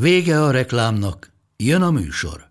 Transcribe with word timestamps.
Vége 0.00 0.42
a 0.42 0.50
reklámnak, 0.50 1.32
jön 1.56 1.82
a 1.82 1.90
műsor. 1.90 2.46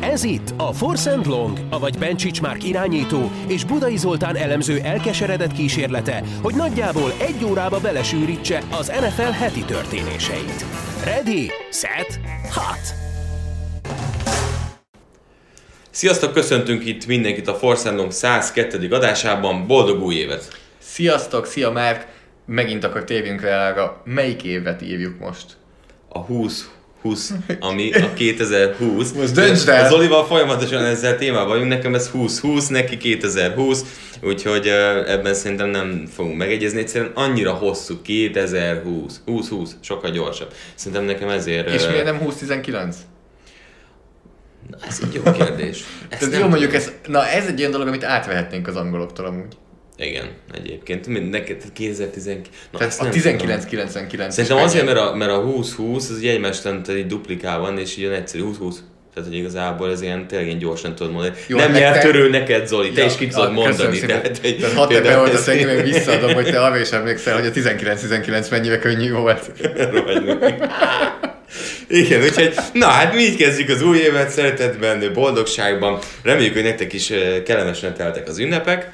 Ez 0.00 0.24
itt 0.24 0.54
a 0.56 0.72
Force 0.72 1.20
Long, 1.24 1.58
avagy 1.70 1.98
Bencsics 1.98 2.40
Márk 2.40 2.64
irányító 2.64 3.30
és 3.46 3.64
Budai 3.64 3.96
Zoltán 3.96 4.36
elemző 4.36 4.80
elkeseredett 4.80 5.52
kísérlete, 5.52 6.22
hogy 6.42 6.54
nagyjából 6.54 7.12
egy 7.18 7.44
órába 7.44 7.80
belesűrítse 7.80 8.62
az 8.70 8.86
NFL 8.86 9.22
heti 9.22 9.64
történéseit. 9.64 10.64
Ready, 11.04 11.50
set, 11.70 12.20
hot! 12.52 12.94
Sziasztok, 15.90 16.32
köszöntünk 16.32 16.86
itt 16.86 17.06
mindenkit 17.06 17.48
a 17.48 17.54
Force 17.54 17.90
Long 17.90 18.10
102. 18.10 18.92
adásában. 18.92 19.66
Boldog 19.66 20.02
új 20.02 20.14
évet! 20.14 20.62
Sziasztok, 20.94 21.46
szia 21.46 21.70
Márk! 21.70 22.06
Megint 22.46 22.84
akkor 22.84 23.04
térjünk 23.04 23.40
rá 23.40 24.00
melyik 24.04 24.42
évet 24.42 24.82
írjuk 24.82 25.18
most? 25.18 25.44
A 26.08 26.18
20 26.18 26.70
20, 27.02 27.32
ami 27.60 27.92
a 27.92 28.12
2020. 28.12 29.12
Most 29.12 29.34
döntsd 29.34 29.68
el! 29.68 29.84
Az 29.84 29.92
Olival 29.92 30.26
folyamatosan 30.26 30.84
ezzel 30.84 31.16
témában 31.16 31.48
vagyunk, 31.48 31.68
nekem 31.68 31.94
ez 31.94 32.10
2020, 32.10 32.68
neki 32.68 32.96
2020, 32.96 33.84
úgyhogy 34.22 34.66
ebben 35.06 35.34
szerintem 35.34 35.68
nem 35.68 36.06
fogunk 36.14 36.36
megegyezni, 36.36 36.78
egyszerűen 36.78 37.10
annyira 37.14 37.52
hosszú, 37.52 38.02
2020, 38.02 39.20
2020, 39.24 39.76
sokkal 39.80 40.10
gyorsabb. 40.10 40.52
Szerintem 40.74 41.04
nekem 41.04 41.28
ezért... 41.28 41.68
És 41.68 41.86
miért 41.86 42.04
nem 42.04 42.18
2019? 42.18 42.96
Na, 44.70 44.76
ez 44.86 45.00
egy 45.02 45.14
jó 45.14 45.32
kérdés. 45.32 45.84
Ezt 46.08 46.20
Tehát 46.20 46.40
jó 46.40 46.48
mondjuk, 46.48 46.74
ez, 46.74 46.92
na 47.06 47.26
ez 47.26 47.46
egy 47.46 47.58
olyan 47.58 47.70
dolog, 47.70 47.86
amit 47.86 48.04
átvehetnénk 48.04 48.66
az 48.66 48.76
angoloktól 48.76 49.26
amúgy. 49.26 49.56
Igen, 49.96 50.30
egyébként. 50.54 51.06
Mind, 51.06 51.30
neked 51.30 51.62
2019. 51.72 52.48
Na, 52.70 52.78
Tehát 52.78 53.00
a 53.00 53.06
1999. 53.06 54.34
Szerintem 54.34 54.58
azért, 54.58 54.84
mert 54.84 54.98
a, 54.98 55.14
mert 55.14 55.30
a 55.30 55.40
2020 55.40 56.10
az 56.10 56.22
így 56.22 56.26
egymást 56.26 56.68
így 56.88 57.06
duplikál 57.06 57.58
van, 57.58 57.78
és 57.78 57.96
ilyen 57.96 58.12
egyszerű 58.12 58.42
2020. 58.42 58.82
Tehát, 59.14 59.28
hogy 59.28 59.38
igazából 59.38 59.90
ez 59.90 60.02
ilyen 60.02 60.26
tényleg 60.26 60.46
ilyen 60.46 60.58
gyorsan 60.58 60.94
tudod 60.94 61.12
mondani. 61.12 61.34
Jó, 61.46 61.58
nem 61.58 61.72
nyert 61.72 61.94
te... 61.94 62.00
törő 62.00 62.30
neked, 62.30 62.66
Zoli, 62.66 62.92
te 62.92 63.00
ja, 63.00 63.06
is 63.06 63.16
ki 63.16 63.26
tudod 63.26 63.52
mondani. 63.52 63.98
Tehát, 63.98 64.40
egy, 64.42 64.58
tehát 64.58 64.76
ha 64.76 64.86
te 64.86 65.00
beoltasz 65.00 65.48
ennyi, 65.48 65.64
még 65.64 65.82
visszaadom, 65.82 66.34
hogy 66.34 66.44
te 66.44 66.60
arra 66.60 66.78
is 66.78 66.90
emlékszel, 66.90 67.34
hogy 67.34 67.46
a 67.46 67.50
19-19 67.50 68.50
mennyire 68.50 68.78
könnyű 68.78 69.12
volt. 69.12 69.52
Igen, 71.88 72.22
úgyhogy 72.22 72.54
na 72.72 72.86
hát 72.86 73.14
mi 73.14 73.22
így 73.22 73.36
kezdjük 73.36 73.68
az 73.68 73.82
új 73.82 73.98
évet, 73.98 74.30
szeretetben, 74.30 75.12
boldogságban. 75.12 75.98
Reméljük, 76.22 76.54
hogy 76.54 76.62
nektek 76.62 76.92
is 76.92 77.10
eh, 77.10 77.42
kellemesen 77.42 77.94
teltek 77.94 78.28
az 78.28 78.38
ünnepek. 78.38 78.92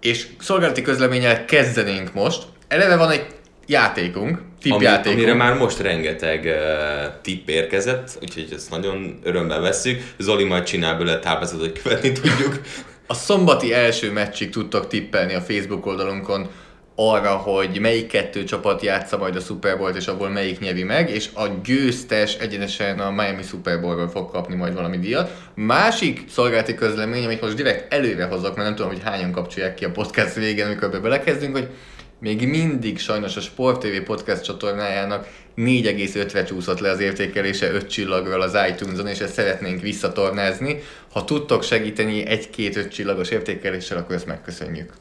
És 0.00 0.26
szolgálati 0.40 0.82
közleménnyel 0.82 1.44
kezdenénk 1.44 2.12
most. 2.14 2.42
Eleve 2.68 2.96
van 2.96 3.10
egy 3.10 3.26
játékunk, 3.66 4.38
tippjátékunk. 4.60 5.06
Ami, 5.06 5.14
amire 5.14 5.34
már 5.34 5.54
most 5.54 5.78
rengeteg 5.78 6.44
uh, 6.44 7.20
tipp 7.22 7.48
érkezett, 7.48 8.18
úgyhogy 8.22 8.48
ezt 8.52 8.70
nagyon 8.70 9.18
örömmel 9.22 9.60
vesszük. 9.60 10.02
Zoli 10.18 10.44
majd 10.44 10.64
csinál 10.64 10.96
belőle 10.96 11.18
táblázatot, 11.18 11.70
hogy 11.70 11.82
követni 11.82 12.12
tudjuk. 12.12 12.60
A 13.06 13.14
szombati 13.14 13.72
első 13.72 14.12
meccsig 14.12 14.50
tudtok 14.50 14.88
tippelni 14.88 15.34
a 15.34 15.40
Facebook 15.40 15.86
oldalunkon 15.86 16.48
arra, 16.96 17.30
hogy 17.30 17.78
melyik 17.80 18.06
kettő 18.06 18.44
csapat 18.44 18.82
játsza 18.82 19.16
majd 19.16 19.36
a 19.36 19.40
Super 19.40 19.78
Bowl-t, 19.78 19.96
és 19.96 20.06
abból 20.06 20.28
melyik 20.28 20.58
nyeri 20.58 20.82
meg, 20.82 21.10
és 21.10 21.28
a 21.34 21.46
győztes 21.64 22.34
egyenesen 22.34 22.98
a 22.98 23.10
Miami 23.10 23.42
Super 23.42 23.80
Bowl-ról 23.80 24.08
fog 24.08 24.30
kapni 24.30 24.54
majd 24.54 24.74
valami 24.74 24.98
díjat. 24.98 25.30
Másik 25.54 26.24
szolgálati 26.28 26.74
közlemény, 26.74 27.24
amit 27.24 27.40
most 27.40 27.56
direkt 27.56 27.92
előre 27.92 28.24
hozok, 28.24 28.56
mert 28.56 28.66
nem 28.68 28.74
tudom, 28.74 28.90
hogy 28.90 29.02
hányan 29.04 29.32
kapcsolják 29.32 29.74
ki 29.74 29.84
a 29.84 29.90
podcast 29.90 30.34
végén, 30.34 30.66
amikor 30.66 30.90
be 30.90 30.98
belekezdünk, 30.98 31.56
hogy 31.56 31.68
még 32.20 32.48
mindig 32.48 32.98
sajnos 32.98 33.36
a 33.36 33.40
Sport 33.40 33.80
TV 33.80 34.02
podcast 34.04 34.42
csatornájának 34.42 35.28
4,5-re 35.56 36.44
csúszott 36.44 36.80
le 36.80 36.90
az 36.90 37.00
értékelése 37.00 37.70
5 37.70 37.86
csillagról 37.88 38.40
az 38.40 38.56
iTunes-on, 38.70 39.06
és 39.06 39.18
ezt 39.18 39.32
szeretnénk 39.32 39.80
visszatornázni. 39.80 40.82
Ha 41.12 41.24
tudtok 41.24 41.62
segíteni 41.62 42.26
egy-két 42.26 42.76
5 42.76 42.88
csillagos 42.88 43.28
értékeléssel, 43.28 43.98
akkor 43.98 44.14
ezt 44.14 44.26
megköszönjük. 44.26 44.92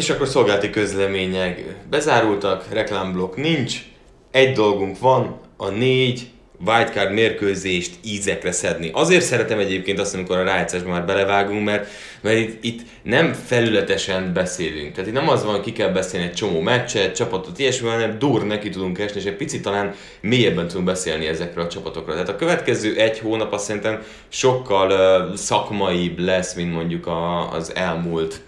És 0.00 0.10
akkor 0.10 0.28
szolgálati 0.28 0.70
közlemények 0.70 1.64
bezárultak, 1.90 2.64
reklámblokk 2.72 3.36
nincs, 3.36 3.82
egy 4.30 4.52
dolgunk 4.52 4.98
van, 4.98 5.40
a 5.56 5.68
négy 5.68 6.28
wildcard 6.66 7.12
mérkőzést 7.12 7.94
ízekre 8.04 8.52
szedni. 8.52 8.90
Azért 8.92 9.24
szeretem 9.24 9.58
egyébként 9.58 9.98
azt, 9.98 10.14
amikor 10.14 10.36
a 10.36 10.42
rájátszásban 10.42 10.92
már 10.92 11.04
belevágunk, 11.04 11.64
mert, 11.64 11.88
mert 12.20 12.38
itt, 12.38 12.64
itt, 12.64 12.80
nem 13.02 13.32
felületesen 13.32 14.32
beszélünk. 14.32 14.92
Tehát 14.92 15.08
itt 15.08 15.16
nem 15.16 15.28
az 15.28 15.44
van, 15.44 15.54
hogy 15.54 15.64
ki 15.64 15.72
kell 15.72 15.92
beszélni 15.92 16.26
egy 16.26 16.34
csomó 16.34 16.60
meccset, 16.60 17.14
csapatot, 17.14 17.58
ilyesmi, 17.58 17.88
hanem 17.88 18.18
dur 18.18 18.46
neki 18.46 18.68
tudunk 18.68 18.98
esni, 18.98 19.20
és 19.20 19.26
egy 19.26 19.36
picit 19.36 19.62
talán 19.62 19.94
mélyebben 20.20 20.68
tudunk 20.68 20.86
beszélni 20.86 21.26
ezekről 21.26 21.64
a 21.64 21.68
csapatokról. 21.68 22.14
Tehát 22.14 22.28
a 22.28 22.36
következő 22.36 22.96
egy 22.96 23.18
hónap 23.18 23.52
azt 23.52 23.64
szerintem 23.64 24.02
sokkal 24.28 24.90
uh, 24.90 25.34
szakmaibb 25.36 26.18
lesz, 26.18 26.54
mint 26.54 26.72
mondjuk 26.72 27.06
a, 27.06 27.52
az 27.52 27.74
elmúlt 27.74 28.40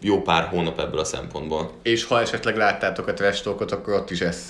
jó 0.00 0.22
pár 0.22 0.44
hónap 0.44 0.80
ebből 0.80 1.00
a 1.00 1.04
szempontból. 1.04 1.70
És 1.82 2.04
ha 2.04 2.20
esetleg 2.20 2.56
láttátok 2.56 3.06
a 3.06 3.14
trash 3.14 3.48
akkor 3.48 3.94
ott 3.94 4.10
is 4.10 4.20
ez, 4.20 4.42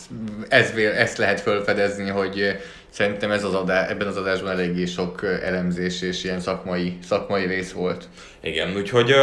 ez, 0.48 0.70
ezt 0.96 1.18
lehet 1.18 1.40
felfedezni, 1.40 2.08
hogy 2.08 2.56
szerintem 2.90 3.30
ez 3.30 3.44
az 3.44 3.54
adás, 3.54 3.90
ebben 3.90 4.06
az 4.06 4.16
adásban 4.16 4.50
eléggé 4.50 4.84
sok 4.84 5.24
elemzés 5.42 6.02
és 6.02 6.24
ilyen 6.24 6.40
szakmai, 6.40 6.98
szakmai 7.06 7.46
rész 7.46 7.72
volt. 7.72 8.08
Igen, 8.40 8.76
úgyhogy 8.76 9.14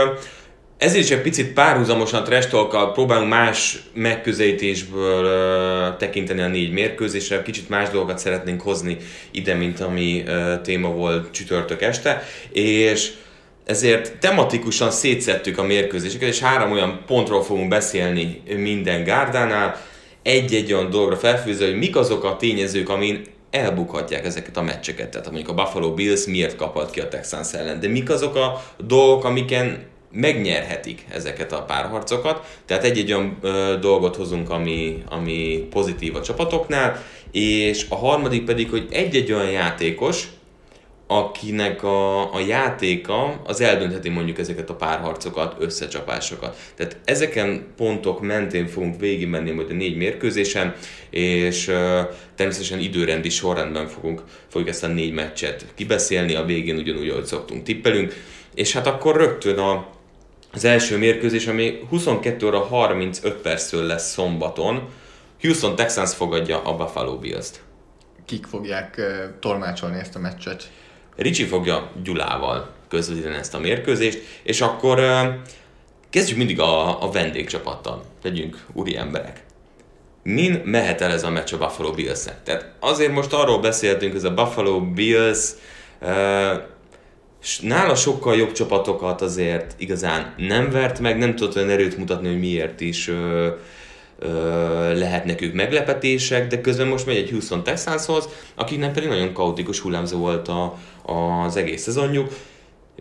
ezért 0.78 1.04
is 1.04 1.12
egy 1.12 1.22
picit 1.22 1.54
párhuzamosan 1.54 2.24
trash 2.24 2.50
próbálunk 2.94 3.30
más 3.30 3.80
megközelítésből 3.94 5.96
tekinteni 5.98 6.42
a 6.42 6.48
négy 6.48 6.72
mérkőzésre, 6.72 7.42
kicsit 7.42 7.70
más 7.70 7.90
dolgokat 7.90 8.18
szeretnénk 8.18 8.62
hozni 8.62 8.98
ide, 9.32 9.54
mint 9.54 9.80
ami 9.80 10.24
téma 10.64 10.90
volt 10.90 11.32
csütörtök 11.32 11.82
este, 11.82 12.24
és 12.52 13.14
ezért 13.68 14.18
tematikusan 14.18 14.92
szétszettük 14.92 15.58
a 15.58 15.64
mérkőzéseket, 15.64 16.30
és 16.30 16.40
három 16.40 16.72
olyan 16.72 17.04
pontról 17.06 17.44
fogunk 17.44 17.68
beszélni 17.68 18.42
minden 18.58 19.04
gárdánál, 19.04 19.82
egy-egy 20.24 20.74
olyan 20.74 20.90
dologra 20.90 21.16
felfűzve, 21.16 21.66
hogy 21.66 21.78
mik 21.78 21.96
azok 21.96 22.24
a 22.24 22.36
tényezők, 22.36 22.90
amin 22.90 23.22
elbukhatják 23.50 24.26
ezeket 24.26 24.58
a 24.58 24.62
meccseket. 24.62 25.10
Tehát 25.10 25.32
mondjuk 25.32 25.50
a 25.50 25.54
Buffalo 25.54 25.94
Bills 25.94 26.26
miért 26.26 26.56
kaphat 26.56 26.92
ki 26.92 27.00
a 27.00 27.08
Texans 27.08 27.54
ellen, 27.54 27.80
de 27.80 27.88
mik 27.88 28.10
azok 28.10 28.36
a 28.36 28.64
dolgok, 28.78 29.24
amiken 29.24 29.86
megnyerhetik 30.12 31.06
ezeket 31.10 31.52
a 31.52 31.64
párharcokat. 31.64 32.60
Tehát 32.66 32.84
egy-egy 32.84 33.12
olyan 33.12 33.38
ö, 33.42 33.76
dolgot 33.82 34.16
hozunk, 34.16 34.50
ami, 34.50 35.04
ami 35.10 35.68
pozitív 35.70 36.16
a 36.16 36.22
csapatoknál, 36.22 37.04
és 37.32 37.86
a 37.90 37.96
harmadik 37.96 38.44
pedig, 38.44 38.70
hogy 38.70 38.88
egy-egy 38.92 39.32
olyan 39.32 39.52
játékos, 39.52 40.28
akinek 41.08 41.84
a, 41.84 42.34
a 42.34 42.40
játéka 42.40 43.42
az 43.46 43.62
eldöntheti 43.62 44.10
mondjuk 44.10 44.40
ezeket 44.40 44.70
a 44.70 44.76
párharcokat, 44.76 45.56
összecsapásokat. 45.60 46.58
Tehát 46.76 46.98
ezeken 47.06 47.68
pontok 47.78 48.22
mentén 48.22 48.68
fogunk 48.68 49.00
végigmenni 49.00 49.52
majd 49.52 49.70
a 49.70 49.74
négy 49.74 49.98
mérkőzésen, 49.98 50.76
és 51.10 51.68
uh, 51.68 51.76
természetesen 52.36 52.80
időrendi 52.80 53.30
sorrendben 53.30 53.88
fogunk, 53.88 54.24
fogjuk 54.48 54.70
ezt 54.70 54.84
a 54.84 54.88
négy 54.88 55.14
meccset 55.14 55.66
kibeszélni, 55.76 56.36
a 56.36 56.46
végén 56.46 56.78
ugyanúgy, 56.78 57.10
ahogy 57.10 57.26
szoktunk 57.26 57.64
tippelünk, 57.64 58.14
és 58.56 58.74
hát 58.74 58.88
akkor 58.88 59.16
rögtön 59.16 59.58
a, 59.58 59.88
az 60.52 60.66
első 60.66 60.98
mérkőzés, 60.98 61.48
ami 61.48 61.80
22 61.90 62.46
óra 62.46 62.60
35 62.60 63.34
perctől 63.34 63.84
lesz 63.84 64.12
szombaton, 64.12 64.90
Houston 65.42 65.76
Texans 65.76 66.14
fogadja 66.14 66.62
a 66.62 66.76
Buffalo 66.76 67.18
Bills-t. 67.18 67.62
Kik 68.26 68.46
fogják 68.46 68.96
uh, 68.98 69.40
tolmácsolni 69.40 70.00
ezt 70.00 70.16
a 70.16 70.20
meccset? 70.20 70.70
Ricsi 71.18 71.44
fogja 71.44 71.92
Gyulával 72.04 72.70
közvetíteni 72.88 73.36
ezt 73.36 73.54
a 73.54 73.60
mérkőzést, 73.60 74.20
és 74.44 74.62
akkor 74.62 75.00
kezdjük 76.10 76.38
mindig 76.38 76.60
a, 76.60 77.04
a 77.04 77.12
vendégcsapattal. 77.12 78.04
Legyünk 78.24 78.66
úri 78.74 78.98
emberek. 78.98 79.44
Min 80.24 80.62
mehet 80.66 81.02
el 81.02 81.12
ez 81.12 81.24
a 81.24 81.30
meccs 81.30 81.54
a 81.54 81.58
Buffalo 81.58 81.92
bills 81.92 82.26
-et? 82.26 82.38
Tehát 82.44 82.74
azért 82.80 83.12
most 83.12 83.34
arról 83.34 83.60
beszéltünk, 83.60 84.16
ez 84.16 84.24
a 84.24 84.34
Buffalo 84.34 84.82
Bills 84.82 85.50
uh, 86.02 86.62
S 87.42 87.60
nála 87.60 87.96
sokkal 87.96 88.36
jobb 88.36 88.52
csapatokat 88.52 89.22
azért 89.22 89.76
igazán 89.78 90.34
nem 90.38 90.70
vert 90.72 91.00
meg, 91.00 91.18
nem 91.18 91.36
tudott 91.36 91.56
olyan 91.56 91.70
erőt 91.70 91.98
mutatni, 91.98 92.28
hogy 92.28 92.40
miért 92.40 92.82
is 92.82 93.12
lehetnek 94.94 95.42
ők 95.42 95.54
meglepetések, 95.54 96.48
de 96.48 96.62
közben 96.62 96.88
most 96.88 97.06
megy 97.06 97.16
egy 97.16 97.30
Houston 97.30 97.64
Texanshoz, 97.64 98.30
akiknek 98.56 98.92
pedig 98.94 99.10
nagyon 99.10 99.34
kaotikus 99.34 99.80
hullámzó 99.80 100.18
volt 100.18 100.48
a, 100.48 100.78
az 101.06 101.56
egész 101.56 101.82
szezonjuk. 101.82 102.34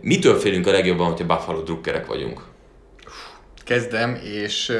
Mitől 0.01 0.39
félünk 0.39 0.67
a 0.67 0.71
legjobban, 0.71 1.07
hogyha 1.07 1.25
Buffalo 1.25 1.61
drukkerek 1.61 2.05
vagyunk? 2.05 2.41
Kezdem, 3.63 4.19
és, 4.23 4.71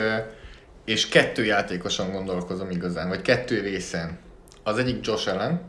és 0.85 1.09
kettő 1.09 1.45
játékosan 1.45 2.11
gondolkozom 2.11 2.69
igazán, 2.69 3.07
vagy 3.07 3.21
kettő 3.21 3.61
részen. 3.61 4.19
Az 4.63 4.77
egyik 4.77 5.05
Josh 5.05 5.33
Allen, 5.33 5.61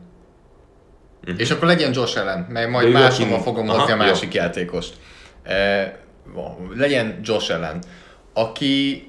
és 1.37 1.51
akkor 1.51 1.67
legyen 1.67 1.93
Josh 1.93 2.19
Allen, 2.19 2.47
mert 2.49 2.69
majd 2.69 2.91
máshova 2.91 3.39
fogom 3.39 3.69
Aha, 3.69 3.77
hozni 3.77 3.93
a 3.93 3.95
jó. 3.95 4.01
másik 4.01 4.33
játékost. 4.33 4.93
E, 5.43 5.99
legyen 6.75 7.19
Josh 7.23 7.53
Allen, 7.53 7.83
aki 8.33 9.08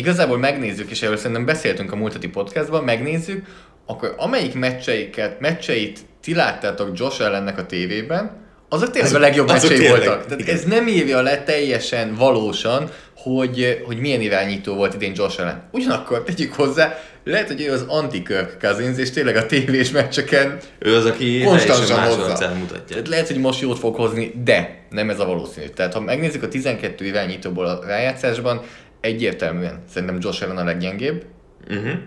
igazából 0.00 0.38
megnézzük, 0.38 0.90
és 0.90 1.02
erről 1.02 1.16
szerintem 1.16 1.44
beszéltünk 1.44 1.92
a 1.92 1.96
múlt 1.96 2.12
heti 2.12 2.28
podcastban, 2.28 2.84
megnézzük, 2.84 3.46
akkor 3.86 4.14
amelyik 4.16 4.54
meccseiket, 4.54 5.40
meccseit 5.40 5.98
ti 6.22 6.34
láttátok 6.34 6.98
Josh 6.98 7.22
Allennek 7.22 7.58
a 7.58 7.66
tévében, 7.66 8.48
azok 8.68 8.90
tényleg 8.90 9.10
Azok- 9.10 9.22
a 9.22 9.26
legjobb 9.26 9.48
azok 9.48 9.70
meccsei 9.70 9.78
tényleg, 9.86 10.06
voltak. 10.06 10.24
Tehát 10.24 10.40
igen. 10.40 10.54
ez 10.54 10.64
nem 10.64 10.88
írja 10.88 11.22
le 11.22 11.42
teljesen 11.42 12.14
valósan, 12.14 12.90
hogy, 13.16 13.82
hogy 13.86 13.98
milyen 13.98 14.20
irányító 14.20 14.74
volt 14.74 14.94
idén 14.94 15.12
Josh 15.16 15.40
Allen. 15.40 15.62
Ugyanakkor 15.72 16.22
tegyük 16.22 16.54
hozzá, 16.54 16.98
lehet, 17.24 17.46
hogy 17.46 17.62
ő 17.62 17.72
az 17.72 17.84
anti-Kirk 17.88 18.56
Cousins, 18.60 18.98
és 18.98 19.10
tényleg 19.10 19.36
a 19.36 19.46
tévés 19.46 19.90
meccseken 19.90 20.58
Ő 20.78 20.96
az, 20.96 21.04
aki 21.06 21.42
konstantan 21.44 22.02
hozza. 22.02 22.52
mutatja. 22.58 22.86
Tehát 22.88 23.08
lehet, 23.08 23.26
hogy 23.26 23.38
most 23.38 23.60
jót 23.60 23.78
fog 23.78 23.94
hozni, 23.94 24.32
de 24.44 24.78
nem 24.90 25.10
ez 25.10 25.20
a 25.20 25.24
valószínű. 25.24 25.66
Tehát 25.66 25.92
ha 25.92 26.00
megnézzük 26.00 26.42
a 26.42 26.48
12 26.48 27.04
irányítóból 27.04 27.66
a 27.66 27.80
rájátszásban, 27.86 28.62
egyértelműen 29.00 29.82
szerintem 29.88 30.18
Josh 30.20 30.42
Allen 30.42 30.56
a 30.56 30.64
leggyengébb, 30.64 31.24
Uh-huh. 31.68 31.98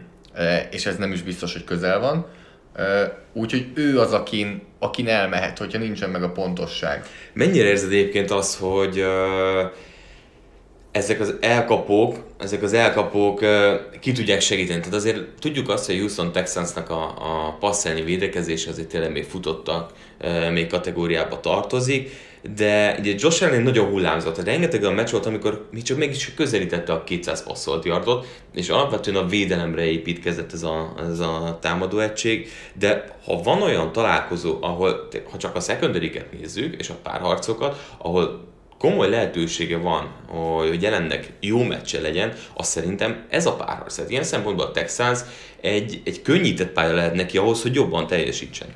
és 0.72 0.86
ez 0.86 0.96
nem 0.96 1.12
is 1.12 1.22
biztos, 1.22 1.54
hogy 1.54 1.64
közel 1.64 2.00
van. 2.00 2.26
Úgyhogy 3.34 3.66
ő 3.74 4.00
az, 4.00 4.14
akin, 4.14 4.62
akin 4.80 5.08
elmehet, 5.08 5.58
hogyha 5.58 5.78
nincsen 5.78 6.10
meg 6.10 6.24
a 6.24 6.32
pontosság. 6.32 7.06
Mennyire 7.34 7.68
érzed 7.68 7.92
egyébként 7.92 8.32
azt, 8.32 8.60
hogy 8.60 9.06
ezek 10.92 11.20
az 11.20 11.36
elkapók, 11.42 12.18
ezek 12.40 12.64
az 12.64 12.74
elkapók 12.74 13.46
ki 14.00 14.12
tudják 14.12 14.42
segíteni? 14.42 14.80
Tehát 14.80 14.96
azért 14.96 15.24
tudjuk 15.40 15.70
azt, 15.70 15.86
hogy 15.86 15.96
a 15.96 16.00
Houston 16.00 16.32
Texansnak 16.32 16.90
a, 16.90 17.04
a 17.04 17.58
passzelni 17.60 18.02
védekezése 18.02 18.70
azért 18.70 18.88
tényleg 18.88 19.12
még 19.12 19.24
futottak, 19.24 19.92
még 20.52 20.68
kategóriába 20.68 21.40
tartozik, 21.40 22.10
de 22.56 22.96
ugye 23.00 23.14
Josh 23.18 23.44
Allen 23.44 23.62
nagyon 23.62 23.90
hullámzott, 23.90 24.44
rengeteg 24.44 24.82
olyan 24.82 24.94
meccs 24.94 25.12
volt, 25.12 25.26
amikor 25.26 25.68
még 25.72 25.82
csak 25.82 25.98
mégis 25.98 26.34
közelítette 26.34 26.94
a 26.94 27.04
200 27.04 27.44
passzolt 27.44 27.86
yardot, 27.86 28.28
és 28.54 28.70
alapvetően 28.70 29.18
a 29.18 29.26
védelemre 29.26 29.84
építkezett 29.84 30.54
ez 30.54 30.64
a, 30.64 30.94
ez 31.12 31.20
a 31.20 31.58
támadó 31.62 32.00
egység, 32.00 32.50
de 32.74 33.06
ha 33.26 33.42
van 33.42 33.62
olyan 33.62 33.92
találkozó, 33.92 34.58
ahol, 34.62 35.08
ha 35.32 35.38
csak 35.38 35.56
a 35.56 35.60
secondary 35.60 36.12
nézzük, 36.40 36.76
és 36.76 36.90
a 36.90 37.00
párharcokat, 37.04 37.96
ahol 37.98 38.52
komoly 38.78 39.10
lehetősége 39.10 39.78
van, 39.78 40.12
hogy 40.28 40.82
jelennek 40.82 41.32
jó 41.40 41.64
meccse 41.64 42.02
legyen, 42.02 42.34
azt 42.54 42.72
szerintem 42.72 43.26
ez 43.30 43.46
a 43.46 43.56
párharc. 43.56 43.96
Tehát 43.96 44.12
ilyen 44.12 44.24
szempontból 44.24 44.66
a 44.66 44.72
Texans 44.72 45.20
egy, 45.62 46.02
egy 46.06 46.22
könnyített 46.22 46.72
pálya 46.72 46.94
lehet 46.94 47.14
neki 47.14 47.38
ahhoz, 47.38 47.62
hogy 47.62 47.76
jobban 47.76 48.08
teljesítsen. 48.08 48.68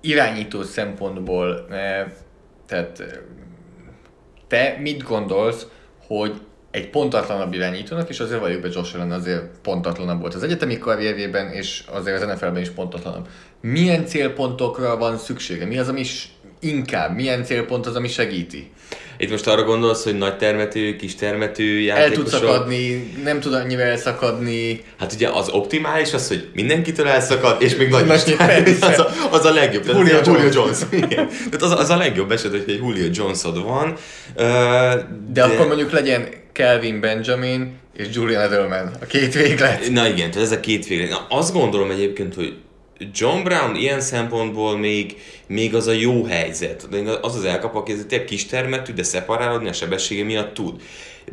Irányító 0.00 0.62
szempontból, 0.62 1.66
eh, 1.70 2.04
tehát 2.66 3.00
eh, 3.00 3.06
te 4.48 4.78
mit 4.80 5.02
gondolsz, 5.02 5.66
hogy 6.06 6.40
egy 6.70 6.90
pontatlanabb 6.90 7.52
irányítónak, 7.52 8.08
és 8.08 8.20
azért 8.20 8.40
valljuk 8.40 8.62
be 8.62 8.68
Josh 8.72 8.94
Allen 8.94 9.12
azért 9.12 9.58
pontatlanabb 9.62 10.20
volt 10.20 10.34
az 10.34 10.42
egyetemi 10.42 10.78
karrierjében, 10.78 11.48
és 11.48 11.84
azért 11.86 12.22
az 12.22 12.28
NFL-ben 12.28 12.62
is 12.62 12.70
pontatlanabb. 12.70 13.28
Milyen 13.60 14.06
célpontokra 14.06 14.96
van 14.96 15.18
szüksége? 15.18 15.64
Mi 15.64 15.78
az, 15.78 15.88
ami 15.88 16.00
is 16.00 16.32
inkább? 16.60 17.14
Milyen 17.14 17.44
célpont 17.44 17.86
az, 17.86 17.96
ami 17.96 18.08
segíti? 18.08 18.72
Itt 19.18 19.30
most 19.30 19.46
arra 19.46 19.62
gondolsz, 19.62 20.04
hogy 20.04 20.18
nagy 20.18 20.36
termető, 20.36 20.96
kis 20.96 21.14
termető 21.14 21.64
El 21.64 21.76
tud 21.76 21.86
játékosok. 21.86 22.28
szakadni, 22.28 23.12
nem 23.24 23.40
tud 23.40 23.54
annyira 23.54 23.82
elszakadni. 23.82 24.82
Hát 24.98 25.12
ugye 25.12 25.28
az 25.28 25.48
optimális 25.48 26.12
az, 26.12 26.28
hogy 26.28 26.48
mindenkitől 26.54 27.08
elszakad, 27.08 27.62
és 27.62 27.76
még 27.76 27.88
nagy 27.88 28.06
is. 28.06 28.80
az, 28.90 28.98
a, 28.98 29.08
az 29.30 29.44
a 29.44 29.52
legjobb. 29.52 29.82
Tehát 29.84 29.98
Julio 29.98 30.20
Julio, 30.24 30.50
Jones. 30.52 30.54
Jones. 30.54 30.78
Igen. 31.10 31.28
Tehát 31.28 31.62
az, 31.62 31.70
az 31.70 31.90
a 31.90 31.96
legjobb 31.96 32.30
eset, 32.30 32.50
hogy 32.50 32.64
egy 32.66 32.76
Julio 32.76 33.08
Jonesod 33.12 33.62
van. 33.62 33.96
De, 34.34 35.06
de 35.32 35.42
akkor 35.42 35.66
mondjuk 35.66 35.90
legyen 35.90 36.28
Kelvin 36.52 37.00
Benjamin 37.00 37.72
és 37.96 38.06
Julian 38.12 38.42
Edelman, 38.42 38.90
a 39.00 39.04
két 39.04 39.34
véglet. 39.34 39.90
Na 39.90 40.08
igen, 40.08 40.30
tehát 40.30 40.46
ez 40.46 40.52
a 40.52 40.60
két 40.60 40.86
véglet. 40.86 41.10
Na, 41.10 41.26
azt 41.28 41.52
gondolom 41.52 41.90
egyébként, 41.90 42.34
hogy 42.34 42.54
John 43.12 43.42
Brown 43.42 43.74
ilyen 43.74 44.00
szempontból 44.00 44.78
még, 44.78 45.16
még 45.46 45.74
az 45.74 45.86
a 45.86 45.92
jó 45.92 46.24
helyzet. 46.24 46.88
Az 47.22 47.36
az 47.36 47.44
elkap, 47.44 47.74
aki 47.74 48.06
tényleg 48.06 48.26
kis 48.26 48.46
termetű, 48.46 48.92
de 48.92 49.02
szeparálódni 49.02 49.68
a 49.68 49.72
sebessége 49.72 50.24
miatt 50.24 50.54
tud. 50.54 50.82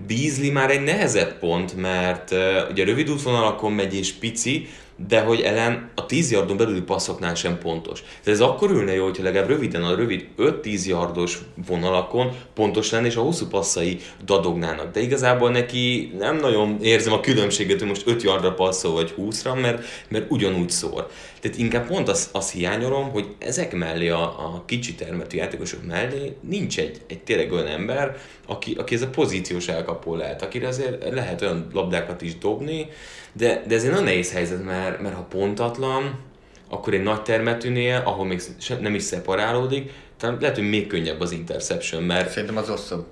Beasley 0.07 0.51
már 0.51 0.71
egy 0.71 0.83
nehezebb 0.83 1.39
pont, 1.39 1.75
mert 1.75 2.31
uh, 2.31 2.39
ugye 2.71 2.83
rövid 2.83 3.09
útvonalakon 3.09 3.71
megy 3.71 3.95
és 3.95 4.11
pici, 4.11 4.67
de 5.07 5.21
hogy 5.21 5.41
ellen 5.41 5.89
a 5.95 6.05
10 6.05 6.31
yardon 6.31 6.57
belüli 6.57 6.81
passzoknál 6.81 7.35
sem 7.35 7.57
pontos. 7.57 8.01
Tehát 8.01 8.39
ez 8.39 8.47
akkor 8.47 8.71
ülne 8.71 8.93
jó, 8.93 9.03
hogyha 9.03 9.23
legalább 9.23 9.49
röviden 9.49 9.83
a 9.83 9.95
rövid 9.95 10.27
5-10 10.37 10.85
yardos 10.85 11.37
vonalakon 11.67 12.31
pontos 12.53 12.91
lenne, 12.91 13.07
és 13.07 13.15
a 13.15 13.21
hosszú 13.21 13.47
passzai 13.47 13.99
dadognának. 14.25 14.91
De 14.91 14.99
igazából 14.99 15.51
neki 15.51 16.13
nem 16.17 16.35
nagyon 16.35 16.77
érzem 16.81 17.13
a 17.13 17.19
különbséget, 17.19 17.79
hogy 17.79 17.87
most 17.87 18.07
5 18.07 18.23
yardra 18.23 18.53
passzol 18.53 18.93
vagy 18.93 19.13
20-ra, 19.17 19.61
mert, 19.61 19.83
mert 20.09 20.25
ugyanúgy 20.31 20.69
szór. 20.69 21.07
Tehát 21.41 21.57
inkább 21.57 21.87
pont 21.87 22.09
azt, 22.09 22.35
azt 22.35 22.51
hiányolom, 22.51 23.09
hogy 23.09 23.35
ezek 23.39 23.73
mellé, 23.73 24.09
a, 24.09 24.21
a 24.21 24.63
kicsi 24.65 24.95
termetű 24.95 25.37
játékosok 25.37 25.85
mellé 25.87 26.35
nincs 26.41 26.79
egy, 26.79 27.01
egy 27.07 27.19
tényleg 27.19 27.51
olyan 27.51 27.67
ember, 27.67 28.17
aki, 28.47 28.73
aki 28.73 28.95
ez 28.95 29.01
a 29.01 29.09
pozíciós 29.09 29.67
elkapó 29.67 30.15
lehet, 30.15 30.41
akire 30.41 30.67
azért 30.67 31.13
lehet 31.13 31.41
olyan 31.41 31.67
labdákat 31.73 32.21
is 32.21 32.37
dobni, 32.37 32.87
de, 33.33 33.63
de 33.67 33.75
ez 33.75 33.83
egy 33.83 33.89
nagyon 33.89 34.03
nehéz 34.03 34.31
helyzet, 34.33 34.63
mert, 34.63 35.01
mert 35.01 35.15
ha 35.15 35.21
pontatlan, 35.21 36.19
akkor 36.69 36.93
egy 36.93 37.03
nagy 37.03 37.21
termetűnél, 37.21 38.01
ahol 38.05 38.25
még 38.25 38.41
nem 38.79 38.95
is 38.95 39.03
szeparálódik, 39.03 39.91
talán 40.17 40.37
lehet, 40.39 40.55
hogy 40.55 40.69
még 40.69 40.87
könnyebb 40.87 41.19
az 41.19 41.31
interception, 41.31 42.03
mert, 42.03 42.29
Szerintem 42.29 42.57
az 42.57 42.67
rosszabb. 42.67 43.05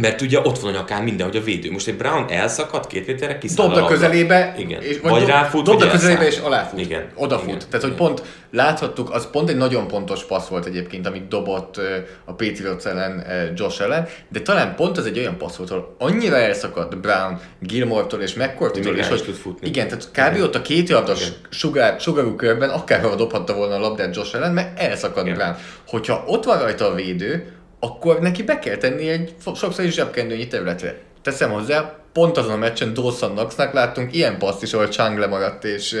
Mert 0.00 0.20
ugye 0.20 0.38
ott 0.40 0.58
van 0.58 0.74
a 0.74 0.76
nyakán 0.76 1.02
mindenhogy 1.02 1.36
a 1.36 1.40
védő. 1.42 1.70
Most 1.70 1.88
egy 1.88 1.96
Brown 1.96 2.26
elszakad 2.30 2.86
két 2.86 3.06
méterre, 3.06 3.38
kiszáll 3.38 3.66
Dobd 3.66 3.78
a 3.78 3.86
közelébe, 3.86 4.54
Igen. 4.58 4.82
és 4.82 4.98
vagy 5.00 5.12
dob- 5.12 5.26
ráfut, 5.26 5.64
dobd 5.64 5.78
vagy 5.78 5.88
a 5.88 5.90
közelébe 5.90 6.20
elszáll. 6.24 6.40
és 6.40 6.46
aláfut. 6.46 6.80
Igen. 6.80 7.06
Odafut. 7.14 7.46
Igen. 7.46 7.58
Tehát, 7.58 7.86
hogy 7.86 7.94
Igen. 7.94 7.96
pont 8.06 8.22
láthattuk, 8.50 9.10
az 9.14 9.30
pont 9.30 9.48
egy 9.48 9.56
nagyon 9.56 9.86
pontos 9.86 10.24
passz 10.24 10.46
volt 10.48 10.66
egyébként, 10.66 11.06
amit 11.06 11.28
dobott 11.28 11.76
a 12.24 12.32
Patriots 12.32 12.84
ellen 12.84 13.24
Josh 13.54 13.82
ellen, 13.82 14.06
de 14.28 14.40
talán 14.40 14.74
pont 14.74 14.98
az 14.98 15.06
egy 15.06 15.18
olyan 15.18 15.36
passz 15.36 15.56
volt, 15.56 15.70
ahol 15.70 15.94
annyira 15.98 16.36
elszakadt 16.36 16.98
Brown 17.00 17.40
Gilmore-tól 17.60 18.20
és 18.20 18.34
Hogy 18.34 18.42
McCourty-tól, 18.42 18.96
és 18.96 19.08
hogy 19.08 19.22
tud 19.24 19.34
futni. 19.34 19.68
igen, 19.68 19.88
tehát 19.88 20.34
kb. 20.34 20.42
ott 20.42 20.54
a 20.54 20.62
két 20.62 20.88
yardos 20.88 21.26
sugár, 21.50 22.00
sugarú 22.00 22.34
körben 22.36 22.70
akárhova 22.70 23.14
dobhatta 23.14 23.54
volna 23.54 23.74
a 23.74 23.78
labdát 23.80 24.16
Josh 24.16 24.34
ellen, 24.34 24.52
mert 24.52 24.80
elszakadt 24.80 25.26
Igen. 25.26 25.38
Brown. 25.38 25.56
Hogyha 25.88 26.24
ott 26.26 26.44
van 26.44 26.58
rajta 26.58 26.86
a 26.90 26.94
védő, 26.94 27.52
akkor 27.80 28.20
neki 28.20 28.42
be 28.42 28.58
kell 28.58 28.76
tenni 28.76 29.08
egy 29.08 29.34
sokszor 29.54 29.84
is 29.84 29.94
zsebkendőnyi 29.94 30.46
területre. 30.46 30.98
Teszem 31.22 31.50
hozzá, 31.50 31.98
pont 32.12 32.36
azon 32.36 32.52
a 32.52 32.56
meccsen 32.56 32.94
Dawson 32.94 33.30
Knoxnak 33.30 33.72
láttunk 33.72 34.14
ilyen 34.14 34.38
paszt 34.38 34.62
is, 34.62 34.72
ahol 34.72 34.88
Chang 34.88 35.18
lemaradt, 35.18 35.64
és 35.64 35.96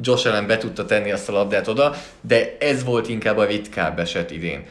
Josh 0.00 0.26
Allen 0.26 0.46
be 0.46 0.56
tudta 0.56 0.84
tenni 0.84 1.12
azt 1.12 1.28
a 1.28 1.32
labdát 1.32 1.68
oda, 1.68 1.94
de 2.20 2.56
ez 2.60 2.84
volt 2.84 3.08
inkább 3.08 3.36
a 3.36 3.44
ritkább 3.44 3.98
eset 3.98 4.30
idén. 4.30 4.64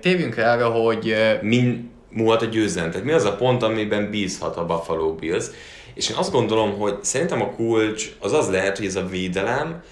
Térjünk 0.00 0.34
rá 0.34 0.54
arra, 0.54 0.68
hogy 0.68 1.14
min 1.40 1.90
múlhat 2.10 2.42
a 2.42 2.46
győzelem. 2.46 2.90
Tehát 2.90 3.06
mi 3.06 3.12
az 3.12 3.24
a 3.24 3.36
pont, 3.36 3.62
amiben 3.62 4.10
bízhat 4.10 4.56
a 4.56 4.66
Buffalo 4.66 5.14
Bills. 5.14 5.44
És 5.94 6.10
én 6.10 6.16
azt 6.16 6.32
gondolom, 6.32 6.78
hogy 6.78 6.94
szerintem 7.02 7.42
a 7.42 7.50
kulcs 7.50 8.12
az 8.18 8.32
az 8.32 8.50
lehet, 8.50 8.76
hogy 8.76 8.86
ez 8.86 8.96
a 8.96 9.06
védelem, 9.06 9.82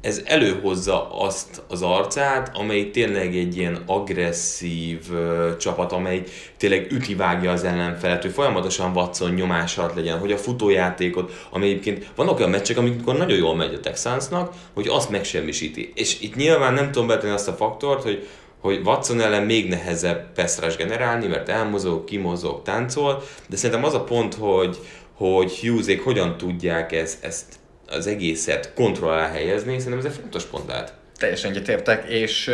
ez 0.00 0.22
előhozza 0.24 1.18
azt 1.18 1.62
az 1.68 1.82
arcát, 1.82 2.56
amely 2.56 2.90
tényleg 2.90 3.36
egy 3.36 3.56
ilyen 3.56 3.82
agresszív 3.86 4.98
ö, 5.12 5.50
csapat, 5.58 5.92
amely 5.92 6.22
tényleg 6.56 6.92
üti 6.92 7.16
az 7.46 7.64
ellenfelet, 7.64 8.22
hogy 8.22 8.32
folyamatosan 8.32 8.96
Watson 8.96 9.30
nyomás 9.30 9.78
alatt 9.78 9.94
legyen, 9.94 10.18
hogy 10.18 10.32
a 10.32 10.36
futójátékot, 10.36 11.46
ami 11.50 11.66
egyébként 11.66 12.10
vannak 12.14 12.38
olyan 12.38 12.50
meccsek, 12.50 12.76
amikor 12.76 13.16
nagyon 13.16 13.38
jól 13.38 13.56
megy 13.56 13.74
a 13.74 13.80
Texansnak, 13.80 14.54
hogy 14.74 14.88
azt 14.88 15.10
megsemmisíti. 15.10 15.92
És 15.94 16.20
itt 16.20 16.36
nyilván 16.36 16.74
nem 16.74 16.90
tudom 16.90 17.06
betenni 17.06 17.32
azt 17.32 17.48
a 17.48 17.52
faktort, 17.52 18.02
hogy 18.02 18.28
hogy 18.60 18.80
Watson 18.84 19.20
ellen 19.20 19.42
még 19.42 19.68
nehezebb 19.68 20.32
pass 20.32 20.76
generálni, 20.76 21.26
mert 21.26 21.48
elmozog, 21.48 22.04
kimozog, 22.04 22.62
táncol, 22.62 23.22
de 23.48 23.56
szerintem 23.56 23.84
az 23.84 23.94
a 23.94 24.04
pont, 24.04 24.34
hogy, 24.34 24.78
hogy 25.14 25.58
Hughesék 25.58 26.04
hogyan 26.04 26.36
tudják 26.36 26.92
ezt, 26.92 27.24
ezt 27.24 27.44
az 27.90 28.06
egészet 28.06 28.72
kontroll 28.74 29.12
alá 29.12 29.28
helyezni, 29.28 29.78
szerintem 29.78 29.98
ez 29.98 30.12
egy 30.12 30.20
fontos 30.20 30.44
pont 30.44 30.66
lehet. 30.66 30.94
teljesen 31.16 31.50
egyetértek, 31.50 32.08
és 32.08 32.50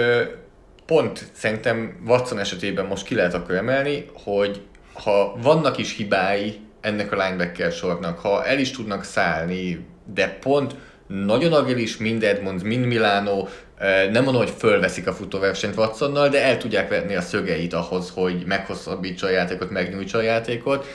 pont 0.87 1.25
szerintem 1.33 2.02
Watson 2.07 2.38
esetében 2.38 2.87
most 2.87 3.05
ki 3.05 3.14
lehet 3.14 3.35
akkor 3.35 3.55
emelni, 3.55 4.07
hogy 4.12 4.61
ha 4.93 5.37
vannak 5.43 5.78
is 5.78 5.97
hibái 5.97 6.61
ennek 6.81 7.12
a 7.12 7.25
linebacker 7.25 7.73
sornak, 7.73 8.19
ha 8.19 8.45
el 8.45 8.59
is 8.59 8.71
tudnak 8.71 9.05
szállni, 9.05 9.87
de 10.14 10.38
pont 10.40 10.75
nagyon 11.07 11.52
agilis, 11.52 11.97
mind 11.97 12.23
Edmonds, 12.23 12.62
mind 12.62 12.85
Milano, 12.85 13.47
nem 14.12 14.25
mondom, 14.25 14.37
hogy 14.37 14.52
fölveszik 14.59 15.07
a 15.07 15.12
futóversenyt 15.12 15.76
Watsonnal, 15.76 16.28
de 16.28 16.43
el 16.43 16.59
tudják 16.59 16.88
venni 16.88 17.14
a 17.14 17.21
szögeit 17.21 17.73
ahhoz, 17.73 18.11
hogy 18.14 18.45
meghosszabbítsa 18.47 19.26
a 19.26 19.31
játékot, 19.31 19.71
megnyújtsa 19.71 20.19
a 20.19 20.23
játékot, 20.23 20.87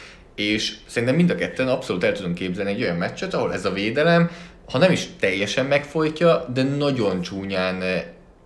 és 0.42 0.74
szerintem 0.86 1.18
mind 1.18 1.30
a 1.30 1.36
ketten 1.36 1.68
abszolút 1.68 2.04
el 2.04 2.14
tudunk 2.14 2.36
képzelni 2.36 2.72
egy 2.72 2.82
olyan 2.82 2.96
meccset, 2.96 3.34
ahol 3.34 3.54
ez 3.54 3.66
a 3.66 3.72
védelem, 3.72 4.32
ha 4.72 4.78
nem 4.78 4.92
is 4.92 5.08
teljesen 5.20 5.66
megfojtja, 5.66 6.46
de 6.54 6.64
nagyon 6.64 7.22
csúnyán 7.22 7.84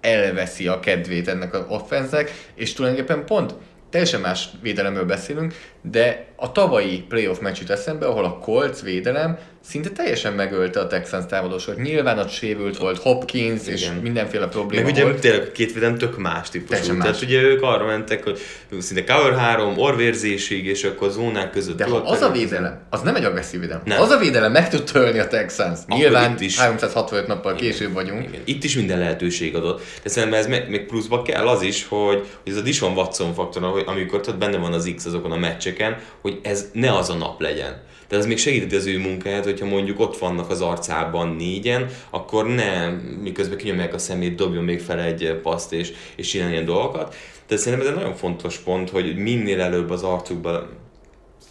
elveszi 0.01 0.67
a 0.67 0.79
kedvét 0.79 1.27
ennek 1.27 1.53
az 1.53 1.63
offenzek, 1.67 2.31
és 2.55 2.73
tulajdonképpen 2.73 3.25
pont 3.25 3.53
teljesen 3.89 4.21
más 4.21 4.49
védelemről 4.61 5.05
beszélünk, 5.05 5.55
de 5.91 6.25
a 6.35 6.51
tavalyi 6.51 7.05
playoff 7.09 7.39
meccs 7.39 7.59
jut 7.59 7.69
eszembe, 7.69 8.05
ahol 8.05 8.25
a 8.25 8.37
Colts 8.37 8.81
védelem 8.81 9.37
szinte 9.69 9.89
teljesen 9.89 10.33
megölte 10.33 10.79
a 10.79 10.87
Texans 10.87 11.25
támadósort. 11.25 11.77
Nyilván 11.77 12.19
ott 12.19 12.29
sérült 12.29 12.77
volt 12.77 12.97
Hopkins, 12.97 13.61
Igen. 13.61 13.73
és 13.73 13.89
mindenféle 14.01 14.47
probléma 14.47 14.83
Meg 14.83 14.93
ugye 14.93 15.03
volt. 15.03 15.19
tényleg 15.19 15.51
két 15.51 15.73
védelem 15.73 15.97
tök 15.97 16.17
más 16.17 16.49
típusú. 16.49 16.81
Tehát 16.81 16.97
más. 16.97 17.21
ugye 17.21 17.41
ők 17.41 17.61
arra 17.61 17.85
mentek, 17.85 18.23
hogy 18.23 18.39
szinte 18.79 19.13
cover 19.13 19.37
3, 19.37 19.77
orvérzésig, 19.77 20.65
és 20.65 20.83
akkor 20.83 21.09
zónák 21.09 21.51
között. 21.51 21.77
De 21.77 21.85
ha 21.85 21.95
az 21.95 22.21
a 22.21 22.31
védelem, 22.31 22.79
az 22.89 23.01
nem 23.01 23.15
egy 23.15 23.23
agresszív 23.23 23.59
védelem. 23.59 23.81
Nem. 23.85 24.01
Az 24.01 24.09
a 24.09 24.17
védelem 24.17 24.51
meg 24.51 24.69
tud 24.69 24.83
törni 24.83 25.19
a 25.19 25.27
Texans. 25.27 25.79
Nyilván 25.87 26.31
itt 26.31 26.39
is. 26.39 26.59
365 26.59 27.27
nappal 27.27 27.55
később 27.55 27.93
vagyunk. 27.93 28.27
Igen. 28.27 28.41
Itt 28.43 28.63
is 28.63 28.75
minden 28.75 28.99
lehetőség 28.99 29.55
adott. 29.55 29.81
De 30.03 30.09
szerintem 30.09 30.39
ez 30.39 30.47
még, 30.47 30.63
még 30.69 30.85
pluszba 30.85 31.21
kell 31.21 31.47
az 31.47 31.61
is, 31.61 31.85
hogy, 31.89 32.27
hogy 32.43 32.51
ez 32.51 32.57
a 32.57 32.61
Dishon 32.61 32.93
Watson 32.93 33.33
faktor, 33.33 33.83
amikor 33.85 34.21
benne 34.39 34.57
van 34.57 34.73
az 34.73 34.91
X 34.95 35.05
azokon 35.05 35.31
a 35.31 35.37
meccseken, 35.77 35.97
hogy 36.21 36.39
ez 36.43 36.69
ne 36.73 36.95
az 36.95 37.09
a 37.09 37.13
nap 37.13 37.41
legyen. 37.41 37.83
De 38.07 38.17
ez 38.17 38.25
még 38.25 38.37
segíti 38.37 38.75
az 38.75 38.85
ő 38.85 38.99
munkáját, 38.99 39.43
hogyha 39.43 39.65
mondjuk 39.65 39.99
ott 39.99 40.17
vannak 40.17 40.49
az 40.49 40.61
arcában 40.61 41.27
négyen, 41.27 41.89
akkor 42.09 42.47
ne 42.47 42.89
miközben 43.21 43.57
kinyomják 43.57 43.93
a 43.93 43.97
szemét, 43.97 44.35
dobjon 44.35 44.63
még 44.63 44.79
fel 44.79 44.99
egy 44.99 45.39
paszt 45.41 45.73
és, 45.73 45.93
és 46.15 46.27
csinálni 46.27 46.53
ilyen 46.53 46.65
dolgokat. 46.65 47.15
De 47.47 47.57
szerintem 47.57 47.87
ez 47.87 47.93
egy 47.93 47.99
nagyon 47.99 48.15
fontos 48.15 48.57
pont, 48.57 48.89
hogy 48.89 49.15
minél 49.15 49.61
előbb 49.61 49.89
az 49.89 50.03
arcukban, 50.03 50.69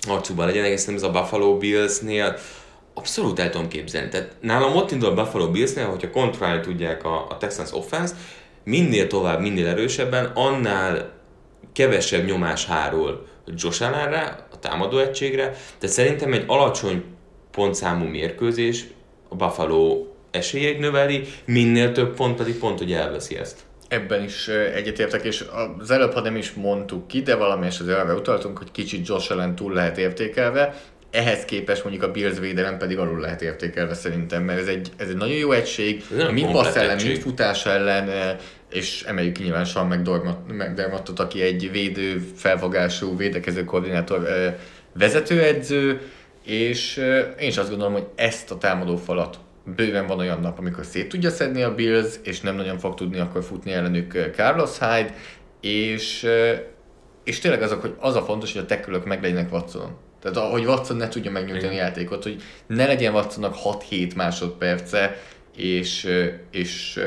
arcukban 0.08 0.46
legyenek, 0.46 0.70
és 0.70 0.80
szerintem 0.80 1.08
ez 1.08 1.16
a 1.16 1.20
Buffalo 1.20 1.58
Billsnél 1.58 2.36
abszolút 2.94 3.38
el 3.38 3.50
tudom 3.50 3.68
képzelni. 3.68 4.08
Tehát 4.08 4.36
nálam 4.40 4.76
ott 4.76 4.90
indul 4.90 5.08
a 5.08 5.14
Buffalo 5.14 5.50
Billsnél, 5.50 5.86
hogyha 5.86 6.10
kontrollálni 6.10 6.60
tudják 6.60 7.04
a, 7.04 7.26
a 7.28 7.36
Texans 7.36 7.72
offense, 7.72 8.14
minél 8.64 9.06
tovább, 9.06 9.40
minél 9.40 9.66
erősebben, 9.66 10.24
annál 10.34 11.12
kevesebb 11.72 12.26
nyomás 12.26 12.66
hárul 12.66 13.26
Josh 13.46 13.82
Allenre, 13.82 14.46
a 14.52 14.58
támadó 14.58 14.98
egységre, 14.98 15.54
de 15.80 15.86
szerintem 15.86 16.32
egy 16.32 16.44
alacsony 16.46 17.04
pontszámú 17.50 18.04
mérkőzés 18.04 18.84
a 19.28 19.34
Buffalo 19.34 20.06
esélyeit 20.30 20.78
növeli, 20.78 21.24
minél 21.44 21.92
több 21.92 22.14
pont 22.14 22.36
pedig 22.36 22.58
pont, 22.58 22.78
hogy 22.78 22.92
elveszi 22.92 23.36
ezt. 23.36 23.58
Ebben 23.88 24.22
is 24.22 24.48
egyetértek, 24.48 25.24
és 25.24 25.44
az 25.78 25.90
előbb, 25.90 26.12
ha 26.12 26.20
nem 26.20 26.36
is 26.36 26.52
mondtuk 26.52 27.06
ki, 27.06 27.22
de 27.22 27.34
valami 27.34 27.66
azért 27.66 27.98
arra 27.98 28.14
utaltunk, 28.14 28.58
hogy 28.58 28.70
kicsit 28.70 29.06
Josh 29.06 29.32
Allen 29.32 29.54
túl 29.54 29.72
lehet 29.72 29.98
értékelve, 29.98 30.74
ehhez 31.14 31.44
képest 31.44 31.82
mondjuk 31.84 32.04
a 32.04 32.10
Bills 32.10 32.38
védelem 32.38 32.78
pedig 32.78 32.98
alul 32.98 33.20
lehet 33.20 33.42
értékelve 33.42 33.94
szerintem, 33.94 34.42
mert 34.42 34.60
ez 34.60 34.66
egy, 34.66 34.88
ez 34.96 35.08
egy 35.08 35.16
nagyon 35.16 35.36
jó 35.36 35.52
egység, 35.52 36.04
Ez 36.18 36.28
mind 36.30 36.50
passz 36.50 36.76
ellen, 36.76 37.02
mind 37.04 37.18
futás 37.18 37.66
ellen, 37.66 38.36
és 38.74 39.02
emeljük 39.02 39.38
nyilván 39.38 39.64
Sean 39.64 39.86
McDermott- 39.86 40.52
McDermottot, 40.52 41.18
aki 41.20 41.42
egy 41.42 41.70
védő, 41.70 42.18
felfogású, 42.36 43.16
védekező 43.16 43.64
koordinátor 43.64 44.28
vezetőedző, 44.92 46.00
és 46.44 46.96
én 47.40 47.48
is 47.48 47.56
azt 47.56 47.68
gondolom, 47.68 47.92
hogy 47.92 48.06
ezt 48.14 48.50
a 48.50 48.58
támadó 48.58 48.96
falat 48.96 49.38
bőven 49.76 50.06
van 50.06 50.18
olyan 50.18 50.40
nap, 50.40 50.58
amikor 50.58 50.84
szét 50.84 51.08
tudja 51.08 51.30
szedni 51.30 51.62
a 51.62 51.74
Bills, 51.74 52.14
és 52.22 52.40
nem 52.40 52.56
nagyon 52.56 52.78
fog 52.78 52.94
tudni 52.94 53.18
akkor 53.18 53.44
futni 53.44 53.72
ellenük 53.72 54.30
Carlos 54.34 54.78
Hyde, 54.78 55.14
és, 55.60 56.26
és 57.24 57.38
tényleg 57.38 57.62
azok, 57.62 57.80
hogy 57.80 57.94
az 57.98 58.14
a 58.16 58.22
fontos, 58.22 58.52
hogy 58.52 58.62
a 58.62 58.66
tekülök 58.66 59.04
meg 59.04 59.22
legyenek 59.22 59.52
Watsonon. 59.52 59.96
Tehát 60.20 60.36
a- 60.36 60.50
hogy 60.50 60.64
Watson 60.64 60.96
ne 60.96 61.08
tudja 61.08 61.30
megnyújtani 61.30 61.74
a 61.74 61.80
játékot, 61.82 62.22
hogy 62.22 62.42
ne 62.66 62.86
legyen 62.86 63.14
Watsonnak 63.14 63.54
6-7 63.64 64.14
másodperce, 64.14 65.16
és, 65.56 66.08
és 66.50 67.00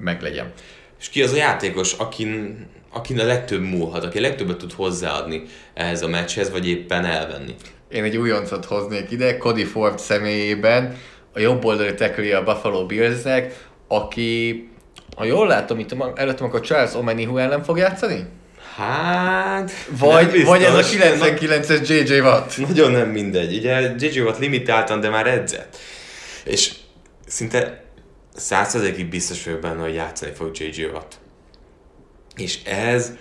meg 0.00 0.22
legyen. 0.22 0.52
És 1.00 1.08
ki 1.08 1.22
az 1.22 1.32
a 1.32 1.36
játékos, 1.36 1.92
akin, 1.92 2.66
akin 2.92 3.18
a 3.18 3.24
legtöbb 3.24 3.62
múlhat, 3.62 4.04
aki 4.04 4.18
a 4.18 4.20
legtöbbet 4.20 4.56
tud 4.56 4.72
hozzáadni 4.72 5.42
ehhez 5.74 6.02
a 6.02 6.08
meccshez, 6.08 6.50
vagy 6.50 6.68
éppen 6.68 7.04
elvenni. 7.04 7.54
Én 7.88 8.04
egy 8.04 8.16
újoncot 8.16 8.64
hoznék 8.64 9.10
ide, 9.10 9.36
Cody 9.36 9.64
Ford 9.64 9.98
személyében, 9.98 10.96
a 11.32 11.40
jobb 11.40 11.64
oldali 11.64 11.94
tackle 11.94 12.36
a 12.36 12.42
Buffalo 12.42 12.86
Billsnek, 12.86 13.68
aki, 13.88 14.68
ha 15.16 15.24
jól 15.24 15.46
látom, 15.46 15.78
itt 15.78 15.94
előttem, 16.14 16.46
akkor 16.46 16.60
Charles 16.60 16.94
Omenihu 16.94 17.36
ellen 17.36 17.62
fog 17.62 17.78
játszani? 17.78 18.26
Hát... 18.76 19.70
Vagy, 19.98 20.44
vagy 20.44 20.62
ez 20.62 20.74
a 20.74 20.82
99-es 20.82 21.88
JJ 21.88 22.20
Watt? 22.20 22.56
Nagyon 22.68 22.90
nem 22.90 23.08
mindegy. 23.08 23.56
Ugye 23.56 23.94
JJ 23.98 24.20
Watt 24.20 24.38
limitáltan, 24.38 25.00
de 25.00 25.08
már 25.08 25.26
edzett. 25.26 25.76
És 26.44 26.72
szinte 27.26 27.84
százszerzékig 28.34 29.08
biztos 29.08 29.44
vagyok 29.44 29.60
benne, 29.60 29.80
hogy 29.80 29.94
játszani 29.94 30.32
fog 30.32 30.58
JJ 30.58 30.84
Watt. 30.84 31.18
És 32.36 32.64
ez 32.64 33.12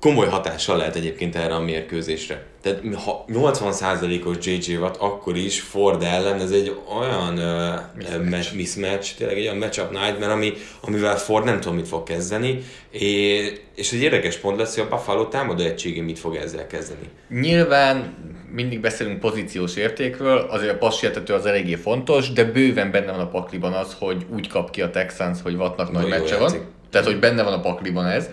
komoly 0.00 0.26
hatással 0.26 0.76
lehet 0.76 0.96
egyébként 0.96 1.36
erre 1.36 1.54
a 1.54 1.60
mérkőzésre. 1.60 2.42
Tehát 2.62 2.80
ha 3.04 3.24
80%-os 3.28 4.46
JJ 4.46 4.76
Watt, 4.76 4.96
akkor 4.96 5.36
is 5.36 5.60
Ford 5.60 6.02
ellen 6.02 6.40
ez 6.40 6.50
egy 6.50 6.76
olyan 6.98 7.38
uh, 7.38 8.22
mismatch. 8.22 8.54
mismatch, 8.54 9.16
tényleg 9.16 9.36
egy 9.36 9.44
olyan 9.44 9.56
matchup 9.56 9.90
nightmare, 9.90 10.32
ami, 10.32 10.52
amivel 10.80 11.16
Ford 11.16 11.44
nem 11.44 11.60
tudom, 11.60 11.76
mit 11.76 11.88
fog 11.88 12.02
kezdeni, 12.02 12.62
és, 12.90 13.52
és 13.74 13.92
egy 13.92 14.02
érdekes 14.02 14.36
pont 14.36 14.58
lesz, 14.58 14.74
hogy 14.74 14.86
a 14.90 14.96
Buffalo 14.96 15.28
támadó 15.28 15.62
egysége 15.62 16.02
mit 16.02 16.18
fog 16.18 16.34
ezzel 16.34 16.66
kezdeni. 16.66 17.08
Nyilván 17.28 18.14
mindig 18.52 18.80
beszélünk 18.80 19.20
pozíciós 19.20 19.76
értékről, 19.76 20.38
azért 20.38 20.72
a 20.72 20.78
passértető 20.78 21.34
az 21.34 21.46
eléggé 21.46 21.74
fontos, 21.74 22.32
de 22.32 22.44
bőven 22.44 22.90
benne 22.90 23.10
van 23.10 23.20
a 23.20 23.28
pakliban 23.28 23.72
az, 23.72 23.96
hogy 23.98 24.26
úgy 24.34 24.48
kap 24.48 24.70
ki 24.70 24.82
a 24.82 24.90
Texans, 24.90 25.38
hogy 25.42 25.54
Wattnak 25.54 25.92
nagy 25.92 26.08
meccse 26.08 26.36
van. 26.36 26.52
Tehát, 26.90 27.06
hogy 27.06 27.18
benne 27.18 27.42
van 27.42 27.52
a 27.52 27.60
pakliban 27.60 28.06
ez. 28.06 28.28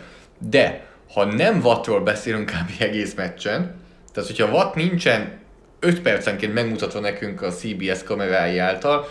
De, 0.49 0.86
ha 1.13 1.25
nem 1.25 1.59
Wattról 1.63 2.01
beszélünk 2.01 2.45
kb. 2.45 2.71
egész 2.79 3.13
meccsen, 3.13 3.75
tehát 4.13 4.29
hogyha 4.29 4.51
Watt 4.51 4.75
nincsen 4.75 5.39
5 5.79 6.01
percenként 6.01 6.53
megmutatva 6.53 6.99
nekünk 6.99 7.41
a 7.41 7.51
CBS 7.51 8.03
kamerái 8.03 8.57
által, 8.57 9.07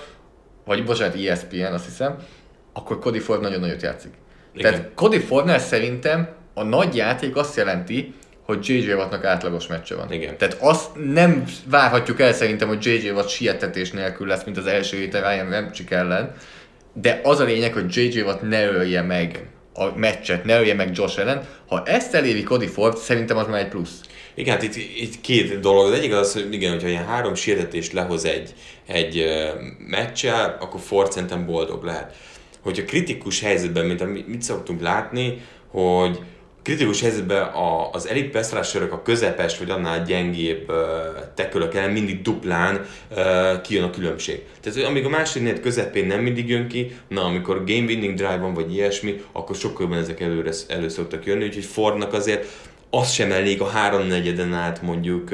vagy 0.64 0.84
bocsánat, 0.84 1.14
ESPN 1.14 1.72
azt 1.72 1.84
hiszem, 1.84 2.16
akkor 2.72 2.98
Cody 2.98 3.18
Ford 3.18 3.40
nagyon 3.40 3.60
nagyot 3.60 3.82
játszik. 3.82 4.12
Igen. 4.54 4.70
Tehát 4.70 4.90
Cody 4.94 5.18
Fordnál 5.18 5.58
szerintem 5.58 6.28
a 6.54 6.62
nagy 6.62 6.96
játék 6.96 7.36
azt 7.36 7.56
jelenti, 7.56 8.14
hogy 8.42 8.68
JJ 8.68 8.92
Wattnak 8.92 9.24
átlagos 9.24 9.66
meccse 9.66 9.94
van. 9.94 10.12
Igen. 10.12 10.36
Tehát 10.36 10.56
azt 10.60 10.90
nem 11.12 11.44
várhatjuk 11.66 12.20
el 12.20 12.32
szerintem, 12.32 12.68
hogy 12.68 12.86
JJ 12.86 13.10
Watt 13.10 13.28
sietetés 13.28 13.90
nélkül 13.90 14.26
lesz, 14.26 14.44
mint 14.44 14.56
az 14.56 14.66
első 14.66 14.96
héten 14.96 15.22
Ryan 15.22 15.50
Ramczyk 15.50 15.90
ellen, 15.90 16.34
de 16.92 17.20
az 17.22 17.40
a 17.40 17.44
lényeg, 17.44 17.72
hogy 17.72 17.96
JJ 17.96 18.20
Watt 18.20 18.42
ne 18.42 18.66
ölje 18.66 19.02
meg 19.02 19.46
a 19.76 19.92
meccset, 19.96 20.44
ne 20.44 20.58
ölje 20.58 20.74
meg 20.74 20.90
Josh 20.94 21.18
ellen. 21.18 21.46
Ha 21.66 21.82
ezt 21.86 22.14
eléri 22.14 22.42
Cody 22.42 22.66
Ford, 22.66 22.96
szerintem 22.96 23.36
az 23.36 23.46
már 23.46 23.60
egy 23.60 23.68
plusz. 23.68 24.00
Igen, 24.34 24.54
hát 24.54 24.62
itt, 24.62 24.76
itt 24.76 25.20
két 25.20 25.60
dolog. 25.60 25.86
Az 25.86 25.98
egyik 25.98 26.12
az, 26.12 26.32
hogy 26.32 26.52
igen, 26.52 26.72
hogyha 26.72 26.88
ilyen 26.88 27.06
három 27.06 27.34
sietetést 27.34 27.92
lehoz 27.92 28.24
egy, 28.24 28.54
egy 28.86 29.24
meccsel, 29.78 30.56
akkor 30.60 30.80
Ford 30.80 31.12
szerintem 31.12 31.46
boldog 31.46 31.84
lehet. 31.84 32.14
Hogyha 32.62 32.84
kritikus 32.84 33.40
helyzetben, 33.40 33.84
mint 33.84 34.00
amit 34.00 34.28
mit 34.28 34.42
szoktunk 34.42 34.80
látni, 34.80 35.42
hogy 35.70 36.18
kritikus 36.66 37.00
helyzetben 37.00 37.42
a, 37.42 37.90
az 37.90 38.08
elit 38.08 38.30
pass 38.30 38.74
a 38.90 39.02
közepes 39.02 39.58
vagy 39.58 39.70
annál 39.70 40.04
gyengébb 40.04 40.70
uh, 40.70 40.76
tekölök 41.34 41.74
ellen 41.74 41.90
mindig 41.90 42.22
duplán 42.22 42.86
kijön 43.62 43.84
a 43.84 43.90
különbség. 43.90 44.42
Tehát 44.60 44.78
hogy 44.78 44.88
amíg 44.88 45.04
a 45.04 45.08
második 45.08 45.42
negyed 45.42 45.60
közepén 45.60 46.06
nem 46.06 46.20
mindig 46.20 46.48
jön 46.48 46.68
ki, 46.68 46.96
na 47.08 47.24
amikor 47.24 47.64
game 47.64 47.84
winning 47.84 48.14
drive 48.14 48.36
van 48.36 48.54
vagy 48.54 48.74
ilyesmi, 48.74 49.22
akkor 49.32 49.56
sokkal 49.56 49.82
jobban 49.82 49.98
ezek 49.98 50.20
előre, 50.20 50.50
elő 50.68 50.88
szoktak 50.88 51.26
jönni, 51.26 51.44
úgyhogy 51.44 51.64
Fordnak 51.64 52.12
azért 52.12 52.46
az 52.90 53.12
sem 53.12 53.32
elég 53.32 53.60
a 53.60 53.66
háromnegyeden 53.66 54.54
át 54.54 54.82
mondjuk 54.82 55.28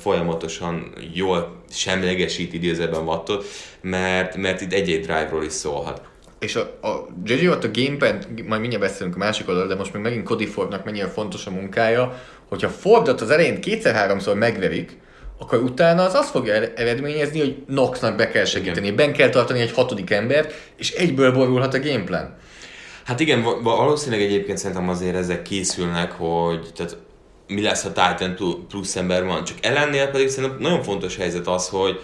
folyamatosan 0.00 0.92
jól 1.14 1.62
semlegesít 1.70 2.52
idézőben 2.52 3.02
wattot, 3.02 3.44
mert, 3.80 4.36
mert 4.36 4.60
itt 4.60 4.72
egy-egy 4.72 5.00
drive-ról 5.00 5.44
is 5.44 5.52
szólhat. 5.52 6.11
És 6.42 6.56
a, 6.56 6.60
a 6.60 7.06
JJ 7.24 7.46
Watt 7.46 7.64
a 7.64 7.70
gameplan, 7.72 8.18
majd 8.46 8.60
mindjárt 8.60 8.84
beszélünk 8.84 9.14
a 9.14 9.18
másik 9.18 9.48
oldalról, 9.48 9.72
de 9.72 9.78
most 9.78 9.92
még 9.92 10.02
megint 10.02 10.24
Cody 10.24 10.46
Fordnak 10.46 10.84
mennyire 10.84 11.08
fontos 11.08 11.46
a 11.46 11.50
munkája, 11.50 12.22
hogyha 12.48 12.68
Fordot 12.68 13.20
az 13.20 13.30
elején 13.30 13.60
kétszer-háromszor 13.60 14.36
megverik, 14.36 14.98
akkor 15.38 15.58
utána 15.58 16.02
az 16.02 16.14
azt 16.14 16.30
fogja 16.30 16.54
eredményezni, 16.54 17.38
hogy 17.38 17.64
Knoxnak 17.66 18.16
be 18.16 18.28
kell 18.28 18.44
segíteni, 18.44 18.90
ben 18.90 19.12
kell 19.12 19.28
tartani 19.28 19.60
egy 19.60 19.72
hatodik 19.72 20.10
embert, 20.10 20.54
és 20.76 20.90
egyből 20.90 21.32
borulhat 21.32 21.74
a 21.74 21.80
gameplan. 21.80 22.36
Hát 23.04 23.20
igen, 23.20 23.42
valószínűleg 23.62 24.24
egyébként 24.24 24.58
szerintem 24.58 24.88
azért 24.88 25.16
ezek 25.16 25.42
készülnek, 25.42 26.12
hogy 26.12 26.72
tehát 26.74 26.96
mi 27.46 27.62
lesz, 27.62 27.82
ha 27.82 27.92
Titan 27.92 28.36
plusz 28.68 28.96
ember 28.96 29.24
van. 29.24 29.44
Csak 29.44 29.56
ellennél 29.60 30.06
pedig 30.06 30.28
szerintem 30.28 30.58
nagyon 30.60 30.82
fontos 30.82 31.16
helyzet 31.16 31.46
az, 31.46 31.68
hogy, 31.68 32.00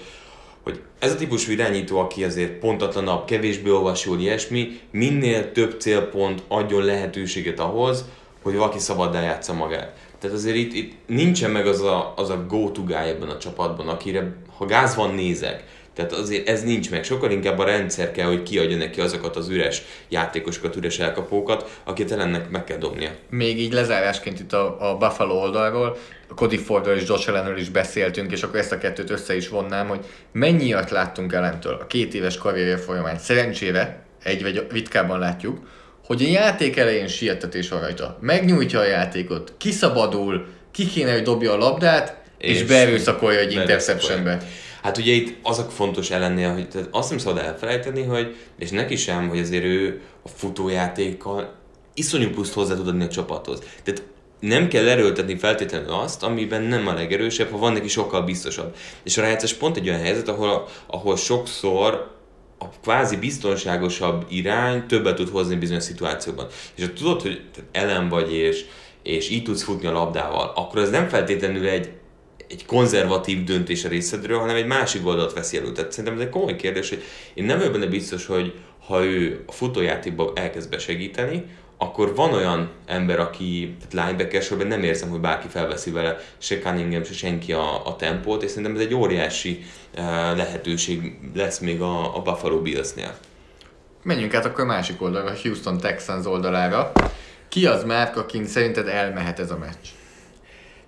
hogy 0.69 0.81
ez 0.99 1.13
a 1.13 1.17
típusú 1.17 1.53
irányító, 1.53 1.99
aki 1.99 2.25
azért 2.25 2.53
pontatlanabb, 2.53 3.25
kevésbé 3.25 3.71
olvasol 3.71 4.21
ilyesmi, 4.21 4.81
minél 4.91 5.53
több 5.53 5.81
célpont 5.81 6.43
adjon 6.49 6.85
lehetőséget 6.85 7.61
ahhoz, 7.61 8.05
hogy 8.43 8.55
valaki 8.55 8.79
szabaddá 8.79 9.23
játsza 9.23 9.53
magát. 9.53 9.97
Tehát 10.19 10.37
azért 10.37 10.57
itt, 10.57 10.73
itt 10.73 10.93
nincsen 11.07 11.51
meg 11.51 11.67
az 11.67 11.81
a, 11.81 12.13
az 12.17 12.31
a 12.31 12.45
go-to 12.49 12.83
guy 12.83 12.95
ebben 12.95 13.29
a 13.29 13.39
csapatban, 13.39 13.89
akire 13.89 14.37
ha 14.57 14.67
gáz 14.67 14.95
van, 14.95 15.15
nézek. 15.15 15.65
Tehát 15.99 16.13
azért 16.13 16.49
ez 16.49 16.63
nincs 16.63 16.91
meg. 16.91 17.05
Sokkal 17.05 17.31
inkább 17.31 17.59
a 17.59 17.65
rendszer 17.65 18.11
kell, 18.11 18.27
hogy 18.27 18.43
kiadja 18.43 18.77
neki 18.77 19.01
azokat 19.01 19.37
az 19.37 19.49
üres 19.49 19.83
játékosokat, 20.09 20.77
üres 20.77 20.99
elkapókat, 20.99 21.81
akit 21.85 22.13
ellennek 22.13 22.51
meg 22.51 22.65
kell 22.65 22.77
dobnia. 22.77 23.11
Még 23.31 23.61
így 23.61 23.73
lezárásként 23.73 24.41
itt 24.41 24.53
a, 24.53 24.91
a 24.91 24.97
Buffalo 24.97 25.35
oldalról, 25.35 25.97
Cody 26.35 26.57
Fordról 26.57 26.95
és 26.95 27.09
Josh 27.09 27.29
Allenről 27.29 27.59
is 27.59 27.69
beszéltünk, 27.69 28.33
és 28.33 28.43
akkor 28.43 28.59
ezt 28.59 28.73
a 28.73 28.79
kettőt 28.79 29.11
össze 29.11 29.37
is 29.37 29.49
vonnám, 29.49 29.89
hogy 29.89 30.05
mennyiat 30.33 30.91
láttunk 30.91 31.33
ellentől 31.33 31.79
a 31.81 31.87
két 31.87 32.15
éves 32.15 32.37
karrierje 32.37 32.77
folyamán. 32.77 33.19
Szerencsére, 33.19 34.03
egy 34.23 34.43
vagy 34.43 34.67
vitkában 34.73 35.19
látjuk, 35.19 35.59
hogy 36.05 36.23
a 36.23 36.29
játék 36.29 36.77
elején 36.77 37.09
sietetés 37.09 37.69
van 37.69 37.81
rajta. 37.81 38.19
Megnyújtja 38.21 38.79
a 38.79 38.87
játékot, 38.87 39.55
kiszabadul, 39.57 40.47
ki 40.73 40.87
kéne, 40.87 41.13
hogy 41.13 41.23
dobja 41.23 41.53
a 41.53 41.57
labdát, 41.57 42.17
és, 42.39 42.61
és 42.61 42.65
beerőszakolja 42.65 43.39
egy 43.39 43.53
interceptionbe. 43.53 44.39
Hát 44.83 44.99
ugye 44.99 45.13
itt 45.13 45.37
az 45.43 45.59
a 45.59 45.63
fontos 45.63 46.11
ellennél, 46.11 46.53
hogy 46.53 46.69
tehát 46.69 46.89
azt 46.91 47.09
nem 47.09 47.19
szabad 47.19 47.43
elfelejteni, 47.43 48.03
hogy, 48.03 48.37
és 48.59 48.71
neki 48.71 48.97
sem, 48.97 49.29
hogy 49.29 49.39
azért 49.39 49.65
ő 49.65 50.01
a 50.23 50.29
futójátékkal 50.29 51.55
iszonyú 51.95 52.31
pluszt 52.31 52.53
hozzá 52.53 52.75
tud 52.75 52.89
adni 52.89 53.05
a 53.05 53.09
csapathoz. 53.09 53.63
Tehát 53.83 54.03
nem 54.41 54.69
kell 54.69 54.89
erőltetni 54.89 55.37
feltétlenül 55.37 55.93
azt, 55.93 56.23
amiben 56.23 56.63
nem 56.63 56.87
a 56.87 56.95
legerősebb, 56.95 57.51
ha 57.51 57.59
van 57.59 57.73
neki 57.73 57.89
sokkal 57.89 58.23
biztosabb. 58.23 58.77
És 59.03 59.19
a 59.19 59.21
rájátszás 59.21 59.55
pont 59.55 59.77
egy 59.77 59.89
olyan 59.89 60.01
helyzet, 60.01 60.29
ahol, 60.29 60.69
ahol 60.87 61.17
sokszor 61.17 62.17
a 62.59 62.69
kvázi 62.83 63.17
biztonságosabb 63.17 64.27
irány 64.29 64.87
többet 64.87 65.17
tud 65.17 65.29
hozni 65.29 65.57
bizonyos 65.57 65.83
szituációkban. 65.83 66.47
És 66.75 66.85
ha 66.85 66.93
tudod, 66.93 67.23
hogy 67.23 67.41
ellen 67.73 68.09
vagy 68.09 68.33
és, 68.33 68.65
és 69.03 69.31
így 69.31 69.43
tudsz 69.43 69.63
futni 69.63 69.87
a 69.87 69.93
labdával, 69.93 70.53
akkor 70.55 70.81
ez 70.81 70.91
nem 70.91 71.09
feltétlenül 71.09 71.69
egy, 71.69 71.91
egy 72.49 72.67
konzervatív 72.67 73.45
döntés 73.45 73.85
a 73.85 73.89
részedről, 73.89 74.39
hanem 74.39 74.57
egy 74.57 74.67
másik 74.67 75.07
oldalt 75.07 75.33
veszi 75.33 75.57
elő. 75.57 75.73
Tehát 75.73 75.93
szerintem 75.93 76.21
ez 76.21 76.27
egy 76.27 76.33
komoly 76.33 76.57
kérdés, 76.57 76.89
hogy 76.89 77.03
én 77.35 77.45
nem 77.45 77.59
vagyok 77.59 77.73
benne 77.73 77.87
biztos, 77.87 78.27
hogy 78.27 78.55
ha 78.87 79.05
ő 79.05 79.45
a 79.47 79.53
futójátékban 79.53 80.33
elkezd 80.35 80.71
besegíteni, 80.71 81.45
akkor 81.79 82.15
van 82.15 82.33
olyan 82.33 82.71
ember, 82.87 83.21
aki 83.21 83.77
tehát 83.89 84.09
linebacker 84.09 84.67
nem 84.67 84.83
érzem, 84.83 85.09
hogy 85.09 85.21
bárki 85.21 85.49
felveszi 85.49 85.91
vele 85.91 86.19
se 86.39 86.59
Cunningham, 86.59 87.05
se 87.05 87.13
senki 87.13 87.53
a, 87.53 87.87
a 87.87 87.97
tempót, 87.97 88.43
és 88.43 88.49
szerintem 88.49 88.75
ez 88.75 88.81
egy 88.81 88.95
óriási 88.95 89.65
uh, 89.97 90.03
lehetőség 90.37 91.19
lesz 91.35 91.59
még 91.59 91.81
a, 91.81 92.17
a 92.17 92.23
Buffalo 92.23 92.63
Bills-nél. 92.63 93.15
Menjünk 94.03 94.35
át 94.35 94.45
akkor 94.45 94.65
a 94.65 94.67
másik 94.67 95.03
oldalra, 95.03 95.31
a 95.31 95.37
Houston 95.43 95.79
Texans 95.79 96.27
oldalára. 96.27 96.93
Ki 97.49 97.67
az 97.67 97.85
már, 97.85 98.13
akin 98.15 98.47
szerinted 98.47 98.89
elmehet 98.89 99.39
ez 99.39 99.51
a 99.51 99.59
meccs? 99.59 99.98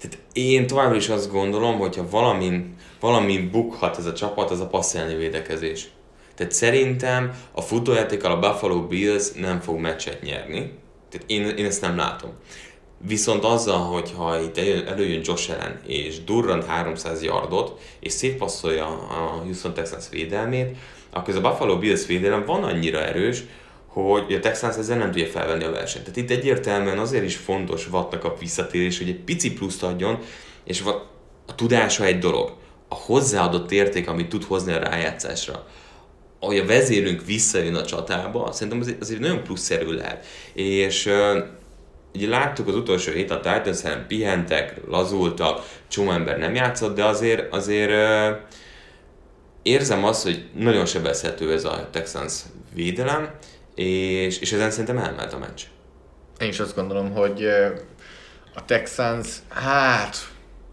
Tehát 0.00 0.19
én 0.33 0.66
továbbra 0.66 0.97
is 0.97 1.09
azt 1.09 1.30
gondolom, 1.30 1.78
hogyha 1.78 2.09
valamin, 2.11 2.75
valamin 3.00 3.50
bukhat 3.50 3.99
ez 3.99 4.07
a 4.07 4.12
csapat, 4.12 4.50
az 4.50 4.61
a 4.61 4.66
passzelni 4.66 5.14
védekezés. 5.14 5.88
Tehát 6.35 6.52
szerintem 6.52 7.35
a 7.52 7.61
futójátékkal 7.61 8.30
a 8.30 8.38
Buffalo 8.38 8.87
Bills 8.87 9.33
nem 9.33 9.61
fog 9.61 9.78
meccset 9.78 10.23
nyerni. 10.23 10.73
Tehát 11.11 11.30
én, 11.30 11.49
én 11.57 11.64
ezt 11.64 11.80
nem 11.80 11.97
látom. 11.97 12.30
Viszont 13.07 13.45
azzal, 13.45 13.78
hogyha 13.78 14.40
itt 14.40 14.59
előjön 14.88 15.21
Josh 15.25 15.50
Allen 15.50 15.80
és 15.87 16.25
durrant 16.25 16.64
300 16.64 17.23
yardot, 17.23 17.80
és 18.00 18.12
szétpasszolja 18.12 18.87
a 18.87 19.40
Houston 19.42 19.75
Texans 19.75 20.09
védelmét, 20.11 20.76
akkor 21.11 21.28
ez 21.28 21.37
a 21.37 21.40
Buffalo 21.40 21.78
Bills 21.78 22.07
védelem 22.07 22.45
van 22.45 22.64
annyira 22.64 22.99
erős, 22.99 23.44
hogy 23.92 24.35
a 24.35 24.40
Texans 24.40 24.76
ezzel 24.76 24.98
nem 24.98 25.11
tudja 25.11 25.26
felvenni 25.26 25.64
a 25.64 25.70
versenyt. 25.70 26.05
Tehát 26.05 26.18
itt 26.18 26.31
egyértelműen 26.31 26.98
azért 26.98 27.24
is 27.24 27.37
fontos 27.37 27.88
Wattnak 27.90 28.24
a 28.24 28.37
visszatérés, 28.38 28.98
hogy 28.98 29.09
egy 29.09 29.20
pici 29.20 29.53
pluszt 29.53 29.83
adjon, 29.83 30.18
és 30.64 30.83
a 31.46 31.55
tudása 31.55 32.05
egy 32.05 32.18
dolog. 32.18 32.53
A 32.88 32.94
hozzáadott 32.94 33.72
érték, 33.72 34.09
amit 34.09 34.29
tud 34.29 34.44
hozni 34.44 34.72
a 34.72 34.79
rájátszásra, 34.79 35.66
ahogy 36.40 36.59
a 36.59 36.66
vezérünk 36.66 37.24
visszajön 37.24 37.74
a 37.74 37.85
csatába, 37.85 38.53
szerintem 38.53 38.81
az, 38.81 38.94
az 39.00 39.11
egy 39.11 39.18
nagyon 39.18 39.42
pluszszerű 39.42 39.92
lehet. 39.92 40.26
És 40.53 41.07
uh, 41.07 41.38
ugye 42.14 42.29
láttuk 42.29 42.68
az 42.68 42.74
utolsó 42.74 43.12
hét 43.12 43.31
a 43.31 43.40
Titans 43.40 43.81
pihentek, 44.09 44.81
lazultak, 44.88 45.66
csomó 45.88 46.11
ember 46.11 46.38
nem 46.38 46.55
játszott, 46.55 46.96
de 46.96 47.05
azért, 47.05 47.53
azért 47.53 47.92
érzem 49.62 50.05
azt, 50.05 50.22
hogy 50.22 50.44
nagyon 50.55 50.87
sebezhető 50.87 51.53
ez 51.53 51.64
a 51.64 51.88
Texans 51.92 52.35
védelem, 52.74 53.31
és, 53.81 54.38
és 54.38 54.53
ezen 54.53 54.71
szerintem 54.71 54.99
elment 54.99 55.33
a 55.33 55.38
meccs. 55.38 55.62
Én 56.40 56.49
is 56.49 56.61
azt 56.61 56.75
gondolom, 56.75 57.12
hogy 57.12 57.45
a 58.55 58.64
Texans, 58.64 59.29
hát, 59.49 60.16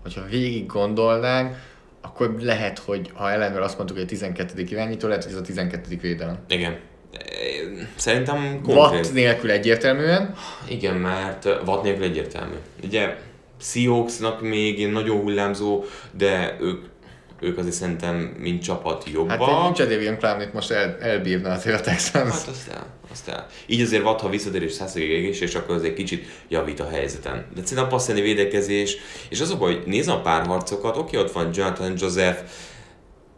hogyha 0.02 0.26
végig 0.30 0.65
gondolnánk, 0.65 1.56
akkor 2.02 2.36
lehet, 2.39 2.80
hogy 2.80 3.12
ha 3.13 3.32
ellenről 3.32 3.63
azt 3.63 3.78
mondtuk, 3.78 3.98
hogy 3.98 4.06
a 4.06 4.10
12. 4.10 4.62
irányító, 4.62 5.08
lehet, 5.08 5.24
hogy 5.24 5.34
ez 5.34 5.39
a 5.39 5.41
12. 5.41 5.98
védelem. 6.02 6.38
Igen. 6.50 6.78
Szerintem 7.96 8.62
konkrét. 8.63 8.76
Watt 8.76 9.13
nélkül 9.13 9.52
egyértelműen. 9.52 10.36
Igen, 10.70 10.96
mert 10.96 11.46
Watt 11.46 11.84
nélkül 11.84 12.04
egyértelmű. 12.04 12.56
Ugye 12.84 13.17
Seahawksnak 13.62 14.41
még 14.41 14.88
nagyon 14.91 15.22
hullámzó, 15.22 15.84
de 16.12 16.58
ők 16.60 16.86
ők 17.39 17.58
azért 17.58 17.76
szerintem, 17.76 18.15
mint 18.15 18.63
csapat 18.63 19.10
jobbak. 19.13 19.43
Hát 19.43 19.63
nincs 19.63 19.78
Jadavion 19.78 20.17
Clown 20.17 20.41
itt 20.41 20.54
most 20.54 20.72
el, 20.72 20.98
elbírna 21.00 21.52
azért 21.52 21.80
a 21.80 21.84
Texans. 21.84 22.32
Hát 22.32 22.48
azt 22.48 22.70
el, 22.70 22.86
el. 23.27 23.47
Így 23.65 23.82
azért 23.82 24.03
vad, 24.03 24.19
ha 24.19 24.30
visszatér 24.30 24.62
és 24.62 24.80
egész, 24.93 25.41
és 25.41 25.56
akkor 25.56 25.75
azért 25.75 25.95
kicsit 25.95 26.25
javít 26.49 26.80
a 26.80 26.89
helyzeten. 26.89 27.45
De 27.56 27.62
szerintem 27.62 27.86
a 27.86 27.88
passzeni 27.88 28.21
védekezés, 28.21 28.97
és 29.30 29.41
az 29.41 29.51
a 29.51 29.58
baj, 29.58 29.73
hogy 29.73 29.84
nézem 29.86 30.15
a 30.15 30.21
párharcokat, 30.21 30.97
oké, 30.97 31.17
ott 31.17 31.32
van 31.32 31.49
Jonathan 31.53 31.93
Joseph, 31.97 32.39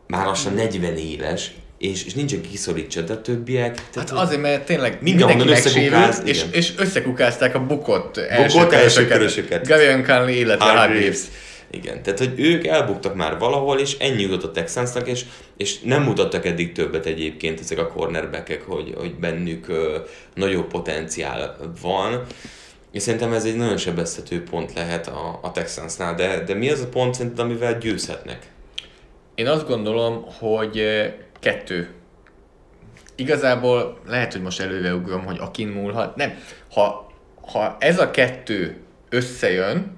már 0.08 0.26
lassan 0.26 0.54
40 0.54 0.98
éves, 0.98 1.52
és, 1.78 2.06
és 2.06 2.14
nincs, 2.14 2.34
aki 2.34 2.50
kiszorítsa, 2.50 3.02
de 3.02 3.14
a 3.14 3.22
többiek... 3.22 3.74
Tehát 3.74 4.10
hát 4.10 4.20
azért, 4.20 4.42
mert 4.42 4.66
tényleg 4.66 4.98
mindenki 5.02 5.50
megsérült, 5.50 6.22
és, 6.24 6.46
és 6.52 6.74
összekukázták 6.78 7.56
a 7.56 7.66
bukott 7.66 8.18
első 8.18 8.60
bukott 8.60 9.08
körösöket. 9.08 9.68
Gavion 9.68 10.04
Conley, 10.04 10.36
illetve 10.36 10.66
Hargreaves. 10.66 11.20
Igen, 11.72 12.04
tehát 12.04 12.20
hogy 12.20 12.34
ők 12.40 12.68
elbuktak 12.68 13.16
már 13.16 13.38
valahol, 13.38 13.80
és 13.80 13.98
ennyi 13.98 14.22
jutott 14.22 14.44
a 14.44 14.52
Texansnak, 14.52 15.08
és, 15.08 15.26
és 15.58 15.80
nem 15.80 16.04
mutattak 16.04 16.46
eddig 16.46 16.72
többet 16.72 17.06
egyébként 17.06 17.60
ezek 17.60 17.78
a 17.78 17.88
cornerbackek, 17.88 18.62
hogy, 18.62 18.94
hogy 18.98 19.16
bennük 19.16 19.68
ö, 19.68 19.98
nagyobb 20.34 20.68
potenciál 20.68 21.58
van. 21.82 22.26
És 22.92 23.02
szerintem 23.02 23.34
ez 23.34 23.46
egy 23.46 23.56
nagyon 23.56 23.78
sebezhető 23.78 24.44
pont 24.44 24.74
lehet 24.74 25.08
a, 25.08 25.40
a 25.42 25.52
Texansnál, 25.52 26.16
de, 26.16 26.44
de 26.44 26.54
mi 26.54 26.70
az 26.70 26.82
a 26.82 26.88
pont 26.88 27.14
szerinted, 27.14 27.46
amivel 27.46 27.78
győzhetnek? 27.78 28.52
Én 29.36 29.48
azt 29.48 29.68
gondolom, 29.68 30.26
hogy 30.40 30.84
kettő. 31.40 31.90
Igazából 33.16 34.00
lehet, 34.08 34.32
hogy 34.32 34.42
most 34.42 34.60
előreugrom, 34.60 35.26
hogy 35.26 35.38
akin 35.40 35.68
múlhat. 35.68 36.16
Nem. 36.16 36.38
Ha, 36.72 37.12
ha 37.52 37.76
ez 37.80 38.00
a 38.00 38.12
kettő 38.12 38.78
összejön, 39.10 39.98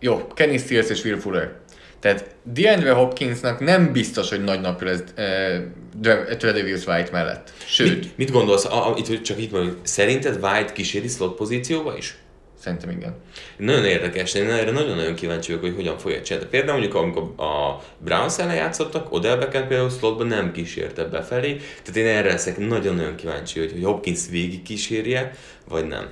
jó, 0.00 0.26
Kenny 0.34 0.56
Stills 0.56 0.88
és 0.88 1.04
Will 1.04 1.18
Fuller. 1.18 1.52
Tehát 2.00 2.34
DeAndre 2.42 2.92
Hopkinsnak 2.92 3.60
nem 3.60 3.92
biztos, 3.92 4.28
hogy 4.28 4.44
nagy 4.44 4.60
napja 4.60 4.86
lesz 4.86 5.02
uh, 5.16 6.36
Tredavious 6.36 6.86
White 6.86 7.08
mellett. 7.12 7.52
Sőt. 7.66 7.88
Mit, 7.88 8.16
mit 8.16 8.30
gondolsz, 8.30 8.64
a, 8.64 8.88
a, 8.88 8.96
itt, 8.96 9.22
csak 9.22 9.40
itt 9.40 9.52
mondjuk, 9.52 9.78
szerinted 9.82 10.44
White 10.44 10.72
kíséri 10.72 11.08
slot 11.08 11.36
pozícióba 11.36 11.96
is? 11.96 12.16
Szerintem 12.60 12.90
igen. 12.90 13.14
Nagyon 13.56 13.84
érdekes, 13.84 14.34
én 14.34 14.50
erre 14.50 14.70
nagyon-nagyon 14.70 15.14
kíváncsi 15.14 15.46
vagyok, 15.48 15.64
hogy 15.64 15.74
hogyan 15.74 15.98
fogja 15.98 16.22
csinálni. 16.22 16.48
Például 16.48 16.72
mondjuk, 16.78 16.94
amikor 16.94 17.22
a 17.36 17.82
Browns 17.98 18.38
ellen 18.38 18.54
játszottak, 18.54 19.12
Odell 19.12 19.36
Beckham 19.36 19.66
például 19.68 19.90
slotban 19.90 20.26
nem 20.26 20.52
kísérte 20.52 21.04
befelé, 21.04 21.56
tehát 21.56 21.96
én 21.96 22.06
erre 22.06 22.28
leszek 22.28 22.58
nagyon-nagyon 22.58 23.14
kíváncsi, 23.14 23.58
hogy, 23.58 23.72
hogy 23.72 23.84
Hopkins 23.84 24.20
végig 24.30 24.62
kísérje, 24.62 25.30
vagy 25.68 25.86
nem. 25.86 26.08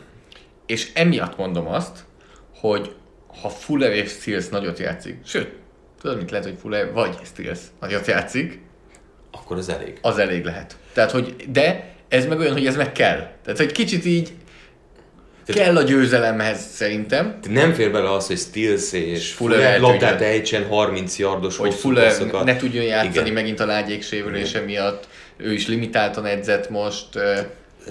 És 0.66 0.90
emiatt 0.94 1.36
mondom 1.36 1.66
azt, 1.66 2.04
hogy 2.54 2.94
ha 3.46 3.52
Fuller 3.52 3.92
és 3.92 4.10
Stills 4.10 4.48
nagyot 4.48 4.78
játszik, 4.78 5.16
sőt, 5.24 5.48
tudod, 6.00 6.16
mit 6.16 6.30
lehet, 6.30 6.46
hogy 6.46 6.56
Fuller 6.60 6.92
vagy 6.92 7.16
Stills 7.24 7.58
nagyot 7.80 8.06
játszik, 8.06 8.60
akkor 9.30 9.56
az 9.56 9.68
elég. 9.68 9.98
Az 10.00 10.18
elég 10.18 10.44
lehet. 10.44 10.76
Tehát, 10.92 11.10
hogy, 11.10 11.34
de 11.48 11.94
ez 12.08 12.26
meg 12.26 12.38
olyan, 12.38 12.52
hogy 12.52 12.66
ez 12.66 12.76
meg 12.76 12.92
kell. 12.92 13.30
Tehát, 13.44 13.58
hogy 13.58 13.72
kicsit 13.72 14.04
így 14.04 14.32
tehát, 15.44 15.62
kell 15.62 15.76
a 15.76 15.82
győzelemhez 15.82 16.60
szerintem. 16.74 17.38
Nem 17.48 17.72
fér 17.72 17.92
bele 17.92 18.12
az, 18.12 18.26
hogy 18.26 18.38
Stills 18.38 18.92
és 18.92 19.32
Fuller, 19.32 19.58
Fuller 19.58 19.80
labdát 19.80 20.20
ejtsen 20.20 20.66
30 20.66 21.18
yardos 21.18 21.56
Hogy 21.56 21.74
Fuller 21.74 22.06
passzokat. 22.06 22.44
ne 22.44 22.56
tudjon 22.56 22.84
játszani 22.84 23.16
Igen. 23.16 23.32
megint 23.32 23.60
a 23.60 23.66
lágyék 23.66 24.02
sérülése 24.02 24.60
miatt. 24.60 25.08
Ő 25.36 25.52
is 25.52 25.68
limitáltan 25.68 26.24
edzett 26.26 26.70
most 26.70 27.08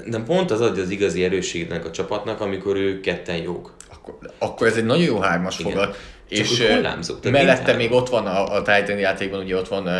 nem 0.05 0.25
pont 0.25 0.51
az 0.51 0.61
adja 0.61 0.83
az 0.83 0.89
igazi 0.89 1.23
erősségnek 1.23 1.85
a 1.85 1.91
csapatnak, 1.91 2.41
amikor 2.41 2.75
ők 2.75 3.01
ketten 3.01 3.35
jók. 3.35 3.74
Akkor, 4.07 4.31
akkor 4.37 4.67
ez 4.67 4.75
egy 4.75 4.85
nagyon 4.85 5.03
jó 5.03 5.19
hármas 5.19 5.59
Igen. 5.59 5.71
fogat. 5.71 5.97
Csak 6.29 6.39
és 6.39 6.67
hullámzó, 6.67 7.15
mellette 7.23 7.73
még 7.73 7.91
ott 7.91 8.09
van 8.09 8.25
a, 8.25 8.55
a 8.55 8.61
Titan 8.61 8.97
játékban, 8.97 9.39
ugye 9.39 9.55
ott 9.55 9.67
van 9.67 9.83
uh, 9.83 9.93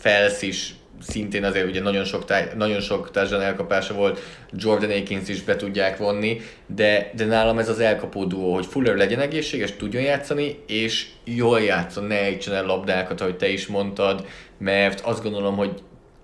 Fels 0.00 0.42
is, 0.42 0.74
szintén 1.00 1.44
azért 1.44 1.66
ugye 1.66 1.80
nagyon 1.80 2.04
sok, 2.04 2.24
táj, 2.24 2.50
nagyon 2.56 2.80
sok 2.80 3.10
touchdown 3.10 3.42
elkapása 3.42 3.94
volt, 3.94 4.20
Jordan 4.52 4.90
Akins 4.90 5.28
is 5.28 5.42
be 5.42 5.56
tudják 5.56 5.96
vonni, 5.96 6.40
de, 6.66 7.10
de 7.16 7.24
nálam 7.24 7.58
ez 7.58 7.68
az 7.68 7.80
elkapó 7.80 8.24
duó, 8.24 8.54
hogy 8.54 8.66
Fuller 8.66 8.96
legyen 8.96 9.20
egészséges, 9.20 9.76
tudjon 9.76 10.02
játszani, 10.02 10.58
és 10.66 11.06
jól 11.24 11.60
játszon, 11.60 12.04
ne 12.04 12.20
ejtsen 12.20 12.54
el 12.54 12.64
labdákat, 12.64 13.20
ahogy 13.20 13.36
te 13.36 13.48
is 13.48 13.66
mondtad, 13.66 14.26
mert 14.58 15.00
azt 15.00 15.22
gondolom, 15.22 15.56
hogy 15.56 15.82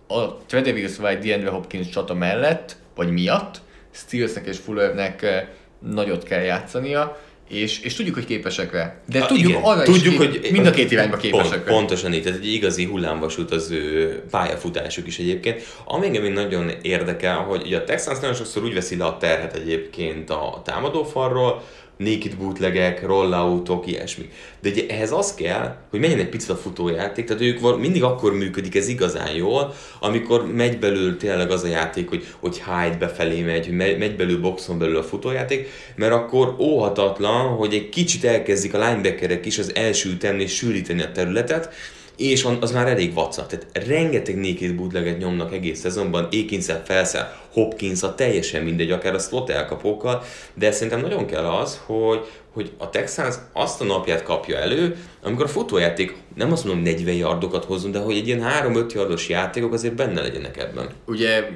a 0.09 0.37
Tredavious 0.47 0.99
White, 0.99 1.21
DeAndre 1.21 1.51
Hopkins 1.51 1.89
csata 1.89 2.15
mellett, 2.15 2.77
vagy 2.95 3.11
miatt, 3.11 3.61
Stillsnek 3.91 4.47
és 4.47 4.59
Fullernek 4.59 5.47
nagyot 5.79 6.23
kell 6.23 6.43
játszania, 6.43 7.19
és, 7.49 7.81
és 7.81 7.95
tudjuk, 7.95 8.15
hogy 8.15 8.25
képesek 8.25 8.73
rá. 8.73 8.95
De 9.07 9.21
Ah, 9.21 9.27
tudjuk 9.27 9.49
igen. 9.49 9.63
arra 9.63 9.83
tudjuk, 9.83 10.13
is, 10.13 10.19
hogy 10.19 10.49
mind 10.53 10.67
a 10.67 10.71
két 10.71 10.91
irányba 10.91 11.17
képesek 11.17 11.51
pont, 11.51 11.65
rá. 11.65 11.73
Pontosan 11.73 12.15
így, 12.15 12.23
tehát 12.23 12.39
egy 12.39 12.53
igazi 12.53 12.85
hullámvasút 12.85 13.51
az 13.51 13.71
ő 13.71 14.23
pályafutásuk 14.31 15.07
is 15.07 15.19
egyébként. 15.19 15.63
Ami 15.85 16.07
engem 16.07 16.23
még 16.23 16.33
nagyon 16.33 16.71
érdekel, 16.83 17.37
hogy 17.37 17.63
ugye 17.63 17.77
a 17.77 17.85
Texans 17.85 18.19
nagyon 18.19 18.35
sokszor 18.35 18.63
úgy 18.65 18.75
veszi 18.75 18.97
le 18.97 19.05
a 19.05 19.17
terhet 19.17 19.55
egyébként 19.55 20.31
a 20.31 20.63
támadófalról, 20.65 21.63
naked 21.99 22.37
bootlegek, 22.37 23.07
rolloutok, 23.07 23.87
ilyesmi. 23.87 24.29
De 24.61 24.71
ugye 24.71 24.87
ehhez 24.89 25.13
az 25.13 25.35
kell, 25.35 25.77
hogy 25.91 26.01
menjen 26.01 26.19
egy 26.19 26.29
picit 26.29 26.51
a 26.51 26.57
futójáték, 26.57 27.25
tehát 27.25 27.43
ők 27.43 27.79
mindig 27.79 28.03
akkor 28.03 28.35
működik 28.35 28.75
ez 28.75 28.89
igazán 28.89 29.35
jól, 29.35 29.75
amikor 30.01 30.53
megy 30.53 30.79
belül 30.79 31.17
tényleg 31.17 31.51
az 31.51 31.63
a 31.63 31.69
játék, 31.69 32.09
hogy, 32.09 32.27
hogy 32.41 32.63
Hyde 32.63 32.97
befelé 32.99 33.43
megy, 33.43 33.67
hogy 33.67 33.77
megy 33.77 34.17
belül 34.17 34.41
boxon 34.41 34.79
belül 34.79 34.97
a 34.97 35.03
futójáték, 35.03 35.69
mert 35.97 36.13
akkor 36.13 36.55
óhatatlan, 36.59 37.57
hogy 37.57 37.75
egy 37.75 37.89
kicsit 37.89 38.25
elkezdik 38.25 38.75
a 38.75 38.79
linebackerek 38.79 39.47
is 39.47 39.59
az 39.59 39.75
első 39.75 40.11
ütemnél 40.11 40.47
sűríteni 40.47 41.03
a 41.03 41.13
területet, 41.13 41.75
és 42.19 42.45
on- 42.45 42.63
az 42.63 42.73
már 42.73 42.89
elég 42.89 43.15
vaca. 43.15 43.47
Tehát 43.47 43.87
rengeteg 43.87 44.37
naked 44.37 44.75
bootleget 44.75 45.19
nyomnak 45.19 45.53
egész 45.53 45.81
szezonban, 45.81 46.25
Akinszel, 46.25 46.83
Felszel, 46.85 47.41
hopkins 47.53 48.01
teljesen 48.17 48.63
mindegy, 48.63 48.91
akár 48.91 49.15
a 49.15 49.19
slot 49.19 49.51
elkapókkal, 49.51 50.23
de 50.55 50.73
szerintem 50.73 51.01
nagyon 51.01 51.27
kell 51.27 51.45
az, 51.45 51.81
hogy, 51.87 52.21
hogy 52.53 52.73
a 52.79 52.91
Texans 52.91 53.35
azt 53.53 53.81
a 53.81 53.85
napját 53.85 54.23
kapja 54.23 54.57
elő, 54.57 54.97
amikor 55.23 55.45
a 55.45 55.49
futójáték, 55.49 56.17
nem 56.35 56.53
azt 56.53 56.65
mondom 56.65 56.83
40 56.83 57.15
yardokat 57.15 57.65
hozzon, 57.65 57.91
de 57.91 57.99
hogy 57.99 58.17
egy 58.17 58.27
ilyen 58.27 58.47
3-5 58.65 58.93
yardos 58.95 59.29
játékok 59.29 59.73
azért 59.73 59.95
benne 59.95 60.21
legyenek 60.21 60.57
ebben. 60.57 60.89
Ugye 61.07 61.49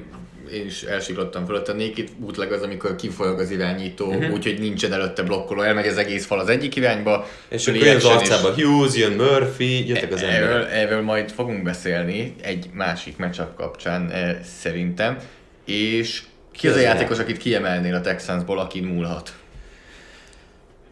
én 0.52 0.66
is 0.66 0.82
elsiklottam 0.82 1.46
fölött, 1.46 1.68
a 1.68 1.72
naked 1.72 2.08
bootleg 2.18 2.52
az, 2.52 2.62
amikor 2.62 2.96
kifolyog 2.96 3.40
az 3.40 3.50
irányító, 3.50 4.06
uh-huh. 4.06 4.32
úgyhogy 4.32 4.58
nincsen 4.58 4.92
előtte 4.92 5.22
blokkoló, 5.22 5.62
elmegy 5.62 5.86
az 5.86 5.96
egész 5.96 6.26
fal 6.26 6.38
az 6.38 6.48
egyik 6.48 6.76
irányba, 6.76 7.26
És 7.48 7.66
akkor 7.66 7.80
jön 7.80 7.96
az 7.96 8.04
action, 8.04 8.22
és- 8.22 8.30
arcába 8.30 8.54
Hughes, 8.54 8.94
jön 8.94 9.12
Murphy, 9.12 9.88
jöttek 9.88 10.12
az 10.12 10.22
Erről, 10.22 10.48
emberek. 10.48 10.72
erről 10.72 11.02
majd 11.02 11.30
fogunk 11.30 11.62
beszélni 11.62 12.34
egy 12.42 12.70
másik 12.72 13.16
matchup 13.16 13.54
kapcsán 13.56 14.10
eh, 14.10 14.36
szerintem. 14.60 15.18
És 15.66 16.22
ki 16.52 16.68
az 16.68 16.74
a 16.74 16.76
az 16.76 16.82
játékos, 16.82 17.18
akit 17.18 17.36
kiemelnél 17.36 17.94
a 17.94 18.00
Texansból, 18.00 18.58
akin 18.58 18.84
múlhat? 18.84 19.32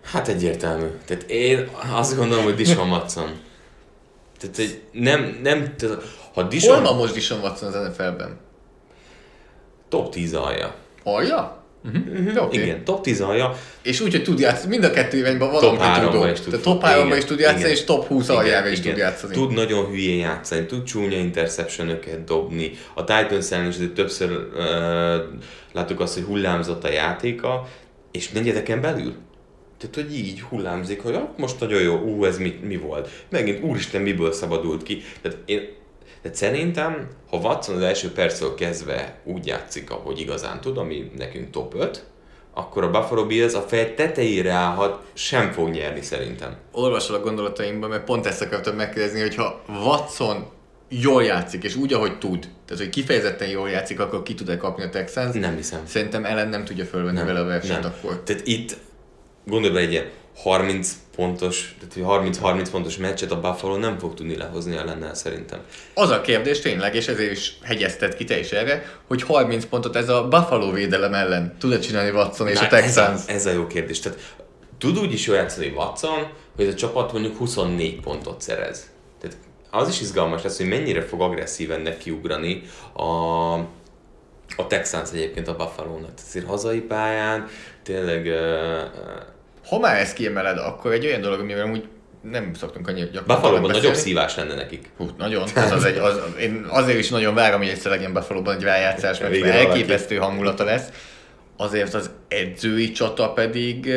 Hát 0.05 0.29
egyértelmű. 0.29 0.87
Tehát 1.05 1.23
én 1.23 1.68
azt 1.92 2.16
gondolom, 2.16 2.44
hogy 2.44 2.55
Dishon 2.55 2.90
Watson. 2.90 3.31
Tehát 4.40 4.59
egy 4.59 4.81
nem, 4.92 5.38
nem, 5.42 5.75
ha 5.81 5.87
Hol 6.33 6.49
Dishon 6.49 6.83
van 6.83 6.96
most 6.96 7.12
Dishon 7.14 7.40
Watson 7.40 7.73
az 7.73 7.88
NFL-ben? 7.88 8.38
Top 9.90 10.11
10 10.11 10.35
alja. 10.35 10.74
Alja? 11.05 11.59
Uh-huh. 11.85 12.44
Okay. 12.44 12.62
Igen, 12.62 12.85
top 12.85 13.03
10 13.03 13.20
alja. 13.20 13.57
És 13.83 14.00
úgy, 14.00 14.11
hogy 14.11 14.22
tud 14.22 14.38
játszani, 14.38 14.68
mind 14.68 14.85
a 14.85 14.90
kettő 14.90 15.18
irányban 15.18 15.50
valami 15.50 15.79
háromba 15.79 16.18
tudó. 16.18 16.33
is 16.33 16.40
tud. 16.40 16.50
Tehát 16.50 16.64
top 16.64 16.83
3 16.83 17.07
Igen, 17.07 17.18
is 17.18 17.24
tud 17.24 17.38
játszani, 17.38 17.61
igen. 17.61 17.72
és 17.72 17.85
top 17.85 18.07
20 18.07 18.24
Igen, 18.24 18.37
aljára 18.37 18.68
is 18.68 18.79
igen. 18.79 18.90
tud 18.90 19.00
játszani. 19.00 19.35
Tud 19.35 19.53
nagyon 19.53 19.87
hülyén 19.87 20.18
játszani, 20.18 20.66
tud 20.66 20.83
csúnya 20.83 21.16
interceptionöket 21.16 22.24
dobni. 22.24 22.72
A 22.94 23.05
Titans 23.05 23.50
ellen 23.50 23.68
is 23.68 23.76
többször 23.94 24.31
uh, 24.31 24.64
láttuk 25.72 26.00
azt, 26.00 26.14
hogy 26.14 26.22
hullámzott 26.22 26.85
a 26.85 26.90
játéka, 26.90 27.68
és 28.11 28.31
negyedeken 28.31 28.81
belül. 28.81 29.14
Tehát, 29.79 29.94
hogy 29.94 30.16
így 30.16 30.40
hullámzik, 30.40 31.03
hogy 31.03 31.14
ah, 31.14 31.29
most 31.37 31.61
nagyon 31.61 31.83
jó, 31.83 31.98
ú, 31.98 32.24
ez 32.24 32.38
mi, 32.38 32.61
mi 32.62 32.76
volt. 32.76 33.09
Megint, 33.31 33.64
úristen, 33.64 34.03
miből 34.03 34.33
szabadult 34.33 34.83
ki. 34.83 35.03
Tehát 35.22 35.38
én, 35.44 35.68
de 36.22 36.30
szerintem, 36.33 37.09
ha 37.30 37.37
Watson 37.37 37.76
az 37.76 37.83
első 37.83 38.12
perctől 38.12 38.54
kezdve 38.54 39.18
úgy 39.24 39.46
játszik, 39.46 39.90
ahogy 39.90 40.20
igazán 40.20 40.61
tud, 40.61 40.78
ami 40.78 41.11
nekünk 41.16 41.50
top 41.50 41.74
5, 41.74 42.04
akkor 42.54 42.85
a 42.85 42.90
Buffalo 42.90 43.26
Bills 43.26 43.54
a 43.54 43.61
fej 43.61 43.94
tetejére 43.94 44.52
állhat, 44.52 45.02
sem 45.12 45.52
fog 45.52 45.68
nyerni 45.68 46.02
szerintem. 46.02 46.56
olvasol 46.72 47.16
a 47.16 47.20
gondolataimban, 47.20 47.90
mert 47.90 48.04
pont 48.04 48.26
ezt 48.26 48.42
akartam 48.42 48.76
megkérdezni, 48.76 49.20
hogy 49.20 49.35
ha 49.35 49.62
Watson 49.68 50.46
jól 50.88 51.22
játszik, 51.22 51.64
és 51.64 51.76
úgy, 51.76 51.92
ahogy 51.92 52.18
tud, 52.18 52.40
tehát 52.40 52.83
hogy 52.83 52.90
kifejezetten 52.90 53.48
jól 53.48 53.70
játszik, 53.70 54.00
akkor 54.00 54.22
ki 54.22 54.35
tud-e 54.35 54.56
kapni 54.56 54.83
a 54.83 54.88
Texans? 54.88 55.35
Nem 55.35 55.56
hiszem. 55.56 55.80
Szerintem 55.87 56.24
ellen 56.24 56.48
nem 56.48 56.64
tudja 56.64 56.85
fölvenni 56.85 57.16
nem, 57.16 57.26
vele 57.26 57.40
a 57.40 57.44
versenyt 57.44 57.83
nem. 57.83 57.92
akkor. 57.96 58.22
Tehát 58.22 58.46
itt 58.46 58.76
gondolj 59.46 59.72
be 59.72 59.80
egy 59.80 59.92
ilyen 59.92 60.11
30 60.37 60.97
pontos, 61.16 61.75
tehát 61.79 62.23
hogy 62.23 62.31
30-30 62.33 62.69
pontos 62.71 62.97
meccset 62.97 63.31
a 63.31 63.40
Buffalo 63.40 63.77
nem 63.77 63.99
fog 63.99 64.14
tudni 64.14 64.37
lehozni 64.37 64.77
ellennel 64.77 65.14
szerintem. 65.14 65.61
Az 65.95 66.11
a 66.11 66.21
kérdés 66.21 66.61
tényleg, 66.61 66.95
és 66.95 67.09
ezért 67.09 67.33
is 67.33 67.59
hegyezted 67.62 68.14
ki 68.14 68.25
te 68.25 68.38
is 68.38 68.51
erre, 68.51 69.01
hogy 69.07 69.23
30 69.23 69.64
pontot 69.64 69.97
ez 69.97 70.09
a 70.09 70.29
Buffalo 70.29 70.73
védelem 70.73 71.14
ellen 71.14 71.57
tud-e 71.59 71.79
csinálni 71.79 72.11
Watson 72.11 72.49
és 72.49 72.59
Na, 72.59 72.66
a 72.66 72.69
Texans? 72.69 73.21
Ez 73.21 73.29
a, 73.29 73.33
ez 73.33 73.47
a 73.47 73.51
jó 73.51 73.66
kérdés. 73.66 74.01
Tehát 74.01 74.19
tud 74.79 74.99
úgy 74.99 75.12
is 75.12 75.27
jól 75.27 75.37
játszani 75.37 75.73
Watson, 75.77 76.27
hogy 76.57 76.66
ez 76.66 76.73
a 76.73 76.77
csapat 76.77 77.12
mondjuk 77.12 77.37
24 77.37 78.01
pontot 78.01 78.40
szerez. 78.40 78.90
Tehát 79.21 79.37
az 79.71 79.88
is 79.88 80.01
izgalmas 80.01 80.43
lesz, 80.43 80.57
hogy 80.57 80.69
mennyire 80.69 81.03
fog 81.03 81.21
agresszíven 81.21 81.81
nekiugrani 81.81 82.62
a, 82.93 83.53
a 84.57 84.66
Texans 84.69 85.11
egyébként 85.12 85.49
a 85.49 85.57
Buffalo-nak. 85.57 86.12
Azért 86.29 86.47
hazai 86.47 86.81
pályán 86.81 87.47
tényleg 87.83 88.27
uh, 88.27 88.33
Ha 89.68 89.79
már 89.79 90.01
ezt 90.01 90.14
kiemeled, 90.14 90.59
akkor 90.59 90.92
egy 90.92 91.07
olyan 91.07 91.20
dolog, 91.20 91.40
amivel 91.40 91.70
úgy 91.70 91.85
nem 92.31 92.55
szoktunk 92.55 92.88
annyira 92.88 93.07
Buffalo-ban 93.27 93.53
beszélni. 93.62 93.79
nagyobb 93.79 93.94
szívás 93.94 94.37
lenne 94.37 94.55
nekik. 94.55 94.85
Hú, 94.96 95.11
nagyon. 95.18 95.42
Az 95.55 95.70
az 95.70 95.85
egy, 95.85 95.99
az, 95.99 96.20
én 96.40 96.66
azért 96.68 96.99
is 96.99 97.09
nagyon 97.09 97.35
várom, 97.35 97.59
hogy 97.61 97.68
egyszer 97.68 97.90
legyen 97.90 98.12
Buffalo-ban 98.12 98.55
egy 98.55 98.62
rájátszás, 98.62 99.18
mert 99.18 99.33
Végre 99.33 99.53
valaki. 99.53 99.66
elképesztő 99.68 100.16
hangulata 100.16 100.64
lesz. 100.64 100.85
Azért 101.57 101.94
az 101.94 102.11
edzői 102.29 102.90
csata 102.92 103.33
pedig 103.33 103.92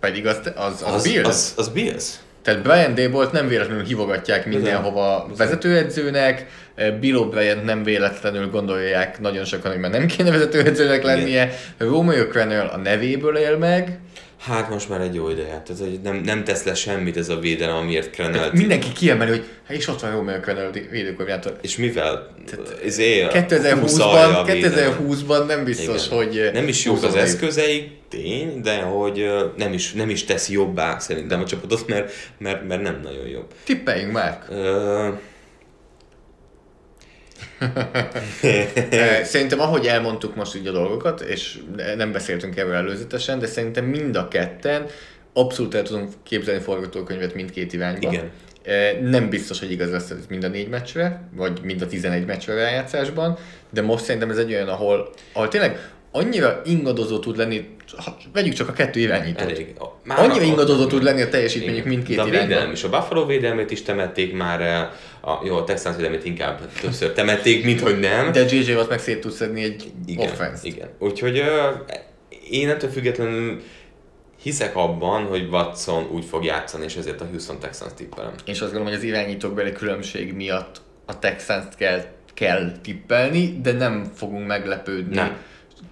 pedig 0.00 0.26
az, 0.26 0.40
az, 0.56 0.82
az, 0.86 0.94
Az, 0.94 1.02
Bills. 1.02 1.26
az, 1.28 1.52
az 1.56 1.68
Bills. 1.68 2.04
Tehát 2.42 2.62
Brian 2.62 2.94
Dable-t 2.94 3.32
nem 3.32 3.48
véletlenül 3.48 3.84
hívogatják 3.84 4.46
mindenhova 4.46 5.28
vezetőedzőnek, 5.36 6.46
Bill 7.00 7.16
O'Brien 7.30 7.62
nem 7.64 7.82
véletlenül 7.82 8.50
gondolják 8.50 9.20
nagyon 9.20 9.44
sokan, 9.44 9.70
hogy 9.70 9.80
már 9.80 9.90
nem 9.90 10.06
kéne 10.06 10.30
vezetőedzőnek 10.30 11.02
lennie, 11.02 11.52
Romeo 11.78 12.26
Crennel 12.26 12.66
a 12.66 12.76
nevéből 12.76 13.36
él 13.36 13.56
meg, 13.56 13.98
Hát 14.42 14.70
most 14.70 14.88
már 14.88 15.00
egy 15.00 15.14
jó 15.14 15.28
ideje. 15.28 15.62
Tehát, 15.66 15.82
hogy 15.82 16.00
nem, 16.02 16.16
nem 16.16 16.44
tesz 16.44 16.64
le 16.64 16.74
semmit 16.74 17.16
ez 17.16 17.28
a 17.28 17.38
védelem, 17.38 17.76
amiért 17.76 18.10
Krenelt. 18.10 18.52
mindenki 18.52 18.92
kiemeli, 18.92 19.30
hogy 19.30 19.44
hát 19.66 19.76
és 19.76 19.88
ott 19.88 20.00
van 20.00 20.10
Romeo 20.10 20.40
Crennel 20.40 20.70
védőkoordinátor. 20.90 21.58
És 21.60 21.76
mivel? 21.76 22.36
Izé, 22.84 23.26
2020-ban, 23.30 23.78
húszalja 23.80 24.38
a 24.38 24.44
védelem. 24.44 24.96
2020-ban 25.08 25.46
nem 25.46 25.64
biztos, 25.64 26.06
Igen. 26.06 26.18
hogy... 26.18 26.50
Nem 26.52 26.68
is 26.68 26.84
jók 26.84 26.96
az 26.96 27.02
húzódik. 27.02 27.22
eszközei, 27.22 27.90
tény, 28.08 28.60
de 28.62 28.80
hogy 28.80 29.30
nem 29.56 29.72
is, 29.72 29.92
nem 29.92 30.10
is 30.10 30.24
teszi 30.24 30.52
jobbá 30.52 30.98
szerintem 30.98 31.40
a 31.40 31.44
csapatot, 31.44 31.88
mert, 31.88 32.12
mert, 32.38 32.68
mert 32.68 32.82
nem 32.82 33.00
nagyon 33.02 33.26
jobb. 33.26 33.46
Tippeljünk 33.64 34.12
már. 34.12 34.42
Ö, 34.50 35.08
Szerintem 39.22 39.60
ahogy 39.60 39.86
elmondtuk 39.86 40.34
most 40.34 40.56
így 40.56 40.66
a 40.66 40.72
dolgokat, 40.72 41.20
és 41.20 41.58
nem 41.96 42.12
beszéltünk 42.12 42.56
erről 42.56 42.74
előzetesen, 42.74 43.38
de 43.38 43.46
szerintem 43.46 43.84
mind 43.84 44.16
a 44.16 44.28
ketten 44.28 44.86
abszolút 45.32 45.74
el 45.74 45.82
tudunk 45.82 46.12
képzelni 46.22 46.60
forgatókönyvet 46.60 47.34
mindkét 47.34 47.72
irányba. 47.72 48.12
Igen. 48.12 48.30
Nem 49.02 49.28
biztos, 49.28 49.58
hogy 49.58 49.70
igaz 49.70 49.90
lesz 49.90 50.10
ez 50.10 50.26
mind 50.28 50.44
a 50.44 50.48
négy 50.48 50.68
meccsre, 50.68 51.28
vagy 51.34 51.60
mind 51.62 51.82
a 51.82 51.86
11 51.86 52.26
meccsre 52.26 52.54
rájátszásban, 52.54 53.38
de 53.70 53.82
most 53.82 54.04
szerintem 54.04 54.30
ez 54.30 54.36
egy 54.36 54.52
olyan, 54.52 54.68
ahol, 54.68 55.10
ahol 55.32 55.48
tényleg 55.48 55.90
annyira 56.12 56.60
ingadozó 56.64 57.18
tud 57.18 57.36
lenni, 57.36 57.68
ha, 57.96 58.16
vegyük 58.32 58.52
csak 58.52 58.68
a 58.68 58.72
kettő 58.72 59.00
irányítót. 59.00 59.50
elég. 59.50 59.74
A- 59.78 60.20
Annyira 60.20 60.44
ingadozó 60.44 60.86
tud 60.86 61.02
lenni 61.02 61.22
a 61.22 61.28
teljesítményük 61.28 61.76
Igen. 61.76 61.88
mindkét 61.88 62.16
De 62.16 62.22
a 62.22 62.24
védelem 62.24 62.72
is. 62.72 62.84
A 62.84 62.88
Buffalo 62.88 63.26
védelmét 63.26 63.70
is 63.70 63.82
temették 63.82 64.32
már 64.36 64.60
el. 64.60 64.92
A, 65.22 65.44
jó, 65.44 65.56
a 65.56 65.64
Texans 65.64 65.96
védelmét 65.96 66.24
inkább 66.24 66.72
többször 66.80 67.12
temették, 67.12 67.64
mint 67.64 67.80
hogy 67.80 67.98
nem. 67.98 68.32
De 68.32 68.44
JJ 68.50 68.72
Watt 68.74 68.88
meg 68.88 68.98
szét 68.98 69.20
tud 69.20 69.32
szedni 69.32 69.62
egy 69.62 69.90
igen, 70.06 70.30
offense 70.30 70.60
Igen. 70.66 70.88
Úgyhogy 70.98 71.38
ö, 71.38 71.68
én 72.50 72.68
ettől 72.68 72.90
függetlenül 72.90 73.60
hiszek 74.42 74.76
abban, 74.76 75.24
hogy 75.24 75.48
Watson 75.50 76.08
úgy 76.12 76.24
fog 76.24 76.44
játszani, 76.44 76.84
és 76.84 76.94
ezért 76.96 77.20
a 77.20 77.24
Houston 77.30 77.58
Texans 77.60 77.92
tippelem. 77.96 78.32
És 78.44 78.52
azt 78.52 78.60
gondolom, 78.60 78.86
hogy 78.86 78.96
az 78.96 79.02
irányítók 79.02 79.54
beli 79.54 79.72
különbség 79.72 80.32
miatt 80.34 80.80
a 81.06 81.18
texans 81.18 81.64
kell, 81.78 82.04
kell 82.34 82.72
tippelni, 82.82 83.58
de 83.62 83.72
nem 83.72 84.04
fogunk 84.14 84.46
meglepődni. 84.46 85.14
Nem. 85.14 85.36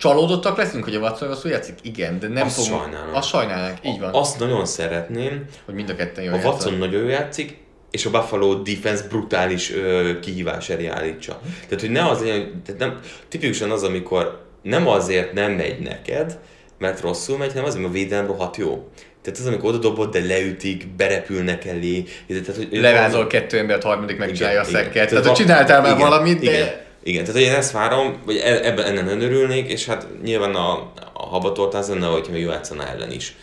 Csalódottak 0.01 0.57
leszünk, 0.57 0.85
hogy 0.85 0.95
a 0.95 0.99
Watson 0.99 1.29
rosszul 1.29 1.51
játszik? 1.51 1.75
Igen, 1.83 2.19
de 2.19 2.29
nem 2.29 2.47
Azt 2.47 2.65
fogunk. 2.65 2.83
sajnálom. 2.83 3.15
Azt 3.15 3.29
sajnálnánk, 3.29 3.79
így 3.83 4.01
van. 4.01 4.11
Azt 4.15 4.39
nagyon 4.39 4.67
szeretném, 4.67 5.45
hogy 5.65 5.75
mind 5.75 5.91
a 5.91 5.95
ketten 5.97 6.25
jól 6.25 6.33
a 6.33 6.37
Watson 6.37 6.53
játszanak. 6.53 6.79
nagyon 6.79 7.01
jól 7.01 7.11
játszik, 7.11 7.57
és 7.91 8.05
a 8.07 8.11
Buffalo 8.11 8.55
defense 8.55 9.05
brutális 9.09 9.73
ö, 9.75 10.11
kihívás 10.21 10.69
elé 10.69 10.87
állítsa. 10.87 11.41
Tehát, 11.65 11.81
hogy 11.81 11.91
ne 11.91 12.09
az 12.09 12.21
legyen, 12.21 12.63
tehát 12.67 12.81
nem, 12.81 13.01
tipikusan 13.29 13.71
az, 13.71 13.83
amikor 13.83 14.45
nem 14.63 14.89
azért 14.89 15.33
nem 15.33 15.53
megy 15.53 15.79
neked, 15.79 16.39
mert 16.79 17.01
rosszul 17.01 17.37
megy, 17.39 17.49
hanem 17.49 17.65
azért, 17.65 17.81
mert 17.83 17.95
a 17.95 17.97
védelem 17.97 18.27
rohadt 18.27 18.57
jó. 18.57 18.89
Tehát 19.23 19.39
az, 19.39 19.47
amikor 19.47 19.69
oda 19.69 19.79
dobod, 19.79 20.11
de 20.11 20.21
leütik, 20.27 20.89
berepülnek 20.97 21.65
elé. 21.65 22.05
Tehát, 22.29 22.57
hogy 22.57 22.69
Lerázol 22.71 23.27
kettő 23.27 23.59
embert, 23.59 23.83
harmadik 23.83 24.19
megcsinálja 24.19 24.61
a 24.61 24.65
szekket. 24.65 24.93
Tehát, 24.93 25.11
hogy 25.13 25.25
va- 25.25 25.37
csináltál 25.37 25.81
már 25.81 25.97
igen, 25.97 26.09
valamit, 26.09 26.41
de... 26.41 26.51
Igen, 26.53 26.69
igen, 27.03 27.25
tehát 27.25 27.41
hogy 27.41 27.49
én 27.51 27.55
ezt 27.55 27.73
várom, 27.73 28.23
vagy 28.25 28.37
e- 28.37 28.65
ebben 28.65 28.87
ennen 28.87 29.05
nem 29.05 29.21
örülnék, 29.21 29.71
és 29.71 29.87
hát 29.87 30.07
nyilván 30.23 30.55
a, 30.55 30.93
a 31.13 31.27
habatort 31.27 31.75
az 31.75 31.89
lenne, 31.89 32.07
hogyha 32.07 32.35
jó 32.35 32.51
játszana 32.51 32.87
ellen 32.87 33.13
is. 33.13 33.37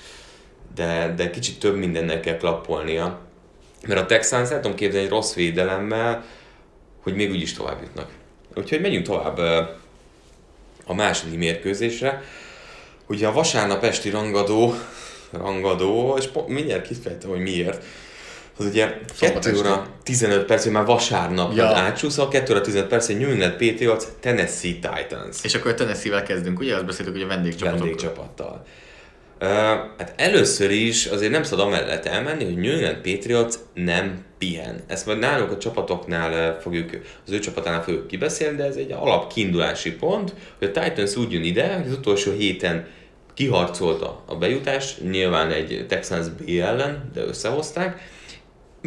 De, 0.76 1.14
de 1.16 1.30
kicsit 1.30 1.60
több 1.60 1.78
mindennek 1.78 2.20
kell 2.20 2.38
klappolnia. 2.38 3.20
Mert 3.88 4.00
a 4.00 4.06
Texans 4.06 4.50
el 4.50 4.60
tudom 4.60 4.78
képzelni 4.78 5.06
egy 5.06 5.12
rossz 5.12 5.34
védelemmel, 5.34 6.26
hogy 7.04 7.16
még 7.16 7.32
úgyis 7.32 7.54
tovább 7.54 7.82
jutnak. 7.82 8.10
Úgyhogy 8.56 8.82
menjünk 8.82 9.06
tovább 9.06 9.38
a 10.86 10.94
második 10.94 11.38
mérkőzésre. 11.38 12.24
Ugye 13.08 13.28
a 13.28 13.32
vasárnap 13.32 13.84
esti 13.84 14.10
rangadó, 14.10 14.74
rangadó, 15.32 16.18
és 16.18 16.30
mindjárt 16.48 16.88
kifejtem, 16.88 17.30
hogy 17.30 17.40
miért. 17.40 17.84
Az 18.58 18.66
ugye 18.66 18.98
Szombat 19.14 19.44
2 19.44 19.58
óra 19.58 19.70
esti. 19.70 19.90
15 20.04 20.46
perc, 20.46 20.64
hogy 20.64 20.72
már 20.72 20.86
vasárnap 20.86 21.56
Ja. 21.56 21.66
átsúszva, 21.66 22.28
2 22.28 22.54
óra 22.54 22.62
15 22.62 22.88
perc, 22.88 23.10
egy 23.10 23.18
New 23.18 23.30
England 23.30 23.52
Patriots 23.54 24.04
Tennessee 24.20 24.72
Titans 24.74 25.38
És 25.44 25.56
akkor 25.56 25.72
a 25.72 25.74
Tennessee-vel 25.74 26.24
kezdünk, 26.24 26.60
ugye? 26.60 26.76
Azt 26.76 26.86
beszéltük, 26.86 27.14
hogy 27.14 27.24
a 27.24 27.28
vendégcsapatok. 27.28 27.80
vendégcsapattal. 27.80 28.66
Uh, 29.42 29.48
hát 29.98 30.14
először 30.16 30.72
is 30.72 31.06
azért 31.06 31.32
nem 31.32 31.44
szabad 31.44 31.66
amellett 31.66 32.06
elmenni, 32.06 32.44
hogy 32.44 32.56
New 32.58 32.72
England 32.72 32.98
Patriots 32.98 33.54
nem 33.74 34.26
pihen. 34.38 34.84
Ezt 34.88 35.06
majd 35.06 35.20
nálunk 35.20 35.52
a 35.52 35.58
csapatoknál 35.58 36.60
fogjuk, 36.62 36.90
az 37.26 37.32
ő 37.32 37.40
csapatánál 37.40 37.84
fogjuk 37.84 38.08
kibeszélni, 38.08 38.58
de 38.58 38.64
ez 38.64 38.76
egy 38.76 38.92
alap 38.92 39.34
kiindulási 39.34 39.92
pont, 39.92 40.34
hogy 40.60 40.72
a 40.76 40.80
Titans 40.82 41.16
úgy 41.16 41.32
jön 41.32 41.44
ide, 41.44 41.74
hogy 41.76 41.86
az 41.88 41.98
utolsó 41.98 42.32
héten 42.32 42.88
kiharcolta 43.34 44.24
a 44.26 44.36
bejutást, 44.36 45.02
nyilván 45.10 45.52
egy 45.52 45.86
Texans 45.88 46.28
B 46.28 46.50
ellen, 46.60 47.10
de 47.14 47.22
összehozták, 47.22 48.10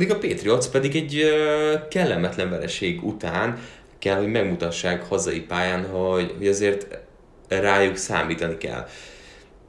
míg 0.01 0.11
a 0.11 0.19
Patriots 0.19 0.67
pedig 0.67 0.97
egy 0.97 1.25
kellemetlen 1.91 2.51
vereség 2.51 3.05
után 3.05 3.59
kell, 3.99 4.17
hogy 4.17 4.27
megmutassák 4.31 5.03
hazai 5.09 5.41
pályán, 5.41 5.87
hogy, 5.87 6.35
hogy 6.39 6.49
azért 6.49 6.87
rájuk 7.49 7.97
számítani 7.97 8.57
kell. 8.57 8.89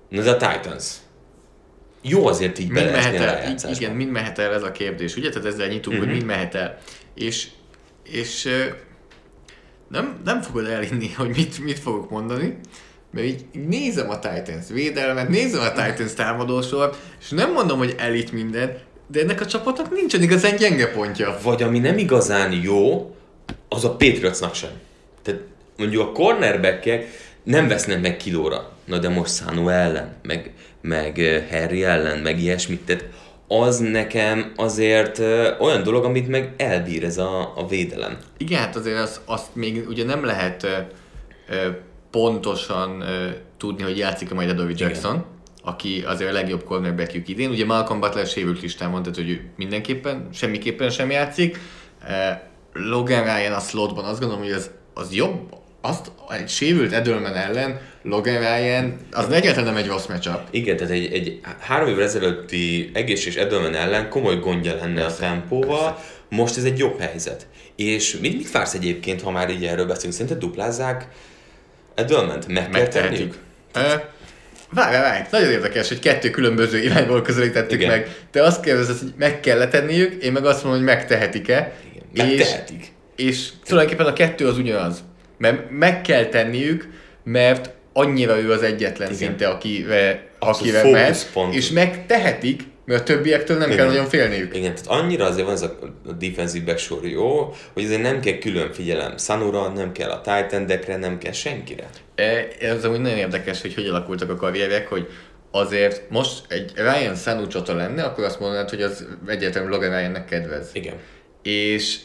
Na 0.09 0.21
de 0.21 0.29
a 0.31 0.37
Titans. 0.37 0.85
Jó 2.01 2.27
azért 2.27 2.59
így 2.59 2.69
Mind 2.69 2.91
mehet 2.91 3.15
el, 3.15 3.57
igen, 3.69 3.91
mind 3.95 4.11
mehet 4.11 4.39
el 4.39 4.53
ez 4.53 4.63
a 4.63 4.71
kérdés, 4.71 5.15
ugye? 5.15 5.29
Tehát 5.29 5.47
ezzel 5.47 5.67
nyitunk, 5.67 5.95
Mhm. 5.97 6.05
hogy 6.05 6.13
mind 6.15 6.27
mehet 6.27 6.55
el. 6.55 6.77
És, 7.15 7.47
és 8.03 8.49
nem, 9.87 10.21
nem 10.25 10.41
fogod 10.41 10.65
elhinni, 10.65 11.09
hogy 11.17 11.29
mit, 11.35 11.63
mit 11.63 11.79
fogok 11.79 12.09
mondani, 12.09 12.57
mert 13.11 13.27
így 13.27 13.45
nézem 13.67 14.09
a 14.09 14.19
Titans 14.19 14.65
védelmet, 14.69 15.29
nézem 15.29 15.61
a 15.61 15.71
Titans 15.71 16.13
támadósort, 16.13 16.97
és 17.21 17.29
nem 17.29 17.51
mondom, 17.51 17.77
hogy 17.77 17.95
elit 17.97 18.31
minden, 18.31 18.77
de 19.11 19.19
ennek 19.19 19.41
a 19.41 19.45
csapatnak 19.45 19.91
nincsen 19.91 20.21
igazán 20.21 20.55
gyenge 20.55 20.91
pontja. 20.91 21.37
Vagy 21.43 21.63
ami 21.63 21.79
nem 21.79 21.97
igazán 21.97 22.51
jó, 22.51 23.11
az 23.69 23.85
a 23.85 23.89
Patriotsnak 23.89 24.55
sem. 24.55 24.69
Tehát 25.21 25.41
mondjuk 25.77 26.01
a 26.07 26.11
cornerbackek 26.11 27.07
nem 27.43 27.67
vesznek 27.67 28.01
meg 28.01 28.17
kilóra. 28.17 28.71
Na 28.85 28.97
de 28.97 29.09
most 29.09 29.35
Sanu 29.35 29.69
ellen, 29.69 30.15
meg, 30.23 30.53
meg 30.81 31.19
eh, 31.19 31.43
Harry 31.51 31.83
ellen, 31.83 32.17
meg 32.19 32.39
ilyesmit. 32.39 32.81
Tehát 32.85 33.03
az 33.47 33.77
nekem 33.77 34.51
azért 34.55 35.19
ö, 35.19 35.57
olyan 35.59 35.83
dolog, 35.83 36.03
amit 36.03 36.27
meg 36.27 36.53
elbír 36.57 37.03
ez 37.03 37.17
a, 37.17 37.53
a 37.55 37.67
védelem. 37.67 38.17
Igen, 38.37 38.59
hát 38.59 38.75
azért 38.75 38.97
azt, 38.97 39.21
azt 39.25 39.55
még 39.55 39.87
ugye 39.87 40.03
nem 40.03 40.25
lehet 40.25 40.63
ö, 40.63 40.77
ö, 41.49 41.69
pontosan 42.11 43.01
ö, 43.01 43.27
tudni, 43.57 43.83
hogy 43.83 43.97
játszik-e 43.97 44.33
majd 44.33 44.49
Adovi 44.49 44.73
Jackson, 44.77 45.25
aki 45.63 46.03
azért 46.05 46.29
a 46.29 46.33
legjobb 46.33 46.63
cornerbackjük 46.63 47.27
idén. 47.27 47.49
Ugye 47.49 47.65
Malcolm 47.65 47.99
Butler 47.99 48.25
sérült 48.25 48.61
listán 48.61 48.91
van, 48.91 49.01
tehát 49.01 49.17
hogy 49.17 49.29
ő 49.29 49.49
mindenképpen, 49.57 50.27
semmiképpen 50.33 50.89
sem 50.89 51.11
játszik. 51.11 51.59
E, 52.07 52.49
Logan 52.73 53.23
Ryan 53.23 53.53
a 53.53 53.59
slotban 53.59 54.05
azt 54.05 54.19
gondolom, 54.19 54.43
hogy 54.43 54.53
az, 54.53 54.71
az 54.93 55.13
jobb, 55.13 55.55
azt 55.81 56.11
egy 56.29 56.49
sérült 56.49 56.91
Edelman 56.91 57.35
ellen 57.35 57.79
Logan 58.03 58.39
Ryan, 58.39 58.97
az 59.11 59.29
egyáltalán 59.29 59.73
nem 59.73 59.83
egy 59.83 59.87
rossz 59.87 60.05
matchup. 60.05 60.41
Igen, 60.49 60.77
tehát 60.77 60.93
egy, 60.93 61.13
egy 61.13 61.39
három 61.59 61.87
évvel 61.87 62.03
ezelőtti 62.03 62.89
egészséges 62.93 63.35
Edelman 63.35 63.75
ellen 63.75 64.09
komoly 64.09 64.39
gondja 64.39 64.75
lenne 64.75 65.05
a 65.05 65.15
tempóval, 65.15 65.99
most 66.29 66.57
ez 66.57 66.63
egy 66.63 66.77
jobb 66.77 66.99
helyzet. 66.99 67.47
És 67.75 68.17
mit, 68.17 68.33
mit 68.33 68.51
vársz 68.51 68.73
egyébként, 68.73 69.21
ha 69.21 69.31
már 69.31 69.49
így 69.49 69.65
erről 69.65 69.85
beszélünk? 69.85 70.13
Szerinted 70.13 70.39
duplázzák 70.39 71.07
Edelment? 71.95 72.47
Meg 72.47 72.69
kell 72.69 72.81
Megtehetik. 72.81 73.17
tenniük? 73.17 73.37
E, 73.73 74.13
Várj, 74.73 74.95
várj, 74.95 75.21
nagyon 75.31 75.51
érdekes, 75.51 75.87
hogy 75.87 75.99
kettő 75.99 76.29
különböző 76.29 76.83
irányból 76.83 77.21
közelítettük 77.21 77.79
Igen. 77.79 77.89
meg. 77.89 78.15
Te 78.31 78.43
azt 78.43 78.61
kérdezed, 78.61 78.97
hogy 78.99 79.13
meg 79.17 79.39
kell 79.39 79.67
tenniük, 79.67 80.23
én 80.23 80.31
meg 80.31 80.45
azt 80.45 80.63
mondom, 80.63 80.83
hogy 80.83 80.95
megtehetik-e. 80.95 81.73
Igen, 82.13 82.29
És, 82.29 82.37
megtehetik. 82.37 82.91
és 83.15 83.49
tulajdonképpen 83.65 84.11
a 84.11 84.13
kettő 84.13 84.47
az 84.47 84.57
ugyanaz. 84.57 85.03
Mert 85.37 85.69
meg 85.69 86.01
kell 86.01 86.25
tenniük, 86.25 86.89
mert 87.23 87.69
annyira 87.93 88.39
ő 88.39 88.51
az 88.51 88.61
egyetlen 88.61 89.07
Igen. 89.07 89.19
szinte, 89.19 89.47
Abszolút 89.47 89.79
akire 90.39 90.91
mehet, 90.91 91.29
és 91.51 91.69
megtehetik, 91.69 92.61
mert 92.91 93.09
a 93.09 93.13
többiektől 93.13 93.57
nem 93.57 93.67
kell 93.67 93.77
Igen. 93.77 93.87
nagyon 93.87 94.05
félniük. 94.05 94.55
Igen, 94.55 94.75
tehát 94.75 95.01
annyira 95.01 95.25
azért 95.25 95.45
van 95.45 95.53
ez 95.53 95.61
a, 95.61 95.77
defensive 96.19 96.65
back 96.65 96.77
sor 96.77 97.05
jó, 97.05 97.53
hogy 97.73 97.83
azért 97.83 98.01
nem 98.01 98.19
kell 98.19 98.37
külön 98.37 98.71
figyelem 98.73 99.17
Sanura, 99.17 99.67
nem 99.67 99.91
kell 99.91 100.09
a 100.09 100.21
Titan 100.21 100.99
nem 100.99 101.17
kell 101.17 101.31
senkire. 101.31 101.89
E, 102.15 102.47
Ez 102.59 102.85
amúgy 102.85 102.99
nagyon 102.99 103.17
érdekes, 103.17 103.61
hogy 103.61 103.73
hogy 103.73 103.87
alakultak 103.87 104.29
a 104.29 104.35
karrierek, 104.35 104.87
hogy 104.87 105.07
azért 105.51 106.09
most 106.09 106.41
egy 106.47 106.71
Ryan 106.75 107.15
Sanu 107.15 107.47
csata 107.47 107.75
lenne, 107.75 108.03
akkor 108.03 108.23
azt 108.23 108.39
mondanád, 108.39 108.69
hogy 108.69 108.81
az 108.81 109.05
egyértelműen 109.27 109.73
Logan 109.73 109.89
Ryannek 109.89 110.25
kedvez. 110.25 110.69
Igen. 110.73 110.95
és 111.43 111.97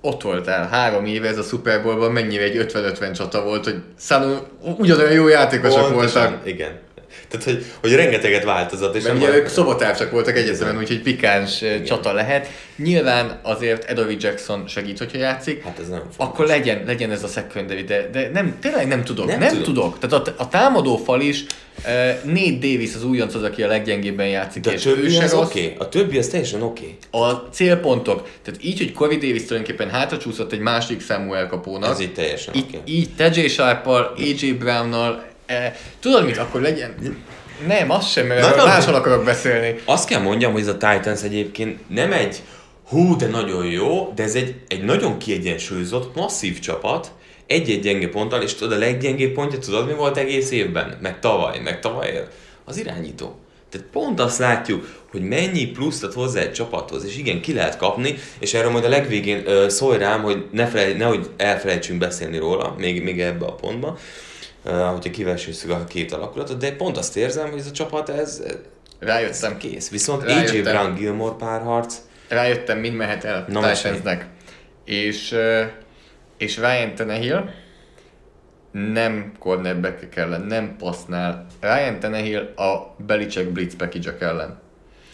ott 0.00 0.22
voltál 0.22 0.68
három 0.68 1.04
éve 1.04 1.28
ez 1.28 1.38
a 1.38 1.42
Super 1.42 1.82
Bowlban, 1.82 2.12
mennyire 2.12 2.42
egy 2.42 2.66
50-50 2.72 3.16
csata 3.16 3.42
volt, 3.42 3.64
hogy 3.64 3.82
Sanu 3.98 4.36
ugyanolyan 4.78 5.12
jó 5.12 5.28
játékosok 5.28 5.88
Pontosan, 5.88 6.22
voltak. 6.22 6.46
Igen. 6.46 6.78
Tehát, 7.38 7.44
hogy, 7.58 7.64
hogy 7.80 7.94
rengeteget 7.94 8.44
változott. 8.44 8.94
És 8.96 9.02
Mert 9.02 9.16
ugye 9.16 9.34
ők 9.34 9.48
szobatársak 9.48 10.10
voltak 10.10 10.36
egyetemen, 10.36 10.78
úgyhogy 10.78 11.02
pikáns 11.02 11.62
Igen. 11.62 11.84
csata 11.84 12.12
lehet. 12.12 12.48
Nyilván 12.76 13.40
azért 13.42 13.84
Edovi 13.84 14.16
Jackson 14.20 14.64
segít, 14.68 14.98
hogyha 14.98 15.18
játszik. 15.18 15.62
Hát 15.62 15.78
ez 15.78 15.88
nem 15.88 15.98
fontos. 15.98 16.16
akkor 16.18 16.46
legyen, 16.46 16.82
legyen 16.86 17.10
ez 17.10 17.22
a 17.22 17.26
secondary, 17.28 17.82
de, 17.82 18.08
de 18.12 18.30
nem, 18.32 18.56
tényleg 18.60 18.86
nem 18.88 19.04
tudok. 19.04 19.26
Nem, 19.26 19.38
Nem 19.38 19.48
tudom. 19.48 19.64
tudok. 19.64 19.98
Tehát 19.98 20.28
a, 20.28 20.34
a 20.36 20.48
támadó 20.48 20.96
fal 20.96 21.20
is, 21.20 21.44
uh, 21.84 22.32
Nate 22.32 22.58
Davis 22.60 22.94
az 22.94 23.04
újonc 23.04 23.34
az, 23.34 23.42
aki 23.42 23.62
a 23.62 23.66
leggyengébben 23.66 24.28
játszik, 24.28 24.62
De 24.62 24.70
a 24.70 24.78
többi 24.78 25.16
az 25.16 25.34
oké. 25.34 25.64
Okay. 25.64 25.74
A 25.78 25.88
többi 25.88 26.18
az 26.18 26.28
teljesen 26.28 26.62
oké. 26.62 26.96
Okay. 27.10 27.28
A 27.30 27.48
célpontok, 27.50 28.28
tehát 28.42 28.64
így, 28.64 28.78
hogy 28.78 28.92
Corey 28.92 29.16
Davis 29.16 29.44
tulajdonképpen 29.44 29.90
hátracsúszott 29.90 30.52
egy 30.52 30.60
másik 30.60 31.00
számú 31.00 31.34
elkapónak, 31.34 31.90
Ez 31.90 32.00
így 32.00 32.12
teljesen 32.12 32.54
oké. 32.56 32.78
így 32.84 33.08
TJ 33.16 33.46
Sharp-al, 33.46 34.14
AJ 34.18 34.50
Brown-nal, 34.50 35.24
eh, 35.46 35.72
tudod 36.00 36.24
mit, 36.24 36.38
akkor 36.38 36.60
legyen... 36.60 36.94
Nem, 37.66 37.90
az 37.90 38.06
sem, 38.06 38.26
mert 38.26 38.40
Na, 38.40 38.46
erről 38.46 38.64
na, 38.64 38.64
máshol 38.64 38.94
akarok 38.94 39.24
beszélni. 39.24 39.80
Azt 39.84 40.08
kell 40.08 40.20
mondjam, 40.20 40.52
hogy 40.52 40.60
ez 40.60 40.68
a 40.68 40.76
Titans 40.76 41.22
egyébként 41.22 41.78
nem 41.88 42.12
egy 42.12 42.42
hú, 42.88 43.16
de 43.16 43.26
nagyon 43.26 43.66
jó, 43.66 44.12
de 44.14 44.22
ez 44.22 44.34
egy, 44.34 44.54
egy 44.68 44.84
nagyon 44.84 45.18
kiegyensúlyozott, 45.18 46.16
masszív 46.16 46.58
csapat, 46.58 47.10
egy-egy 47.46 47.80
gyenge 47.80 48.08
ponttal, 48.08 48.42
és 48.42 48.54
tudod, 48.54 48.72
a 48.72 48.78
leggyengébb 48.78 49.32
pontja, 49.32 49.58
tudod 49.58 49.86
mi 49.86 49.92
volt 49.92 50.16
egész 50.16 50.50
évben? 50.50 50.98
Meg 51.02 51.20
tavaly, 51.20 51.58
meg 51.58 51.80
tavaly 51.80 52.26
az 52.64 52.76
irányító. 52.76 53.38
Tehát 53.70 53.86
pont 53.92 54.20
azt 54.20 54.38
látjuk, 54.38 55.04
hogy 55.10 55.22
mennyi 55.22 55.66
pluszt 55.66 56.04
ad 56.04 56.12
hozzá 56.12 56.40
egy 56.40 56.52
csapathoz, 56.52 57.04
és 57.04 57.18
igen, 57.18 57.40
ki 57.40 57.52
lehet 57.52 57.76
kapni, 57.76 58.14
és 58.38 58.54
erről 58.54 58.70
majd 58.70 58.84
a 58.84 58.88
legvégén 58.88 59.42
ö, 59.46 59.68
szólj 59.68 59.98
rám, 59.98 60.22
hogy 60.22 60.44
ne 60.52 60.66
felej, 60.66 60.92
nehogy 60.92 61.30
elfelejtsünk 61.36 61.98
beszélni 61.98 62.38
róla, 62.38 62.74
még, 62.78 63.02
még 63.02 63.20
ebbe 63.20 63.46
a 63.46 63.52
pontba, 63.52 63.98
hogyha 64.66 65.10
kivesézzük 65.10 65.70
a 65.70 65.84
két 65.84 66.12
alakulatot, 66.12 66.56
de 66.56 66.72
pont 66.72 66.96
azt 66.96 67.16
érzem, 67.16 67.50
hogy 67.50 67.58
ez 67.58 67.66
a 67.66 67.70
csapat, 67.70 68.08
ez, 68.08 68.42
Rájöttem, 68.98 69.56
Kész. 69.56 69.90
Viszont. 69.90 70.22
AJ 70.22 70.60
Brown 70.60 70.94
Gilmore 70.94 71.34
párharc, 71.38 71.96
rájöttem, 72.28 72.78
mind 72.78 72.94
mehet 72.94 73.24
el 73.24 73.44
Titansnek. 73.44 74.26
És, 74.84 75.34
és 76.38 76.56
Ryan 76.56 76.94
Tannehill 76.94 77.50
nem 78.72 79.32
cornerback 79.38 80.16
ellen, 80.16 80.40
nem 80.40 80.76
passznál. 80.78 81.46
Ryan 81.60 82.00
Tannehill 82.00 82.52
a 82.56 82.94
Belichick 83.06 83.50
Blitz 83.50 83.76
package 83.76 84.16
ellen. 84.18 84.64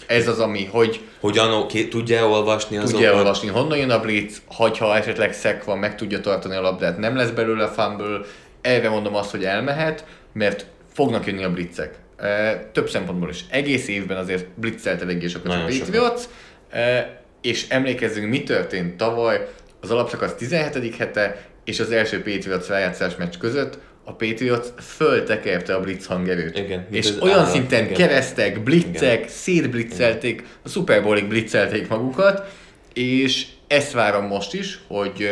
Ez 0.07 0.29
az, 0.29 0.39
ami, 0.39 0.65
hogy 0.65 1.01
hogyan 1.21 1.53
oké, 1.53 1.89
tudja 1.89 2.29
olvasni 2.29 2.77
azokat. 2.77 2.93
tudja 2.93 3.15
olvasni, 3.15 3.49
honnan 3.49 3.79
jön 3.79 3.91
a 3.91 4.01
blitz, 4.01 4.43
hogyha 4.47 4.97
esetleg 4.97 5.33
szek 5.33 5.65
van, 5.65 5.79
meg 5.79 5.97
tudja 5.97 6.21
tartani 6.21 6.55
a 6.55 6.61
labdát, 6.61 6.99
nem 6.99 7.17
lesz 7.17 7.31
belőle 7.31 7.69
fumble, 7.69 8.21
Erre 8.63 8.89
mondom 8.89 9.15
azt, 9.15 9.31
hogy 9.31 9.45
elmehet, 9.45 10.05
mert 10.33 10.67
fognak 10.93 11.27
jönni 11.27 11.45
a 11.45 11.53
blitzek. 11.53 11.95
Több 12.73 12.89
szempontból 12.89 13.29
is. 13.29 13.45
Egész 13.51 13.89
évben 13.89 14.17
azért 14.17 14.47
blitzelt 14.55 15.03
eléggé 15.03 15.27
sokat 15.27 15.53
a 15.53 15.57
Nagyon. 15.57 15.79
Patriots, 15.79 16.23
és 17.41 17.69
emlékezzünk, 17.69 18.29
mi 18.29 18.43
történt 18.43 18.97
tavaly 18.97 19.49
az 19.81 19.91
alapszakasz 19.91 20.35
17. 20.35 20.97
hete 20.97 21.47
és 21.65 21.81
az 21.81 21.91
első 21.91 22.23
Patriots 22.23 22.67
rájátszás 22.67 23.17
meccs 23.17 23.39
között, 23.39 23.79
a 24.05 24.13
Patriots 24.13 24.67
föltekerte 24.79 25.75
a 25.75 25.81
blitz 25.81 26.07
hangerőt. 26.07 26.59
Igen, 26.59 26.87
és 26.91 27.13
olyan 27.21 27.39
állat, 27.39 27.51
szinten 27.51 27.85
igen. 27.85 27.95
keresztek, 27.95 28.63
blitzek, 28.63 29.29
szétblitzelték, 29.29 30.45
a 30.63 30.69
Super 30.69 31.03
Bowlig 31.03 31.29
blitzelték 31.29 31.89
magukat, 31.89 32.53
és 32.95 33.47
ezt 33.67 33.93
várom 33.93 34.27
most 34.27 34.55
is, 34.55 34.79
hogy, 34.87 35.29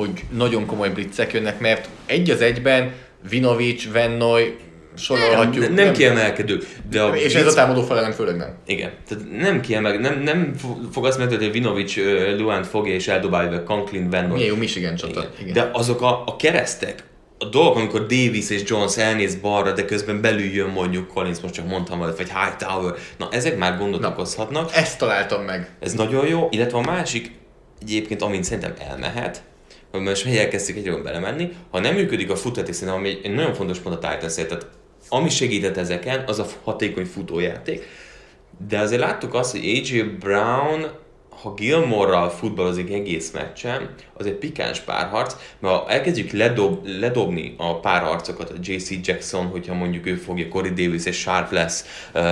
hogy 0.00 0.24
nagyon 0.30 0.66
komoly 0.66 0.88
blitzek 0.88 1.32
jönnek, 1.32 1.60
mert 1.60 1.88
egy 2.06 2.30
az 2.30 2.40
egyben 2.40 2.92
Vinovic, 3.28 3.92
Vennoy, 3.92 4.56
sorolhatjuk. 4.96 5.64
Nem, 5.64 5.74
nem 5.74 5.92
kiemelkedő, 5.92 6.62
de 6.90 7.02
a 7.02 7.16
És 7.16 7.34
ez 7.34 7.46
a 7.46 7.54
támadó 7.54 7.82
felelem 7.82 8.10
főleg 8.12 8.36
nem. 8.36 8.54
Igen, 8.66 8.90
tehát 9.08 9.24
nem 9.40 9.60
kiemel, 9.60 9.96
nem, 9.96 10.20
nem 10.22 10.54
fo- 10.58 10.78
fog 10.92 11.06
azt 11.06 11.18
megtudni, 11.18 11.44
hogy 11.44 11.52
Vinovic 11.52 11.96
ö, 11.96 12.36
Luant 12.36 12.66
fogja 12.66 12.94
és 12.94 13.08
eldobálja 13.08 13.62
Conklin 13.62 14.10
Van 14.10 14.24
Milyen 14.24 14.48
jó 14.48 14.56
Michigan 14.56 14.94
csata. 14.94 15.20
Igen. 15.20 15.30
Igen. 15.40 15.52
De 15.52 15.70
azok 15.72 16.02
a, 16.02 16.22
a 16.26 16.36
keresztek, 16.36 17.04
a 17.38 17.44
dolgok, 17.44 17.76
amikor 17.76 18.00
Davis 18.00 18.50
és 18.50 18.62
Jones 18.66 18.96
elnéz 18.96 19.34
balra, 19.34 19.72
de 19.72 19.84
közben 19.84 20.20
belül 20.20 20.44
jön 20.54 20.68
mondjuk 20.68 21.08
Collins, 21.08 21.40
most 21.40 21.54
csak 21.54 21.66
mondtam 21.66 21.98
valamit, 21.98 22.18
vagy 22.18 22.30
Hightower, 22.30 22.94
na 23.18 23.28
ezek 23.30 23.58
már 23.58 23.78
gondot 23.78 24.00
Na. 24.00 24.08
okozhatnak. 24.08 24.70
Ezt 24.74 24.98
találtam 24.98 25.42
meg. 25.42 25.70
Ez 25.80 25.92
nagyon 25.92 26.26
jó, 26.26 26.48
illetve 26.50 26.78
a 26.78 26.80
másik, 26.80 27.30
egyébként, 27.82 28.22
amint 28.22 28.44
szerintem 28.44 28.74
elmehet, 28.90 29.42
most 29.98 30.24
már 30.24 30.36
elkezdtük 30.36 30.76
egy 30.76 30.84
jól 30.84 31.02
belemenni, 31.02 31.48
ha 31.70 31.80
nem 31.80 31.94
működik 31.94 32.30
a 32.30 32.36
futtatás, 32.36 32.74
szerintem 32.74 32.98
ami 32.98 33.18
egy, 33.22 33.34
nagyon 33.34 33.54
fontos 33.54 33.78
pont 33.78 34.04
a 34.04 34.08
titans 34.08 34.34
tehát 34.34 34.66
ami 35.08 35.28
segített 35.28 35.76
ezeken, 35.76 36.24
az 36.26 36.38
a 36.38 36.46
hatékony 36.64 37.04
futójáték. 37.04 37.86
De 38.68 38.78
azért 38.78 39.00
láttuk 39.00 39.34
azt, 39.34 39.50
hogy 39.50 39.64
AJ 39.64 40.02
Brown, 40.02 40.86
ha 41.42 41.54
Gilmore-ral 41.54 42.30
futballozik 42.30 42.90
egész 42.90 43.30
meccsen, 43.30 43.94
az 44.14 44.26
egy 44.26 44.34
pikáns 44.34 44.80
párharc, 44.80 45.36
mert 45.58 45.74
ha 45.74 45.90
elkezdjük 45.90 46.30
ledob, 46.30 46.86
ledobni 46.86 47.54
a 47.58 47.80
párharcokat, 47.80 48.50
a 48.50 48.54
JC 48.60 48.90
Jackson, 49.06 49.46
hogyha 49.46 49.74
mondjuk 49.74 50.06
ő 50.06 50.14
fogja, 50.14 50.48
Corey 50.48 50.72
Davis 50.72 51.04
és 51.04 51.16
Sharp 51.16 51.52
lesz, 51.52 52.08
uh, 52.14 52.22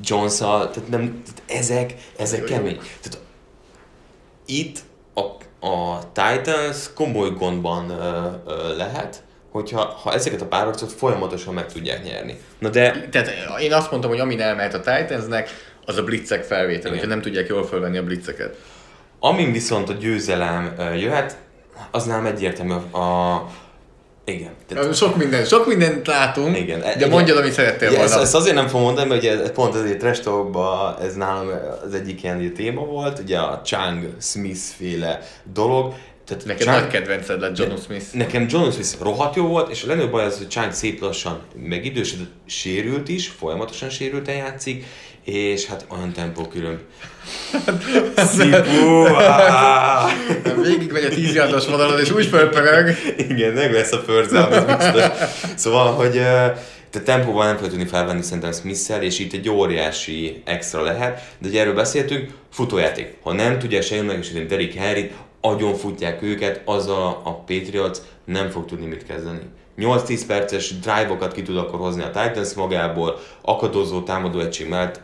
jones 0.00 0.36
tehát, 0.36 0.88
nem, 0.88 1.22
tehát 1.24 1.42
ezek, 1.46 1.94
ezek 2.16 2.44
kemény. 2.44 2.76
Tehát 2.76 3.18
itt 4.46 4.78
a, 5.14 5.22
a 5.60 5.98
Titans 6.12 6.92
komoly 6.94 7.30
gondban 7.30 7.90
ö, 7.90 8.26
ö, 8.46 8.76
lehet, 8.76 9.22
hogyha 9.50 9.84
ha 9.84 10.12
ezeket 10.12 10.40
a 10.40 10.46
párharcot 10.46 10.92
folyamatosan 10.92 11.54
meg 11.54 11.72
tudják 11.72 12.04
nyerni. 12.04 12.40
Na 12.58 12.68
de 12.68 13.08
Tehát 13.10 13.30
én 13.60 13.72
azt 13.72 13.90
mondtam, 13.90 14.10
hogy 14.10 14.20
amin 14.20 14.40
elmehet 14.40 14.74
a 14.74 14.80
Titansnek, 14.80 15.48
az 15.86 15.96
a 15.96 16.04
blitzek 16.04 16.42
felvétel, 16.42 16.90
hogyha 16.90 17.06
nem 17.06 17.20
tudják 17.20 17.48
jól 17.48 17.66
fölvenni 17.66 17.98
a 17.98 18.02
blitzeket. 18.04 18.56
amin 19.20 19.52
viszont 19.52 19.88
a 19.88 19.92
győzelem 19.92 20.74
jöhet, 20.96 21.36
az 21.90 22.04
nem 22.04 22.26
egyértelmű 22.26 22.72
a, 22.72 22.98
a 22.98 23.46
igen. 24.24 24.50
Tehát, 24.66 24.94
Sok 24.94 25.16
minden, 25.16 25.44
sok 25.44 25.66
mindent 25.66 26.06
látunk, 26.06 26.58
igen. 26.58 26.82
de 26.98 27.06
mondjad, 27.06 27.36
amit 27.36 27.52
szerettél 27.52 27.88
volna. 27.88 28.04
ezt, 28.04 28.16
ezt, 28.16 28.34
azért 28.34 28.54
nem 28.54 28.66
fogom 28.66 28.82
mondani, 28.82 29.08
mert 29.08 29.22
ugye 29.22 29.50
pont 29.50 29.74
azért 29.74 29.98
Trash 29.98 30.22
Talkban 30.22 30.96
ez 31.02 31.14
nálam 31.14 31.48
az 31.86 31.94
egyik 31.94 32.22
ilyen 32.22 32.36
ugye 32.36 32.50
téma 32.50 32.84
volt, 32.84 33.18
ugye 33.18 33.38
a 33.38 33.60
Chang 33.64 34.08
Smith 34.20 34.60
féle 34.76 35.20
dolog. 35.52 35.94
Tehát 36.24 36.44
Neked 36.44 36.66
Chang- 36.66 36.80
nagy 36.80 36.90
kedvenced 36.90 37.40
lett 37.40 37.58
John 37.58 37.76
Smith. 37.84 38.04
Nekem 38.12 38.46
John 38.48 38.70
Smith 38.70 39.00
rohadt 39.00 39.34
jó 39.34 39.46
volt, 39.46 39.70
és 39.70 39.82
a 39.82 39.86
legnagyobb 39.86 40.12
baj 40.12 40.24
az, 40.24 40.38
hogy 40.38 40.48
Chang 40.48 40.72
szép 40.72 41.00
lassan 41.00 41.40
megidősödött, 41.54 42.32
sérült 42.46 43.08
is, 43.08 43.28
folyamatosan 43.28 43.90
sérülten 43.90 44.34
játszik, 44.34 44.84
és 45.24 45.66
hát 45.66 45.86
olyan 45.88 46.12
tempó 46.12 46.42
külön. 46.42 46.80
Szipu! 48.16 49.06
áh! 49.16 50.12
Végig 50.62 50.92
megy 50.92 51.04
a 51.04 51.08
10 51.08 51.34
yardos 51.34 51.66
vonalon, 51.66 52.00
és 52.00 52.10
úgy 52.10 52.26
fölpörög. 52.26 52.96
Igen, 53.16 53.52
meg 53.52 53.72
lesz 53.72 53.92
a 53.92 53.98
förzám, 53.98 54.52
ez 54.52 54.64
biztos. 54.64 55.04
Szóval, 55.54 55.92
hogy 55.92 56.20
te 56.90 57.00
tempóban 57.00 57.46
nem 57.46 57.56
fogod 57.56 57.70
tudni 57.70 57.86
felvenni 57.86 58.22
szerintem 58.22 58.52
smith 58.52 59.02
és 59.02 59.18
itt 59.18 59.32
egy 59.32 59.48
óriási 59.48 60.42
extra 60.44 60.82
lehet, 60.82 61.22
de 61.38 61.48
ugye 61.48 61.60
erről 61.60 61.74
beszéltünk, 61.74 62.30
futójáték. 62.52 63.14
Ha 63.22 63.32
nem 63.32 63.58
tudja 63.58 63.82
se 63.82 64.02
megesíteni 64.02 64.46
Derrick 64.46 64.74
Henry-t, 64.74 65.12
agyon 65.40 65.74
futják 65.74 66.22
őket, 66.22 66.60
azzal 66.64 67.20
a 67.24 67.34
Patriots 67.34 67.98
nem 68.24 68.50
fog 68.50 68.64
tudni 68.64 68.86
mit 68.86 69.06
kezdeni. 69.06 69.40
8-10 69.78 70.22
perces 70.26 70.78
drive-okat 70.78 71.32
ki 71.32 71.42
tud 71.42 71.56
akkor 71.56 71.78
hozni 71.78 72.02
a 72.02 72.10
Titans 72.10 72.54
magából, 72.54 73.18
akadozó 73.42 74.02
támadó 74.02 74.38
egység 74.38 74.68
mellett, 74.68 75.00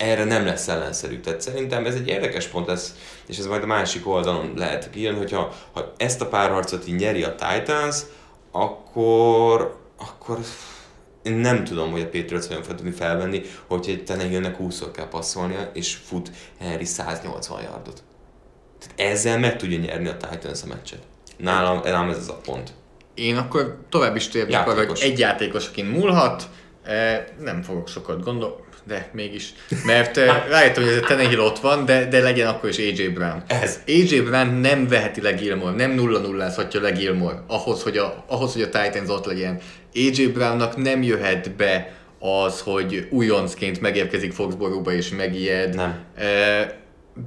erre 0.00 0.24
nem 0.24 0.44
lesz 0.44 0.68
ellenszerű. 0.68 1.20
Tehát 1.20 1.40
szerintem 1.40 1.86
ez 1.86 1.94
egy 1.94 2.08
érdekes 2.08 2.46
pont 2.46 2.66
lesz, 2.66 2.94
és 3.26 3.38
ez 3.38 3.46
majd 3.46 3.62
a 3.62 3.66
másik 3.66 4.08
oldalon 4.08 4.52
lehet 4.56 4.90
kijön, 4.90 5.16
hogyha 5.16 5.52
ha 5.72 5.92
ezt 5.96 6.20
a 6.20 6.26
párharcot 6.26 6.88
így 6.88 6.94
nyeri 6.94 7.22
a 7.22 7.34
Titans, 7.34 7.96
akkor, 8.50 9.78
akkor 9.98 10.38
én 11.22 11.32
nem 11.32 11.64
tudom, 11.64 11.90
hogy 11.90 12.00
a 12.00 12.08
Patriots 12.08 12.48
olyan 12.50 12.62
fel 12.62 12.74
tudni 12.74 12.90
felvenni, 12.90 13.42
hogy 13.66 13.86
egy 13.88 14.04
Tenegilnek 14.04 14.56
20 14.56 14.82
kell 14.92 15.08
passzolnia, 15.08 15.70
és 15.72 15.94
fut 15.94 16.30
Henry 16.60 16.84
180 16.84 17.62
yardot. 17.62 18.02
Tehát 18.78 19.12
ezzel 19.12 19.38
meg 19.38 19.56
tudja 19.56 19.78
nyerni 19.78 20.08
a 20.08 20.16
Titans 20.16 20.62
a 20.62 20.66
meccset. 20.66 21.02
Nálam, 21.36 21.80
nálam 21.84 22.08
ez 22.08 22.16
az 22.16 22.28
a 22.28 22.40
pont. 22.42 22.72
Én 23.14 23.36
akkor 23.36 23.78
tovább 23.88 24.16
is 24.16 24.28
térnék 24.28 24.56
arra, 24.56 24.64
hogy 24.64 24.76
Játékos. 24.76 25.02
egy 25.02 25.18
játékosaként 25.18 25.92
múlhat. 25.92 26.48
Eh, 26.82 27.24
Nem 27.38 27.62
fogok 27.62 27.88
sokat 27.88 28.24
gondolni, 28.24 28.54
de 28.90 29.08
mégis. 29.12 29.52
Mert 29.84 30.16
eh, 30.16 30.44
rájöttem, 30.48 30.82
hogy 30.82 30.92
ez 30.92 30.98
a 30.98 31.06
Tenehill 31.06 31.38
ott 31.38 31.58
van, 31.58 31.84
de, 31.84 32.04
de 32.04 32.20
legyen 32.20 32.48
akkor 32.48 32.68
is 32.68 32.78
AJ 32.78 33.08
Brown. 33.08 33.42
Ez. 33.46 33.80
AJ 33.86 34.20
Brown 34.20 34.54
nem 34.54 34.88
veheti 34.88 35.20
le 35.20 35.32
Gilmore, 35.32 35.76
nem 35.76 35.90
0 35.90 36.18
0 36.18 36.50
szatja 36.50 36.80
le 36.80 36.90
Gilmore, 36.90 37.42
ahhoz 37.46 37.82
hogy, 37.82 37.96
a, 37.96 38.24
ahhoz, 38.26 38.52
hogy 38.52 38.62
a 38.62 38.68
Titans 38.68 39.08
ott 39.08 39.24
legyen. 39.24 39.58
AJ 39.94 40.26
Brownnak 40.26 40.76
nem 40.76 41.02
jöhet 41.02 41.50
be 41.56 41.92
az, 42.18 42.60
hogy 42.60 43.06
újoncként 43.10 43.80
megérkezik 43.80 44.32
Foxborough-ba 44.32 44.92
és 44.92 45.08
megijed. 45.08 45.74
Nem. 45.74 45.98
Eh, 46.16 46.68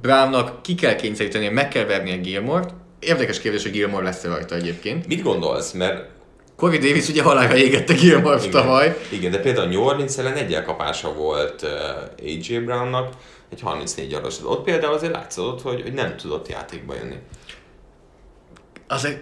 Brownnak 0.00 0.62
ki 0.62 0.74
kell 0.74 0.94
kényszeríteni, 0.94 1.48
meg 1.48 1.68
kell 1.68 1.84
vernie 1.84 2.16
Gilmore-t. 2.16 2.74
Érdekes 2.98 3.40
kérdés, 3.40 3.62
hogy 3.62 3.72
Gilmore 3.72 4.04
lesz-e 4.04 4.28
rajta 4.28 4.54
egyébként. 4.54 5.06
Mit 5.06 5.22
gondolsz? 5.22 5.72
Mert 5.72 6.13
Corey 6.56 6.78
Davis 6.78 7.08
ugye 7.08 7.22
halálra 7.22 7.56
égette 7.56 7.94
Gilmore 7.94 8.38
Igen. 8.38 8.50
tavaly. 8.50 8.96
Igen, 9.12 9.30
de 9.30 9.38
például 9.40 9.68
New 9.68 9.82
Orleans 9.82 10.18
ellen 10.18 10.34
egy 10.34 10.54
elkapása 10.54 11.12
volt 11.12 11.62
uh, 11.62 11.70
AJ 12.22 12.58
Brownnak, 12.58 13.12
egy 13.52 13.60
34 13.60 14.10
yardos. 14.10 14.34
Ott 14.44 14.64
például 14.64 14.94
azért 14.94 15.12
látszott, 15.12 15.62
hogy, 15.62 15.82
hogy 15.82 15.92
nem 15.92 16.16
tudott 16.16 16.48
játékba 16.48 16.94
jönni. 16.94 17.16
Az 18.86 19.04
egy... 19.04 19.18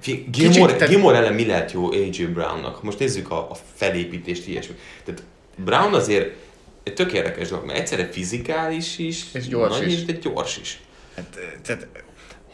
Fi- 0.00 0.30
Gilmore, 0.30 1.16
ellen 1.18 1.34
mi 1.34 1.46
lehet 1.46 1.72
jó 1.72 1.90
AJ 1.90 2.24
Brownnak? 2.24 2.82
Most 2.82 2.98
nézzük 2.98 3.30
a, 3.30 3.50
a 3.50 3.56
felépítést, 3.74 4.46
ilyesmi. 4.46 4.74
Tehát 5.04 5.22
Brown 5.56 5.94
azért 5.94 6.34
egy 6.82 6.94
tök 6.94 7.12
érdekes 7.12 7.48
dolog, 7.48 7.64
mert 7.66 7.78
egyszerre 7.78 8.08
fizikális 8.12 8.98
is, 8.98 9.24
És 9.32 9.48
gyors 9.48 9.78
nagy 9.78 9.92
is. 9.92 10.04
de 10.04 10.12
gyors 10.12 10.58
is. 10.58 10.80
Hát, 11.16 11.38
tehát, 11.62 11.86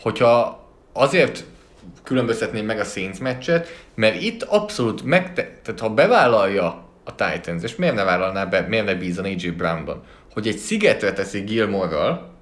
hogyha 0.00 0.66
azért 0.92 1.44
különböztetném 2.02 2.64
meg 2.64 2.78
a 2.78 2.84
Saints 2.84 3.18
meccset, 3.18 3.84
mert 3.94 4.22
itt 4.22 4.42
abszolút 4.42 5.04
meg, 5.04 5.32
tehát 5.32 5.80
ha 5.80 5.88
bevállalja 5.88 6.66
a 7.04 7.14
Titans, 7.14 7.62
és 7.62 7.76
miért 7.76 7.94
ne 7.94 8.04
vállalná 8.04 8.44
be, 8.44 8.66
miért 8.68 8.84
ne 8.84 8.94
bízon 8.94 9.24
AJ 9.24 9.48
Brownban, 9.48 10.02
hogy 10.32 10.46
egy 10.46 10.56
szigetre 10.56 11.12
teszi 11.12 11.40
Gilmore-ral, 11.40 12.36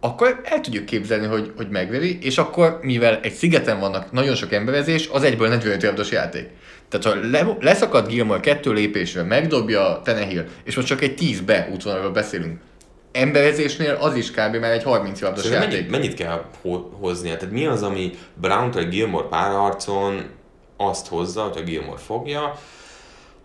akkor 0.00 0.40
el 0.44 0.60
tudjuk 0.60 0.84
képzelni, 0.84 1.26
hogy, 1.26 1.52
hogy 1.56 1.68
megveri, 1.68 2.18
és 2.22 2.38
akkor, 2.38 2.78
mivel 2.82 3.20
egy 3.22 3.32
szigeten 3.32 3.80
vannak 3.80 4.12
nagyon 4.12 4.34
sok 4.34 4.52
emberezés, 4.52 5.08
az 5.12 5.22
egyből 5.22 5.48
45 5.48 5.82
yardos 5.82 6.10
játék. 6.10 6.48
Tehát 6.88 7.06
ha 7.06 7.28
le, 7.30 7.56
leszakad 7.60 8.08
Gilmore 8.08 8.40
kettő 8.40 8.72
lépésre, 8.72 9.22
megdobja 9.22 10.00
Tenehill, 10.04 10.44
és 10.64 10.76
most 10.76 10.88
csak 10.88 11.02
egy 11.02 11.14
10 11.14 11.40
be 11.40 11.68
útvonalról 11.72 12.10
beszélünk, 12.10 12.60
emberezésnél 13.14 13.94
az 14.00 14.14
is 14.14 14.30
kb. 14.30 14.56
már 14.56 14.70
egy 14.72 14.82
30 14.82 15.20
yardos 15.20 15.42
Szerintem 15.42 15.70
játék. 15.70 15.90
mennyit, 15.90 16.00
mennyit 16.00 16.14
kell 16.18 16.44
ho- 16.62 16.92
hoznia? 17.00 17.36
Tehát 17.36 17.54
mi 17.54 17.66
az, 17.66 17.82
ami 17.82 18.10
Brown-tól 18.40 18.82
egy 18.82 18.88
Gilmore 18.88 19.26
párharcon 19.28 20.24
azt 20.76 21.08
hozza, 21.08 21.42
hogy 21.42 21.56
a 21.56 21.64
Gilmore 21.64 22.00
fogja, 22.00 22.58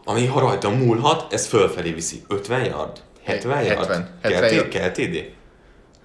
ami 0.06 0.26
ha 0.26 0.40
rajta 0.40 0.70
múlhat, 0.70 1.34
ez 1.34 1.48
fölfelé 1.48 1.92
viszi. 1.92 2.22
50 2.28 2.66
yard? 2.66 2.98
70 3.24 3.64
yard? 3.64 3.78
70. 3.78 4.20
Kell, 4.22 4.32
70 4.32 4.50
T- 4.50 4.56
yard. 4.56 4.68
kell 4.68 4.90
TD? 4.92 5.32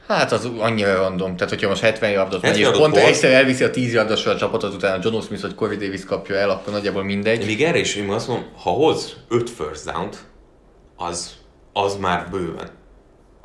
Hát 0.08 0.32
az 0.32 0.48
annyira 0.58 0.94
random, 0.94 1.36
tehát 1.36 1.52
hogyha 1.52 1.68
most 1.68 1.80
70 1.80 2.10
yardot 2.10 2.42
megy, 2.42 2.50
70 2.56 2.72
és 2.72 2.78
pont 2.78 2.94
hoz. 2.94 3.02
egyszer 3.02 3.32
elviszi 3.32 3.64
a 3.64 3.70
10 3.70 3.92
yardosra 3.92 4.30
a 4.30 4.36
csapatot, 4.36 4.74
utána 4.74 5.02
John 5.02 5.20
Smith 5.20 5.42
vagy 5.42 5.54
Corey 5.54 5.76
Davis 5.76 6.04
kapja 6.04 6.36
el, 6.36 6.50
akkor 6.50 6.72
nagyjából 6.72 7.02
mindegy. 7.04 7.46
Még 7.46 7.62
erre 7.62 7.78
is 7.78 7.94
én 7.96 8.10
azt 8.10 8.28
mondom, 8.28 8.46
ha 8.62 8.70
hoz 8.70 9.16
5 9.28 9.50
first 9.50 9.84
down-t, 9.84 10.16
az, 10.96 11.32
az 11.72 11.96
már 11.96 12.28
bőven. 12.30 12.68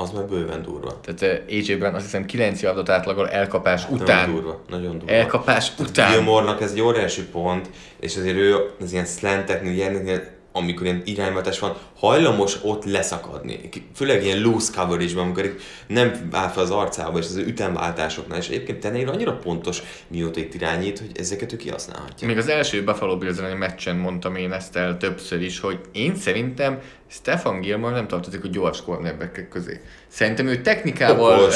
Az 0.01 0.11
már 0.11 0.25
bőven 0.25 0.61
durva. 0.61 0.99
Tehát 1.01 1.21
eh, 1.21 1.57
AJ 1.57 1.75
Brown 1.75 1.93
azt 1.95 2.03
hiszem 2.03 2.25
9 2.25 2.61
yardot 2.61 2.89
átlagol 2.89 3.29
elkapás 3.29 3.83
Nagyon 3.85 4.01
után. 4.01 4.31
durva, 4.31 4.61
nagyon 4.69 4.97
durva. 4.97 5.13
Elkapás 5.13 5.71
után. 5.79 6.11
Gilmore-nak 6.11 6.61
ez 6.61 6.71
egy 6.71 6.81
óriási 6.81 7.23
pont, 7.25 7.69
és 7.99 8.17
azért 8.17 8.35
ő 8.35 8.55
az 8.79 8.91
ilyen 8.91 9.05
slanteknél, 9.05 9.71
ilyeneknél, 9.71 10.23
amikor 10.51 10.85
ilyen 10.85 11.01
irányváltás 11.05 11.59
van, 11.59 11.75
hajlamos 11.95 12.57
ott 12.61 12.85
leszakadni. 12.85 13.69
Főleg 13.95 14.23
ilyen 14.23 14.41
loose 14.41 14.71
coverage-ban, 14.75 15.23
amikor 15.23 15.55
nem 15.87 16.29
áll 16.31 16.47
fel 16.47 16.63
az 16.63 16.71
arcába, 16.71 17.17
és 17.17 17.25
az 17.25 17.35
ütemváltásoknál, 17.35 18.39
és 18.39 18.47
egyébként 18.47 18.79
Tenél 18.79 19.09
annyira 19.09 19.33
pontos, 19.33 19.81
mióta 20.07 20.39
itt 20.39 20.53
irányít, 20.53 20.99
hogy 20.99 21.11
ezeket 21.13 21.53
ő 21.53 21.55
kihasználhatja. 21.55 22.27
Még 22.27 22.37
az 22.37 22.47
első 22.47 22.83
Buffalo 22.83 23.17
Bills 23.17 23.37
meccsen 23.57 23.95
mondtam 23.95 24.35
én 24.35 24.51
ezt 24.51 24.75
el 24.75 24.97
többször 24.97 25.41
is, 25.41 25.59
hogy 25.59 25.79
én 25.91 26.15
szerintem 26.15 26.79
Stefan 27.11 27.61
Gilmore 27.61 27.95
nem 27.95 28.07
tartozik 28.07 28.43
a 28.43 28.47
gyors 28.47 28.81
cornerback 28.81 29.49
közé. 29.49 29.81
Szerintem 30.07 30.47
ő 30.47 30.61
technikával, 30.61 31.39
Okos. 31.39 31.55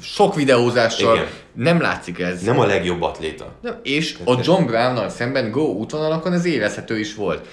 sok 0.00 0.34
videózással 0.34 1.14
Igen. 1.14 1.28
nem 1.52 1.80
látszik 1.80 2.18
ez. 2.18 2.42
Nem 2.42 2.58
a 2.58 2.66
legjobb 2.66 3.02
atléta. 3.02 3.52
Nem, 3.60 3.78
és 3.82 4.18
a 4.24 4.38
John 4.42 4.64
Brownnal 4.64 5.08
szemben 5.08 5.50
go 5.50 5.62
útvonalakon 5.62 6.32
ez 6.32 6.44
érezhető 6.44 6.98
is 6.98 7.14
volt. 7.14 7.48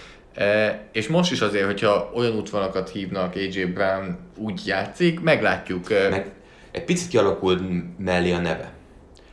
És 0.92 1.08
most 1.08 1.32
is 1.32 1.42
azért, 1.42 1.66
hogyha 1.66 2.12
olyan 2.16 2.36
útvonalakat 2.36 2.90
hívnak, 2.90 3.36
AJ 3.36 3.64
Brown 3.64 4.18
úgy 4.38 4.68
játszik, 4.68 5.20
meglátjuk. 5.20 5.90
Meg 5.90 6.32
egy 6.72 6.84
picit 6.84 7.10
kialakult 7.10 7.62
mellé 7.98 8.32
a 8.32 8.40
neve. 8.40 8.74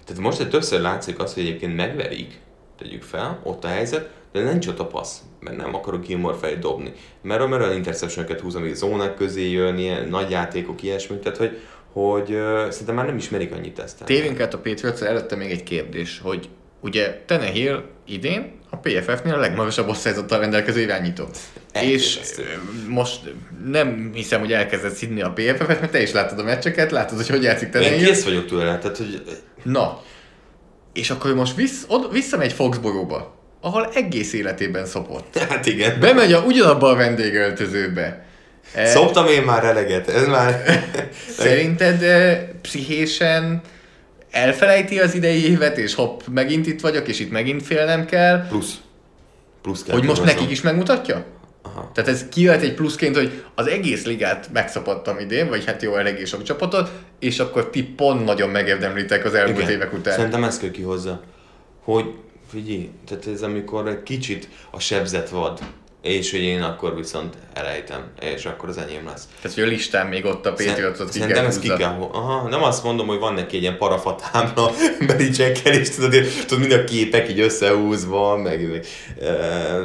Tehát 0.05 0.23
most 0.23 0.41
egy 0.41 0.49
többször 0.49 0.81
látszik 0.81 1.19
az, 1.19 1.35
hogy 1.35 1.43
egyébként 1.43 1.77
megverik, 1.77 2.41
tegyük 2.79 3.03
fel, 3.03 3.41
ott 3.43 3.65
a 3.65 3.69
helyzet, 3.69 4.11
de 4.33 4.43
nincs 4.43 4.67
ott 4.67 4.79
a 4.79 4.87
passz, 4.87 5.19
mert 5.41 5.57
nem 5.57 5.75
akarok 5.75 6.07
Gilmore 6.07 6.37
felé 6.37 6.55
dobni. 6.55 6.93
Mert, 7.23 7.49
mert 7.49 7.63
olyan 7.63 7.77
interception 7.77 8.27
húz, 8.43 8.55
ami 8.55 8.75
zónák 8.75 9.15
közé 9.15 9.51
jön, 9.51 9.79
ilyen 9.79 10.09
nagy 10.09 10.31
játékok, 10.31 10.83
ilyesmi, 10.83 11.17
tehát 11.17 11.39
hogy, 11.39 11.61
hogy 11.93 12.31
uh, 12.31 12.69
szerintem 12.69 12.95
már 12.95 13.07
nem 13.07 13.17
ismerik 13.17 13.53
annyit 13.53 13.79
ezt. 13.79 14.05
Tévénk 14.05 14.41
át 14.41 14.55
a 14.55 14.59
patriots 14.59 15.01
előtte 15.01 15.37
még 15.37 15.51
egy 15.51 15.63
kérdés, 15.63 16.21
hogy 16.23 16.49
ugye 16.81 17.23
Tenehill 17.27 17.83
idén 18.07 18.56
a 18.71 18.77
PFF-nél 18.77 19.35
a 19.35 19.39
legmagasabb 19.39 19.89
osztályzattal 19.89 20.39
rendelkező 20.41 20.81
irányító. 20.81 21.25
És 21.73 21.81
Elképesztő. 22.17 22.43
ö, 22.43 22.91
most 22.91 23.21
nem 23.67 24.11
hiszem, 24.14 24.41
hogy 24.41 24.53
elkezdett 24.53 24.95
szidni 24.95 25.23
a 25.23 25.33
PFF-et, 25.33 25.81
mert 25.81 25.91
te 25.91 26.03
is 26.03 26.12
láttad 26.12 26.39
a 26.39 26.43
meccseket, 26.43 26.91
látod, 26.91 27.17
hogy 27.17 27.29
hogy 27.29 27.43
játszik 27.43 27.67
Én 27.67 27.71
Tenehill. 27.73 28.07
kész 28.07 28.25
vagyok 28.25 28.47
tőle, 28.47 28.79
tehát 28.79 28.97
hogy 28.97 29.23
Na, 29.62 30.03
és 30.93 31.11
akkor 31.11 31.35
most 31.35 31.55
vissz, 31.57 31.85
od, 31.89 32.12
visszamegy 32.12 32.53
Foxboróba, 32.53 33.35
ahol 33.61 33.89
egész 33.95 34.33
életében 34.33 34.87
szopott. 34.87 35.39
hát 35.49 35.67
igen. 35.67 36.01
Bemegy 36.01 36.33
a, 36.33 36.41
ugyanabba 36.43 36.89
a 36.89 36.95
vendégöltözőbe. 36.97 38.25
E, 38.75 38.87
Szoptam 38.87 39.27
én 39.27 39.43
már 39.43 39.64
eleget, 39.64 40.09
ez 40.09 40.27
már... 40.27 40.81
Szerinted 41.39 42.03
e, 42.03 42.49
pszichésen 42.62 43.61
elfelejti 44.31 45.01
az 45.01 45.14
idei 45.14 45.51
évet, 45.51 45.79
és 45.79 45.95
hopp, 45.95 46.20
megint 46.31 46.66
itt 46.66 46.81
vagyok, 46.81 47.09
és 47.09 47.20
itt 47.20 47.31
megint 47.31 47.62
félnem 47.62 48.07
kell, 48.07 48.47
Plusz. 48.49 48.74
Plusz 49.62 49.83
kell 49.83 49.97
hogy 49.97 50.07
most 50.07 50.24
nekik 50.24 50.51
is 50.51 50.61
megmutatja? 50.61 51.24
Aha. 51.62 51.91
Tehát 51.95 52.11
ez 52.11 52.29
kijöhet 52.29 52.62
egy 52.62 52.74
pluszként, 52.74 53.16
hogy 53.16 53.43
az 53.55 53.66
egész 53.66 54.05
ligát 54.05 54.49
megszopattam 54.53 55.18
idén, 55.18 55.49
vagy 55.49 55.64
hát 55.64 55.83
jó, 55.83 55.97
eléggé 55.97 56.24
sok 56.24 56.43
csapatot, 56.43 56.91
és 57.18 57.39
akkor 57.39 57.70
ti 57.70 57.85
pont 57.85 58.24
nagyon 58.24 58.49
megérdemlitek 58.49 59.24
az 59.24 59.35
elmúlt 59.35 59.59
Igen. 59.59 59.70
évek 59.70 59.93
után. 59.93 60.14
Szerintem 60.14 60.45
ezt 60.45 60.61
kell 60.61 60.70
kihozza. 60.70 61.22
Hogy 61.85 62.05
figyelj, 62.51 62.91
tehát 63.09 63.27
ez 63.27 63.43
amikor 63.43 63.89
egy 63.89 64.03
kicsit 64.03 64.49
a 64.70 64.81
sebzet 64.81 65.29
vad, 65.29 65.61
és 66.07 66.31
hogy 66.31 66.43
én 66.43 66.63
akkor 66.63 66.97
viszont 66.97 67.35
elejtem, 67.53 68.05
és 68.21 68.45
akkor 68.45 68.69
az 68.69 68.79
enyém 68.79 69.07
lesz. 69.07 69.29
Tehát, 69.41 69.57
hogy 69.57 69.67
a 69.67 69.67
listán 69.67 70.07
még 70.07 70.25
ott 70.25 70.47
a 70.47 70.53
Patriotot 70.53 71.11
ki 71.11 71.19
kell 71.19 71.45
ez 71.45 71.59
ki 71.59 71.69
kell, 71.69 72.09
aha, 72.13 72.49
nem 72.49 72.63
azt 72.63 72.85
mondom, 72.85 73.07
hogy 73.07 73.19
van 73.19 73.35
neki 73.35 73.57
egy 73.57 73.63
ilyen 73.63 73.79
parafatámla 73.79 74.71
Belicsekkel, 75.07 75.73
és 75.73 75.91
tudod, 75.91 76.15
tudod, 76.47 76.69
mind 76.69 76.81
a 76.81 76.85
képek 76.85 77.29
így 77.31 77.41
összehúzva, 77.41 78.37
meg 78.37 78.85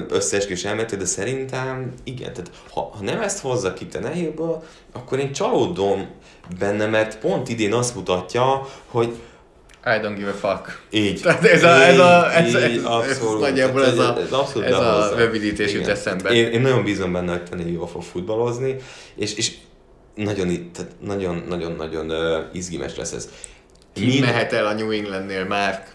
összeesküvés 0.10 0.64
elméletek, 0.64 1.00
de 1.00 1.06
szerintem 1.06 1.94
igen, 2.04 2.34
tehát 2.34 2.52
ha, 2.74 2.82
ha 2.82 3.04
nem 3.04 3.22
ezt 3.22 3.40
hozza 3.40 3.74
ki 3.74 3.86
te 3.86 4.00
nehéből, 4.00 4.64
akkor 4.94 5.20
én 5.20 5.32
csalódom 5.32 6.10
benne, 6.60 6.86
mert 6.86 7.18
pont 7.18 7.50
idén 7.50 7.74
azt 7.74 7.96
mutatja, 7.96 8.68
hogy 8.88 9.16
I 9.86 10.00
don't 10.02 10.16
give 10.18 10.30
a 10.30 10.34
fuck. 10.34 10.80
így. 10.92 11.22
Tehát 11.22 11.44
ez 11.46 11.64
a- 11.64 11.84
ez 11.84 12.00
a- 12.00 12.34
ez- 12.34 12.54
ez- 12.54 12.70
így, 12.72 12.78
ez 12.78 12.84
abszolút. 12.84 13.40
nagyjából 13.40 13.86
ez 13.86 13.98
a- 13.98 14.18
ez 14.20 14.32
abszolút 14.32 14.68
ez 14.68 14.74
a 14.74 15.14
rövidítés 15.18 15.74
jut 15.74 15.88
eszembe. 15.88 16.30
Én, 16.30 16.48
én, 16.52 16.62
nagyon 16.62 16.84
bízom 16.84 17.12
benne, 17.12 17.32
hogy 17.32 17.44
Tenni 17.44 17.72
jól 17.72 17.88
fog 17.88 18.02
futballozni, 18.04 18.76
és, 19.16 19.34
és 19.36 19.52
nagyon, 20.16 20.72
tehát 20.74 20.92
nagyon, 21.06 21.44
nagyon, 21.50 21.72
nagyon 21.72 22.10
uh, 22.10 22.40
izgimes 22.54 22.96
lesz 22.96 23.12
ez. 23.12 23.30
Ki 23.94 24.06
Mind- 24.06 24.20
mehet 24.22 24.54
el 24.54 24.66
a 24.66 24.74
New 24.74 24.92
Englandnél, 24.92 25.46
Márk? 25.46 25.88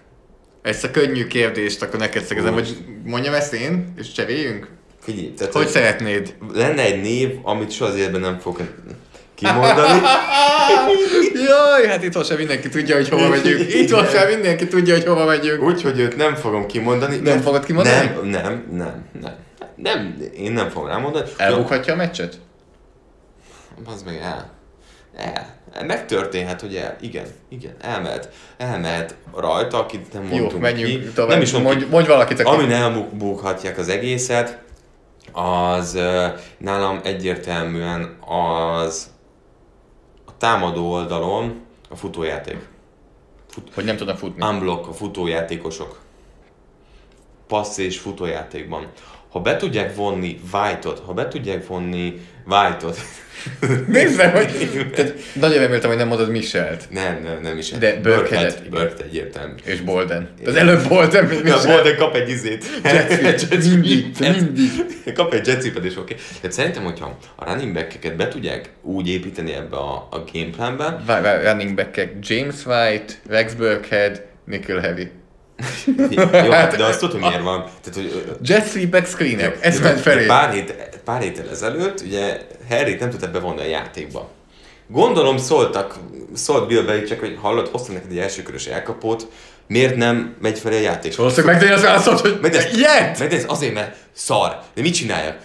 Ezt 0.63 0.85
a 0.85 0.91
könnyű 0.91 1.27
kérdést 1.27 1.83
akkor 1.83 1.99
neked 1.99 2.25
szegezem, 2.25 2.53
hogy 2.53 2.77
mondjam 3.05 3.35
ezt 3.35 3.53
én, 3.55 3.93
és 3.99 4.13
cseréljünk? 4.13 4.69
Figyelj, 5.01 5.33
tehát 5.35 5.53
Hogy 5.53 5.67
szeretnéd? 5.69 6.35
lenne 6.55 6.83
egy 6.83 7.01
név, 7.01 7.39
amit 7.43 7.71
soha 7.71 7.91
az 7.91 7.97
életben 7.97 8.21
nem 8.21 8.39
fogok 8.39 8.61
kimondani. 9.37 10.01
Jaj, 11.49 11.87
hát 11.87 12.03
itt 12.03 12.25
sem 12.25 12.37
mindenki 12.37 12.69
tudja, 12.69 12.95
hogy 12.95 13.09
hova 13.09 13.29
megyünk. 13.29 13.75
Itt 13.75 13.91
most 13.91 14.11
sem 14.11 14.29
mindenki 14.29 14.69
tudja, 14.69 14.95
hogy 14.95 15.05
hova 15.05 15.25
megyünk. 15.25 15.63
Úgyhogy 15.63 15.99
őt 15.99 16.17
nem 16.17 16.35
fogom 16.35 16.67
kimondani. 16.67 17.17
Nem 17.17 17.41
fogod 17.41 17.65
kimondani? 17.65 17.97
Nem, 17.97 18.29
nem, 18.29 18.67
nem, 18.71 19.05
nem. 19.21 19.35
Nem, 19.77 20.17
én 20.37 20.53
nem 20.53 20.69
fogom 20.69 20.89
rámondani. 20.89 21.29
Elbukhatja 21.37 21.93
a 21.93 21.97
meccset? 21.97 22.39
Az 23.95 24.03
meg 24.03 24.21
el. 24.23 24.51
El. 25.17 25.55
Megtörténhet, 25.87 26.61
hogy 26.61 26.75
el. 26.75 26.97
Igen, 27.01 27.27
igen, 27.49 27.75
elmehet. 27.81 28.29
Elmehet 28.57 29.15
rajta, 29.35 29.79
akit 29.79 30.13
nem 30.13 30.29
Jó, 30.31 30.37
mondtunk 30.39 30.63
menjünk 30.63 31.03
ki. 31.03 31.09
tovább. 31.09 31.31
Nem 31.31 31.41
is 31.41 31.53
mondj, 31.53 31.85
mondj 31.91 32.09
valakit, 32.09 32.41
aki... 32.41 32.57
Amin 32.57 32.71
elbukhatják 32.71 33.79
az 33.79 33.89
egészet, 33.89 34.59
az 35.33 35.99
nálam 36.59 37.01
egyértelműen 37.05 38.17
az 38.21 39.07
támadó 40.39 40.93
oldalon 40.93 41.61
a 41.89 41.97
futójáték. 41.97 42.69
Hogy 43.75 43.85
nem 43.85 43.97
tudnak 43.97 44.19
futni. 44.19 44.47
Unblock 44.47 44.89
a 44.89 44.93
futójátékosok. 44.93 46.01
Passz 47.47 47.79
és 47.79 47.99
futójátékban. 47.99 48.91
Ha 49.31 49.41
be 49.41 49.57
tudják 49.57 49.97
vonni 49.97 50.41
White-ot, 50.53 50.99
ha 50.99 51.13
be 51.13 51.29
tudják 51.29 51.67
vonni 51.67 52.21
White-ot, 52.47 52.99
Nézd 53.87 54.17
meg, 54.17 54.37
hogy... 54.37 54.91
Tehát 54.95 55.15
nagyon 55.33 55.59
reméltem, 55.59 55.89
hogy 55.89 55.99
nem 55.99 56.09
mondod 56.09 56.31
Michelt. 56.31 56.87
nem, 56.91 57.21
nem, 57.23 57.39
nem 57.43 57.59
is. 57.59 57.71
De 57.71 58.01
Burkhead-et, 58.01 58.59
igen. 58.59 58.71
Burkhead 58.71 59.01
egyértelmű. 59.01 59.55
És 59.65 59.81
Bolden. 59.81 60.29
Az 60.45 60.55
előbb 60.55 60.89
Bolden, 60.89 61.25
mint 61.25 61.49
Ja, 61.49 61.55
Michel. 61.55 61.75
Bolden 61.75 61.97
kap 61.97 62.15
egy 62.15 62.29
izét. 62.29 62.65
Mindig, 63.71 64.07
mindig. 64.19 64.71
Kap 65.15 65.35
egy 65.35 65.47
jetsweepet 65.47 65.85
és 65.85 65.97
oké. 65.97 66.13
Okay. 66.13 66.25
Tehát 66.41 66.57
szerintem, 66.57 66.85
hogyha 66.85 67.19
a 67.37 67.51
running 67.51 67.73
back-eket 67.73 68.17
be 68.17 68.29
tudják 68.29 68.71
úgy 68.83 69.09
építeni 69.09 69.53
ebbe 69.53 69.77
a, 69.77 70.09
a 70.11 70.25
gameplanbe, 70.33 71.03
Várj, 71.07 71.23
várj, 71.23 71.45
running 71.45 71.75
back 71.75 72.09
James 72.21 72.67
White, 72.67 73.13
Rex 73.29 73.53
Burkhead, 73.53 74.23
Nickel 74.45 74.79
Heavy. 74.79 75.11
jó, 76.11 76.51
hát, 76.51 76.77
de 76.77 76.85
azt 76.91 77.01
tudom, 77.01 77.21
miért 77.21 77.43
van. 77.43 77.65
Tehát, 77.83 78.11
hogy, 78.11 78.37
Jet 78.43 78.69
sweepek 78.69 79.07
screenek, 79.07 79.59
ez 79.61 79.81
ment 79.81 80.01
felé. 80.01 80.27
Pár, 80.27 80.53
hét, 80.53 80.75
pár 81.07 81.21
héttel 81.21 81.51
ezelőtt, 81.51 82.01
ugye 82.01 82.41
Harry 82.69 82.95
nem 82.95 83.11
tudták 83.11 83.31
bevonni 83.31 83.61
a 83.61 83.65
játékba. 83.65 84.31
Gondolom 84.89 85.37
szóltak, 85.37 85.99
szólt 86.35 86.67
Bill 86.67 86.83
Belichick, 86.83 87.21
hogy 87.21 87.39
hallod, 87.41 87.69
hoztam 87.69 87.95
neked 87.95 88.11
egy 88.11 88.19
elsőkörös 88.19 88.67
elkapót, 88.67 89.27
miért 89.69 89.97
nem 89.97 90.37
megy 90.41 90.59
felé 90.59 90.77
a 90.77 90.81
játék? 90.81 91.17
Valószínűleg 91.17 91.55
megtenni 91.55 91.75
az 91.77 91.83
válaszolt, 91.83 92.21
hogy 92.21 92.39
Meg 92.43 92.55
ez, 92.55 92.77
ilyet! 92.77 93.19
meg 93.19 93.33
ez 93.33 93.45
azért, 93.49 93.75
mert 93.75 93.97
szar. 94.13 94.59
De 94.75 94.83
mit 94.83 94.95
csinálja? 94.95 95.37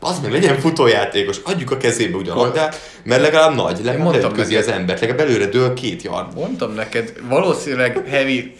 Az 0.00 0.20
meg 0.20 0.32
legyen 0.32 0.58
futójátékos, 0.58 1.36
adjuk 1.44 1.70
a 1.70 1.76
kezébe 1.76 2.16
ugyan 2.16 2.36
a 2.36 2.40
labdát, 2.40 2.80
mert 3.04 3.22
legalább 3.22 3.54
nagy, 3.54 3.76
legalább 3.84 3.98
mondtam 3.98 4.32
neked. 4.36 4.56
az 4.56 4.68
embert, 4.68 5.00
legalább 5.00 5.28
előre 5.28 5.46
dől 5.46 5.74
két 5.74 6.02
yard. 6.02 6.34
Mondtam 6.34 6.74
neked, 6.74 7.12
valószínűleg 7.28 8.02
Heavy 8.08 8.56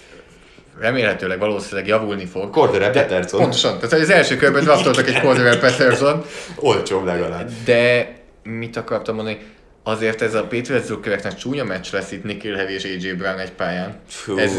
remélhetőleg 0.80 1.38
valószínűleg 1.38 1.86
javulni 1.86 2.26
fog. 2.26 2.50
Cordero 2.50 2.90
De- 2.90 2.90
Patterson. 2.90 3.40
Pontosan, 3.40 3.78
tehát 3.78 3.92
az 3.92 4.10
első 4.10 4.36
körben 4.36 4.64
draftoltak 4.64 5.08
egy 5.08 5.20
Cordero 5.20 5.58
Patterson, 5.58 6.24
Olcsóbb 6.56 7.04
legalább. 7.04 7.50
de 7.64 8.12
mit 8.42 8.76
akartam 8.76 9.14
mondani, 9.14 9.38
azért 9.82 10.22
ez 10.22 10.34
a 10.34 10.42
Patriots 10.42 10.84
drukkereknek 10.86 11.34
csúnya 11.34 11.64
meccs 11.64 11.92
lesz 11.92 12.12
itt 12.12 12.24
Nikhil 12.24 12.54
Heavy 12.54 12.72
és 12.72 12.84
AJ 12.84 13.12
Brown 13.12 13.38
egy 13.38 13.50
pályán. 13.52 13.94
Fú, 14.08 14.38
ez, 14.38 14.52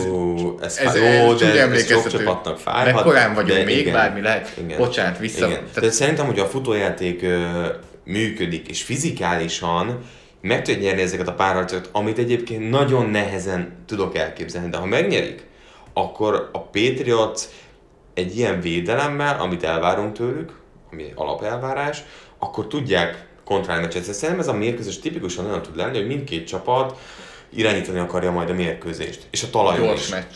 ez, 0.61 0.77
ez, 0.77 0.95
jó, 0.95 1.31
ez 1.31 1.39
de 1.39 1.61
ez 1.69 1.85
sok 1.87 2.07
csapatnak 2.07 2.57
fájhat. 2.59 2.93
Meg 2.93 3.03
korán 3.03 3.33
vagyunk, 3.33 3.57
de 3.57 3.63
még 3.63 3.77
igen, 3.77 3.93
bármi 3.93 4.21
lehet. 4.21 4.49
Bocsánat, 4.77 5.17
vissza- 5.17 5.37
Igen. 5.45 5.57
tehát- 5.57 5.73
Tehát 5.73 5.93
szerintem, 5.93 6.25
hogy 6.25 6.39
a 6.39 6.45
futójáték 6.45 7.21
ö, 7.23 7.39
működik, 8.05 8.67
és 8.67 8.81
fizikálisan 8.81 9.99
meg 10.41 10.61
tudja 10.63 10.81
nyerni 10.81 11.01
ezeket 11.01 11.27
a 11.27 11.33
párharcokat, 11.33 11.89
amit 11.91 12.17
egyébként 12.17 12.69
nagyon 12.69 13.09
nehezen 13.09 13.71
tudok 13.87 14.17
elképzelni. 14.17 14.69
De 14.69 14.77
ha 14.77 14.85
megnyerik, 14.85 15.43
akkor 15.93 16.49
a 16.51 16.59
Patriots 16.59 17.41
egy 18.13 18.37
ilyen 18.37 18.61
védelemmel, 18.61 19.39
amit 19.39 19.63
elvárunk 19.63 20.13
tőlük, 20.13 20.59
ami 20.91 21.11
alapelvárás, 21.15 22.03
akkor 22.39 22.67
tudják 22.67 23.27
kontrálni 23.43 23.81
meccset. 23.81 24.03
Szerintem 24.03 24.39
ez 24.39 24.47
a 24.47 24.53
mérkőzés 24.53 24.99
tipikusan 24.99 25.45
olyan 25.45 25.61
tud 25.61 25.75
lenni, 25.75 25.97
hogy 25.97 26.07
mindkét 26.07 26.47
csapat 26.47 26.99
irányítani 27.53 27.99
akarja 27.99 28.31
majd 28.31 28.49
a 28.49 28.53
mérkőzést. 28.53 29.27
És 29.31 29.43
a 29.43 29.49
talajon 29.49 29.87
Gyors 29.87 30.01
is. 30.01 30.09
meccs. 30.09 30.35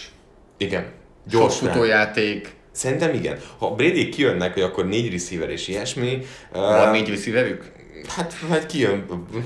Igen. 0.57 0.91
Gyors 1.27 1.57
futójáték. 1.57 2.55
Szerintem 2.71 3.13
igen. 3.13 3.39
Ha 3.57 3.71
Brady 3.71 4.09
kijönnek, 4.09 4.53
hogy 4.53 4.61
akkor 4.61 4.85
négy 4.85 5.11
receiver 5.11 5.49
és 5.49 5.67
ilyesmi, 5.67 6.25
Van 6.51 6.87
uh, 6.87 6.91
négy 6.91 7.09
receiverük? 7.09 7.71
Hát 8.07 8.33
majd 8.49 8.65
kijön. 8.65 9.05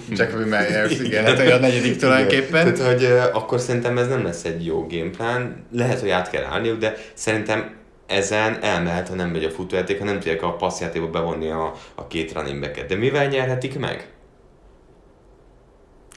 Jack 0.10 0.45
Myers, 0.45 0.99
igen, 0.99 1.26
hát 1.26 1.39
olyan 1.39 1.60
negyedik 1.60 1.97
tulajdonképpen. 1.97 2.68
Igen. 2.68 2.74
Tehát, 2.74 2.93
hogy 2.93 3.05
akkor 3.34 3.60
szerintem 3.60 3.97
ez 3.97 4.07
nem 4.07 4.24
lesz 4.24 4.43
egy 4.43 4.66
jó 4.66 4.88
gameplan. 4.88 5.66
Lehet, 5.72 5.99
hogy 5.99 6.10
át 6.10 6.30
kell 6.30 6.43
állniuk, 6.43 6.80
de 6.80 6.95
szerintem 7.14 7.78
ezen 8.07 8.64
elmehet, 8.64 9.07
ha 9.07 9.16
nem 9.16 9.30
megy 9.30 9.43
a 9.43 9.49
futójáték, 9.49 9.99
ha 9.99 10.05
nem 10.05 10.20
tudják 10.20 10.43
a 10.43 10.53
passzjátékba 10.53 11.10
bevonni 11.10 11.49
a, 11.49 11.74
a 11.95 12.07
két 12.07 12.34
running 12.34 12.60
backet. 12.60 12.86
De 12.86 12.95
mivel 12.95 13.28
nyerhetik 13.28 13.80
meg? 13.80 14.07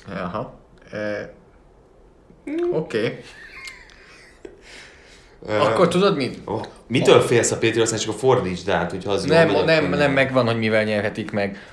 Aha. 0.09 0.61
Eh, 0.91 1.29
Oké. 2.73 2.99
Okay. 2.99 3.19
Akkor 5.49 5.89
tudod 5.89 6.17
mit? 6.17 6.39
oh, 6.45 6.63
mitől 6.87 7.21
félsz 7.21 7.51
a 7.51 7.59
Patriotsnál, 7.59 7.99
csak 7.99 8.15
a 8.15 8.19
fordítsd 8.19 8.69
át, 8.69 8.91
hogyha 8.91 9.13
az 9.13 9.25
Nem, 9.25 9.65
nem, 9.65 9.89
nem 9.91 10.13
megvan, 10.13 10.47
hogy 10.47 10.59
mivel 10.59 10.85
nyerhetik 10.85 11.31
meg. 11.31 11.72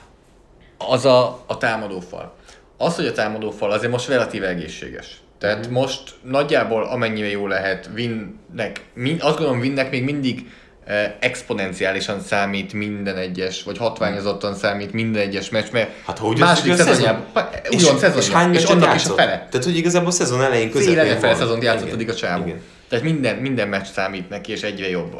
Az 0.88 1.06
a, 1.06 1.44
a 1.48 1.58
támadófal. 1.58 2.34
Az, 2.78 2.96
hogy 2.96 3.06
a 3.06 3.12
támadófal 3.12 3.72
azért 3.72 3.92
most 3.92 4.08
relatív 4.08 4.44
egészséges. 4.44 5.22
Tehát 5.40 5.68
mm. 5.68 5.72
most 5.72 6.02
nagyjából 6.22 6.84
amennyire 6.84 7.30
jó 7.30 7.48
lehet, 7.48 7.90
vinnek, 7.94 8.82
min, 8.94 9.18
azt 9.20 9.38
gondolom 9.38 9.60
vinnek 9.60 9.92
még 9.92 10.04
mindig 10.04 10.52
eh, 10.86 11.14
exponenciálisan 11.20 12.22
számít 12.22 12.74
minden 12.74 13.18
egyes, 13.18 13.64
vagy 13.64 13.78
hatványozottan 13.78 14.56
számít 14.56 14.94
minden 14.94 15.22
egyes 15.22 15.50
meccs, 15.50 15.72
mert 15.72 15.92
Hát 16.06 16.18
hogy 16.18 16.38
második 16.38 16.76
szezonjában, 16.76 17.50
És, 17.70 17.82
ugyan 17.82 17.96
és, 17.96 18.00
szezonja, 18.00 18.38
hány 18.38 18.54
és 18.54 18.64
annak 18.64 18.84
is 18.84 18.86
a 18.86 18.92
játszott? 18.92 19.18
fele. 19.18 19.48
Tehát, 19.52 19.64
hogy 19.66 19.78
igazából 19.78 20.08
a 20.08 20.12
szezon 20.12 20.42
elején 20.42 20.72
Fél 20.72 20.82
közepén 20.82 21.14
NFL 21.14 21.26
van. 21.26 21.36
szezont 21.36 21.64
játszott 21.64 21.92
addig 21.92 22.10
a 22.10 22.16
csávó. 22.16 22.54
Tehát 22.90 23.06
minden, 23.06 23.36
minden 23.36 23.68
meccs 23.68 23.86
számít 23.86 24.30
neki, 24.30 24.52
és 24.52 24.62
egyre 24.62 24.90
jobb, 24.90 25.16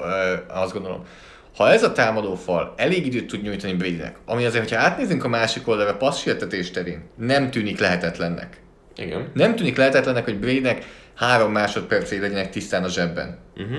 azt 0.48 0.74
gondolom. 0.74 1.06
Ha 1.60 1.70
ez 1.70 1.84
a 1.84 1.92
támadó 1.92 2.36
fal 2.36 2.74
elég 2.78 3.06
időt 3.06 3.28
tud 3.28 3.42
nyújtani 3.42 3.74
Bradynek, 3.74 4.18
ami 4.26 4.46
azért, 4.46 4.64
hogyha 4.64 4.86
átnézünk 4.86 5.24
a 5.24 5.28
másik 5.28 5.68
oldalra 5.68 5.98
passzsértetés 5.98 6.72
terén, 6.72 7.02
nem 7.16 7.52
tűnik 7.52 7.80
lehetetlennek. 7.80 8.62
Igen. 8.96 9.30
Nem 9.34 9.56
tűnik 9.56 9.78
lehetetlennek, 9.78 10.24
hogy 10.24 10.40
Bradynek 10.40 10.86
három 11.16 11.52
másodpercig 11.52 12.22
legyenek 12.22 12.50
tisztán 12.50 12.84
a 12.84 12.90
zsebben. 12.90 13.38
Uh-huh. 13.58 13.78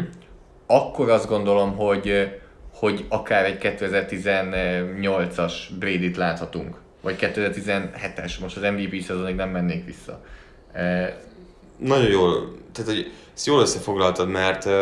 Akkor 0.67 1.11
azt 1.11 1.29
gondolom, 1.29 1.77
hogy, 1.77 2.39
hogy 2.73 3.05
akár 3.09 3.45
egy 3.45 3.59
2018-as 3.61 5.53
Brady-t 5.79 6.17
láthatunk. 6.17 6.77
Vagy 7.01 7.17
2017-es, 7.21 8.41
most 8.41 8.57
az 8.57 8.63
MVP 8.63 9.03
szezonig 9.03 9.35
nem 9.35 9.51
mennék 9.51 9.85
vissza. 9.85 10.25
Eh, 10.73 11.13
Nagyon 11.79 12.11
jól, 12.11 12.57
tehát 12.73 12.91
hogy 12.91 13.13
ezt 13.41 13.49
jól 13.49 13.61
összefoglaltad, 13.61 14.29
mert 14.29 14.65
uh, 14.65 14.73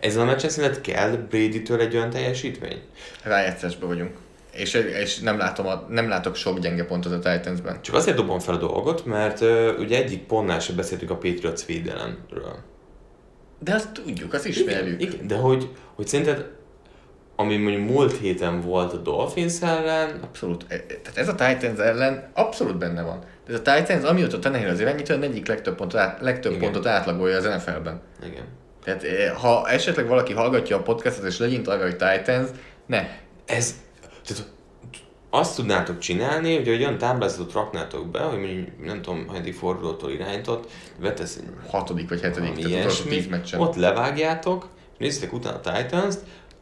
ezen 0.00 0.22
a 0.22 0.24
meccsen 0.24 0.50
szerinted 0.50 0.80
kell 0.80 1.10
Brady-től 1.10 1.80
egy 1.80 1.94
olyan 1.94 2.10
teljesítmény? 2.10 2.80
rájátszásban 3.22 3.88
vagyunk. 3.88 4.16
És, 4.52 4.74
és 4.74 5.18
nem, 5.18 5.38
látom 5.38 5.66
a, 5.66 5.86
nem 5.88 6.08
látok 6.08 6.34
sok 6.34 6.58
gyenge 6.58 6.84
pontot 6.84 7.12
a 7.12 7.30
Titansben. 7.30 7.82
Csak 7.82 7.94
azért 7.94 8.16
dobom 8.16 8.38
fel 8.38 8.54
a 8.54 8.58
dolgot, 8.58 9.04
mert 9.04 9.40
uh, 9.40 9.68
ugye 9.78 9.96
egyik 9.96 10.22
pontnál 10.22 10.60
sem 10.60 10.76
beszéltünk 10.76 11.10
a 11.10 11.16
Patriots 11.16 11.64
védelemről. 11.64 12.58
De 13.58 13.74
azt 13.74 13.92
tudjuk, 13.92 14.32
azt 14.32 14.46
ismerjük. 14.46 15.02
Igen, 15.02 15.26
de 15.26 15.36
hogy, 15.36 15.68
hogy 15.94 16.06
szerinted, 16.06 16.50
ami 17.36 17.56
mondjuk 17.56 17.88
múlt 17.88 18.16
héten 18.18 18.60
volt 18.60 18.92
a 18.92 18.96
Dolphins 18.96 19.62
ellen, 19.62 20.20
Abszolút. 20.22 20.64
E- 20.68 20.74
e- 20.74 21.00
Tehát 21.02 21.16
ez 21.18 21.28
a 21.28 21.34
Titans 21.34 21.78
ellen 21.78 22.30
abszolút 22.34 22.78
benne 22.78 23.02
van. 23.02 23.24
Ez 23.50 23.56
a 23.56 23.62
Titans, 23.62 24.04
amióta 24.04 24.38
Tannehill 24.38 24.68
az 24.68 24.80
irányító, 24.80 25.14
a 25.14 25.18
egyik 25.18 25.46
legtöbb 25.46 25.74
pontot, 25.74 26.00
át, 26.00 26.20
legtöbb 26.20 26.52
Igen. 26.52 26.62
pontot 26.62 26.86
átlagolja 26.86 27.36
az 27.36 27.44
NFL-ben. 27.44 28.00
igen. 28.26 28.44
Tehát 28.84 29.02
eh, 29.02 29.32
ha 29.36 29.68
esetleg 29.68 30.06
valaki 30.06 30.32
hallgatja 30.32 30.76
a 30.76 30.82
podcastot 30.82 31.24
és 31.24 31.38
legyint 31.38 31.68
arra, 31.68 31.82
hogy 31.82 31.96
Titans, 31.96 32.48
ne. 32.86 33.08
Ez, 33.46 33.74
tehát 34.26 34.50
azt 35.30 35.56
tudnátok 35.56 35.98
csinálni, 35.98 36.56
hogy 36.56 36.68
egy 36.68 36.82
olyan 36.82 36.98
táblázatot 36.98 37.52
raknátok 37.52 38.08
be, 38.08 38.20
hogy 38.20 38.38
mondjuk 38.38 38.84
nem 38.84 39.02
tudom, 39.02 39.26
hanyadik 39.26 39.54
fordulótól 39.54 40.10
irányított, 40.10 40.70
betesz 41.00 41.36
egy 41.36 41.44
Hatodik 41.70 42.08
vagy 42.08 42.20
hetedik, 42.20 42.54
tehát 42.54 42.64
az 42.64 42.78
utolsó 42.78 43.02
tíz 43.02 43.12
ilyesmi, 43.12 43.30
meccsen. 43.30 43.60
ott 43.60 43.74
levágjátok, 43.74 44.68
nézzétek 44.98 45.32
utána 45.32 45.56
a 45.56 45.60
Titans-t, 45.60 46.20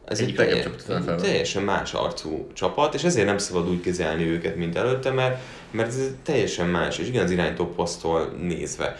ez 0.09 0.19
egy 0.19 0.33
teljes, 0.35 0.65
teljesen 1.21 1.63
más 1.63 1.93
arcú 1.93 2.47
csapat, 2.53 2.93
és 2.93 3.03
ezért 3.03 3.25
nem 3.25 3.37
szabad 3.37 3.69
úgy 3.69 3.81
kezelni 3.81 4.23
őket, 4.25 4.55
mint 4.55 4.75
előtte, 4.75 5.11
mert, 5.11 5.39
mert 5.71 5.87
ez 5.87 6.11
teljesen 6.23 6.67
más, 6.67 6.97
és 6.97 7.07
igen 7.07 7.23
az 7.23 7.31
irányító 7.31 7.65
posztól 7.65 8.33
nézve. 8.41 8.97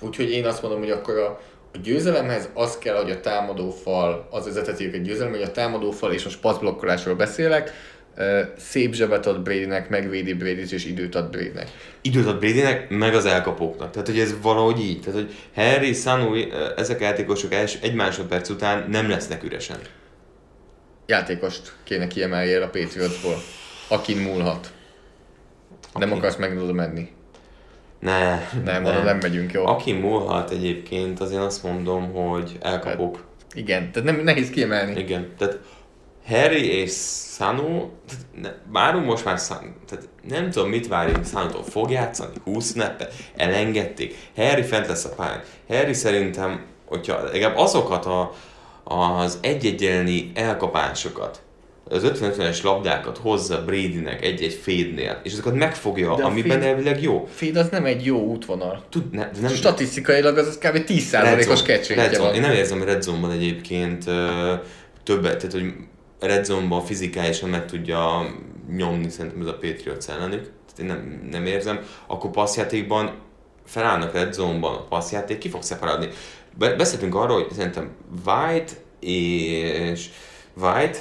Úgyhogy 0.00 0.30
én 0.30 0.44
azt 0.46 0.62
mondom, 0.62 0.80
hogy 0.80 0.90
akkor 0.90 1.18
a, 1.18 1.40
a 1.72 1.78
győzelemhez 1.82 2.48
az 2.54 2.78
kell, 2.78 2.96
hogy 3.02 3.10
a 3.10 3.20
támadófal, 3.20 4.28
az 4.30 4.44
vezeteti 4.44 4.86
őket 4.86 5.02
győzelem, 5.02 5.32
hogy 5.32 5.42
a 5.42 5.50
támadófal, 5.50 6.12
és 6.12 6.24
most 6.24 6.40
passzblokkolásról 6.40 7.14
beszélek, 7.14 7.72
szép 8.58 8.94
zsebet 8.94 9.26
ad 9.26 9.40
Bradynek, 9.40 9.88
megvédi 9.88 10.32
Bradyt 10.32 10.72
és 10.72 10.84
időt 10.84 11.14
ad 11.14 11.30
Bradynek. 11.30 11.68
Időt 12.00 12.26
ad 12.26 12.38
Bradynek, 12.38 12.88
meg 12.88 13.14
az 13.14 13.24
elkapóknak. 13.24 13.90
Tehát, 13.90 14.08
hogy 14.08 14.18
ez 14.18 14.34
valahogy 14.42 14.80
így. 14.80 15.00
Tehát, 15.00 15.20
hogy 15.20 15.34
Harry, 15.54 15.92
Sanu, 15.92 16.34
ezek 16.76 17.00
a 17.00 17.04
játékosok 17.04 17.54
egy 17.80 17.94
másodperc 17.94 18.48
után 18.48 18.86
nem 18.90 19.08
lesznek 19.08 19.44
üresen. 19.44 19.78
Játékost 21.06 21.72
kéne 21.84 22.06
kiemeljél 22.06 22.62
a 22.62 22.66
Patriotsból, 22.68 23.36
akin 23.88 24.16
múlhat. 24.16 24.72
Nem 25.94 26.10
Aki? 26.10 26.18
akarsz 26.18 26.36
meg 26.36 26.58
oda 26.62 26.72
menni. 26.72 27.08
Ne, 28.00 28.40
Nem, 28.64 28.84
oda 28.84 29.02
nem 29.02 29.18
megyünk, 29.18 29.52
jó? 29.52 29.66
Aki 29.66 29.92
múlhat 29.92 30.50
egyébként, 30.50 31.20
azért 31.20 31.42
azt 31.42 31.62
mondom, 31.62 32.12
hogy 32.12 32.58
elkapok. 32.60 33.24
Igen, 33.54 33.92
tehát 33.92 34.12
nem 34.12 34.24
nehéz 34.24 34.50
kiemelni. 34.50 35.00
Igen, 35.00 35.34
tehát 35.38 35.58
Harry 36.26 36.70
és 36.70 36.92
Sanu, 37.36 37.88
várunk 38.72 39.06
most 39.06 39.24
már 39.24 39.38
Sanu, 39.38 39.68
tehát 39.88 40.08
nem 40.28 40.50
tudom 40.50 40.68
mit 40.68 40.88
várjunk 40.88 41.26
Sanutól, 41.26 41.62
fog 41.64 41.90
játszani, 41.90 42.34
20 42.44 42.70
snappet, 42.70 43.14
elengedték, 43.36 44.16
Harry 44.36 44.62
fent 44.62 44.86
lesz 44.86 45.04
a 45.04 45.14
pályán. 45.14 45.42
Harry 45.68 45.92
szerintem, 45.92 46.64
hogyha 46.84 47.22
legalább 47.22 47.56
azokat 47.56 48.06
a, 48.06 48.32
az 48.88 49.38
egy-egy 49.40 49.82
elleni 49.84 50.30
elkapásokat, 50.34 51.40
az 51.88 52.02
50-50-es 52.06 52.62
labdákat 52.62 53.18
hozza 53.18 53.64
Bradynek 53.64 54.24
egy-egy 54.24 54.52
fédnél, 54.52 55.20
és 55.22 55.32
azokat 55.32 55.54
megfogja, 55.54 56.14
De 56.14 56.24
amiben 56.24 56.58
féd- 56.60 56.70
elvileg 56.70 57.02
jó. 57.02 57.28
Feed 57.30 57.56
az 57.56 57.68
nem 57.68 57.84
egy 57.84 58.04
jó 58.04 58.18
útvonal. 58.18 58.84
Tud, 58.88 59.10
ne, 59.14 59.30
nem, 59.40 59.52
Statisztikailag 59.54 60.38
az, 60.38 60.46
az 60.46 60.58
kb. 60.58 60.76
10%-os 60.88 61.62
catch 61.62 62.18
van. 62.18 62.34
Én 62.34 62.40
nem 62.40 62.50
érzem, 62.52 62.78
hogy 62.78 62.86
Red 62.86 63.02
Zone-ban 63.02 63.30
egyébként 63.30 64.06
ö, 64.06 64.52
többet, 65.02 65.36
tehát 65.36 65.52
hogy 65.52 65.72
Red 66.20 66.44
Zone-ban 66.44 66.84
fizikálisan 66.84 67.48
meg 67.48 67.66
tudja 67.66 68.30
nyomni 68.76 69.08
szerintem 69.08 69.40
ez 69.40 69.46
a 69.46 69.52
Patriots 69.60 70.06
ellenük. 70.08 70.40
Tehát 70.42 70.78
én 70.78 70.86
nem, 70.86 71.28
nem 71.30 71.46
érzem. 71.46 71.80
Akkor 72.06 72.30
passzjátékban 72.30 73.10
felállnak 73.66 74.12
Red 74.12 74.32
Zone-ban 74.32 74.74
a 74.74 74.84
passzjáték, 74.84 75.38
ki 75.38 75.48
fog 75.48 75.62
szeparadni. 75.62 76.08
Be- 76.58 76.74
beszéltünk 76.74 77.14
arról, 77.14 77.42
hogy 77.42 77.52
szerintem 77.52 77.90
White 78.26 78.72
és 79.00 80.08
White, 80.60 80.98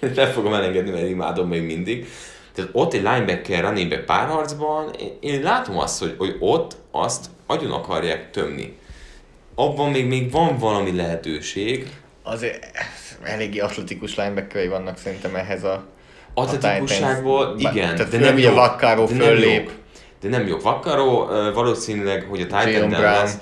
nem 0.14 0.30
fogom 0.30 0.54
elengedni, 0.54 0.90
mert 0.90 1.08
imádom 1.08 1.48
még 1.48 1.62
mindig. 1.62 2.08
Tehát 2.54 2.70
ott 2.72 2.92
egy 2.92 3.02
linebacker 3.02 3.64
running 3.64 3.88
back 3.88 4.04
párharcban, 4.04 4.90
én, 5.00 5.16
én 5.20 5.42
látom 5.42 5.78
azt, 5.78 5.98
hogy, 5.98 6.14
hogy 6.18 6.36
ott 6.40 6.76
azt 6.90 7.26
agyon 7.46 7.72
akarják 7.72 8.30
tömni. 8.30 8.76
Abban 9.54 9.90
még, 9.90 10.06
még 10.06 10.30
van 10.30 10.58
valami 10.58 10.96
lehetőség. 10.96 11.92
Azért 12.22 12.66
eléggé 13.22 13.58
atletikus 13.58 14.16
linebackerei 14.16 14.68
vannak 14.68 14.98
szerintem 14.98 15.34
ehhez 15.34 15.64
a 15.64 15.86
Atletikusságból 16.34 17.54
igen, 17.58 17.96
Tehát 17.96 18.10
de 18.10 18.18
nem 18.18 18.36
De 19.06 19.14
nem 19.14 19.26
föllép. 19.26 19.70
De 20.20 20.28
nem 20.28 20.46
jó. 20.46 20.58
Vakkaró 20.58 21.28
ö, 21.30 21.52
valószínűleg, 21.52 22.26
hogy 22.28 22.40
a 22.40 22.44
Titan 22.44 22.90
lesz. 22.90 23.36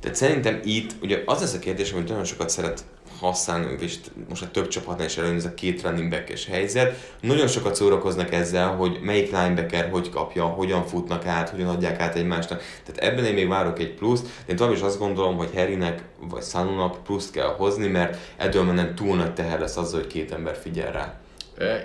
Tehát 0.00 0.16
szerintem 0.16 0.60
itt, 0.64 0.90
ugye 1.02 1.22
az 1.26 1.40
lesz 1.40 1.54
a 1.54 1.58
kérdés, 1.58 1.92
amit 1.92 2.08
nagyon 2.08 2.24
sokat 2.24 2.50
szeret 2.50 2.84
használni, 3.20 3.76
és 3.80 3.96
most 4.28 4.42
a 4.42 4.50
több 4.50 4.68
csapatnál 4.68 5.06
is 5.06 5.16
előjön 5.16 5.36
ez 5.36 5.44
a 5.44 5.54
két 5.54 5.82
running 5.82 6.10
back 6.10 6.38
helyzet. 6.48 7.14
Nagyon 7.20 7.46
sokat 7.46 7.74
szórakoznak 7.74 8.32
ezzel, 8.32 8.68
hogy 8.68 8.98
melyik 9.02 9.30
linebacker 9.30 9.90
hogy 9.90 10.10
kapja, 10.10 10.44
hogyan 10.44 10.86
futnak 10.86 11.26
át, 11.26 11.48
hogyan 11.48 11.68
adják 11.68 12.00
át 12.00 12.14
egymásnak. 12.14 12.62
Tehát 12.84 13.12
ebben 13.12 13.24
én 13.24 13.34
még 13.34 13.48
várok 13.48 13.78
egy 13.78 13.94
pluszt, 13.94 14.22
de 14.22 14.30
én 14.50 14.56
tovább 14.56 14.74
is 14.74 14.80
azt 14.80 14.98
gondolom, 14.98 15.36
hogy 15.36 15.50
Harrynek 15.54 16.02
vagy 16.20 16.42
Sanunak 16.42 17.02
pluszt 17.02 17.32
kell 17.32 17.54
hozni, 17.56 17.86
mert 17.86 18.16
Edelmanen 18.36 18.94
túl 18.94 19.16
nagy 19.16 19.34
teher 19.34 19.60
lesz 19.60 19.76
azzal, 19.76 20.00
hogy 20.00 20.08
két 20.08 20.32
ember 20.32 20.56
figyel 20.56 20.92
rá. 20.92 21.20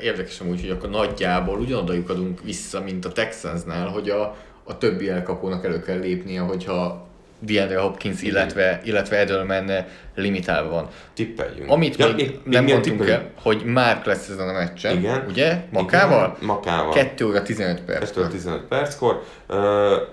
Érdekes 0.02 0.40
amúgy, 0.40 0.62
hogy 0.62 0.70
akkor 0.70 0.90
nagyjából 0.90 1.60
ugyanoda 1.60 1.94
lyukadunk 1.94 2.42
vissza, 2.44 2.82
mint 2.82 3.06
a 3.06 3.12
Texansnál, 3.12 3.88
hogy 3.88 4.10
a, 4.10 4.36
a 4.64 4.78
többi 4.78 5.10
elkapónak 5.10 5.66
elő 5.66 5.80
kell 5.80 6.00
lépnie, 6.00 6.40
hogyha 6.40 7.05
DeAndre 7.40 7.80
Hopkins, 7.80 8.22
illetve, 8.22 8.82
illetve 8.84 9.18
Edelman 9.18 9.72
limitálva 10.16 10.70
van. 10.70 10.88
Tippeljünk. 11.14 11.70
Amit 11.72 11.96
Ja, 11.98 12.06
még 12.14 12.16
mi- 12.16 12.40
nem 12.54 12.64
mi- 12.64 12.72
mondtunk 12.72 12.98
tippeljünk? 13.00 13.28
el, 13.36 13.42
hogy 13.42 13.64
Mark 13.64 14.06
lesz 14.06 14.30
ezen 14.30 14.50
a 14.50 14.54
meccsen, 14.54 14.98
Igen. 14.98 15.26
ugye? 15.30 15.58
Makával? 15.72 16.34
Igen, 16.36 16.46
Makával. 16.46 16.94
2 16.94 17.26
óra 17.26 17.42
15 17.42 17.82
perc. 17.82 18.12
2 18.12 18.28
15 18.28 18.62
perckor. 18.64 19.24
Uh, 19.50 19.58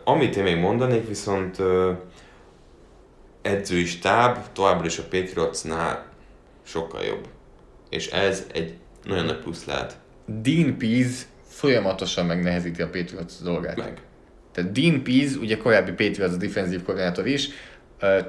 amit 0.04 0.36
én 0.36 0.42
még 0.42 0.56
mondanék, 0.56 1.08
viszont 1.08 1.58
uh, 1.58 1.90
edzői 3.42 3.84
stáb 3.84 4.38
továbbra 4.52 4.86
is 4.86 4.98
a 4.98 5.02
Patriotsnál 5.10 6.04
sokkal 6.66 7.02
jobb. 7.02 7.26
És 7.90 8.06
ez 8.10 8.46
egy 8.54 8.74
nagyon 9.04 9.24
nagy 9.24 9.38
plusz 9.38 9.64
lehet. 9.64 9.96
Dean 10.26 10.76
Pease 10.78 11.22
folyamatosan 11.48 12.26
megnehezíti 12.26 12.82
a 12.82 12.88
Patriots 12.88 13.32
dolgát. 13.42 13.76
Meg. 13.76 14.00
Tehát 14.54 14.72
Dean 14.72 15.02
Pease, 15.02 15.38
ugye 15.40 15.56
korábbi 15.56 15.90
Patriots 15.90 16.36
defensív 16.36 16.82
koordinátor 16.82 17.26
is, 17.26 17.48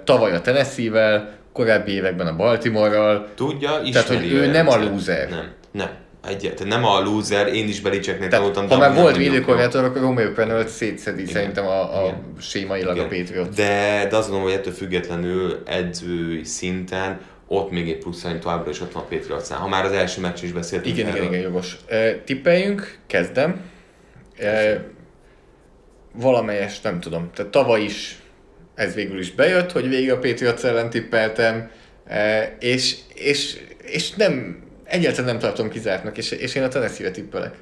tavaly 0.03 0.31
a 0.31 0.41
Tennessee-vel, 0.41 1.33
korábbi 1.53 1.91
években 1.91 2.27
a 2.27 2.35
Baltimore-ral, 2.35 3.27
Tudja, 3.35 3.69
ismeri 3.69 3.91
Tehát, 3.91 4.07
hogy 4.07 4.31
ő 4.33 4.43
a 4.43 4.51
nem 4.51 4.67
a 4.69 4.77
loser. 4.77 5.29
Nem, 5.29 5.51
nem. 5.71 5.89
Egyáltalán 6.27 6.79
nem 6.79 6.89
a 6.89 6.99
loser, 7.01 7.47
én 7.47 7.67
is 7.67 7.81
Belicseknél 7.81 8.29
tanultam. 8.29 8.67
ha 8.67 8.77
már 8.77 8.93
volt 8.93 9.17
védőkoordinátor, 9.17 9.83
akkor 9.83 10.01
Romeo 10.01 10.31
Penölt 10.31 10.67
szétszedi 10.67 11.21
Igen. 11.21 11.33
szerintem 11.33 11.65
a, 11.65 12.01
a 12.01 12.03
Igen. 12.03 12.21
sémailag 12.39 12.97
a 12.97 13.05
Igen. 13.05 13.19
Patriots. 13.23 13.55
De, 13.55 14.07
de 14.09 14.15
azt 14.15 14.29
gondolom, 14.29 14.43
hogy 14.51 14.59
ettől 14.59 14.73
függetlenül 14.73 15.61
edzői 15.65 16.43
szinten 16.43 17.19
ott 17.47 17.71
még 17.71 17.89
egy 17.89 17.97
plusz 17.97 18.19
szerint 18.19 18.39
továbbra 18.41 18.69
is 18.69 18.81
ott 18.81 18.91
van 18.91 19.03
a 19.03 19.15
Patriotsnál. 19.15 19.59
Ha 19.59 19.67
már 19.67 19.85
az 19.85 19.91
első 19.91 20.21
meccs 20.21 20.43
is 20.43 20.51
beszéltünk 20.51 20.97
Igen, 20.97 21.07
igen, 21.07 21.19
erről. 21.21 21.33
igen, 21.33 21.43
jogos. 21.43 21.77
E, 21.87 22.13
tippeljünk, 22.15 22.97
kezdem. 23.07 23.61
E, 24.37 24.83
valamelyes, 26.13 26.81
nem 26.81 26.99
tudom. 26.99 27.29
Tehát 27.33 27.51
tavaly 27.51 27.81
is 27.81 28.21
ez 28.75 28.93
végül 28.93 29.19
is 29.19 29.31
bejött, 29.31 29.71
hogy 29.71 29.89
végig 29.89 30.11
a 30.11 30.19
Patriots 30.19 30.63
ellen 30.63 30.89
tippeltem, 30.89 31.71
e, 32.07 32.55
és, 32.59 32.95
és, 33.13 33.57
és 33.85 34.11
nem, 34.11 34.63
egyáltalán 34.83 35.25
nem 35.25 35.39
tartom 35.39 35.69
kizártnak, 35.69 36.17
és, 36.17 36.31
és 36.31 36.55
én 36.55 36.63
a 36.63 36.67
Tennessee-re 36.67 37.11
tippelek. 37.11 37.55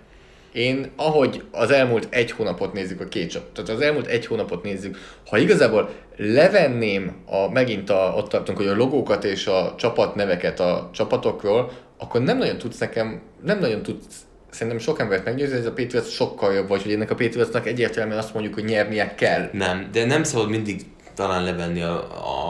Én, 0.53 0.91
ahogy 0.95 1.43
az 1.51 1.71
elmúlt 1.71 2.07
egy 2.09 2.31
hónapot 2.31 2.73
nézzük 2.73 3.01
a 3.01 3.05
két 3.05 3.29
csapat, 3.29 3.49
tehát 3.53 3.69
az 3.69 3.81
elmúlt 3.81 4.07
egy 4.07 4.25
hónapot 4.25 4.63
nézzük, 4.63 4.97
ha 5.29 5.37
igazából 5.37 5.89
levenném 6.17 7.15
a, 7.25 7.51
megint 7.51 7.89
a, 7.89 8.13
ott 8.17 8.29
tartunk, 8.29 8.57
hogy 8.57 8.67
a 8.67 8.75
logókat 8.75 9.23
és 9.23 9.47
a 9.47 9.75
csapatneveket 9.77 10.59
a 10.59 10.89
csapatokról, 10.93 11.71
akkor 11.97 12.21
nem 12.21 12.37
nagyon 12.37 12.57
tudsz 12.57 12.77
nekem, 12.77 13.21
nem 13.43 13.59
nagyon 13.59 13.83
tudsz 13.83 14.15
szerintem 14.51 14.79
sok 14.81 14.99
embert 14.99 15.25
meggyőzni, 15.25 15.51
hogy 15.55 15.61
ez 15.65 15.71
a 15.71 15.73
Patriots 15.73 16.07
sokkal 16.07 16.53
jobb, 16.53 16.67
vagy 16.67 16.81
hogy 16.83 16.91
ennek 16.93 17.11
a 17.11 17.15
Patriotsnak 17.15 17.67
egyértelműen 17.67 18.17
azt 18.17 18.33
mondjuk, 18.33 18.53
hogy 18.53 18.63
nyernie 18.63 19.15
kell. 19.15 19.49
Nem, 19.53 19.89
de 19.91 20.05
nem 20.05 20.23
szabad 20.23 20.49
mindig 20.49 20.81
talán 21.15 21.43
levenni 21.43 21.81
a, 21.81 21.93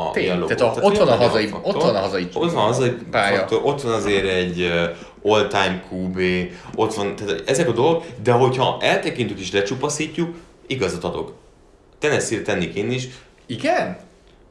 a, 0.07 0.11
Tény, 0.13 0.29
a 0.29 0.33
logót. 0.33 0.55
tehát 0.57 0.77
a- 0.77 0.81
ott 0.81 0.97
van 0.97 1.07
a 1.07 1.15
hazai- 1.15 1.47
faktor. 1.47 1.75
ott 1.75 1.81
van 1.83 1.95
a 1.95 1.99
hazai 1.99 2.27
ott 2.33 2.51
van 2.51 2.63
a 2.63 2.65
hazai 2.65 2.95
pálya. 3.11 3.37
faktor, 3.37 3.61
ott 3.63 3.81
van 3.81 3.93
azért 3.93 4.25
egy 4.27 4.61
uh, 4.61 5.33
all-time 5.33 5.83
QB, 5.91 6.19
ott 6.75 6.93
van, 6.93 7.15
tehát 7.15 7.49
ezek 7.49 7.67
a 7.67 7.71
dolgok, 7.71 8.03
de 8.23 8.31
hogyha 8.31 8.77
eltekintjük 8.81 9.39
és 9.39 9.51
lecsupaszítjuk, 9.51 10.35
igazat 10.67 11.03
adok. 11.03 11.33
Tennessee-re 11.99 12.43
tennék 12.43 12.75
én 12.75 12.91
is, 12.91 13.07
Igen? 13.45 13.97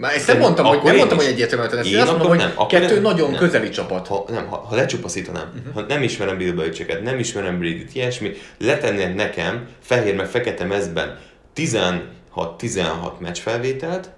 Már 0.01 0.15
ezt 0.15 0.27
nem 0.27 0.39
mondtam, 0.39 0.65
hogy, 0.65 0.83
nem 0.83 0.93
én 0.93 0.99
mondtam, 0.99 1.19
is. 1.19 1.25
hogy 1.25 1.33
egyértelműen 1.33 1.71
Tennessee, 1.71 1.93
Én 1.93 2.01
azt 2.01 2.11
mondom, 2.11 2.29
hogy 2.29 2.39
nem, 2.39 2.53
akkor 2.55 2.67
kettő 2.67 2.95
nem. 2.95 3.03
nagyon 3.03 3.31
Nem. 3.31 3.41
közeli 3.41 3.69
csapat. 3.69 4.07
ha, 4.07 4.25
nem, 4.29 4.47
ha, 4.47 4.57
ha 4.57 4.75
lecsupaszítanám, 4.75 5.53
uh-huh. 5.59 5.75
ha 5.75 5.81
nem 5.89 6.03
ismerem 6.03 6.37
Bill 6.37 6.53
Belichicket, 6.53 7.03
nem 7.03 7.19
ismerem 7.19 7.59
Brady-t, 7.59 7.95
ilyesmi, 7.95 8.33
letennék 8.59 9.15
nekem 9.15 9.69
fehér 9.83 10.15
meg 10.15 10.27
fekete 10.27 10.65
mezben 10.65 11.19
16-16 11.57 13.19
meccs 13.19 13.39
felvételt, 13.39 14.11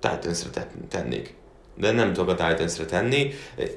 Titans-re 0.00 0.50
te- 0.50 0.70
tennék. 0.90 1.34
De 1.76 1.90
nem 1.90 2.12
tudok 2.12 2.40
a 2.40 2.48
Titans-re 2.48 2.84
tenni. 2.84 3.30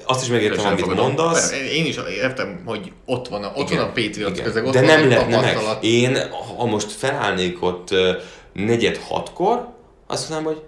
Azt 0.04 0.22
is 0.22 0.28
megértem, 0.28 0.66
amit 0.66 0.80
fogadom. 0.80 1.04
mondasz. 1.06 1.52
Én 1.72 1.86
is 1.86 1.96
értem, 2.20 2.62
hogy 2.64 2.92
ott 3.04 3.28
van 3.28 3.44
a, 3.44 3.52
ott 3.54 3.70
Igen, 3.70 3.80
van 3.82 3.90
a 3.90 3.92
Patriots 3.92 4.40
közeg, 4.40 4.64
ott 4.64 4.72
De 4.72 4.78
van 4.80 4.88
nem 4.88 5.08
lehetne 5.08 5.40
meg. 5.40 5.58
Én, 5.80 6.16
ha 6.56 6.64
most 6.64 6.92
felállnék 6.92 7.62
ott 7.62 7.94
negyed 8.52 8.96
hatkor, 8.96 9.68
azt 10.06 10.28
mondanám, 10.28 10.54
hogy 10.54 10.64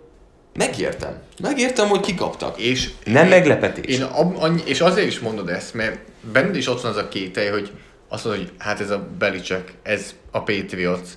megértem. 0.58 1.18
Megértem, 1.42 1.88
hogy 1.88 2.00
kikaptak. 2.00 2.58
És 2.60 2.88
Nem 3.04 3.22
én- 3.24 3.28
meglepetés. 3.30 3.94
Én 3.96 4.02
ab, 4.02 4.36
annyi, 4.38 4.62
és 4.64 4.80
azért 4.80 5.06
is 5.06 5.18
mondod 5.18 5.48
ezt, 5.48 5.74
mert 5.74 5.98
benned 6.32 6.56
is 6.56 6.66
ott 6.68 6.80
van 6.80 6.90
az 6.90 6.96
a 6.96 7.08
kételj, 7.08 7.48
hogy 7.48 7.70
azt 8.08 8.24
mondod, 8.24 8.42
hogy 8.42 8.52
hát 8.58 8.80
ez 8.80 8.90
a 8.90 9.08
Belichick, 9.18 9.72
ez 9.82 10.14
a 10.30 10.42
Patriots, 10.42 11.08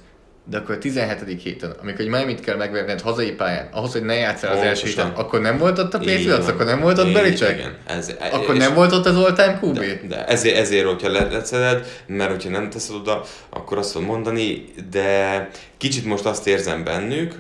de 0.50 0.58
akkor 0.58 0.76
a 0.76 0.78
17. 0.78 1.42
héten, 1.42 1.76
amikor 1.82 2.02
egy 2.02 2.08
Miami-t 2.08 2.40
kell 2.40 2.56
megverned 2.56 3.02
hazai 3.02 3.32
pályán, 3.32 3.70
ahhoz, 3.72 3.92
hogy 3.92 4.04
ne 4.04 4.14
játszál 4.14 4.58
az 4.58 4.64
első 4.64 4.88
héten, 4.88 5.10
akkor 5.10 5.42
nem 5.42 5.58
volt 5.58 5.80
ott 5.80 5.94
a 5.94 5.98
Patriots, 5.98 6.48
akkor 6.48 6.66
nem 6.66 6.80
volt 6.82 6.98
ott 6.98 7.06
Így, 7.08 7.14
Belichick? 7.14 7.52
Igen. 7.52 7.78
Ez, 7.88 8.12
Akkor 8.32 8.56
nem 8.56 8.74
volt 8.74 8.92
ott 8.92 9.06
az 9.06 9.18
all-time 9.18 9.60
QB? 9.62 9.80
De, 9.80 10.02
de 10.08 10.26
ezért, 10.26 10.58
ezért, 10.58 10.86
hogyha 10.86 11.10
le- 11.12 11.28
leceded, 11.32 11.86
mert 12.08 12.32
hogyha 12.32 12.50
nem 12.50 12.70
teszed 12.70 12.96
oda, 12.96 13.24
akkor 13.50 13.78
azt 13.78 13.92
fogod 13.92 14.08
mondani, 14.08 14.66
de 14.92 15.50
kicsit 15.78 16.06
most 16.06 16.26
azt 16.26 16.48
érzem 16.48 16.84
bennük, 16.84 17.36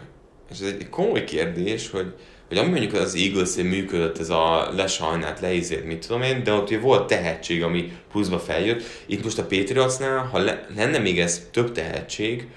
és 0.52 0.60
ez 0.60 0.68
egy 0.68 0.90
komoly 0.90 1.24
kérdés, 1.24 1.90
hogy, 1.90 2.14
hogy 2.48 2.58
ami 2.58 2.70
mondjuk 2.70 2.94
az 2.94 3.16
eagles 3.16 3.56
működött, 3.56 4.20
ez 4.20 4.30
a 4.30 4.70
lesajnált, 4.76 5.40
leizért, 5.40 5.86
mit 5.86 6.06
tudom 6.08 6.22
én, 6.22 6.44
de 6.44 6.54
ott 6.54 6.70
ugye 6.70 6.80
volt 6.80 7.08
tehetség, 7.08 7.64
ami 7.64 7.92
pluszba 8.12 8.40
feljött. 8.40 8.84
Itt 9.06 9.24
most 9.24 9.40
a 9.40 9.46
Patriotsnál, 9.46 10.24
ha 10.24 10.38
le, 10.38 10.66
lenne 10.76 10.98
még 10.98 11.20
ez 11.20 11.48
több 11.52 11.72
tehetség, 11.72 12.48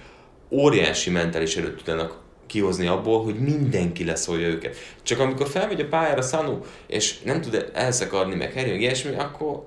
óriási 0.50 1.10
mentális 1.10 1.56
erőt 1.56 1.76
tudnának 1.76 2.22
kihozni 2.46 2.86
abból, 2.86 3.24
hogy 3.24 3.34
mindenki 3.34 4.04
leszólja 4.04 4.48
őket. 4.48 4.76
Csak 5.02 5.18
amikor 5.18 5.48
felmegy 5.48 5.80
a 5.80 5.88
pályára 5.88 6.22
Sanu, 6.22 6.58
és 6.86 7.20
nem 7.20 7.40
tud 7.40 7.70
elszakadni, 7.74 8.34
meg 8.34 8.54
meg 8.54 8.80
ilyesmi, 8.80 9.14
akkor 9.14 9.66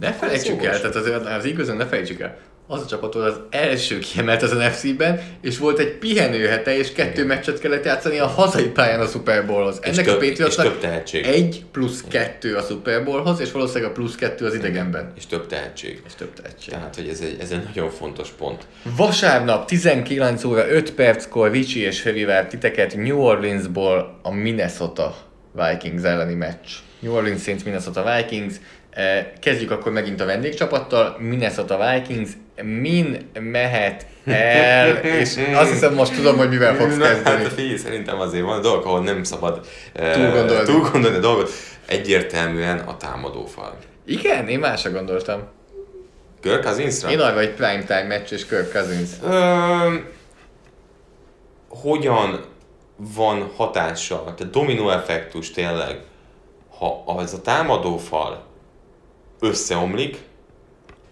Ne 0.00 0.12
felejtsük 0.12 0.64
el, 0.64 0.80
tehát 0.80 0.94
az, 0.94 1.26
az 1.26 1.44
igazán 1.44 1.76
ne 1.76 1.86
felejtsük 1.86 2.20
el. 2.20 2.38
Az 2.66 2.82
a 2.82 2.86
csapat 2.86 3.14
volt 3.14 3.26
az 3.26 3.40
első 3.50 3.98
kiemelt 3.98 4.42
az 4.42 4.50
NFC-ben, 4.52 5.20
és 5.42 5.58
volt 5.58 5.78
egy 5.78 5.92
pihenőhete, 5.92 6.76
és 6.76 6.92
kettő 6.92 7.26
meccset 7.26 7.58
kellett 7.58 7.84
játszani 7.84 8.18
a 8.18 8.26
hazai 8.26 8.68
pályán 8.68 9.00
a 9.00 9.06
Super 9.06 9.46
Bowlhoz. 9.46 9.78
Ennek 9.82 10.04
több- 10.04 10.22
a 10.22 10.26
Patriotsnak 10.26 10.84
egy 11.12 11.64
plusz 11.72 12.04
kettő 12.08 12.54
a 12.56 12.60
Super 12.62 13.04
Bowlhoz, 13.04 13.40
és 13.40 13.52
valószínűleg 13.52 13.90
a 13.90 13.92
plusz 13.92 14.14
kettő 14.14 14.46
az 14.46 14.54
idegenben. 14.54 15.12
és 15.16 15.26
több 15.26 15.46
tehetség. 15.46 16.02
És 16.06 16.14
több 16.14 16.32
tehetség. 16.32 16.72
Tehát, 16.74 16.94
hogy 16.94 17.08
ez 17.08 17.20
egy, 17.20 17.36
ez 17.40 17.50
egy 17.50 17.62
nagyon 17.64 17.90
fontos 17.90 18.28
pont. 18.28 18.66
Vasárnap 18.96 19.66
19 19.66 20.44
óra 20.44 20.68
5 20.70 20.92
perckor 20.92 21.50
Ricsi 21.50 21.80
és 21.80 22.00
Feri 22.00 22.26
titeket 22.48 22.96
New 22.96 23.18
Orleansból 23.18 24.18
a 24.22 24.30
Minnesota 24.30 25.16
Vikings 25.52 26.02
elleni 26.02 26.34
meccs. 26.34 26.68
New 26.98 27.12
Orleans 27.14 27.42
Saints 27.42 27.64
Minnesota 27.64 28.14
Vikings. 28.16 28.54
Eh, 28.90 29.26
Kezdjük 29.40 29.70
akkor 29.70 29.92
megint 29.92 30.20
a 30.20 30.24
vendégcsapattal. 30.24 31.16
Minnesota 31.18 31.92
Vikings 31.92 32.30
min 32.62 33.30
mehet 33.40 34.06
el, 34.24 34.96
és 34.96 35.36
azt 35.54 35.70
hiszem 35.70 35.94
most 35.94 36.14
tudom, 36.14 36.36
hogy 36.36 36.48
mivel 36.48 36.74
fogsz 36.74 36.96
Na, 36.96 37.04
kezdeni. 37.06 37.42
hát 37.42 37.52
figyelj, 37.52 37.76
szerintem 37.76 38.20
azért 38.20 38.44
van 38.44 38.60
dolgok, 38.60 38.84
ahol 38.84 39.00
nem 39.00 39.22
szabad 39.22 39.66
eh, 39.92 40.14
Túlgondolni. 40.14 40.64
túlgondolni 40.64 41.16
a 41.16 41.20
dolgot. 41.20 41.50
Egyértelműen 41.86 42.78
a 42.78 42.96
támadófal. 42.96 43.76
Igen, 44.06 44.48
én 44.48 44.58
másra 44.58 44.90
gondoltam. 44.90 45.42
Kirk 46.40 46.64
Cousinsra? 46.64 47.10
Én 47.10 47.20
arra, 47.20 47.34
hogy 47.36 47.50
primetime 47.54 48.02
meccs 48.02 48.32
és 48.32 48.46
Kirk 48.46 48.72
Cousins. 48.72 49.08
Ö, 49.24 49.94
hogyan 51.68 52.44
van 52.96 53.50
hatása, 53.56 54.34
tehát 54.36 54.52
dominó 54.52 54.90
effektus 54.90 55.50
tényleg, 55.50 56.00
ha 56.78 57.02
az 57.06 57.32
a 57.34 57.40
támadófal 57.40 58.44
összeomlik, 59.40 60.16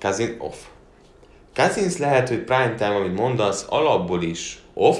Cousins 0.00 0.32
off. 0.38 0.56
Cousins 1.54 1.96
lehet, 1.96 2.28
hogy 2.28 2.38
prime 2.38 2.74
time, 2.74 2.94
amit 2.94 3.18
mondasz, 3.18 3.66
alapból 3.68 4.22
is 4.22 4.58
off, 4.74 4.98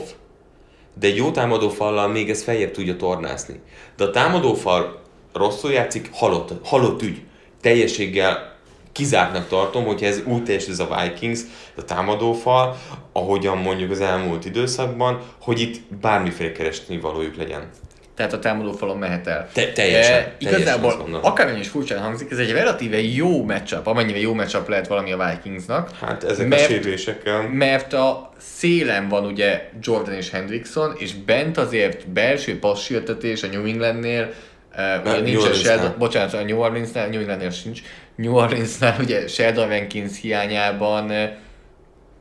de 0.94 1.06
egy 1.06 1.16
jó 1.16 1.30
támadófallal 1.30 2.08
még 2.08 2.30
ez 2.30 2.42
feljebb 2.42 2.70
tudja 2.70 2.96
tornászni. 2.96 3.60
De 3.96 4.04
a 4.04 4.10
támadófal 4.10 5.00
rosszul 5.32 5.72
játszik, 5.72 6.10
halott, 6.12 6.52
halott 6.64 7.02
ügy. 7.02 7.22
Teljességgel 7.60 8.56
kizártnak 8.92 9.48
tartom, 9.48 9.84
hogyha 9.84 10.06
ez 10.06 10.22
úgy 10.26 10.44
teljesít 10.44 10.70
ez 10.70 10.78
a 10.78 11.02
Vikings, 11.02 11.40
a 11.76 11.84
támadófal, 11.84 12.76
ahogyan 13.12 13.58
mondjuk 13.58 13.90
az 13.90 14.00
elmúlt 14.00 14.44
időszakban, 14.44 15.20
hogy 15.40 15.60
itt 15.60 15.80
bármiféle 16.00 16.52
keresni 16.52 16.98
valójuk 16.98 17.36
legyen. 17.36 17.70
Tehát 18.16 18.32
a 18.32 18.38
támadó 18.38 18.72
falon 18.72 18.98
mehet 18.98 19.26
el. 19.26 19.48
Te- 19.52 19.72
teljesen, 19.72 20.12
teljesen 20.12 20.32
azt 20.40 20.42
igazából, 20.42 20.96
gondolom. 20.96 21.24
akármennyi 21.24 21.60
is 21.60 21.68
furcsán 21.68 21.98
hangzik, 21.98 22.30
ez 22.30 22.38
egy 22.38 22.50
relatíve 22.52 23.00
jó 23.00 23.44
matchup, 23.44 23.86
amennyire 23.86 24.18
jó 24.18 24.34
matchup 24.34 24.68
lehet 24.68 24.86
valami 24.86 25.12
a 25.12 25.28
Vikingsnak. 25.30 25.90
Hát 26.00 26.24
ezek 26.24 26.48
Mert- 26.48 26.62
a 26.62 26.64
sérülésekkel. 26.66 27.48
Mert 27.48 27.92
a 27.92 28.32
szélen 28.38 29.08
van 29.08 29.24
ugye 29.24 29.68
Jordan 29.80 30.14
és 30.14 30.30
Hendrickson, 30.30 30.94
és 30.98 31.14
bent 31.14 31.58
azért 31.58 32.08
belső 32.08 32.58
passértetés 32.58 33.42
a 33.42 33.46
New 33.46 33.64
Englandnél, 33.64 34.32
uh, 34.76 35.12
ugye 35.12 35.20
nincs 35.20 35.44
a. 35.44 35.52
Sheldon, 35.52 35.94
bocsánat, 35.98 36.34
a 36.34 36.42
New 36.44 36.58
Orleansnál, 36.58 37.08
New 37.08 37.20
Englandnél 37.20 37.50
sincs, 37.50 37.80
New 38.16 38.34
Orleansnál 38.34 38.96
ugye 39.00 39.26
Sheldon 39.28 39.68
Rankins 39.68 40.20
hiányában 40.20 41.10
eh, 41.10 41.30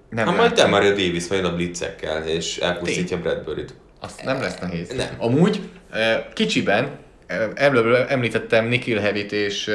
nem 0.09 0.25
Hát 0.25 0.37
majd 0.37 0.49
látom. 0.57 0.71
Demario 0.71 0.89
Davis 0.89 1.27
vagy 1.27 1.39
a 1.39 1.55
blitzekkel, 1.55 2.27
és 2.27 2.57
elpusztítja 2.57 3.17
Bradbury-t. 3.17 3.73
Azt 4.03 4.23
nem 4.23 4.41
lesz 4.41 4.59
nehéz. 4.61 4.89
Nem. 4.95 5.07
Amúgy 5.17 5.61
kicsiben, 6.33 6.89
előbb 7.55 8.05
említettem 8.09 8.65
Nikhil 8.67 8.99
Hevit 8.99 9.31
és 9.31 9.71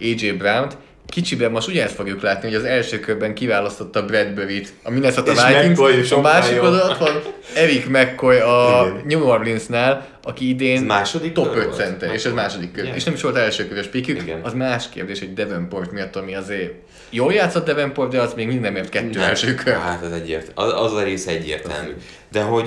AJ 0.00 0.30
Brown-t, 0.30 0.76
kicsiben 1.06 1.50
most 1.50 1.68
ugyanezt 1.68 1.94
fogjuk 1.94 2.22
látni, 2.22 2.48
hogy 2.48 2.56
az 2.56 2.64
első 2.64 3.00
körben 3.00 3.34
kiválasztotta 3.34 4.04
Bradbury-t 4.04 4.72
a 4.82 4.90
Minnesota 4.90 5.32
És 5.32 5.38
Vikings, 5.46 5.78
McCoy 5.78 6.18
a 6.18 6.20
másik 6.20 6.62
oldalon 6.62 6.90
ott 6.90 6.98
van 6.98 7.22
Eric 7.54 7.86
McCoy 7.88 8.38
a 8.38 8.86
Igen. 8.86 9.02
New 9.06 9.22
Orleansnál, 9.22 10.06
aki 10.22 10.48
idén 10.48 10.76
Ez 10.76 10.82
második 10.82 11.32
top 11.32 11.52
kör 11.52 11.56
5 11.56 11.64
volt? 11.64 11.76
center, 11.76 12.14
és 12.14 12.24
ez 12.24 12.32
második 12.32 12.72
kör. 12.72 12.84
Igen. 12.84 12.96
És 12.96 13.04
nem 13.04 13.14
is 13.14 13.22
volt 13.22 13.36
első 13.36 13.68
körös 13.68 13.86
pikük, 13.86 14.22
az 14.42 14.52
más 14.52 14.88
kérdés, 14.88 15.18
hogy 15.18 15.32
Davenport 15.32 15.92
miatt, 15.92 16.16
ami 16.16 16.34
azért 16.34 16.72
jól 17.10 17.32
játszott 17.32 17.64
Davenport, 17.66 18.10
de 18.10 18.20
az 18.20 18.34
még 18.34 18.46
mindenért 18.46 18.88
kettő 18.88 19.18
Nem. 19.18 19.28
első 19.28 19.54
kör. 19.54 19.74
Hát 19.74 20.02
az 20.02 20.12
egyért, 20.12 20.52
az, 20.54 20.72
az 20.72 20.92
a 20.92 21.02
rész 21.02 21.26
egyértelmű. 21.26 21.90
De 22.30 22.42
hogy 22.42 22.66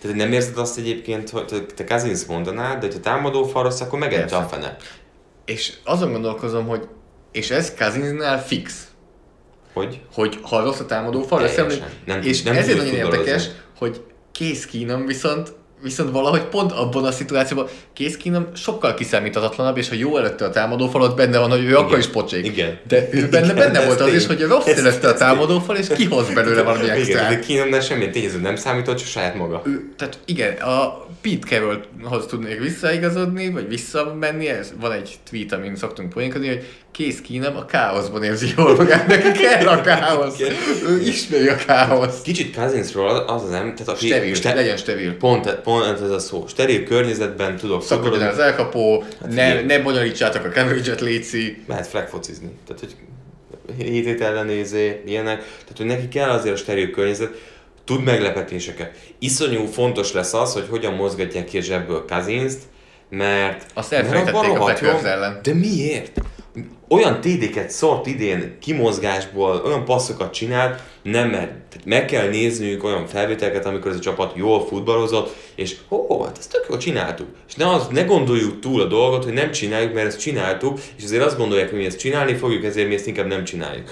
tehát 0.00 0.16
nem 0.16 0.32
érzed 0.32 0.58
azt 0.58 0.78
egyébként, 0.78 1.30
hogy 1.30 1.66
te- 1.76 1.84
Kazinsz 1.84 2.24
mondanád, 2.24 2.84
de 2.84 2.92
ha 2.92 3.00
támadó 3.00 3.44
fal 3.44 3.62
rossz, 3.62 3.80
akkor 3.80 3.98
megette 3.98 4.36
a 4.36 4.42
fene. 4.42 4.76
És 5.44 5.72
azon 5.84 6.12
gondolkozom, 6.12 6.66
hogy 6.66 6.88
és 7.32 7.50
ez 7.50 7.74
Kazinsnál 7.74 8.44
fix, 8.44 8.84
Hogy? 9.72 10.00
hogy 10.12 10.38
ha 10.42 10.62
rossz 10.62 10.80
a 10.80 10.86
támadó 10.86 11.22
fal, 11.22 11.48
Nem- 12.04 12.22
és 12.22 12.42
nem 12.42 12.56
ezért 12.56 12.78
nagyon 12.78 12.94
érdekes, 12.94 13.48
hogy 13.78 14.02
Case 14.32 14.66
Keenum 14.72 15.06
viszont 15.06 15.52
viszont 15.82 16.10
valahogy 16.10 16.42
pont 16.42 16.72
abban 16.72 17.04
a 17.04 17.10
szituációban 17.10 17.66
Case 17.94 18.16
Keenum 18.22 18.46
sokkal 18.54 18.94
kiszámíthatatlanabb, 18.94 19.76
és 19.76 19.88
ha 19.88 19.94
jó 19.94 20.16
előtte 20.16 20.44
a 20.44 20.50
támadófal, 20.50 21.02
ott 21.02 21.16
benne 21.16 21.38
van, 21.38 21.50
hogy 21.50 21.64
ő 21.64 21.76
akkor 21.76 21.98
is 21.98 22.06
pocsék. 22.06 22.46
Igen. 22.46 22.78
De 22.88 23.08
ő 23.10 23.28
benne, 23.28 23.44
Igen, 23.52 23.56
benne 23.56 23.86
volt 23.86 24.00
az 24.00 24.12
is, 24.14 24.26
hogy 24.26 24.40
rossz 24.42 24.66
Ez- 24.66 24.78
előtte 24.78 25.08
a 25.08 25.14
támadófal, 25.14 25.76
és 25.76 25.86
kihoz 25.88 26.32
belőle 26.32 26.62
valami 26.62 26.84
Igen, 26.84 27.28
de. 27.28 27.38
Keenumnál 27.38 27.80
semmilyen 27.80 28.12
tényező 28.12 28.38
nem 28.40 28.56
számított, 28.56 28.96
csak 28.96 29.06
saját 29.06 29.34
maga. 29.34 29.62
Ő, 29.64 29.92
tehát 29.96 30.18
igen, 30.24 30.52
a 30.56 31.06
Pete 31.22 31.46
Carrollhoz 31.46 32.26
tudnék 32.26 32.60
visszaigazodni, 32.60 33.50
vagy 33.50 33.68
visszamenni, 33.68 34.48
ez 34.48 34.72
van 34.80 34.92
egy 34.92 35.14
tweet, 35.30 35.52
amin 35.52 35.76
szoktunk 35.76 36.08
poénkodni, 36.12 36.48
hogy 36.48 36.64
Case 36.92 37.18
Keenum 37.28 37.56
a 37.56 37.64
káoszban 37.64 38.22
érzi 38.22 38.48
jól 38.56 38.76
magát, 38.76 39.06
neki 39.06 39.30
kell 39.30 39.66
a 39.66 39.80
káosz. 39.80 40.40
Ő 40.88 41.00
ismeri 41.00 41.48
a 41.48 41.56
káoszt. 41.66 42.22
Kicsit 42.22 42.56
Kazinsról 42.56 43.08
az 43.08 43.42
az 43.42 43.50
nem, 43.50 43.74
tehát 43.74 43.88
aki... 43.88 44.06
Steril, 44.06 44.34
ste- 44.34 44.54
legyen 44.54 44.76
steril. 44.76 45.16
Pont, 45.16 45.54
pont 45.54 46.00
ez 46.00 46.10
a 46.10 46.18
szó. 46.18 46.44
Steril 46.48 46.84
környezetben 46.84 47.56
tudok 47.56 47.82
Szakadjon 47.82 48.22
el 48.22 48.30
az 48.30 48.38
elkapó, 48.38 49.04
ne, 49.28 49.42
Hát 49.42 49.52
igen. 49.52 49.64
ne 49.64 49.78
bonyolítsátok 49.78 50.44
a 50.44 50.48
coverage-et, 50.48 51.00
léci. 51.00 51.62
Mehet 51.66 51.86
flag 51.86 52.06
focizni. 52.06 52.50
Tehát, 52.66 52.80
hogy 52.80 52.94
hétét 53.78 54.20
ellenézé, 54.20 55.02
ilyenek. 55.06 55.38
Tehát, 55.38 55.76
hogy 55.76 55.86
neki 55.86 56.08
kell 56.08 56.30
azért 56.30 56.54
a 56.54 56.58
steril 56.58 56.90
környezet, 56.90 57.49
tud 57.90 58.04
meglepetéseket. 58.04 58.90
Iszonyú 59.18 59.64
fontos 59.64 60.12
lesz 60.12 60.34
az, 60.34 60.52
hogy 60.52 60.66
hogyan 60.70 60.94
mozgatják 60.94 61.44
ki 61.44 61.58
a 61.58 61.60
zsebből 61.60 62.04
Kazinszt, 62.04 62.62
mert... 63.08 63.66
Azt 63.74 63.90
mert 63.90 64.02
elfelejtették 64.02 64.58
a 64.58 64.64
Packers 64.64 65.02
ellen. 65.02 65.38
De 65.42 65.54
miért? 65.54 66.20
Olyan 66.88 67.20
TD-ket 67.20 67.70
szórt 67.70 68.06
idén 68.06 68.56
kimozgásból, 68.60 69.62
olyan 69.64 69.84
passzokat 69.84 70.32
csinált, 70.32 70.80
nem 71.02 71.28
mer. 71.28 71.46
Tehát 71.46 71.84
meg 71.84 72.04
kell 72.04 72.28
néznünk 72.28 72.84
olyan 72.84 73.06
felvételeket, 73.06 73.66
amikor 73.66 73.90
ez 73.90 73.96
a 73.96 74.00
csapat 74.00 74.32
jól 74.36 74.66
futballozott, 74.66 75.36
és 75.54 75.76
ó, 75.88 76.22
hát 76.24 76.38
ezt 76.38 76.50
tök 76.50 76.66
jól 76.68 76.78
csináltuk. 76.78 77.28
És 77.48 77.54
ne, 77.54 77.68
az, 77.68 77.86
ne 77.90 78.02
gondoljuk 78.02 78.60
túl 78.60 78.80
a 78.80 78.86
dolgot, 78.86 79.24
hogy 79.24 79.32
nem 79.32 79.50
csináljuk, 79.50 79.94
mert 79.94 80.06
ezt 80.06 80.20
csináltuk, 80.20 80.78
és 80.96 81.04
azért 81.04 81.24
azt 81.24 81.36
gondolják, 81.36 81.68
hogy 81.68 81.78
mi 81.78 81.84
ezt 81.84 81.98
csinálni 81.98 82.34
fogjuk, 82.34 82.64
ezért 82.64 82.88
mi 82.88 82.94
ezt 82.94 83.06
inkább 83.06 83.26
nem 83.26 83.44
csináljuk. 83.44 83.90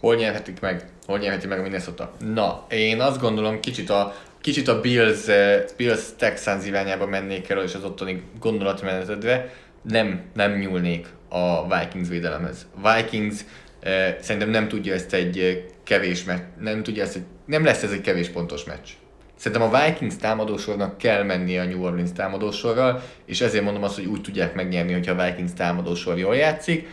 Hol 0.00 0.14
nyerhetik 0.14 0.60
meg? 0.60 0.84
Hol 1.08 1.18
nyerheti 1.18 1.46
meg 1.46 1.58
a 1.58 1.62
Minnesota? 1.62 2.12
Na, 2.34 2.66
én 2.70 3.00
azt 3.00 3.20
gondolom, 3.20 3.60
kicsit 3.60 3.90
a, 3.90 4.14
kicsit 4.40 4.68
a 4.68 4.80
Bills, 4.80 5.28
eh, 5.28 5.64
Bills 5.76 6.02
Texans 6.16 6.66
irányába 6.66 7.06
mennék 7.06 7.48
el, 7.48 7.62
és 7.62 7.74
az 7.74 7.84
ottani 7.84 8.22
gondolatmenetedre 8.40 9.54
nem, 9.82 10.22
nem 10.34 10.52
nyúlnék 10.52 11.06
a 11.28 11.76
Vikings 11.78 12.08
védelemhez. 12.08 12.66
Vikings 12.82 13.40
eh, 13.80 14.16
szerintem 14.20 14.50
nem 14.50 14.68
tudja 14.68 14.94
ezt 14.94 15.12
egy 15.12 15.38
eh, 15.38 15.56
kevés 15.84 16.24
meccs, 16.24 16.42
nem 16.58 16.82
tudja 16.82 17.02
ezt 17.02 17.16
egy, 17.16 17.24
nem 17.46 17.64
lesz 17.64 17.82
ez 17.82 17.92
egy 17.92 18.00
kevés 18.00 18.28
pontos 18.28 18.64
meccs. 18.64 18.88
Szerintem 19.36 19.72
a 19.72 19.84
Vikings 19.84 20.16
támadósornak 20.16 20.98
kell 20.98 21.22
mennie 21.22 21.60
a 21.60 21.64
New 21.64 21.82
Orleans 21.82 22.12
támadósorral, 22.12 23.02
és 23.24 23.40
ezért 23.40 23.64
mondom 23.64 23.82
azt, 23.82 23.94
hogy 23.94 24.06
úgy 24.06 24.20
tudják 24.20 24.54
megnyerni, 24.54 24.92
hogyha 24.92 25.22
a 25.22 25.24
Vikings 25.24 25.52
támadósor 25.52 26.18
jól 26.18 26.36
játszik. 26.36 26.88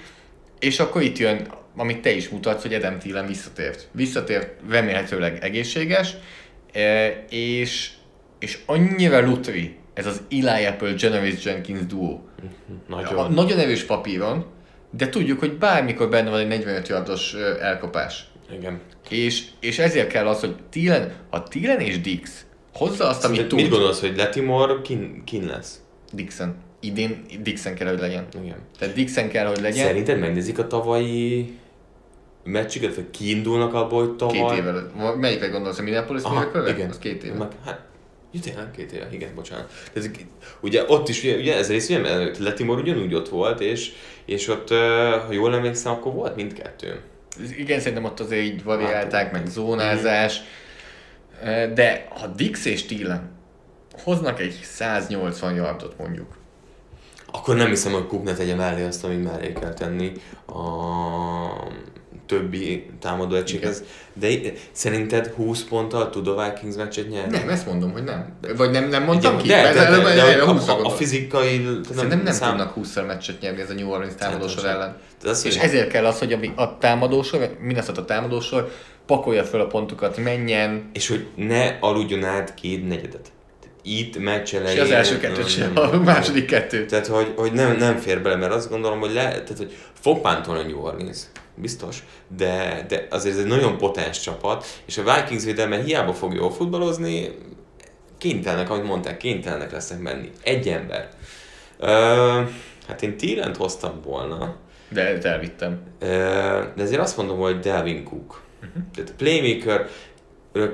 És 0.59 0.79
akkor 0.79 1.01
itt 1.01 1.17
jön, 1.17 1.47
amit 1.75 2.01
te 2.01 2.11
is 2.11 2.29
mutatsz, 2.29 2.61
hogy 2.61 2.73
Adam 2.73 2.99
Thielen 2.99 3.27
visszatért. 3.27 3.87
Visszatért, 3.91 4.49
remélhetőleg 4.69 5.37
egészséges, 5.41 6.13
e, 6.73 7.07
és, 7.29 7.91
és 8.39 8.59
annyira 8.65 9.25
lutri 9.25 9.77
ez 9.93 10.05
az 10.05 10.21
Eli 10.29 10.65
Apple 10.65 10.93
Generous 10.93 11.45
Jenkins 11.45 11.85
duo. 11.85 12.19
Nagyon. 12.87 13.17
A, 13.17 13.27
nagyon 13.27 13.59
erős 13.59 13.83
papíron, 13.83 14.45
de 14.89 15.09
tudjuk, 15.09 15.39
hogy 15.39 15.57
bármikor 15.57 16.09
benne 16.09 16.29
van 16.29 16.39
egy 16.39 16.47
45 16.47 16.87
yardos 16.87 17.33
elkapás. 17.61 18.27
Igen. 18.51 18.79
És, 19.09 19.43
és 19.59 19.79
ezért 19.79 20.07
kell 20.07 20.27
az, 20.27 20.39
hogy 20.39 20.55
Thielen, 20.69 21.13
ha 21.29 21.43
Thielen 21.43 21.79
és 21.79 22.01
Dix 22.01 22.45
hozza 22.73 23.07
azt, 23.07 23.25
amit 23.25 23.37
Mit, 23.39 23.47
tud, 23.47 23.59
mit 23.59 23.69
gondolsz, 23.69 23.99
hogy 23.99 24.15
Letimor 24.15 24.81
kin, 24.81 25.21
kin 25.25 25.45
lesz? 25.45 25.79
Dixon. 26.11 26.55
Idén 26.79 27.25
Dixon 27.41 27.73
kell, 27.73 27.89
hogy 27.89 27.99
legyen. 27.99 28.27
Igen. 28.43 28.57
Tehát 28.79 28.95
Dixon 28.95 29.27
kell, 29.27 29.45
hogy 29.45 29.61
legyen. 29.61 29.85
Szerinted 29.85 30.19
megnézik 30.19 30.59
a 30.59 30.67
tavalyi 30.67 31.57
meccsüket, 32.45 32.95
vagy 32.95 33.09
kiindulnak 33.09 33.73
abból, 33.73 34.05
hogy 34.05 34.15
tavaly... 34.15 34.37
Két 34.37 34.57
évvel. 34.57 34.91
Melyikre 35.17 35.47
gondolsz, 35.47 35.79
a 35.79 35.81
Minneapolis 35.81 36.23
miracle 36.23 36.69
igen. 36.69 36.89
Az 36.89 36.97
két 36.97 37.23
éve. 37.23 37.35
Meg, 37.35 37.47
hát, 37.65 37.81
jó, 38.31 38.39
tényleg 38.39 38.71
két 38.71 38.91
éve, 38.91 39.07
igen, 39.11 39.29
bocsánat. 39.35 39.71
Ez, 39.93 40.09
ugye 40.61 40.83
ott 40.87 41.09
is, 41.09 41.23
ugye, 41.23 41.35
ugye 41.35 41.57
ez 41.57 41.69
rész, 41.69 41.89
ugye, 41.89 42.31
Letimor 42.39 42.79
ugyanúgy 42.79 43.13
ott 43.13 43.29
volt, 43.29 43.59
és, 43.59 43.91
és 44.25 44.47
ott, 44.47 44.69
ha 45.27 45.31
jól 45.31 45.55
emlékszem, 45.55 45.91
akkor 45.91 46.13
volt 46.13 46.35
mindkettő. 46.35 46.99
Igen, 47.57 47.79
szerintem 47.79 48.03
ott 48.03 48.19
azért 48.19 48.43
így 48.43 48.63
variálták, 48.63 49.11
Látom. 49.11 49.39
meg 49.39 49.47
zónázás. 49.47 50.41
De 51.73 52.07
ha 52.09 52.27
Dix 52.27 52.65
és 52.65 52.85
Thielen 52.85 53.33
hoznak 54.03 54.39
egy 54.39 54.59
180 54.63 55.55
yardot 55.55 55.97
mondjuk, 55.97 56.37
Akkor 57.31 57.55
nem 57.55 57.67
hiszem, 57.67 57.91
hogy 57.91 58.21
ne 58.23 58.33
tegye 58.33 58.55
mellé 58.55 58.85
azt, 58.85 59.03
amit 59.03 59.23
mellé 59.23 59.53
kell 59.53 59.73
tenni 59.73 60.11
a 60.45 60.57
többi 62.25 62.85
támadó 62.99 63.35
egységhez. 63.35 63.83
De 64.13 64.27
szerinted 64.71 65.27
20 65.27 65.63
ponttal 65.63 66.09
tud 66.09 66.27
a 66.27 66.43
Vikings 66.43 66.75
meccset 66.75 67.09
nyerni? 67.09 67.37
nem, 67.37 67.49
ezt 67.49 67.65
mondom, 67.65 67.91
hogy 67.91 68.03
nem. 68.03 68.33
Vagy 68.57 68.71
nem, 68.71 68.89
nem 68.89 69.03
mondtam 69.03 69.39
Igen, 69.39 69.43
ki? 69.43 69.47
de, 69.47 69.83
de, 69.83 69.89
de, 69.89 70.03
de, 70.03 70.13
de, 70.35 70.41
a, 70.41 70.53
20-ra 70.53 70.67
a, 70.67 70.85
a 70.85 70.89
fizikai... 70.89 71.67
Szerintem 71.95 72.21
nem 72.21 72.33
szám- 72.33 72.49
tudnak 72.57 72.73
20 72.73 72.95
meccset 72.95 73.41
nyerni 73.41 73.61
ez 73.61 73.69
a 73.69 73.73
New 73.73 73.89
Orleans 73.89 74.15
támadósor 74.15 74.49
Szerintem 74.49 74.71
sem. 74.71 74.81
ellen. 74.81 74.97
Tehát 75.21 75.35
az, 75.35 75.45
És 75.45 75.57
ezért 75.57 75.89
kell 75.89 76.05
az, 76.05 76.19
hogy 76.19 76.33
a, 76.55 76.61
a 76.61 76.77
támadósor, 76.77 77.55
Minnesota 77.59 78.05
támadósor 78.05 78.71
pakolja 79.05 79.43
fel 79.43 79.59
a 79.59 79.67
pontokat, 79.67 80.17
menjen, 80.17 80.89
És 80.93 81.07
hogy 81.07 81.27
ne 81.35 81.77
aludjon 81.79 82.23
át 82.23 82.53
két 82.53 82.87
negyedet. 82.87 83.31
Itt 83.87 84.17
meccs 84.17 84.45
és 84.45 84.53
elején... 84.53 84.81
az 84.81 84.91
első 84.91 85.19
kettőt 85.19 85.49
sem, 85.49 85.71
a 85.77 85.97
második 85.97 86.45
kettőt. 86.45 86.89
Tehát, 86.89 87.07
hogy, 87.07 87.33
hogy 87.35 87.51
nem, 87.51 87.77
nem 87.77 87.97
fér 87.97 88.21
bele, 88.21 88.35
mert 88.35 88.53
azt 88.53 88.69
gondolom, 88.69 88.99
hogy, 88.99 89.13
le, 89.13 89.23
tehát, 89.23 89.57
hogy 89.57 89.75
fog 90.01 90.21
pántolni 90.21 90.71
New 90.71 90.81
Orleans, 90.81 91.17
biztos, 91.55 92.03
de, 92.37 92.85
de 92.87 93.07
azért 93.09 93.35
ez 93.35 93.41
egy 93.41 93.47
nagyon 93.47 93.77
potens 93.77 94.19
csapat, 94.19 94.65
és 94.85 94.97
a 94.97 95.03
Vikings 95.03 95.43
védelme 95.43 95.81
hiába 95.81 96.13
fog 96.13 96.33
jól 96.33 96.51
futballozni, 96.51 97.31
kénytelenek, 98.17 98.69
ahogy 98.69 98.83
mondták, 98.83 99.17
kénytelenek 99.17 99.71
lesznek 99.71 99.99
menni. 99.99 100.31
Egy 100.43 100.67
ember. 100.67 101.09
Ö, 101.79 101.87
hát 102.87 103.01
én 103.01 103.17
Tírent 103.17 103.57
hoztam 103.57 104.01
volna, 104.03 104.55
De 104.89 105.17
elvittem. 105.21 105.79
Ö, 105.99 106.07
de 106.75 106.83
ezért 106.83 107.01
azt 107.01 107.17
mondom, 107.17 107.37
hogy 107.37 107.59
Delvin 107.59 108.03
Cook. 108.03 108.41
Uh-huh. 108.55 108.83
Tehát 108.95 109.09
a 109.09 109.13
playmaker 109.17 109.87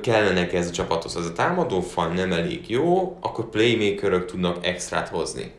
kellene 0.02 0.50
ez 0.52 0.68
a 0.68 0.72
csapathoz. 0.72 1.16
Az 1.16 1.26
a 1.26 1.34
támadó 1.34 1.82
fal 1.82 2.08
nem 2.08 2.32
elég 2.32 2.70
jó, 2.70 3.18
akkor 3.22 3.50
playmakerök 3.50 4.26
tudnak 4.26 4.66
extrát 4.66 5.08
hozni. 5.08 5.52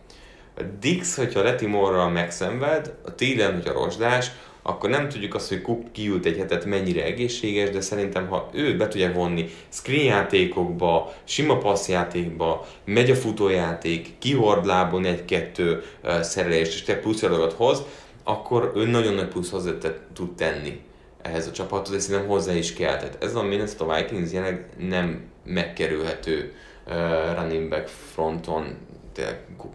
A 0.57 0.63
Dix, 0.81 1.17
hogyha 1.17 1.43
Letimorral 1.43 2.11
megszenved, 2.11 2.95
a 3.05 3.15
Thielen, 3.15 3.55
hogyha 3.55 3.73
rozsdás, 3.73 4.31
akkor 4.63 4.91
nem 4.91 5.09
tudjuk 5.09 5.35
azt, 5.35 5.49
hogy 5.49 5.63
Cook 5.63 5.93
kiült 5.93 6.25
egy 6.25 6.37
hetet 6.37 6.65
mennyire 6.65 7.05
egészséges, 7.05 7.71
de 7.71 7.81
szerintem 7.81 8.27
ha 8.27 8.51
ő 8.53 8.77
be 8.77 8.89
tudja 8.89 9.13
vonni 9.13 9.49
screen 9.69 10.05
játékokba, 10.05 11.13
sima 11.25 11.59
passzjátékba, 11.59 12.67
megy 12.85 13.11
a 13.11 13.15
futójáték, 13.15 14.09
kihord 14.19 14.67
lábon 14.67 15.05
egy-kettő 15.05 15.83
szerelést, 16.21 16.73
és 16.73 16.83
te 16.83 16.99
plusz 16.99 17.25
hoz, 17.57 17.83
akkor 18.25 18.73
ő 18.75 18.87
nagyon 18.87 19.15
nagy 19.15 19.29
plusz 19.29 19.51
hozzá 19.51 19.71
tud 20.13 20.35
tenni 20.35 20.81
ehhez 21.23 21.47
a 21.47 21.51
csapathoz, 21.51 21.95
és 21.95 22.03
szerintem 22.03 22.29
hozzá 22.29 22.53
is 22.53 22.73
kell. 22.73 22.97
Tehát 22.97 23.25
ez 23.25 23.35
a 23.35 23.43
Minnesota 23.43 23.95
Vikings 23.95 24.33
jelenleg 24.33 24.67
nem 24.79 25.31
megkerülhető 25.45 26.53
uh, 26.87 26.95
running 27.35 27.69
back 27.69 27.89
fronton, 27.89 28.77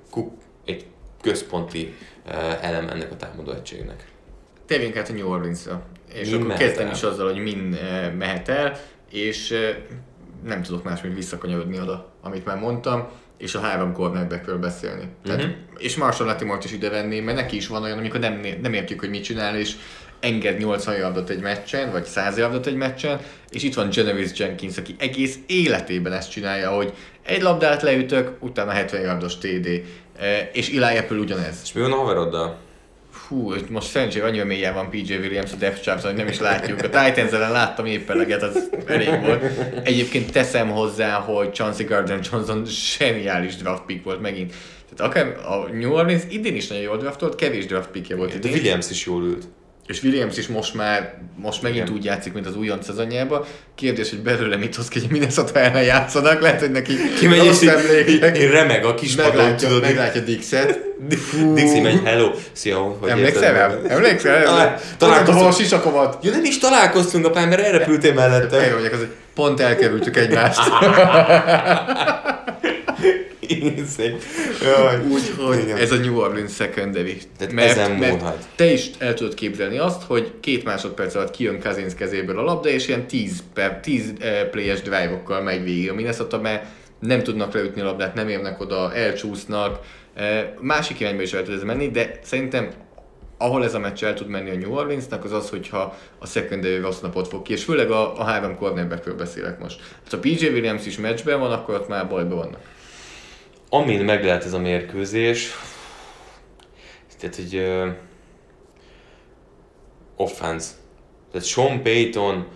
Cook 0.10 0.32
egy 0.66 0.86
központi 1.22 1.96
uh, 2.26 2.66
elem 2.66 2.88
ennek 2.88 3.12
a 3.12 3.16
támadó 3.16 3.52
egységnek. 3.52 4.06
Térjünk 4.66 4.96
át 4.96 5.10
a 5.10 5.14
New 5.14 5.30
Orleans-ra. 5.30 5.86
És 6.14 6.30
Min 6.30 6.42
akkor 6.42 6.62
el? 6.62 6.92
is 6.92 7.04
azzal, 7.04 7.32
hogy 7.32 7.42
min 7.42 7.74
eh, 7.74 8.12
mehet 8.18 8.50
el, 8.50 8.80
és 9.12 9.52
eh, 9.52 9.76
nem 10.44 10.62
tudok 10.62 10.84
más, 10.84 11.02
mint 11.02 11.16
visszakanyarodni 11.16 11.80
oda, 11.80 12.14
amit 12.22 12.46
már 12.46 12.58
mondtam, 12.58 13.08
és 13.38 13.56
a 13.56 13.60
három 13.60 13.94
cornerbackről 13.94 14.58
beszélni. 14.58 15.08
Tehát, 15.24 15.42
uh-huh. 15.42 15.56
És 15.78 15.96
Marshall 15.96 16.28
Latimort 16.28 16.64
is 16.64 16.72
ide 16.72 16.90
venni, 16.90 17.20
mert 17.20 17.38
neki 17.38 17.56
is 17.56 17.68
van 17.68 17.84
olyan, 17.84 17.98
amikor 17.98 18.20
nem, 18.20 18.42
nem 18.62 18.74
értjük, 18.74 19.00
hogy 19.00 19.10
mit 19.10 19.24
csinál, 19.24 19.58
és 19.58 19.76
enged 20.20 20.58
80 20.58 20.98
yardot 20.98 21.30
egy 21.30 21.40
meccsen, 21.40 21.92
vagy 21.92 22.06
100 22.06 22.38
yardot 22.38 22.68
egy 22.68 22.76
meccsen, 22.76 23.20
és 23.50 23.64
itt 23.64 23.74
van 23.74 23.90
Genevieve 23.90 24.32
Jenkins, 24.36 24.78
aki 24.78 24.96
egész 25.00 25.38
életében 25.48 26.14
ezt 26.14 26.32
csinálja, 26.32 26.70
hogy 26.70 26.94
egy 27.24 27.42
labdát 27.42 27.82
leütök, 27.82 28.32
utána 28.40 28.72
70 28.72 29.02
yardos 29.02 29.38
TD, 29.38 29.68
és 30.54 30.70
Eli 30.70 30.98
Apple 30.98 31.18
ugyanez. 31.18 31.60
És 31.64 31.74
mi 31.74 31.82
van 31.82 31.92
a 31.92 31.96
haveroddal? 31.96 32.58
Hú, 33.28 33.54
most 33.70 33.88
szerencsére 33.88 34.26
annyira 34.26 34.46
mélyen 34.46 34.74
van 34.74 34.90
PJ 34.90 35.14
Williams 35.14 35.52
a 35.52 35.56
depth 35.56 35.82
chart, 35.82 36.04
hogy 36.04 36.14
nem 36.14 36.28
is 36.28 36.40
látjuk. 36.40 36.80
A 36.80 36.90
Titans 36.90 37.32
ellen 37.32 37.52
láttam 37.52 37.86
épp 37.86 38.10
eleget, 38.10 38.44
az 38.44 38.70
elég 38.86 39.22
volt. 39.22 39.44
Egyébként 39.84 40.32
teszem 40.32 40.70
hozzá, 40.70 41.14
hogy 41.14 41.54
Chauncey 41.54 41.86
Gardner 41.86 42.20
Johnson 42.32 42.66
zseniális 42.66 43.56
draft 43.56 43.84
pick 43.86 44.04
volt 44.04 44.22
megint. 44.22 44.54
Tehát 44.96 45.14
akár 45.14 45.46
a 45.46 45.70
New 45.72 45.94
Orleans 45.94 46.24
idén 46.30 46.56
is 46.56 46.68
nagyon 46.68 46.84
jól 46.84 46.98
draftolt, 46.98 47.36
kevés 47.36 47.66
draft 47.66 47.90
pickje 47.90 48.16
volt 48.16 48.34
idén. 48.34 48.52
De 48.52 48.58
Williams 48.58 48.90
is 48.90 49.06
jól 49.06 49.24
ült. 49.24 49.48
És 49.88 50.04
Williams 50.04 50.38
is 50.38 50.48
most 50.48 50.74
már, 50.74 51.14
most 51.36 51.62
megint 51.62 51.84
Igen. 51.84 51.98
úgy 51.98 52.04
játszik, 52.04 52.34
mint 52.34 52.46
az 52.46 52.56
újonc 52.56 52.86
szezonjában. 52.86 53.46
Kérdés, 53.76 54.10
hogy 54.10 54.20
belőle 54.20 54.56
mit 54.56 54.76
hoz 54.76 54.88
ki, 54.88 55.00
hogy 55.00 55.10
Minnesota 55.10 55.60
ellen 55.60 55.84
játszanak, 55.84 56.42
lehet, 56.42 56.60
hogy 56.60 56.72
neki 56.72 56.94
Kimegy 57.20 57.46
és 57.46 57.62
én 58.34 58.52
remeg 58.52 58.86
a 58.86 58.96
kis 58.96 59.16
meglátja, 59.16 59.68
tudod. 59.68 59.82
Meglátja 59.82 60.22
Dixet. 60.22 60.80
Dixi 61.54 61.80
megy, 61.80 62.02
hello, 62.04 62.32
szia, 62.52 62.78
hogy 62.78 63.10
Emlékszel 63.10 63.54
rám? 63.54 63.80
Emlékszel 63.88 64.44
rám? 64.44 64.76
Találkoztunk 64.98 65.48
a 65.48 65.52
sisakomat. 65.52 66.24
Ja, 66.24 66.32
nem 66.32 66.44
is 66.44 66.58
találkoztunk 66.58 67.26
a 67.26 67.30
pár, 67.30 67.48
mert 67.48 67.62
erre 67.62 67.78
repültél 67.78 68.14
mellette. 68.14 68.66
Én 68.68 68.74
vagyok, 68.74 68.94
az, 68.94 69.00
hogy 69.00 69.12
pont 69.36 69.60
elkerültük 69.60 70.18
egymást. 70.18 70.60
Úgyhogy 75.12 75.70
ez 75.70 75.92
a 75.92 75.96
New 75.96 76.18
Orleans 76.18 76.54
secondary. 76.54 77.18
Tehát 77.38 77.54
mert, 77.54 78.00
mert 78.00 78.48
te 78.56 78.72
is 78.72 78.90
el 78.98 79.14
tudod 79.14 79.34
képzelni 79.34 79.78
azt, 79.78 80.04
hogy 80.04 80.34
két 80.40 80.64
másodperc 80.64 81.16
alatt 81.16 81.32
kijön 81.32 81.60
Cousins 81.60 81.96
kezéből 81.96 82.40
a 82.40 82.44
labda, 82.44 82.70
és 82.70 82.88
ilyen 82.88 83.08
10, 83.08 83.44
per, 83.54 83.80
10 83.80 84.10
uh, 84.10 84.50
playes 84.50 84.82
drive-okkal 84.82 85.42
megy 85.42 85.64
végig 85.64 85.90
a 85.90 85.94
Minnesota, 85.94 86.40
mert 86.40 86.66
nem 87.00 87.24
tudnak 87.24 87.54
leütni 87.54 87.82
a 87.82 87.86
labdát, 87.86 88.14
nem 88.14 88.28
érnek 88.30 88.62
oda, 88.62 88.94
elcsúsznak. 88.94 89.80
Uh, 90.18 90.24
másik 90.62 91.00
irányba 91.00 91.22
is 91.22 91.34
el 91.34 91.44
tud 91.44 91.54
ez 91.54 91.64
menni, 91.64 91.90
de 91.90 92.20
szerintem 92.24 92.70
ahol 93.38 93.64
ez 93.64 93.74
a 93.74 93.80
meccs 93.80 94.04
el 94.04 94.14
tud 94.14 94.28
menni 94.28 94.50
a 94.50 94.58
New 94.58 94.74
Orleansnak, 94.74 95.24
az 95.24 95.32
az, 95.32 95.50
hogyha 95.50 95.98
a 96.20 96.28
secondary 96.28 96.78
rossz 96.78 97.00
napot 97.00 97.28
fog 97.28 97.42
ki, 97.42 97.54
és 97.54 97.64
főleg 97.64 97.92
a, 97.92 98.20
a 98.20 98.24
három 98.24 98.58
cornerbackről 98.58 99.16
beszélek 99.16 99.60
most. 99.60 99.82
Ha 100.10 100.20
PJ 100.20 100.48
Williams 100.48 100.86
is 100.86 100.98
meccsben 100.98 101.40
van, 101.40 101.52
akkor 101.52 101.76
ott 101.76 101.88
már 101.88 102.08
bajban 102.08 102.38
vannak 102.38 102.60
amin 103.70 104.00
meg 104.00 104.24
lehet 104.24 104.44
ez 104.44 104.54
a 104.54 104.60
mérkőzés, 104.60 105.52
tehát, 107.20 107.36
hogy 107.36 107.56
uh, 107.56 107.88
offense. 110.16 110.72
Tehát 111.32 111.48
Sean 111.48 111.84
Payton, 111.84 112.48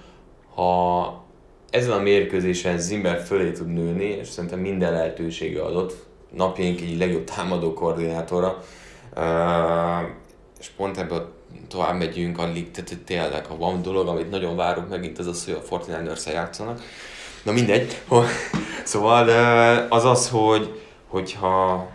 ha 0.54 1.26
ezen 1.70 1.92
a 1.92 2.02
mérkőzésen 2.02 2.80
Zimmer 2.80 3.22
fölé 3.22 3.52
tud 3.52 3.74
nőni, 3.74 4.06
és 4.06 4.28
szerintem 4.28 4.60
minden 4.60 4.94
lehetősége 4.94 5.62
adott, 5.62 6.06
napjaink 6.36 6.82
egy 6.82 6.98
legjobb 6.98 7.24
támadó 7.24 7.74
koordinátora, 7.74 8.64
uh, 9.16 10.10
és 10.60 10.68
pont 10.76 10.98
ebből 10.98 11.34
tovább 11.68 11.98
megyünk 11.98 12.40
a 12.40 12.48
lig, 12.48 12.72
tehát 12.72 12.98
tényleg, 13.06 13.46
ha 13.46 13.58
van 13.58 13.82
dolog, 13.82 14.08
amit 14.08 14.30
nagyon 14.30 14.56
várunk 14.56 14.90
megint, 14.90 15.20
az 15.20 15.28
az, 15.28 15.46
hogy 15.46 15.54
a 15.54 15.76
49ers 15.76 16.32
játszanak. 16.32 16.82
Na 17.44 17.52
mindegy. 17.52 18.02
Szóval 18.84 19.30
az 19.90 20.06
az, 20.06 20.30
hogy 20.30 20.82
hogyha 21.12 21.90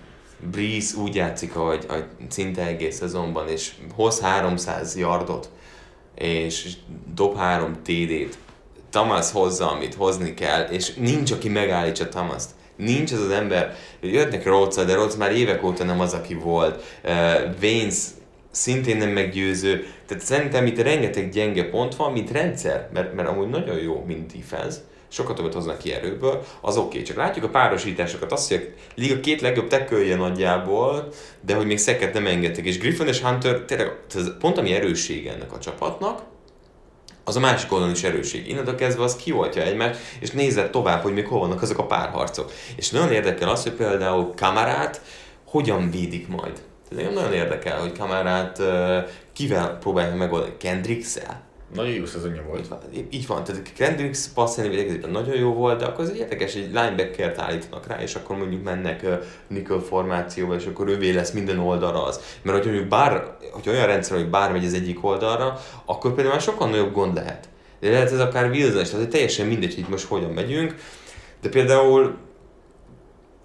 Breeze 0.51 0.97
úgy 0.99 1.15
játszik, 1.15 1.57
ahogy, 1.57 1.85
ahogy 1.89 2.05
szinte 2.29 2.67
egész 2.67 2.97
szezonban, 2.97 3.49
és 3.49 3.73
hoz 3.95 4.21
300 4.21 4.97
yardot, 4.97 5.51
és 6.15 6.73
dob 7.15 7.37
3 7.37 7.73
TD-t, 7.83 8.39
Thomas 8.91 9.33
hozza, 9.33 9.71
amit 9.71 9.95
hozni 9.95 10.35
kell, 10.35 10.63
és 10.63 10.95
nincs, 10.95 11.31
aki 11.31 11.49
megállítsa 11.49 12.09
Thomas-t. 12.09 12.51
Nincs 12.77 13.13
az 13.13 13.21
az 13.21 13.31
ember, 13.31 13.75
jöttnek 14.01 14.45
Rhodes, 14.45 14.85
de 14.85 14.95
Rhodes 14.95 15.17
már 15.17 15.33
évek 15.33 15.65
óta 15.65 15.85
nem 15.85 16.01
az, 16.01 16.13
aki 16.13 16.35
volt. 16.35 17.01
Uh, 17.05 17.13
Vance 17.61 18.09
szintén 18.51 18.97
nem 18.97 19.09
meggyőző. 19.09 19.87
Tehát 20.07 20.25
szerintem 20.25 20.67
itt 20.67 20.79
rengeteg 20.79 21.31
gyenge 21.31 21.69
pont 21.69 21.97
van, 21.97 22.13
mint 22.13 22.31
rendszer, 22.31 22.89
mert, 22.93 23.15
mert 23.15 23.29
amúgy 23.29 23.49
nagyon 23.49 23.79
jó, 23.79 24.05
mint 24.07 24.37
defense, 24.37 24.79
sokat 25.09 25.37
többet 25.37 25.55
hoznak 25.55 25.79
ki 25.79 25.93
erőből, 25.93 26.45
az 26.61 26.77
oké. 26.77 26.87
Okay. 26.87 27.03
Csak 27.03 27.17
látjuk 27.17 27.45
a 27.45 27.49
párosításokat, 27.49 28.33
azt, 28.33 28.49
hogy 28.49 28.75
a 28.89 28.93
liga 28.95 29.21
két 29.21 29.41
legjobb 29.41 29.67
tekkölje 29.67 30.17
nagyjából, 30.17 31.09
de 31.41 31.55
hogy 31.55 31.67
még 31.67 31.79
szeket 31.79 32.13
nem 32.13 32.27
engedtek. 32.27 32.65
És 32.65 32.79
Griffin 32.79 33.07
és 33.07 33.21
Hunter 33.21 33.61
tényleg 33.61 33.93
pont 34.39 34.59
ami 34.59 34.73
erőssége 34.73 35.33
ennek 35.33 35.53
a 35.53 35.59
csapatnak, 35.59 36.23
az 37.25 37.37
a 37.37 37.41
másik 37.41 37.73
oldalon 37.73 37.95
is 37.95 38.03
erősség. 38.03 38.49
Innentől 38.49 38.75
kezdve 38.75 39.03
az 39.03 39.17
kioltja 39.17 39.63
egymást, 39.63 40.01
és 40.21 40.31
nézett 40.31 40.71
tovább, 40.71 41.03
hogy 41.03 41.13
még 41.13 41.27
hol 41.27 41.39
vannak 41.39 41.63
azok 41.63 41.79
a 41.79 41.87
párharcok. 41.87 42.53
És 42.77 42.91
nagyon 42.91 43.13
érdekel 43.13 43.49
az, 43.49 43.63
hogy 43.63 43.73
például 43.73 44.35
kamerát 44.37 45.01
hogyan 45.47 45.91
védik 45.91 46.29
majd. 46.29 46.63
Tehát 46.89 47.15
nagyon 47.15 47.33
érdekel, 47.33 47.81
hogy 47.81 47.99
kamerát 47.99 48.63
kivel 49.33 49.79
próbálja 49.79 50.15
megoldani. 50.15 50.53
Kendricks-el? 50.59 51.46
Nagyon 51.75 51.93
jó 51.93 52.07
szezonja 52.07 52.43
volt. 52.49 52.69
Így 53.11 53.27
van, 53.27 53.45
tehát 53.45 53.73
Kendricks 53.73 54.29
passzolni 54.35 54.71
védekezésben 54.71 55.11
nagyon 55.11 55.35
jó 55.35 55.53
volt, 55.53 55.79
de 55.79 55.85
akkor 55.85 56.05
az 56.05 56.17
érdekes, 56.17 56.55
egy 56.55 56.67
linebackert 56.67 57.39
állítanak 57.39 57.87
rá, 57.87 58.03
és 58.03 58.15
akkor 58.15 58.37
mondjuk 58.37 58.65
mennek 58.65 59.07
nickel 59.47 59.79
formációba, 59.79 60.55
és 60.55 60.67
akkor 60.67 60.89
ővé 60.89 61.11
lesz 61.11 61.31
minden 61.31 61.59
oldalra 61.59 62.05
az. 62.05 62.21
Mert 62.43 62.57
hogyha 62.57 62.73
mondjuk 62.73 62.91
bár, 62.91 63.37
hogyha 63.53 63.71
olyan 63.71 63.87
rendszer, 63.87 64.17
hogy 64.17 64.31
bár 64.31 64.53
megy 64.53 64.65
az 64.65 64.75
egyik 64.75 65.05
oldalra, 65.05 65.61
akkor 65.85 66.11
például 66.11 66.35
már 66.35 66.43
sokkal 66.43 66.69
nagyobb 66.69 66.93
gond 66.93 67.15
lehet. 67.15 67.49
De 67.81 67.91
lehet 67.91 68.13
ez 68.13 68.21
akár 68.21 68.51
Wilson 68.51 68.81
is, 68.81 68.91
tehát 68.91 69.09
teljesen 69.09 69.47
mindegy, 69.47 69.75
hogy 69.75 69.83
itt 69.83 69.89
most 69.89 70.07
hogyan 70.07 70.31
megyünk. 70.31 70.75
De 71.41 71.49
például 71.49 72.17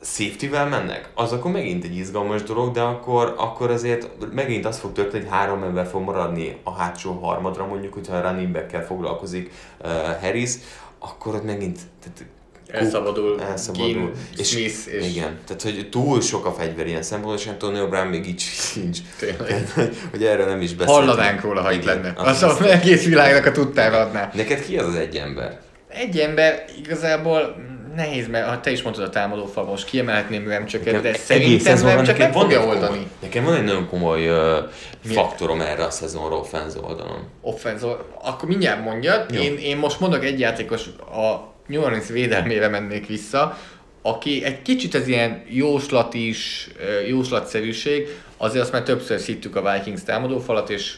safety-vel 0.04 0.68
mennek, 0.68 1.10
az 1.16 1.32
akkor 1.32 1.52
megint 1.52 1.84
egy 1.84 1.95
izgalmas 1.95 2.43
dolog, 2.43 2.74
de 2.74 2.82
akkor, 2.82 3.34
akkor 3.38 3.72
azért 3.72 4.08
megint 4.34 4.66
az 4.66 4.80
fog 4.80 4.91
történni, 4.91 5.24
hogy 5.24 5.32
három 5.32 5.64
ember 5.64 5.88
fog 5.88 6.02
maradni 6.02 6.58
a 6.64 6.74
hátsó 6.74 7.12
harmadra, 7.12 7.66
mondjuk, 7.66 7.93
hogyha 7.93 8.16
a 8.16 8.22
running 8.22 8.52
back 8.52 8.86
foglalkozik 8.86 9.52
uh, 9.84 9.91
Harris, 10.22 10.52
akkor 10.99 11.36
ott 11.36 11.43
megint 11.43 11.80
tehát, 11.99 12.26
elszabadul, 12.68 13.41
elszabadul. 13.41 13.88
Ginn, 13.88 14.10
és, 14.38 14.49
Smith 14.49 14.88
és... 14.88 15.08
Igen, 15.08 15.39
tehát 15.47 15.62
hogy 15.62 15.89
túl 15.89 16.22
sok 16.22 16.45
a 16.45 16.52
fegyver 16.52 16.88
ilyen 16.88 17.04
szempontból, 17.04 17.39
és 17.39 17.47
Antonio 17.47 17.88
Brown 17.88 18.08
még 18.08 18.28
így 18.28 18.39
sincs. 18.39 18.99
Tényleg. 19.20 19.70
hogy 20.12 20.24
erről 20.24 20.45
nem 20.45 20.62
is 20.62 20.76
beszélünk. 20.76 21.06
Hallanánk 21.06 21.41
róla, 21.41 21.62
ha 21.62 21.72
itt 21.72 21.84
lenne. 21.84 22.14
Az 22.16 22.43
az 22.43 22.62
egész 22.62 23.06
világnak 23.06 23.45
a 23.45 23.52
tudtára 23.52 23.99
adná. 23.99 24.32
Neked 24.34 24.66
ki 24.66 24.78
az 24.78 24.88
az 24.88 24.95
egy 24.95 25.16
ember? 25.16 25.60
Egy 25.88 26.18
ember 26.18 26.66
igazából 26.84 27.56
nehéz, 27.96 28.28
mert 28.28 28.48
ha 28.48 28.60
te 28.60 28.72
is 28.72 28.82
mondtad 28.82 29.06
a 29.06 29.10
támadó 29.10 29.46
fal, 29.46 29.64
most 29.64 29.86
kiemelhetném 29.86 30.48
Remcsöket, 30.48 31.02
de 31.02 31.14
szerintem 31.14 31.82
Remcsök 31.82 32.18
nem 32.18 32.32
fogja 32.32 32.66
oldani. 32.66 33.08
Nekem 33.22 33.44
van 33.44 33.56
egy 33.56 33.64
nagyon 33.64 33.88
komoly 33.88 34.30
uh, 34.30 34.58
faktorom 35.04 35.62
erre 35.62 35.84
a 35.84 35.89
szezonra 35.89 36.36
offenz 36.36 36.76
oldalon. 36.76 37.28
Offenz 37.42 37.84
Akkor 38.24 38.50
mindjárt 38.50 38.84
mondjad. 38.84 39.34
Én, 39.34 39.58
én 39.58 39.78
most 39.78 40.00
mondok 40.00 40.24
egy 40.24 40.39
játékos, 40.39 40.86
a 41.00 41.54
New 41.68 41.82
Orleans 41.82 42.08
védelmére 42.08 42.68
mennék 42.68 43.08
vissza, 43.08 43.58
aki 44.02 44.44
egy 44.44 44.62
kicsit 44.62 44.96
ez 44.96 45.08
ilyen 45.08 45.44
jóslat 45.48 46.14
is, 46.14 46.70
jóslatszerűség, 47.08 48.08
azért 48.38 48.64
azt 48.64 48.72
már 48.72 48.84
többször 48.84 49.20
szittük 49.20 49.56
a 49.56 49.74
Vikings 49.74 50.04
támadófalat, 50.04 50.70
és 50.70 50.98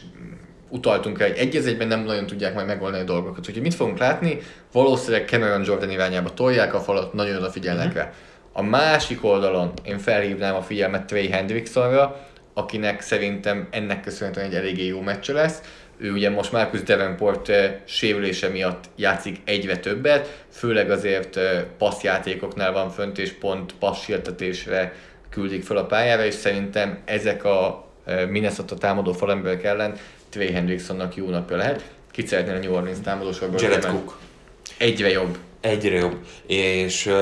utaltunk 0.74 1.19
el, 1.19 1.28
hogy 1.28 1.38
egy 1.38 1.55
egyben 1.55 1.88
nem 1.88 2.03
nagyon 2.03 2.26
tudják 2.26 2.53
majd 2.53 2.67
megoldani 2.67 3.03
a 3.03 3.05
dolgokat. 3.05 3.47
Úgyhogy 3.47 3.61
mit 3.61 3.74
fogunk 3.74 3.97
látni? 3.97 4.38
Valószínűleg 4.71 5.28
Cameron 5.28 5.63
Jordan 5.65 5.91
irányába 5.91 6.34
tolják 6.34 6.74
a 6.74 6.80
falat, 6.80 7.13
nagyon 7.13 7.38
odafigyelnek 7.38 7.88
mm-hmm. 7.88 7.97
rá. 7.97 8.11
A 8.53 8.61
másik 8.61 9.24
oldalon 9.24 9.71
én 9.84 9.97
felhívnám 9.97 10.55
a 10.55 10.61
figyelmet 10.61 11.05
Trey 11.05 11.28
Hendricksonra, 11.30 12.28
akinek 12.53 13.01
szerintem 13.01 13.67
ennek 13.71 14.01
köszönhetően 14.01 14.45
egy 14.45 14.55
eléggé 14.55 14.86
jó 14.86 15.01
meccse 15.01 15.34
lesz. 15.34 15.61
Ő 15.97 16.11
ugye 16.11 16.30
most 16.30 16.51
Marcus 16.51 16.84
Davenport 16.84 17.49
eh, 17.49 17.76
sérülése 17.86 18.47
miatt 18.47 18.84
játszik 18.95 19.38
egyre 19.45 19.78
többet, 19.78 20.43
főleg 20.49 20.91
azért 20.91 21.38
eh, 21.38 21.63
passzjátékoknál 21.78 22.71
van 22.71 22.89
fönt, 22.89 23.17
és 23.17 23.32
pont 23.32 23.74
passzsértetésre 23.80 24.93
küldik 25.30 25.63
fel 25.63 25.78
a 25.78 25.86
pályára, 25.86 26.26
és 26.26 26.34
szerintem 26.34 27.01
ezek 27.05 27.43
a 27.43 27.88
eh, 28.05 28.28
Minnesota 28.28 28.76
támadó 28.76 29.11
falemberek 29.11 29.63
ellen 29.63 29.95
Trey 30.34 30.51
Hendricksonnak 30.51 31.15
jó 31.15 31.29
napja 31.29 31.57
lehet. 31.57 31.84
Ki 32.11 32.25
szeretnél 32.25 32.55
a 32.55 32.59
New 32.59 32.73
Orleans 32.73 32.97
támadósorban? 33.03 33.61
Jared 33.61 33.86
Cook. 33.86 34.17
Egyre 34.77 35.09
jobb. 35.09 35.38
Egyre 35.61 35.95
jobb. 35.95 36.17
És 36.47 37.05
uh, 37.05 37.13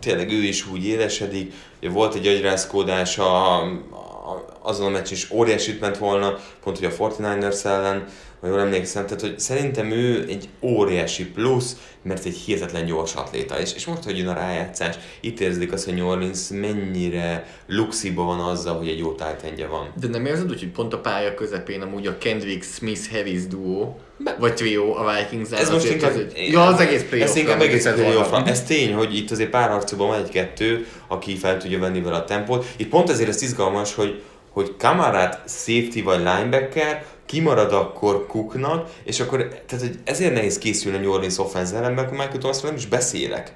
tényleg 0.00 0.30
ő 0.30 0.42
is 0.42 0.66
úgy 0.66 0.86
élesedik. 0.86 1.52
Volt 1.80 2.14
egy 2.14 2.26
agyrázkódás 2.26 3.18
a, 3.18 3.62
a, 3.62 4.58
azon 4.62 4.86
a 4.86 4.90
meccs 4.90 5.10
is 5.10 5.30
óriásit 5.30 5.80
ment 5.80 5.98
volna, 5.98 6.38
pont 6.62 6.78
hogy 6.78 6.86
a 6.86 7.10
49ers 7.10 7.64
ellen, 7.64 8.04
ha 8.44 8.50
jól 8.50 8.60
emlékszem, 8.60 9.04
tehát 9.06 9.20
hogy 9.20 9.38
szerintem 9.38 9.90
ő 9.90 10.24
egy 10.28 10.48
óriási 10.60 11.26
plusz, 11.26 11.76
mert 12.02 12.24
egy 12.24 12.36
hihetetlen 12.36 12.84
gyors 12.86 13.14
atléta, 13.14 13.60
és, 13.60 13.74
és 13.74 13.86
most, 13.86 14.02
hogy 14.02 14.18
jön 14.18 14.28
a 14.28 14.32
rájátszás, 14.32 14.96
itt 15.20 15.40
érzik 15.40 15.72
azt, 15.72 15.84
hogy 15.84 15.94
New 15.94 16.06
Orleans 16.06 16.48
mennyire 16.50 17.46
luxiba 17.66 18.22
van 18.22 18.40
azzal, 18.40 18.76
hogy 18.76 18.88
egy 18.88 18.98
jó 18.98 19.12
tájtendje 19.12 19.66
van. 19.66 19.92
De 20.00 20.08
nem 20.08 20.26
érzed 20.26 20.50
úgy, 20.50 20.58
hogy 20.58 20.68
pont 20.68 20.92
a 20.92 20.98
pálya 20.98 21.34
közepén 21.34 21.82
amúgy 21.82 22.06
a 22.06 22.18
Kendrick 22.18 22.64
Smith 22.64 23.10
Heavis 23.10 23.46
duo, 23.46 23.94
vagy 24.38 24.54
trio 24.54 24.96
a 24.96 25.14
vikings 25.16 25.50
Ez 25.50 25.70
most 25.70 25.90
inkább, 25.90 26.14
az, 26.14 26.24
ja, 26.50 26.64
az 26.64 26.80
egész 26.80 27.04
playoff 27.08 27.28
ez 27.28 27.36
inkább 27.36 27.60
egész 27.60 27.88
playoff 27.92 28.32
Ez 28.46 28.64
tény, 28.64 28.94
hogy 28.94 29.16
itt 29.16 29.30
azért 29.30 29.50
pár 29.50 29.70
harcban 29.70 30.08
van 30.08 30.18
egy-kettő, 30.18 30.86
aki 31.08 31.36
fel 31.36 31.58
tudja 31.58 31.78
venni 31.78 32.00
vele 32.00 32.16
a 32.16 32.24
tempót. 32.24 32.66
Itt 32.76 32.88
pont 32.88 33.10
ezért 33.10 33.28
ez 33.28 33.42
izgalmas, 33.42 33.94
hogy, 33.94 34.22
hogy 34.50 34.74
Kamarát 34.78 35.42
safety 35.48 36.02
vagy 36.02 36.18
linebacker, 36.18 37.04
kimarad 37.26 37.72
akkor 37.72 38.26
Cooknak, 38.26 38.90
és 39.04 39.20
akkor 39.20 39.48
tehát, 39.66 39.84
hogy 39.86 39.98
ezért 40.04 40.34
nehéz 40.34 40.58
készülni 40.58 40.98
a 40.98 41.00
New 41.00 41.12
Orleans 41.12 41.38
offense 41.38 41.76
ellen, 41.76 41.92
mert 41.92 42.10
Michael 42.10 42.38
thomas 42.38 42.60
nem 42.60 42.74
is 42.74 42.86
beszélek. 42.86 43.52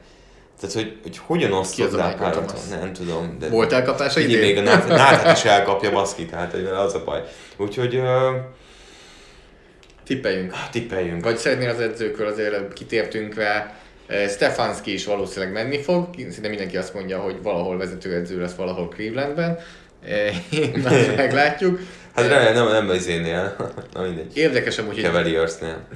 Tehát, 0.61 0.75
hogy, 0.75 0.99
hogy 1.03 1.19
hogyan 1.19 1.53
osztod 1.53 1.97
rá 1.97 2.15
párat, 2.15 2.59
nem 2.71 2.93
tudom. 2.93 3.37
De 3.39 3.49
Volt 3.49 3.73
elkapása 3.73 4.21
idén? 4.21 4.39
Még 4.39 4.57
a 4.57 4.61
Náthat 4.61 5.37
is 5.37 5.45
elkapja 5.45 5.91
baszki, 5.91 6.27
tehát 6.27 6.55
az 6.55 6.95
a 6.95 7.05
baj. 7.05 7.23
Úgyhogy... 7.57 7.97
Uh, 7.97 8.05
tippeljünk. 10.05 10.53
Tippeljünk. 10.71 11.25
Vagy 11.25 11.37
szeretnél 11.37 11.69
az 11.69 11.81
edzőkről 11.81 12.27
azért 12.27 12.73
kitértünk 12.73 13.35
rá. 13.35 13.79
Stefanski 14.29 14.93
is 14.93 15.05
valószínűleg 15.05 15.53
menni 15.53 15.83
fog, 15.83 16.09
szinte 16.31 16.49
mindenki 16.49 16.77
azt 16.77 16.95
mondja, 16.95 17.19
hogy 17.19 17.43
valahol 17.43 17.77
vezetőedző 17.77 18.41
lesz 18.41 18.55
valahol 18.55 18.89
Clevelandben. 18.89 19.59
Én 20.51 20.85
meglátjuk. 21.17 21.81
Hát 22.23 22.29
remélem, 22.29 22.55
nem, 22.55 22.69
nem 22.69 22.89
az 22.89 23.07
énnél. 23.07 23.57
Na 23.95 24.03
mindegy. 24.03 24.37
Érdekes 24.37 24.79
amúgy, 24.79 25.01
Cavaliersnél. 25.01 25.87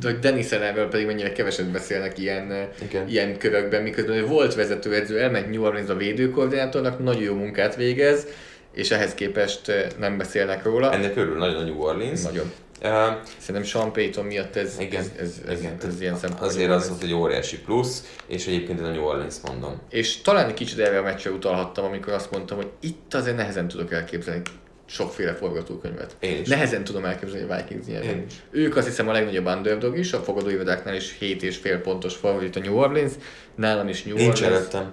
De 0.00 0.10
hogy 0.10 0.18
Dennis 0.18 0.50
Ellenről 0.50 0.88
pedig 0.88 1.06
mennyire 1.06 1.32
keveset 1.32 1.70
beszélnek 1.70 2.18
ilyen, 2.18 2.68
Igen. 2.82 3.08
ilyen 3.08 3.38
körökben, 3.38 3.82
miközben 3.82 4.26
volt 4.26 4.54
vezetőedző, 4.54 5.18
elment 5.18 5.50
New 5.50 5.62
Orleans 5.64 5.88
a 5.88 5.96
védőkoordinátornak, 5.96 6.98
nagyon 6.98 7.22
jó 7.22 7.34
munkát 7.34 7.76
végez, 7.76 8.26
és 8.74 8.90
ehhez 8.90 9.14
képest 9.14 9.68
eh, 9.68 9.86
nem 9.98 10.18
beszélnek 10.18 10.64
róla. 10.64 10.92
Ennek 10.92 11.16
örül 11.16 11.36
nagyon 11.36 11.62
a 11.62 11.64
New 11.64 11.80
Orleans. 11.80 12.22
Nagyon. 12.22 12.52
Uh, 12.82 12.90
Szerintem 13.38 13.62
Sean 13.62 13.92
Payton 13.92 14.24
miatt 14.24 14.56
ez, 14.56 14.76
igen, 14.78 15.00
ez, 15.00 15.10
ez, 15.20 15.40
ez, 15.48 15.60
igen. 15.60 15.76
ez, 15.78 15.84
ez 15.84 16.00
ilyen 16.00 16.16
szempontból. 16.16 16.48
Azért 16.48 16.70
az 16.70 16.88
volt 16.88 17.02
egy 17.02 17.12
óriási 17.12 17.58
plusz, 17.58 18.16
és 18.26 18.46
egyébként 18.46 18.80
ez 18.80 18.86
a 18.86 18.90
New 18.90 19.04
Orleans 19.04 19.34
mondom. 19.46 19.80
És 19.90 20.20
talán 20.20 20.48
egy 20.48 20.54
kicsit 20.54 20.78
erre 20.78 20.98
a 20.98 21.02
meccsre 21.02 21.30
utalhattam, 21.30 21.84
amikor 21.84 22.12
azt 22.12 22.30
mondtam, 22.30 22.56
hogy 22.56 22.68
itt 22.80 23.14
azért 23.14 23.36
nehezen 23.36 23.68
tudok 23.68 23.92
elképzelni 23.92 24.42
sokféle 24.86 25.34
forgatókönyvet. 25.34 26.16
Én 26.20 26.40
is. 26.40 26.48
Nehezen 26.48 26.84
tudom 26.84 27.04
elképzelni 27.04 27.50
a 27.50 27.56
Vikings 27.56 27.86
nyerni. 27.86 28.24
Ők 28.50 28.76
azt 28.76 28.86
hiszem 28.86 29.08
a 29.08 29.12
legnagyobb 29.12 29.46
underdog 29.46 29.98
is, 29.98 30.12
a 30.12 30.18
fogadóivadáknál 30.18 30.94
is 30.94 31.16
7,5 31.20 31.80
pontos 31.82 32.14
favorit 32.14 32.56
a 32.56 32.60
New 32.60 32.76
Orleans, 32.76 33.12
nálam 33.54 33.88
is 33.88 34.02
New 34.02 34.16
Nincs 34.16 34.40
Orleans. 34.40 34.56
előttem. 34.56 34.92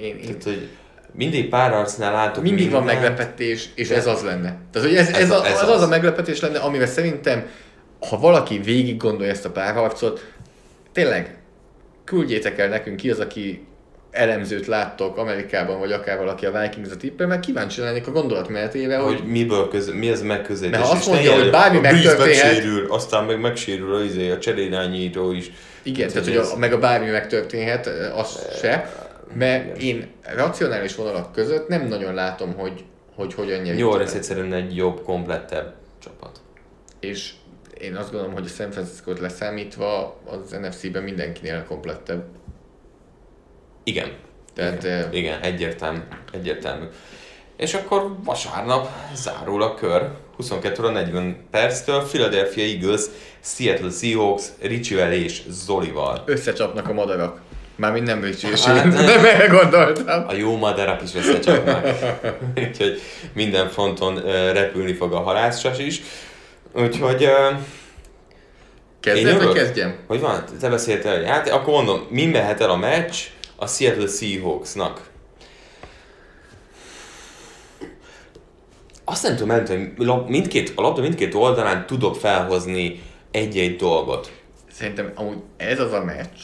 Én, 0.00 0.16
én... 0.16 0.20
Tehát, 0.20 0.42
hogy 0.42 0.68
mindig 1.12 1.48
pár 1.48 1.72
arcnál 1.72 2.12
látok 2.12 2.42
Mindig 2.42 2.64
minden. 2.64 2.84
van 2.84 2.94
meglepetés, 2.94 3.68
és 3.74 3.88
de... 3.88 3.94
ez 3.94 4.06
az 4.06 4.22
lenne. 4.22 4.58
Tehát, 4.72 4.88
hogy 4.88 4.96
ez, 4.96 5.08
ez, 5.08 5.16
ez, 5.16 5.30
a, 5.30 5.46
ez 5.46 5.62
az, 5.62 5.68
az 5.68 5.82
a 5.82 5.88
meglepetés 5.88 6.40
lenne, 6.40 6.58
amivel 6.58 6.86
szerintem, 6.86 7.48
ha 8.08 8.18
valaki 8.18 8.58
végig 8.58 8.96
gondolja 8.96 9.32
ezt 9.32 9.44
a 9.44 9.50
párharcot, 9.50 10.32
tényleg 10.92 11.38
küldjétek 12.04 12.58
el 12.58 12.68
nekünk 12.68 12.96
ki 12.96 13.10
az, 13.10 13.18
aki 13.18 13.66
elemzőt 14.16 14.66
láttok 14.66 15.16
Amerikában, 15.16 15.78
vagy 15.78 15.92
akár 15.92 16.18
valaki 16.18 16.46
a 16.46 16.60
Vikings-a 16.60 16.96
tippel, 16.96 17.26
mert 17.26 17.40
kíváncsi 17.40 17.80
lennék 17.80 18.06
a 18.06 18.10
gondolatmenetével, 18.10 19.02
hogy, 19.02 19.18
hogy 19.18 19.28
miből 19.28 19.68
köz, 19.68 19.92
mi 19.92 20.08
ez 20.08 20.22
megközelítés. 20.22 20.80
Mert 20.80 20.92
azt 20.92 21.08
mondja, 21.08 21.34
hogy 21.34 21.50
bármi 21.50 21.78
megtörténhet. 21.78 22.44
megsérül, 22.44 22.86
aztán 22.90 23.24
meg 23.24 23.40
megsérül 23.40 23.94
a, 23.94 24.02
izé, 24.02 24.30
a 24.30 24.38
cserélányító 24.38 25.32
is. 25.32 25.50
Igen, 25.82 26.08
tehát, 26.08 26.24
hogy 26.24 26.36
a, 26.36 26.56
meg 26.56 26.72
a 26.72 26.78
bármi 26.78 27.10
megtörténhet, 27.10 27.86
az 28.16 28.46
se. 28.60 28.92
Mert 29.34 29.82
én 29.82 30.06
racionális 30.34 30.94
vonalak 30.94 31.32
között 31.32 31.68
nem 31.68 31.86
nagyon 31.86 32.14
látom, 32.14 32.54
hogy, 32.54 32.84
hogy 33.14 33.34
hogyan 33.34 33.58
nyerjük. 33.58 33.78
Jó, 33.78 33.98
ez 33.98 34.14
egyszerűen 34.14 34.52
egy 34.52 34.76
jobb, 34.76 35.02
komplettebb 35.02 35.74
csapat. 35.98 36.40
És 37.00 37.30
én 37.80 37.96
azt 37.96 38.10
gondolom, 38.10 38.34
hogy 38.34 38.44
a 38.44 38.48
San 38.48 38.70
Francisco-t 38.70 39.18
leszámítva 39.18 40.20
az 40.24 40.50
NFC-ben 40.50 41.02
mindenkinél 41.02 41.64
komplettebb. 41.68 42.24
Igen. 43.86 44.12
Tehát, 44.54 44.84
igen, 44.84 45.08
uh, 45.08 45.16
igen 45.16 45.40
egyértelmű, 45.40 45.98
egyértelmű. 46.32 46.84
És 47.56 47.74
akkor 47.74 48.16
vasárnap 48.24 48.88
zárul 49.14 49.62
a 49.62 49.74
kör, 49.74 50.08
22 50.36 50.82
óra 50.82 50.92
40 50.92 51.46
perctől, 51.50 52.02
Philadelphia 52.02 52.64
Eagles, 52.64 53.00
Seattle 53.40 53.90
Seahawks, 53.90 54.44
Ricsivel 54.60 55.12
és 55.12 55.42
Zolival. 55.48 56.22
Összecsapnak 56.26 56.88
a 56.88 56.92
madarak. 56.92 57.40
Mármint 57.76 58.06
nem 58.06 58.24
Ricsi, 58.24 58.46
hát, 58.46 58.84
nem 58.84 59.50
gondoltam. 59.50 60.28
A 60.28 60.34
jó 60.34 60.56
madarak 60.56 61.02
is 61.02 61.14
összecsapnak. 61.14 61.86
Úgyhogy 62.68 63.00
minden 63.32 63.68
fronton 63.68 64.22
repülni 64.52 64.92
fog 64.92 65.12
a 65.12 65.20
halászsas 65.20 65.78
is. 65.78 66.00
Úgyhogy... 66.72 67.28
Kezdem, 69.00 69.38
vagy 69.38 69.52
kezdjem? 69.52 69.96
Hogy 70.06 70.20
van? 70.20 70.44
Te 70.60 70.68
beszéltél, 70.68 71.22
hát 71.22 71.48
akkor 71.48 71.72
mondom, 71.72 72.06
mi 72.10 72.26
mehet 72.26 72.60
el 72.60 72.70
a 72.70 72.76
meccs? 72.76 73.16
A 73.56 73.66
Seattle 73.66 74.06
Seahawksnak. 74.06 75.10
Azt 79.04 79.22
nem 79.22 79.34
tudom 79.36 79.50
elmondani, 79.50 79.92
hogy 79.96 80.24
mindkét, 80.26 80.72
a 80.74 80.80
labda 80.80 81.00
mindkét 81.00 81.34
oldalán 81.34 81.86
tudok 81.86 82.16
felhozni 82.16 83.02
egy-egy 83.30 83.76
dolgot. 83.76 84.32
Szerintem 84.72 85.12
amúgy 85.14 85.36
ez 85.56 85.80
az 85.80 85.92
a 85.92 86.04
meccs, 86.04 86.40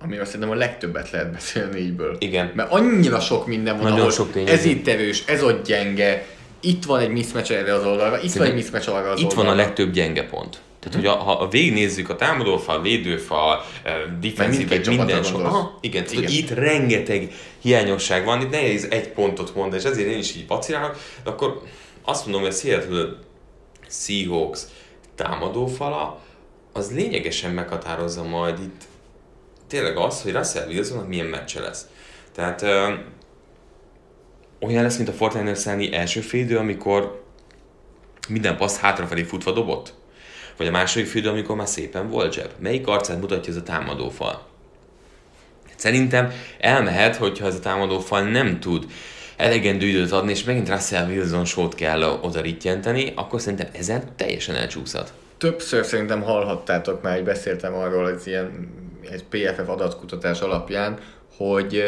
amiről 0.00 0.24
szerintem 0.24 0.50
a 0.50 0.54
legtöbbet 0.54 1.10
lehet 1.10 1.32
beszélni 1.32 1.80
ígyből. 1.80 2.16
Igen. 2.18 2.52
Mert 2.54 2.72
annyira 2.72 3.20
sok 3.20 3.46
minden 3.46 3.74
van, 3.74 3.84
Nagyon 3.84 3.98
ahol 3.98 4.10
sok 4.10 4.36
ez 4.46 4.64
itt 4.64 4.88
erős, 4.88 5.24
ez 5.26 5.42
ott 5.42 5.66
gyenge, 5.66 6.26
itt 6.60 6.84
van 6.84 7.00
egy 7.00 7.10
mismatch 7.10 7.52
erre 7.52 7.74
az 7.74 7.84
oldalra, 7.84 8.16
itt 8.16 8.30
Szerintem 8.30 8.40
van 8.40 8.50
egy 8.50 8.54
mismatch 8.54 8.88
arra 8.88 9.10
az 9.10 9.18
Itt 9.20 9.24
oldalra. 9.24 9.50
van 9.50 9.58
a 9.58 9.62
legtöbb 9.62 9.92
gyenge 9.92 10.24
pont. 10.24 10.60
Tehát, 10.88 11.00
hogy 11.00 11.06
a, 11.06 11.22
ha 11.22 11.48
végignézzük 11.48 12.08
a 12.08 12.16
támadófal, 12.16 12.82
védőfal, 12.82 13.64
defensív, 14.20 14.68
minden 14.86 15.22
sok. 15.22 15.40
Aha, 15.40 15.78
igen, 15.80 16.04
igen. 16.04 16.14
Tehát, 16.14 16.30
itt 16.30 16.50
rengeteg 16.50 17.32
hiányosság 17.58 18.24
van, 18.24 18.40
itt 18.40 18.50
nehéz 18.50 18.86
egy 18.90 19.08
pontot 19.08 19.54
mondani, 19.54 19.82
és 19.82 19.88
ezért 19.88 20.08
én 20.08 20.18
is 20.18 20.36
így 20.36 20.46
vacilálok, 20.46 20.96
de 21.24 21.30
akkor 21.30 21.62
azt 22.04 22.24
mondom, 22.24 22.42
hogy 22.42 22.50
a 22.50 22.54
Seattle 22.54 23.08
Seahawks 23.88 24.60
támadófala, 25.14 26.20
az 26.72 26.92
lényegesen 26.92 27.50
meghatározza 27.50 28.22
majd 28.22 28.58
itt 28.60 28.82
tényleg 29.68 29.96
az, 29.96 30.22
hogy 30.22 30.32
Russell 30.32 30.68
Wilsonnak 30.68 31.08
milyen 31.08 31.26
meccse 31.26 31.60
lesz. 31.60 31.86
Tehát 32.34 32.62
ö, 32.62 32.92
olyan 34.60 34.82
lesz, 34.82 34.96
mint 34.96 35.08
a 35.08 35.12
Fortnite-ers 35.12 35.66
első 35.92 36.20
félidő, 36.20 36.56
amikor 36.56 37.24
minden 38.28 38.56
passz 38.56 38.78
hátrafelé 38.78 39.22
futva 39.22 39.50
dobott 39.50 39.95
vagy 40.56 40.66
a 40.66 40.70
második 40.70 41.06
félidő, 41.06 41.30
amikor 41.30 41.56
már 41.56 41.68
szépen 41.68 42.10
volt 42.10 42.32
zseb. 42.32 42.50
Melyik 42.58 42.86
arcát 42.86 43.20
mutatja 43.20 43.52
ez 43.52 43.58
a 43.58 43.62
támadófal? 43.62 44.46
Szerintem 45.76 46.32
elmehet, 46.58 47.16
hogyha 47.16 47.46
ez 47.46 47.54
a 47.54 47.60
támadófal 47.60 48.22
nem 48.22 48.60
tud 48.60 48.86
elegendő 49.36 49.86
időt 49.86 50.12
adni, 50.12 50.30
és 50.30 50.44
megint 50.44 50.68
Russell 50.68 51.06
Wilson 51.08 51.44
sót 51.44 51.74
kell 51.74 52.02
oda 52.02 52.40
rittyenteni, 52.40 53.12
akkor 53.16 53.40
szerintem 53.40 53.68
ezen 53.72 54.02
teljesen 54.16 54.54
elcsúszhat. 54.54 55.12
Többször 55.38 55.84
szerintem 55.84 56.22
hallhattátok 56.22 57.02
már, 57.02 57.14
hogy 57.14 57.24
beszéltem 57.24 57.74
arról, 57.74 58.10
ez 58.10 58.26
ilyen 58.26 58.68
egy 59.10 59.24
PFF 59.24 59.68
adatkutatás 59.68 60.40
alapján, 60.40 60.98
hogy 61.36 61.82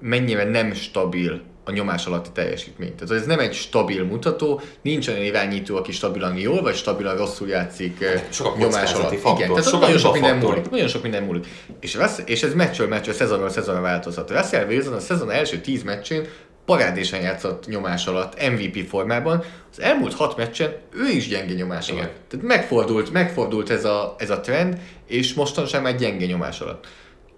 mennyire 0.00 0.44
nem 0.44 0.72
stabil 0.72 1.42
a 1.64 1.70
nyomás 1.70 2.06
alatti 2.06 2.30
teljesítményt. 2.32 2.94
Tehát 2.94 3.22
ez 3.22 3.26
nem 3.26 3.38
egy 3.38 3.54
stabil 3.54 4.04
mutató, 4.04 4.60
nincs 4.82 5.08
olyan 5.08 5.22
irányító, 5.22 5.76
aki 5.76 5.92
stabilan 5.92 6.36
jól, 6.36 6.62
vagy 6.62 6.74
stabilan 6.74 7.16
rosszul 7.16 7.48
játszik 7.48 8.02
eh, 8.02 8.22
Sok 8.30 8.58
nyomás 8.58 8.92
alatt. 8.92 9.14
Faktor, 9.14 9.44
Igen, 9.44 9.54
tehát 9.54 9.80
nagyon 9.80 9.98
sok, 9.98 10.12
minden 10.12 10.36
múlik, 10.36 10.70
nagyon 10.70 10.88
sok 10.88 11.02
minden 11.02 11.22
múlik. 11.22 11.46
És, 11.80 11.94
Russ, 11.94 12.18
és 12.24 12.42
ez 12.42 12.54
meccsről 12.54 12.88
meccsről, 12.88 13.14
szezonról 13.14 13.48
szezonra 13.48 13.80
változhat. 13.80 14.30
Russell 14.30 14.66
Wilson 14.66 14.92
a 14.92 15.00
szezon 15.00 15.30
első 15.30 15.60
tíz 15.60 15.82
meccsén 15.82 16.26
parádésen 16.64 17.20
játszott 17.20 17.66
nyomás 17.66 18.06
alatt, 18.06 18.50
MVP 18.50 18.88
formában. 18.88 19.44
Az 19.72 19.80
elmúlt 19.80 20.14
hat 20.14 20.36
meccsen 20.36 20.74
ő 20.94 21.08
is 21.08 21.28
gyenge 21.28 21.54
nyomás 21.54 21.88
alatt. 21.88 22.02
Igen. 22.02 22.14
Tehát 22.28 22.46
megfordult, 22.46 23.12
megfordult 23.12 23.70
ez 23.70 23.84
a, 23.84 24.14
ez 24.18 24.30
a 24.30 24.40
trend, 24.40 24.78
és 25.06 25.34
mostanság 25.34 25.82
már 25.82 25.96
gyenge 25.96 26.26
nyomás 26.26 26.60
alatt. 26.60 26.86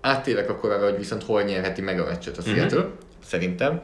Áttérek 0.00 0.50
akkor 0.50 0.70
arra, 0.70 0.84
hogy 0.84 0.98
viszont 0.98 1.22
hol 1.22 1.42
nyerheti 1.42 1.80
meg 1.80 2.00
a 2.00 2.04
meccset 2.04 2.38
a 2.38 2.42
mhm. 2.44 2.56
Seattle, 2.56 2.80
mm-hmm. 2.80 2.90
szerintem 3.24 3.82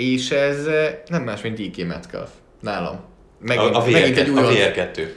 és 0.00 0.30
ez 0.30 0.66
nem 1.06 1.22
más, 1.22 1.40
mint 1.40 1.60
DK 1.60 1.86
Metcalf. 1.86 2.30
Nálam. 2.60 3.00
Megint, 3.40 3.74
a, 3.74 3.78
a 3.78 3.84
VR, 3.84 3.90
megint 3.90 4.18
egy 4.18 4.28
új 4.28 4.38
a 4.38 4.48
VR2. 4.48 5.08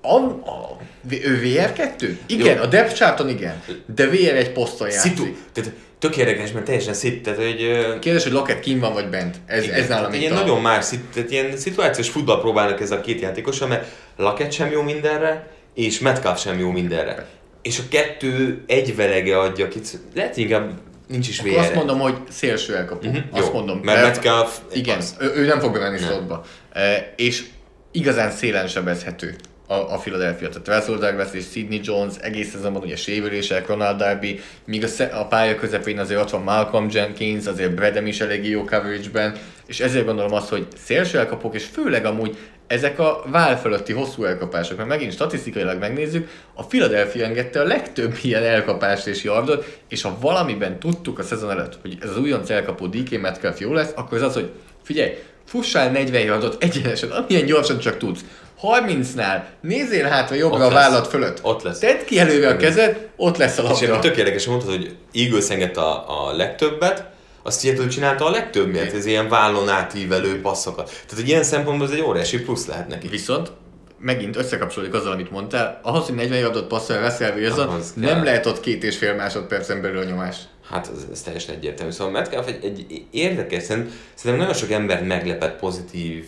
A, 0.00 0.16
a, 0.50 0.78
ő 1.10 1.40
VR2? 1.44 2.16
Igen, 2.26 2.56
Jó. 2.56 2.62
a 2.62 2.66
depth 2.66 2.94
charton 2.94 3.28
igen, 3.28 3.62
de 3.94 4.06
VR 4.06 4.34
egy 4.34 4.52
poszton 4.52 4.90
játszik. 4.90 5.16
Szitu, 5.16 5.32
tehát 5.52 5.72
tök 5.98 6.16
érdekes, 6.16 6.52
mert 6.52 6.64
teljesen 6.64 6.94
szit, 6.94 7.22
tehát 7.22 7.38
hogy... 7.38 7.56
Kérdés, 7.98 8.22
hogy 8.22 8.32
Lockett 8.32 8.60
kim 8.60 8.78
van 8.78 8.92
vagy 8.92 9.08
bent. 9.08 9.36
Ez, 9.46 9.64
igen, 9.64 9.74
ez 9.74 9.88
nálam 9.88 10.12
ilyen 10.12 10.32
a... 10.32 10.34
nagyon 10.34 10.60
más, 10.60 10.84
szit, 10.84 11.00
tehát 11.00 11.30
ilyen 11.30 11.56
szituációs 11.56 12.08
futball 12.08 12.40
próbálnak 12.40 12.80
ez 12.80 12.90
a 12.90 13.00
két 13.00 13.20
játékosan, 13.20 13.68
mert 13.68 13.86
Laket 14.16 14.52
sem 14.52 14.70
jó 14.70 14.82
mindenre, 14.82 15.48
és 15.74 15.98
Metcalf 15.98 16.40
sem 16.40 16.58
jó 16.58 16.70
mindenre. 16.70 17.26
És 17.62 17.78
a 17.78 17.82
kettő 17.90 18.62
egy 18.66 18.96
velege 18.96 19.38
adja 19.38 19.68
ki, 19.68 19.80
lehet 20.14 20.36
inkább 20.36 20.72
nincs 21.06 21.28
is 21.28 21.40
vére. 21.42 21.60
azt 21.60 21.74
mondom, 21.74 21.98
hogy 21.98 22.14
szélső 22.30 22.76
elkapó. 22.76 23.08
Mhm, 23.08 23.18
Azt 23.30 23.46
jó. 23.46 23.52
mondom. 23.52 23.80
Mert 23.82 24.02
Metcalf 24.02 24.58
Igen, 24.72 25.00
ő, 25.20 25.32
ő 25.34 25.46
nem 25.46 25.60
fog 25.60 25.72
bemenni 25.72 25.98
slotba. 25.98 26.44
E, 26.72 27.12
és 27.16 27.44
igazán 27.92 28.30
szélen 28.30 28.66
sebezhető 28.68 29.34
a, 29.66 29.74
a 29.74 29.98
Philadelphia. 29.98 30.48
Tehát 30.48 30.68
Russell 30.80 30.98
Douglas 31.08 31.28
és 31.32 31.44
Sidney 31.52 31.80
Jones 31.82 32.14
egész 32.20 32.50
szezonban 32.50 32.82
ugye 32.82 32.96
sérülések, 32.96 33.66
Ronald 33.66 33.96
Darby, 33.98 34.40
míg 34.64 34.84
a, 34.84 34.86
sze- 34.86 35.12
a 35.12 35.26
pálya 35.26 35.54
közepén 35.54 35.98
azért 35.98 36.20
ott 36.20 36.30
van 36.30 36.42
Malcolm 36.42 36.88
Jenkins, 36.90 37.46
azért 37.46 37.74
Bradham 37.74 38.06
is 38.06 38.20
elég 38.20 38.48
jó 38.48 38.64
coverage-ben, 38.64 39.36
és 39.66 39.80
ezért 39.80 40.04
gondolom 40.04 40.32
azt, 40.32 40.48
hogy 40.48 40.66
szélső 40.84 41.18
elkapók, 41.18 41.54
és 41.54 41.64
főleg 41.64 42.04
amúgy 42.04 42.36
ezek 42.66 42.98
a 42.98 43.22
vál 43.26 43.60
fölötti 43.60 43.92
hosszú 43.92 44.24
elkapások, 44.24 44.76
mert 44.76 44.88
megint 44.88 45.12
statisztikailag 45.12 45.78
megnézzük, 45.78 46.28
a 46.54 46.64
Philadelphia 46.64 47.24
engedte 47.24 47.60
a 47.60 47.64
legtöbb 47.64 48.16
ilyen 48.22 48.42
elkapást 48.42 49.06
és 49.06 49.22
yardot, 49.24 49.78
és 49.88 50.02
ha 50.02 50.16
valamiben 50.20 50.78
tudtuk 50.78 51.18
a 51.18 51.22
szezon 51.22 51.50
előtt, 51.50 51.78
hogy 51.82 51.98
ez 52.02 52.10
az 52.10 52.18
újonc 52.18 52.50
elkapó 52.50 52.86
DK 52.86 53.20
Metcalf 53.20 53.60
jó 53.60 53.72
lesz, 53.72 53.92
akkor 53.94 54.18
ez 54.18 54.24
az, 54.24 54.34
hogy 54.34 54.50
figyelj, 54.82 55.10
fussál 55.46 55.90
40 55.90 56.22
yardot 56.22 56.62
egyenesen, 56.62 57.10
amilyen 57.10 57.46
gyorsan 57.46 57.78
csak 57.78 57.96
tudsz. 57.96 58.20
30-nál 58.62 59.42
nézzél 59.60 60.04
hátra 60.04 60.36
jobbra 60.36 60.64
Ott 60.64 60.70
a 60.70 60.74
lesz. 60.74 60.88
vállat 60.88 61.06
fölött. 61.06 61.38
Ott 61.42 61.62
lesz. 61.62 61.78
Tedd 61.78 62.04
ki 62.04 62.18
előre 62.18 62.48
a 62.48 62.56
kezed, 62.56 63.08
ott 63.16 63.36
lesz 63.36 63.58
a 63.58 63.62
És 63.62 63.68
labda. 63.68 63.94
én 63.94 64.00
tök 64.00 64.16
érdekes, 64.16 64.46
mondtad, 64.46 64.70
hogy 64.70 64.96
Eagles 65.12 65.48
engedte 65.50 65.80
a, 65.80 66.26
a 66.28 66.32
legtöbbet, 66.36 67.04
azt 67.46 67.60
Seattle 67.60 67.88
csinálta 67.88 68.24
a 68.26 68.30
legtöbbet, 68.30 68.92
ez 68.92 69.06
ilyen 69.06 69.28
vállon 69.28 69.68
átívelő 69.68 70.40
passzokat. 70.40 70.86
Tehát, 70.86 71.14
hogy 71.14 71.28
ilyen 71.28 71.42
szempontból 71.42 71.86
ez 71.86 71.92
egy 71.92 72.00
óriási 72.00 72.40
plusz 72.40 72.66
lehet 72.66 72.88
neki. 72.88 73.08
Viszont 73.08 73.52
megint 73.98 74.36
összekapcsolódik 74.36 74.94
azzal, 74.94 75.12
amit 75.12 75.30
mondtál, 75.30 75.80
ahhoz, 75.82 76.06
hogy 76.06 76.14
40 76.14 76.38
yardot 76.38 76.66
passzol 76.66 77.00
Russell 77.00 77.32
Wilson, 77.36 77.68
Ahhoz 77.68 77.92
nem 77.94 78.14
kell. 78.14 78.24
lehet 78.24 78.46
ott 78.46 78.60
két 78.60 78.84
és 78.84 78.96
fél 78.96 79.14
másodpercen 79.14 79.80
belül 79.82 79.98
a 79.98 80.04
nyomás. 80.04 80.36
Hát 80.70 80.90
ez, 80.94 81.06
ez 81.12 81.22
teljesen 81.22 81.54
egyértelmű. 81.54 81.92
Szóval 81.92 82.12
Metcalf 82.12 82.46
egy, 82.46 82.64
egy 82.64 83.04
érdekes, 83.10 83.62
szerint- 83.62 83.90
szerintem 84.14 84.46
nagyon 84.46 84.60
sok 84.60 84.70
ember 84.70 85.02
meglepett 85.04 85.58
pozitív 85.58 86.24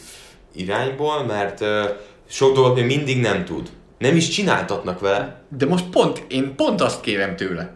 irányból, 0.55 1.25
mert 1.25 1.61
uh, 1.61 1.69
sok 2.29 2.55
dolgot 2.55 2.75
még 2.75 2.87
mindig 2.87 3.21
nem 3.21 3.45
tud. 3.45 3.69
Nem 3.99 4.17
is 4.17 4.29
csináltatnak 4.29 5.01
vele. 5.01 5.43
De 5.59 5.67
most 5.67 5.85
pont, 5.85 6.25
én 6.29 6.55
pont 6.57 6.81
azt 6.81 7.01
kérem 7.01 7.37
tőle 7.37 7.71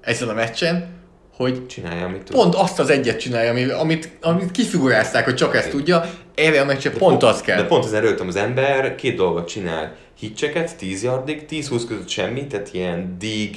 ezen 0.00 0.28
a 0.28 0.34
meccsen, 0.34 0.93
hogy 1.36 1.66
Csinálja, 1.66 2.04
amit 2.04 2.22
tud. 2.22 2.36
pont 2.36 2.54
azt 2.54 2.78
az 2.78 2.90
egyet 2.90 3.20
csinálja, 3.20 3.50
ami- 3.50 3.70
amit, 3.70 4.08
amit 4.20 4.50
kifigurázták, 4.50 5.24
hogy 5.24 5.34
csak 5.34 5.56
ezt 5.56 5.70
tudja, 5.70 6.10
erre 6.34 6.60
a 6.60 6.64
meccsen 6.64 6.92
pont 6.92 7.22
az 7.22 7.40
kell. 7.40 7.56
De 7.56 7.64
pont 7.66 7.84
ezen 7.84 8.00
rögtön 8.00 8.26
az 8.26 8.36
ember 8.36 8.94
két 8.94 9.16
dolgot 9.16 9.48
csinál. 9.48 9.96
Hitcheket 10.18 10.76
10 10.76 11.02
yardig, 11.02 11.44
10-20 11.50 11.82
között 11.88 12.08
semmi, 12.08 12.46
tehát 12.46 12.68
ilyen 12.72 13.16
dig, 13.18 13.56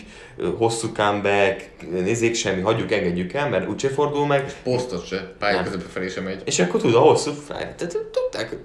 hosszú 0.58 0.92
comeback, 0.94 1.70
nézzék 1.92 2.36
semmi, 2.36 2.62
hagyjuk, 2.62 2.92
engedjük 2.92 3.34
el, 3.34 3.50
mert 3.50 3.70
úgyse 3.70 3.90
fordul 3.90 4.26
meg. 4.28 4.54
Posztot 4.64 5.08
se, 5.08 5.32
pálya 5.40 5.64
közepe 5.64 5.84
felé 5.94 6.08
sem 6.08 6.24
megy. 6.24 6.42
És 6.46 6.60
akkor 6.60 6.82
tud 6.82 6.96
a 6.96 7.00
hosszú 7.00 7.32
fly. 7.32 7.54
Tehát 7.56 7.98
tudták, 8.12 8.56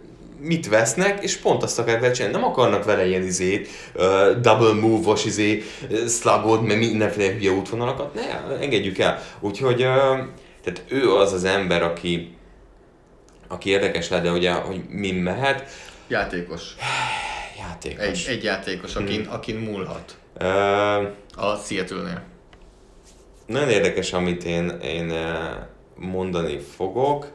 mit 0.43 0.68
vesznek, 0.68 1.22
és 1.22 1.36
pont 1.36 1.62
azt 1.62 1.78
akarják 1.78 2.01
vele 2.01 2.12
csinálni. 2.12 2.36
Nem 2.36 2.45
akarnak 2.45 2.84
vele 2.84 3.07
ilyen 3.07 3.22
izét, 3.22 3.68
uh, 3.95 4.30
double 4.40 4.72
move-os 4.72 5.24
izé, 5.24 5.62
uh, 5.90 6.07
slugot, 6.07 6.66
mert 6.66 6.78
mindenféle 6.78 7.32
hülye 7.32 7.51
útvonalakat. 7.51 8.14
Ne, 8.14 8.57
engedjük 8.61 8.99
el. 8.99 9.22
Úgyhogy 9.40 9.82
uh, 9.82 10.18
tehát 10.64 10.82
ő 10.88 11.14
az 11.14 11.32
az 11.32 11.45
ember, 11.45 11.82
aki, 11.82 12.36
aki 13.49 13.70
érdekes 13.70 14.09
lehet, 14.09 14.24
de 14.24 14.30
ugye, 14.30 14.53
hogy 14.53 14.82
mi 14.88 15.11
mehet, 15.11 15.70
Játékos. 16.09 16.62
játékos. 17.59 18.26
Egy, 18.26 18.34
egy 18.36 18.43
játékos, 18.45 18.95
akin, 18.97 19.22
Hmm. 19.24 19.32
akin 19.32 19.57
múlhat. 19.57 20.16
Uh, 20.40 20.47
A 21.45 21.57
Seattle-nél. 21.66 22.22
nagyon 23.47 23.68
érdekes, 23.68 24.12
amit 24.12 24.45
én, 24.45 24.68
én 24.82 25.12
mondani 25.97 26.59
fogok, 26.76 27.32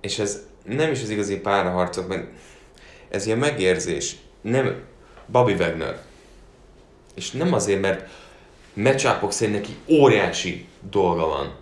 és 0.00 0.18
ez 0.18 0.42
nem 0.64 0.90
is 0.90 1.02
az 1.02 1.10
igazi 1.10 1.36
páraharcok, 1.36 2.08
mert 2.08 2.26
ez 3.08 3.26
ilyen 3.26 3.38
megérzés. 3.38 4.16
Nem, 4.40 4.82
Bobby 5.26 5.52
Wagner. 5.52 5.98
És 7.14 7.30
nem 7.30 7.52
azért, 7.52 7.80
mert 7.80 8.08
meccsápok 8.72 9.32
szerint 9.32 9.56
neki 9.56 9.76
óriási 9.88 10.66
dolga 10.90 11.26
van, 11.26 11.54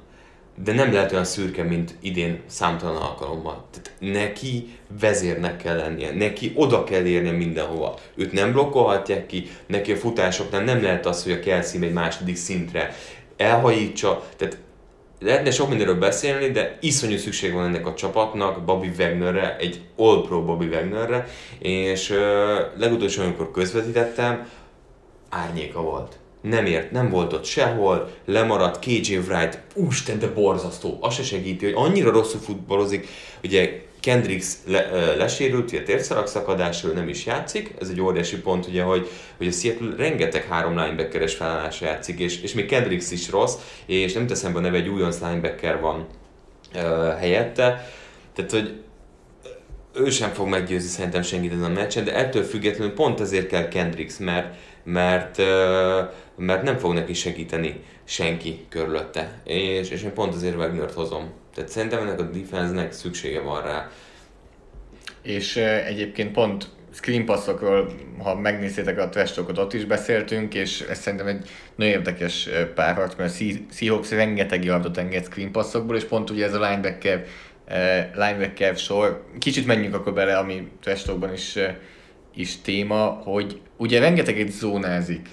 de 0.65 0.73
nem 0.73 0.93
lehet 0.93 1.13
olyan 1.13 1.25
szürke, 1.25 1.63
mint 1.63 1.95
idén 2.01 2.41
számtalan 2.47 3.03
alkalommal. 3.03 3.65
Tehát 3.71 3.93
neki 3.99 4.79
vezérnek 5.01 5.57
kell 5.57 5.77
lennie, 5.77 6.15
neki 6.15 6.53
oda 6.55 6.85
kell 6.85 7.05
érnie 7.05 7.33
mindenhova. 7.33 7.99
Őt 8.15 8.33
nem 8.33 8.53
blokkolhatják 8.53 9.27
ki, 9.27 9.51
neki 9.67 9.93
a 9.93 9.97
futásoknál 9.97 10.65
nem 10.65 10.83
lehet 10.83 11.07
az, 11.07 11.23
hogy 11.23 11.33
a 11.33 11.41
Kelsey 11.41 11.83
egy 11.83 11.93
második 11.93 12.37
szintre 12.37 12.95
elhajítsa, 13.37 14.25
tehát 14.37 14.59
lehetne 15.25 15.51
sok 15.51 15.69
mindenről 15.69 15.99
beszélni, 15.99 16.51
de 16.51 16.79
iszonyú 16.81 17.17
szükség 17.17 17.53
van 17.53 17.65
ennek 17.65 17.87
a 17.87 17.95
csapatnak, 17.95 18.65
Bobby 18.65 18.91
Wagnerre, 18.99 19.57
egy 19.57 19.81
All 19.97 20.23
Pro 20.23 20.45
Bobby 20.45 20.67
Wagnerre, 20.67 21.29
és 21.59 22.11
uh, 22.11 22.17
legutolsó, 22.77 23.23
amikor 23.23 23.51
közvetítettem, 23.51 24.49
árnyéka 25.29 25.81
volt. 25.81 26.17
Nem 26.41 26.67
ért, 26.67 26.91
nem 26.91 27.11
volt 27.11 27.33
ott 27.33 27.45
sehol, 27.45 28.11
lemaradt 28.25 28.79
KJ 28.79 29.17
Wright, 29.17 29.61
úristen, 29.75 30.19
de 30.19 30.29
borzasztó, 30.29 30.99
az 31.01 31.15
se 31.15 31.23
segíti, 31.23 31.65
hogy 31.65 31.75
annyira 31.77 32.11
rosszul 32.11 32.41
futballozik, 32.41 33.07
ugye 33.43 33.83
Kendricks 34.03 34.53
le, 34.67 34.89
ö, 34.93 35.17
lesérült, 35.17 35.71
ugye 35.71 35.83
térszalag 35.83 36.27
szakadás, 36.27 36.85
ő 36.85 36.93
nem 36.93 37.09
is 37.09 37.27
játszik, 37.27 37.75
ez 37.81 37.89
egy 37.89 38.01
óriási 38.01 38.41
pont, 38.41 38.67
ugye, 38.67 38.83
hogy, 38.83 39.09
hogy 39.37 39.47
a 39.47 39.51
Seattle 39.51 39.95
rengeteg 39.97 40.45
három 40.45 40.79
linebackeres 40.79 41.35
felállásra 41.35 41.87
játszik, 41.87 42.19
és, 42.19 42.43
és 42.43 42.53
még 42.55 42.67
Kendricks 42.67 43.11
is 43.11 43.31
rossz, 43.31 43.55
és 43.87 44.13
nem 44.13 44.27
teszem 44.27 44.53
be 44.53 44.59
a 44.59 44.63
neve, 44.63 44.77
egy 44.77 44.89
újonc 44.89 45.21
linebacker 45.21 45.81
van 45.81 46.07
ö, 46.75 47.13
helyette, 47.19 47.91
tehát, 48.35 48.51
hogy 48.51 48.83
ő 49.95 50.11
sem 50.11 50.31
fog 50.31 50.49
meggyőzni 50.49 50.89
szerintem 50.89 51.23
senkit 51.23 51.53
ezen 51.53 51.65
a 51.65 51.69
meccsen, 51.69 52.05
de 52.05 52.15
ettől 52.15 52.43
függetlenül 52.43 52.95
pont 52.95 53.21
ezért 53.21 53.47
kell 53.47 53.69
Kendricks, 53.69 54.19
mert, 54.19 54.55
mert, 54.85 55.37
mert 56.37 56.63
nem 56.63 56.79
fog 56.79 56.93
neki 56.93 57.15
segíteni 57.15 57.83
senki 58.05 58.67
körülötte. 58.69 59.41
És, 59.45 59.91
és 59.91 60.03
én 60.03 60.13
pont 60.13 60.35
azért 60.35 60.57
Wagnert 60.57 60.93
hozom. 60.93 61.31
Tehát 61.55 61.71
szerintem 61.71 62.01
ennek 62.01 62.21
a 62.21 62.23
defense-nek 62.23 62.93
szüksége 62.93 63.41
van 63.41 63.63
rá. 63.63 63.91
És 65.23 65.57
eh, 65.57 65.87
egyébként 65.87 66.33
pont 66.33 66.69
screen 66.93 67.25
passzokról, 67.25 67.93
ha 68.19 68.35
megnézzétek 68.35 68.99
a 68.99 69.09
trash 69.09 69.35
talkot, 69.35 69.59
ott 69.59 69.73
is 69.73 69.85
beszéltünk, 69.85 70.55
és 70.55 70.81
ez 70.81 70.99
szerintem 70.99 71.27
egy 71.27 71.49
nagyon 71.75 71.93
érdekes 71.93 72.49
párharc, 72.75 73.15
mert 73.15 73.31
a 73.31 73.35
Sea- 73.35 73.73
Seahawks 73.73 74.11
rengeteg 74.11 74.65
yardot 74.65 74.97
enged 74.97 75.25
screen 75.25 75.53
passzokból, 75.53 75.97
és 75.97 76.05
pont 76.05 76.31
ugye 76.31 76.45
ez 76.45 76.55
a 76.55 76.69
linebacker, 76.69 77.25
linebacker 78.15 78.77
sor, 78.77 79.25
kicsit 79.39 79.67
menjünk 79.67 79.95
akkor 79.95 80.13
bele, 80.13 80.37
ami 80.37 80.69
trash 80.81 81.05
talkban 81.05 81.33
is, 81.33 81.59
is 82.35 82.61
téma, 82.61 83.05
hogy 83.07 83.61
ugye 83.77 83.99
rengeteget 83.99 84.51
zónázik 84.51 85.29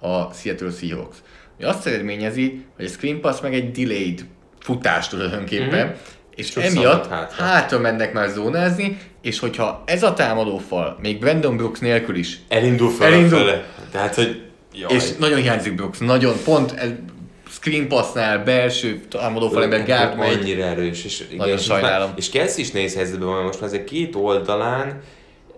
a 0.00 0.32
Seattle 0.32 0.70
Seahawks. 0.70 1.16
Ami 1.58 1.68
azt 1.68 1.86
eredményezi, 1.86 2.64
hogy 2.76 2.84
a 2.84 2.88
screen 2.88 3.20
pass 3.20 3.40
meg 3.40 3.54
egy 3.54 3.70
delayed 3.70 4.24
futás 4.64 5.08
tulajdonképpen, 5.08 5.86
mm-hmm. 5.86 5.94
és 6.34 6.48
Csak 6.48 6.64
emiatt 6.64 7.06
hátra. 7.06 7.44
hátra 7.44 7.78
mennek 7.78 8.12
már 8.12 8.28
zónázni, 8.28 8.98
és 9.22 9.38
hogyha 9.38 9.82
ez 9.86 10.02
a 10.02 10.12
támadó 10.12 10.58
fal, 10.58 10.98
még 11.02 11.18
Brandon 11.18 11.56
Brooks 11.56 11.78
nélkül 11.78 12.16
is, 12.16 12.38
Elindul 12.48 12.90
fel 12.90 13.12
Elindul. 13.12 13.38
fele. 13.38 13.64
Tehát, 13.90 14.14
hogy 14.14 14.42
jaj. 14.72 14.94
és 14.94 15.16
nagyon 15.18 15.40
hiányzik 15.40 15.74
Brooks, 15.74 15.98
nagyon, 15.98 16.34
pont 16.44 16.72
ez, 16.72 16.90
screen 17.50 17.88
passnál 17.88 18.38
belső 18.44 19.00
támadó 19.08 19.48
fal 19.48 19.62
ember 19.62 19.84
guard 19.84 20.18
megy, 20.18 20.38
Annyira 20.38 20.64
erős. 20.64 21.04
És, 21.04 21.20
igen, 21.20 21.36
Nagyon 21.36 21.56
és 21.56 21.64
sajnálom. 21.64 22.08
Már, 22.08 22.18
és 22.18 22.30
Kelsey 22.30 22.64
is 22.64 22.70
nehéz 22.70 22.94
helyzetben 22.94 23.28
van, 23.28 23.42
most 23.42 23.60
már 23.60 23.68
azért 23.68 23.84
két 23.84 24.14
oldalán 24.14 25.00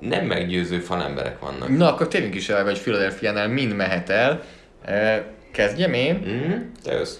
nem 0.01 0.25
meggyőző 0.25 0.79
falemberek 0.79 1.39
vannak. 1.41 1.77
Na, 1.77 1.93
akkor 1.93 2.09
térjünk 2.09 2.35
is 2.35 2.49
el, 2.49 2.65
hogy 2.65 2.81
Philadelphia-nál 2.81 3.49
mind 3.49 3.75
mehet 3.75 4.11
el. 4.11 4.43
Kezdjem 5.53 5.93
én. 5.93 6.15
Mm, 6.29 6.53
te 6.83 6.93
jössz. 6.93 7.15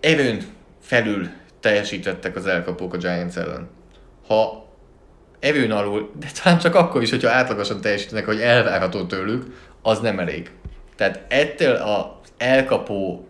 Evőn 0.00 0.54
felül 0.86 1.28
teljesítettek 1.60 2.36
az 2.36 2.46
elkapók 2.46 2.94
a 2.94 2.96
Giants 2.96 3.36
ellen. 3.36 3.68
Ha 4.26 4.66
evőn 5.40 5.70
alul, 5.70 6.10
de 6.18 6.26
talán 6.42 6.58
csak 6.58 6.74
akkor 6.74 7.02
is, 7.02 7.10
hogyha 7.10 7.30
átlagosan 7.30 7.80
teljesítenek, 7.80 8.24
hogy 8.26 8.40
elvárható 8.40 9.04
tőlük, 9.04 9.44
az 9.82 9.98
nem 10.00 10.18
elég. 10.18 10.50
Tehát 10.96 11.20
ettől 11.28 11.74
az 11.76 12.04
elkapó 12.38 13.26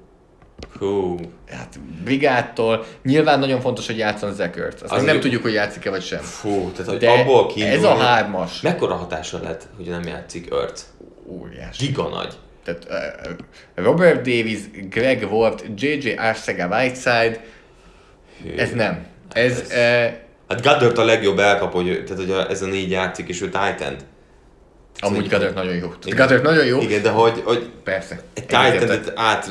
Hú, 0.78 1.16
hát, 1.50 1.78
brigádtól 2.04 2.84
nyilván 3.02 3.38
nagyon 3.38 3.60
fontos, 3.60 3.86
hogy 3.86 3.98
játszon 3.98 4.34
Zekert. 4.34 4.82
Azt 4.82 4.92
Az 4.92 5.02
nem 5.02 5.14
jó. 5.14 5.20
tudjuk, 5.20 5.42
hogy 5.42 5.52
játszik-e 5.52 5.90
vagy 5.90 6.02
sem. 6.02 6.20
fú, 6.20 6.70
tehát 6.70 6.90
hogy 6.90 6.98
De 6.98 7.10
abból 7.10 7.46
kiindulni... 7.46 7.84
ez 7.84 7.90
a 7.90 7.94
hármas 7.96 8.60
Mekkora 8.60 8.94
hatása 8.94 9.40
lett, 9.42 9.66
hogy 9.76 9.86
nem 9.86 10.02
játszik 10.02 10.52
Ört? 10.52 10.84
óriási. 11.26 11.86
Giga 11.86 12.08
nagy. 12.08 12.34
Tehát 12.66 12.86
uh, 12.88 13.84
Robert 13.84 14.16
Davis, 14.16 14.58
Greg 14.90 15.26
Ward, 15.30 15.64
J.J. 15.76 16.10
Arcega 16.16 16.66
Whiteside, 16.66 17.44
ez 18.56 18.70
nem. 18.70 19.06
Ez, 19.32 19.62
uh, 19.70 20.24
Hát 20.48 20.62
Goddard 20.62 20.98
a 20.98 21.04
legjobb 21.04 21.38
elkapó, 21.38 21.76
hogy, 21.76 22.04
tehát 22.04 22.22
hogy 22.22 22.30
a, 22.30 22.50
ez 22.50 22.62
a 22.62 22.66
négy 22.66 22.90
játszik, 22.90 23.28
és 23.28 23.42
ő 23.42 23.48
tight 23.48 23.80
end. 23.80 24.04
amúgy 24.98 25.28
Goddard 25.28 25.54
nagyon 25.54 25.74
jó. 25.74 25.88
Tehát 25.88 26.18
Goddard 26.18 26.42
nagyon 26.42 26.64
jó. 26.64 26.80
Igen, 26.80 27.02
de 27.02 27.10
hogy, 27.10 27.42
hogy 27.44 27.70
Persze. 27.84 28.20
egy 28.34 28.46
tight 28.46 28.82
endet 28.82 29.12
át 29.14 29.50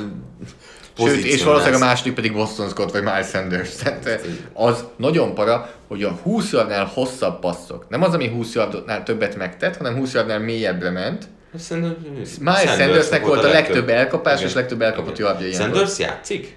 Sőt, 0.98 1.24
és 1.26 1.44
valószínűleg 1.44 1.82
a 1.82 1.86
második 1.86 2.14
pedig 2.14 2.34
Boston 2.34 2.70
Scott 2.70 2.92
vagy 2.92 3.04
Miles 3.04 3.28
Sanders. 3.28 3.76
Tehát 3.76 4.06
eh, 4.06 4.20
az 4.54 4.86
nagyon 4.98 5.34
para, 5.34 5.70
hogy 5.88 6.04
a 6.04 6.12
20 6.24 6.52
yardnál 6.52 6.86
hosszabb 6.86 7.40
passzok, 7.40 7.86
nem 7.90 8.04
az, 8.04 8.14
ami 8.14 8.28
20 8.28 8.54
yardnál 8.54 9.04
többet 9.04 9.36
megtett, 9.36 9.78
hanem 9.78 9.96
20 9.96 10.14
yardnál 10.14 10.40
mélyebbre 10.40 10.90
ment. 10.90 11.28
Szerintem 11.58 11.96
Miles 12.40 12.62
Sandersnek 12.78 13.26
volt 13.26 13.44
a 13.44 13.48
legtöbb 13.48 13.90
elkapás 13.90 14.36
Igen. 14.38 14.48
és 14.48 14.54
legtöbb 14.56 14.82
elkapott 14.82 15.18
yardja 15.18 15.48
ilyen 15.48 15.62
Sanders 15.62 16.00
játszik? 16.00 16.56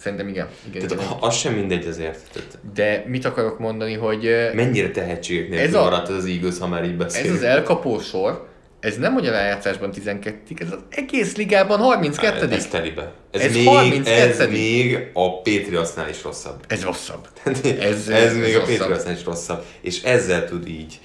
Szerintem 0.00 0.28
igen. 0.28 0.48
igen, 0.68 0.86
Tehát 0.88 1.04
igen. 1.04 1.16
az 1.20 1.34
sem 1.36 1.52
mindegy 1.54 1.86
azért. 1.86 2.18
Tehát 2.32 2.58
De 2.74 3.04
mit 3.06 3.24
akarok 3.24 3.58
mondani, 3.58 3.94
hogy 3.94 4.50
mennyire 4.54 4.90
tehetségek 4.90 5.48
nélkül 5.48 5.68
Ez 5.68 5.74
a- 5.74 5.82
maradt 5.82 6.08
ez 6.08 6.14
az 6.16 6.24
Eagles, 6.26 6.58
ha 6.58 6.66
már 6.66 6.84
így 6.84 6.90
ez 6.90 6.96
beszélünk. 6.96 7.34
az 7.36 7.42
elkapó 7.42 8.00
sor, 8.00 8.46
ez 8.80 8.96
nem 8.96 9.12
hogy 9.12 9.26
a 9.26 9.30
rájátszásban 9.30 9.90
12 9.90 10.40
ez 10.58 10.70
az 10.72 10.78
egész 10.90 11.36
ligában 11.36 11.78
32 11.78 12.48
Ez 12.54 12.66
telibe. 12.66 13.12
Ez, 13.30 13.40
Ez 13.40 13.52
még, 13.54 13.66
32. 13.66 14.10
ez 14.16 14.48
még 14.50 15.10
a 15.12 15.36
Patriotsnál 15.42 16.08
is 16.08 16.22
rosszabb. 16.22 16.64
Ez 16.68 16.84
rosszabb. 16.84 17.28
Ez, 17.44 17.60
Ez- 17.80 18.08
ez 18.08 18.08
ez 18.08 18.36
még 18.36 18.56
a 18.56 18.58
rosszabb. 18.58 18.76
Patriotsnál 18.78 19.14
is 19.14 19.24
rosszabb. 19.24 19.64
És 19.80 20.02
ezzel 20.02 20.44
tud 20.48 20.68
így 20.68 21.00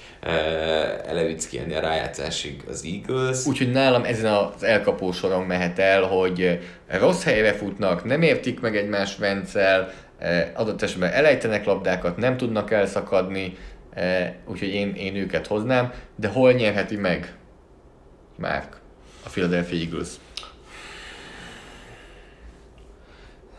elevickelni 1.06 1.74
a 1.74 1.80
rájátszásig 1.80 2.62
az 2.68 2.84
Eagles. 2.84 3.46
Úgyhogy 3.46 3.70
nálam 3.70 4.04
ezen 4.04 4.32
az 4.32 4.62
elkapó 4.62 5.12
soron 5.12 5.44
mehet 5.44 5.78
el, 5.78 6.02
hogy 6.02 6.60
rossz 6.88 7.22
helyre 7.24 7.52
futnak, 7.52 8.04
nem 8.04 8.22
értik 8.22 8.60
meg 8.60 8.76
egymás 8.76 9.18
eh, 10.18 10.48
adott 10.54 10.82
esetben 10.82 11.12
elejtenek 11.12 11.64
labdákat, 11.64 12.16
nem 12.16 12.36
tudnak 12.36 12.70
elszakadni, 12.70 13.56
úgyhogy 14.46 14.68
én, 14.68 14.94
én 14.94 15.16
őket 15.16 15.46
hoznám, 15.46 15.92
de 16.16 16.28
hol 16.28 16.52
nyerheti 16.52 16.96
meg 16.96 17.34
Márk 18.36 18.80
a 19.24 19.28
Philadelphia 19.28 19.78
Eagles? 19.78 20.08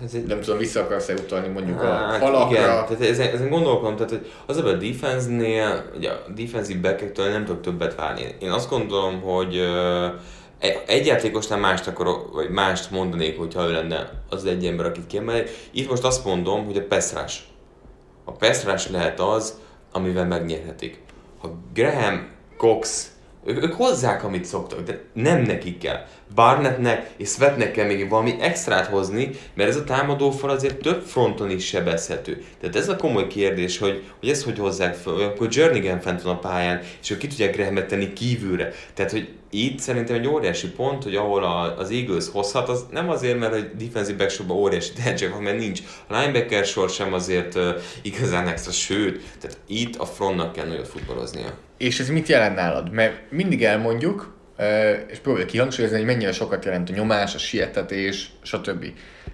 Ez 0.04 0.14
egy, 0.14 0.24
Nem 0.26 0.42
tudom, 0.42 0.58
vissza 0.58 0.80
akarsz-e 0.82 1.14
utalni 1.14 1.48
mondjuk 1.48 1.82
a 1.82 1.86
Hát 1.86 2.18
falakra? 2.20 2.50
Igen, 2.58 2.64
tehát 2.64 3.02
ezen, 3.02 3.34
ezen 3.34 3.50
gondolkodom, 3.50 3.96
tehát 3.96 4.10
hogy 4.12 4.32
az 4.46 4.58
a 4.58 4.74
defense-nél, 4.74 5.86
ugye 5.98 6.10
a 6.10 6.24
defensive 6.36 6.80
backektől 6.90 7.30
nem 7.30 7.46
tudok 7.46 7.62
többet 7.62 7.96
várni. 7.96 8.36
Én 8.40 8.50
azt 8.52 8.70
gondolom, 8.70 9.22
hogy 9.22 9.56
ö, 9.58 10.08
egy- 10.88 11.06
játékosnál 11.06 11.60
mást 11.60 11.88
akarok, 11.88 12.34
vagy 12.34 12.50
mást 12.50 12.92
mondanék, 12.92 13.38
hogyha 13.38 13.68
ő 13.68 13.72
lenne 13.72 14.10
az 14.30 14.46
egy 14.46 14.66
ember, 14.66 14.86
akit 14.86 15.08
kiemelek. 15.08 15.50
Itt 15.72 15.90
most 15.90 16.04
azt 16.04 16.26
mondom, 16.26 16.66
hogy 16.66 16.78
a 16.78 16.86
pass 16.88 17.14
rush. 17.14 17.40
A 18.26 18.32
pass 18.32 18.64
rush 18.64 18.92
lehet 18.92 19.20
az, 19.20 19.54
amivel 19.92 20.26
megnyerhetik. 20.26 21.02
Ha 21.42 21.54
Graham, 21.74 22.28
Cox, 22.58 23.12
ők, 23.46 23.64
ők 23.64 23.74
hozzák, 23.74 24.24
amit 24.24 24.46
szoktak, 24.46 24.82
de 24.84 25.02
nem 25.14 25.42
nekik 25.42 25.78
kell. 25.78 26.06
Barnettnek 26.36 27.10
és 27.18 27.30
Svetnek 27.30 27.72
kell 27.72 27.86
még 27.86 28.10
valami 28.10 28.36
extrát 28.40 28.86
hozni, 28.86 29.30
mert 29.54 29.70
ez 29.70 29.76
a 29.76 29.84
támadófal 29.84 30.50
azért 30.50 30.78
több 30.78 31.02
fronton 31.02 31.50
is 31.50 31.66
sebezhető. 31.66 32.44
Tehát 32.60 32.76
ez 32.76 32.90
a 32.90 32.96
komoly 32.96 33.28
kérdés, 33.28 33.78
hogy, 33.78 34.04
hogy 34.20 34.30
ezt 34.30 34.44
hogy 34.44 34.60
hozzák 34.60 34.94
fel, 34.94 35.14
akkor 35.14 35.48
Jernigan 35.52 36.00
fent 36.00 36.22
van 36.22 36.36
a 36.36 36.40
pályán, 36.40 36.82
és 37.02 37.10
ők 37.10 37.18
ki 37.18 37.28
tudják 37.28 37.56
Grahamet 37.56 37.88
tenni 37.88 38.14
kívülre. 38.14 38.72
Tehát, 38.94 39.12
hogy 39.12 39.30
itt 39.50 39.80
szerintem 39.80 40.16
egy 40.16 40.28
óriási 40.28 40.68
pont, 40.68 41.04
hogy 41.04 41.16
ahol 41.16 41.44
a, 41.44 41.78
az 41.78 41.90
Eagles 41.90 42.26
hozhat, 42.32 42.70
az 42.70 42.86
nem 42.92 43.10
azért, 43.10 43.40
mert 43.40 43.54
hogy 43.54 43.72
defensive 43.76 44.18
back 44.18 44.30
sorban 44.30 44.58
óriási 44.58 44.94
tehetség 44.94 45.30
van, 45.30 45.42
mert 45.42 45.58
nincs. 45.58 45.82
A 46.08 46.20
linebacker 46.20 46.66
sor 46.66 46.90
sem 46.90 47.14
azért 47.14 47.56
uh, 47.56 47.70
igazán 48.02 48.48
extra, 48.48 48.72
sőt, 48.72 49.22
tehát 49.40 49.58
itt 49.68 49.96
a 49.96 50.06
frontnak 50.06 50.54
kell 50.54 50.68
nagyot 50.68 50.88
futballoznia. 50.88 51.58
És 51.78 52.00
ez 52.00 52.10
mit 52.10 52.28
jelent 52.28 52.56
nálad? 52.56 52.92
Mert 52.92 53.32
mindig 53.32 53.64
elmondjuk, 53.64 54.34
és 55.08 55.18
próbáljuk 55.18 55.50
kihangsúlyozni, 55.50 55.98
hogy 55.98 56.06
mennyire 56.06 56.32
sokat 56.32 56.66
jelent 56.66 56.90
a 56.90 56.94
nyomás, 56.94 57.36
a 57.36 57.38
sietetés, 57.38 58.32
stb. 58.42 58.86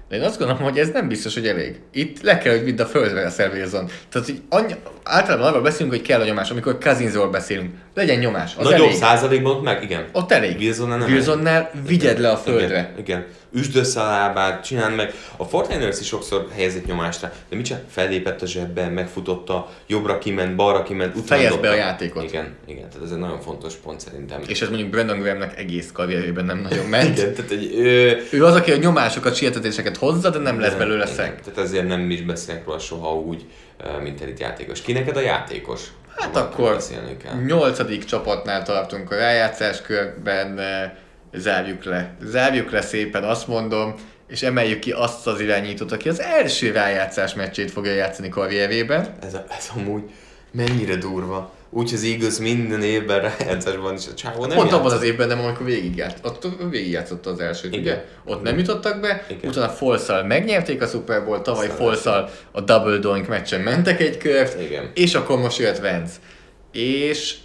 De 0.10 0.16
én 0.16 0.22
azt 0.22 0.38
gondolom, 0.40 0.62
hogy 0.64 0.78
ez 0.78 0.90
nem 0.94 1.08
biztos, 1.08 1.34
hogy 1.34 1.48
elég. 1.48 1.80
Itt 1.92 2.22
le 2.22 2.38
kell, 2.38 2.54
hogy 2.56 2.64
vidd 2.64 2.82
a 2.82 2.86
földre 2.86 3.26
a 3.38 3.50
Wilson. 3.54 3.90
Tehát, 4.10 4.28
hogy 4.28 4.42
annyi, 4.50 4.74
általában 5.04 5.48
arról 5.48 5.62
beszélünk, 5.62 5.92
hogy 5.92 6.02
kell 6.02 6.22
a 6.22 6.26
nyomás, 6.26 6.50
amikor 6.50 6.78
Cousinsról 6.78 7.30
beszélünk. 7.30 7.72
Legyen 7.96 8.20
nyomás, 8.20 8.54
az 8.58 8.64
Nagyobb 8.64 8.86
elég. 8.86 8.96
százalékban 8.98 9.56
ott 9.56 9.64
meg, 9.64 9.84
igen. 9.84 10.06
Ott 10.12 10.32
elég. 10.32 10.56
Wilsonnál 10.60 10.98
nem 10.98 11.12
Wilsonnál 11.12 11.72
vigyed 11.88 12.20
le 12.20 12.30
a 12.30 12.38
földre. 12.38 12.66
Igen, 12.66 12.94
igen. 12.98 13.26
Üsd 13.54 13.76
össze 13.76 14.02
a 14.02 14.06
lábát, 14.10 14.64
csináld 14.66 14.96
meg. 14.96 15.14
A 15.38 15.44
Fortiners 15.44 16.00
is 16.00 16.08
sokszor 16.08 16.48
helyezik 16.56 16.86
nyomást 16.86 17.22
rá, 17.22 17.32
de 17.50 17.56
mit 17.56 17.66
csinál? 17.66 17.82
Fellépett 17.90 18.42
a 18.42 18.46
zsebbe, 18.46 18.88
megfutotta, 18.88 19.70
jobbra 19.88 20.18
kiment, 20.18 20.56
balra 20.56 20.84
kiment, 20.84 21.16
utána 21.16 21.42
Fejezd 21.42 21.60
be 21.60 21.70
a 21.70 21.76
játékot. 21.76 22.24
Igen, 22.24 22.56
igen, 22.68 22.90
tehát 22.90 23.06
ez 23.06 23.12
egy 23.12 23.18
nagyon 23.18 23.42
fontos 23.42 23.74
pont 23.76 24.00
szerintem. 24.00 24.42
És 24.48 24.62
ez 24.62 24.70
mondjuk 24.70 24.90
Brandon 24.90 25.20
Grahamnek 25.20 25.58
egész 25.58 25.90
karrierében 25.94 26.46
nem 26.46 26.58
nagyon 26.60 26.86
ment. 26.86 27.18
igen, 27.18 27.34
tehát 27.34 27.52
egy, 27.52 27.74
ö, 27.80 28.12
Ő 28.32 28.46
az, 28.46 28.56
aki 28.56 28.72
a 28.72 28.78
nyomásokat, 28.78 29.36
sietetéseket 29.80 29.98
hozza, 29.98 30.30
de 30.30 30.40
nem 30.40 30.60
lesz 30.60 30.74
belőle 30.74 31.04
igen, 31.04 31.16
szeg. 31.16 31.42
Tehát 31.42 31.60
ezért 31.60 31.88
nem 31.88 32.10
is 32.10 32.22
beszélnek 32.22 32.66
róla 32.66 32.80
soha 32.80 33.16
úgy, 33.16 33.46
mint 34.02 34.22
elit 34.22 34.40
játékos. 34.40 34.82
Ki 34.82 34.92
neked 34.92 35.18
a 35.18 35.22
játékos? 35.22 35.82
Hát 36.18 36.36
akkor 36.36 36.82
nyolcadik 37.46 38.04
csapatnál 38.04 38.64
tartunk 38.64 39.12
a 39.12 39.16
rájátszás 39.16 39.82
körben, 39.82 40.60
zárjuk 41.34 41.84
le. 41.84 42.16
Zárjuk 42.24 42.72
le 42.72 42.82
szépen, 42.82 43.24
azt 43.24 43.48
mondom, 43.48 43.96
és 44.28 44.42
emeljük 44.44 44.80
ki 44.80 44.92
azt 44.92 45.28
az 45.28 45.40
irányítót, 45.40 45.92
aki 45.92 46.10
az 46.10 46.22
első 46.22 46.72
rájátszás 46.72 47.34
meccsét 47.34 47.72
fogja 47.72 47.94
játszani 47.94 48.30
karrierében. 48.30 49.16
Ez, 49.22 49.34
a, 49.34 49.46
ez 49.58 49.70
amúgy 49.76 50.04
mennyire 50.52 50.96
durva. 50.96 51.54
Úgy, 51.72 51.94
az 51.94 52.04
Eagles 52.04 52.38
minden 52.38 52.82
évben 52.84 53.22
rájátszásban 53.22 53.94
is 53.96 54.08
a 54.08 54.14
csávó 54.14 54.46
nem 54.46 54.58
Pont 54.58 54.72
abban 54.72 54.92
az 54.92 55.04
évben 55.04 55.28
nem, 55.28 55.40
amikor 55.40 55.66
végigjárt. 55.66 56.26
Ott 56.26 56.48
végigjátszotta 56.70 57.30
az 57.30 57.40
elsőt, 57.40 57.74
Igen. 57.74 57.84
ugye? 57.84 58.06
Ott 58.26 58.42
nem 58.42 58.58
jutottak 58.58 59.00
be, 59.00 59.26
Igen. 59.30 59.50
utána 59.50 59.70
Folszal 59.70 60.24
megnyerték 60.24 60.82
a 60.82 60.86
Super 60.88 61.26
Bowl, 61.26 61.42
tavaly 61.42 61.66
Aztán 61.66 61.78
Folszal 61.82 62.30
a 62.52 62.62
Double 62.62 62.98
Doink 62.98 63.28
meccsen 63.28 63.62
mentek 63.62 64.00
egy 64.00 64.18
kört, 64.18 64.62
Igen. 64.62 64.92
és 64.94 65.14
akkor 65.16 65.40
most 65.40 65.58
jött 65.58 65.78
Vance. 65.78 66.14
És 66.72 67.36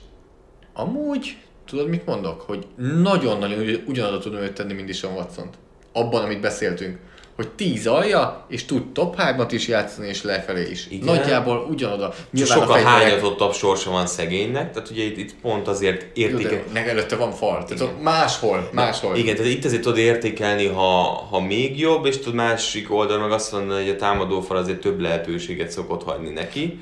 amúgy, 0.72 1.36
tudod 1.66 1.88
mit 1.88 2.06
mondok? 2.06 2.40
Hogy 2.40 2.66
nagyon-nagyon 3.02 3.58
ugy- 3.58 3.82
ugyanoda 3.86 4.18
tudom 4.18 4.40
őt 4.40 4.52
tenni, 4.52 4.72
mint 4.72 4.94
Sean 4.94 5.14
watson 5.14 5.50
Abban, 5.92 6.24
amit 6.24 6.40
beszéltünk. 6.40 6.98
Hogy 7.36 7.48
10 7.48 7.86
alja, 7.86 8.44
és 8.48 8.64
tud 8.64 8.92
top 8.92 9.16
3 9.16 9.46
is 9.50 9.68
játszani, 9.68 10.08
és 10.08 10.22
lefelé 10.22 10.70
is. 10.70 10.86
Igen. 10.90 11.14
Nagyjából 11.14 11.66
ugyanoda. 11.70 12.14
Nyilván 12.30 12.58
a 12.58 12.60
sokkal 12.60 12.76
fegyverek- 12.76 13.00
hányatottabb 13.02 13.52
sorsa 13.52 13.90
van 13.90 14.06
szegénynek, 14.06 14.72
tehát 14.72 14.90
ugye 14.90 15.02
itt, 15.02 15.16
itt 15.16 15.34
pont 15.42 15.68
azért 15.68 16.18
Jó, 16.18 16.28
de 16.72 16.84
előtte 16.86 17.16
van 17.16 17.32
fal. 17.32 17.64
Tehát 17.64 17.82
Igen. 17.82 17.94
máshol, 18.02 18.68
máshol. 18.72 19.16
Igen, 19.16 19.36
tehát 19.36 19.50
itt 19.50 19.64
azért 19.64 19.82
tudod 19.82 19.98
értékelni, 19.98 20.66
ha, 20.66 21.02
ha 21.30 21.40
még 21.40 21.78
jobb, 21.78 22.06
és 22.06 22.18
tud 22.18 22.34
másik 22.34 22.92
oldalon 22.92 23.22
meg 23.22 23.32
azt 23.32 23.52
mondani, 23.52 23.82
hogy 23.84 23.94
a 23.94 23.96
támadófal 23.96 24.56
azért 24.56 24.80
több 24.80 25.00
lehetőséget 25.00 25.70
szokott 25.70 26.02
hagyni 26.02 26.30
neki. 26.30 26.80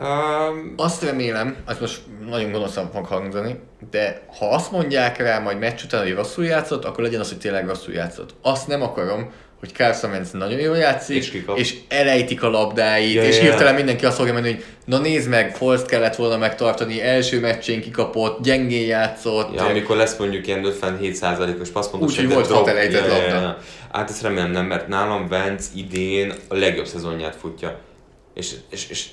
Um, 0.00 0.74
Azt 0.76 1.02
remélem, 1.02 1.56
az 1.64 1.78
most 1.80 2.00
nagyon 2.28 2.50
gonoszan 2.52 2.90
fog 2.92 3.06
hangzani, 3.06 3.60
de 3.90 4.26
ha 4.38 4.48
azt 4.48 4.70
mondják 4.72 5.18
rá 5.18 5.38
majd 5.38 5.58
meccs 5.58 5.82
után, 5.84 6.02
hogy 6.02 6.14
rosszul 6.14 6.44
játszott, 6.44 6.84
akkor 6.84 7.04
legyen 7.04 7.20
az, 7.20 7.28
hogy 7.28 7.38
tényleg 7.38 7.66
rosszul 7.66 7.94
játszott. 7.94 8.34
Azt 8.42 8.66
nem 8.66 8.82
akarom, 8.82 9.30
hogy 9.60 9.72
Carson 9.72 10.10
Wentz 10.10 10.30
nagyon 10.32 10.58
jól 10.58 10.76
játszik, 10.76 11.16
És 11.16 11.30
kikap. 11.30 11.58
és 11.58 11.74
elejtik 11.88 12.42
a 12.42 12.50
labdáit, 12.50 13.14
Ja, 13.14 13.22
ja, 13.22 13.28
és 13.28 13.36
ja, 13.36 13.42
hirtelen 13.42 13.70
ja. 13.70 13.76
mindenki 13.76 14.04
azt 14.04 14.16
fogja 14.16 14.32
mondani, 14.32 14.54
hogy 14.54 14.64
na 14.84 14.98
nézd 14.98 15.28
meg, 15.28 15.56
Forst 15.56 15.86
kellett 15.86 16.16
volna 16.16 16.36
megtartani, 16.36 17.02
első 17.02 17.40
meccsén 17.40 17.80
kikapott, 17.80 18.42
gyengén 18.42 18.86
játszott. 18.86 19.54
ja, 19.54 19.64
amikor 19.64 19.96
lesz 19.96 20.16
mondjuk 20.18 20.46
ilyen 20.46 20.66
57%-os 20.80 21.68
passzpontosság, 21.68 22.24
Úgy, 22.24 22.32
hogy 22.32 22.42
de 22.42 22.48
volt 22.48 22.58
hat 22.58 22.68
elejtett 22.68 23.08
labda. 23.08 23.40
ja. 23.40 23.58
Hát 23.92 24.10
ezt 24.10 24.22
remélem 24.22 24.50
nem, 24.50 24.64
mert 24.66 24.88
nálam 24.88 25.28
Vance 25.28 25.66
idén 25.74 26.32
a 26.48 26.54
legjobb 26.54 26.86
szezonját 26.86 27.36
futja. 27.36 27.78
És, 28.34 28.50
és, 28.70 28.88
és 28.90 29.04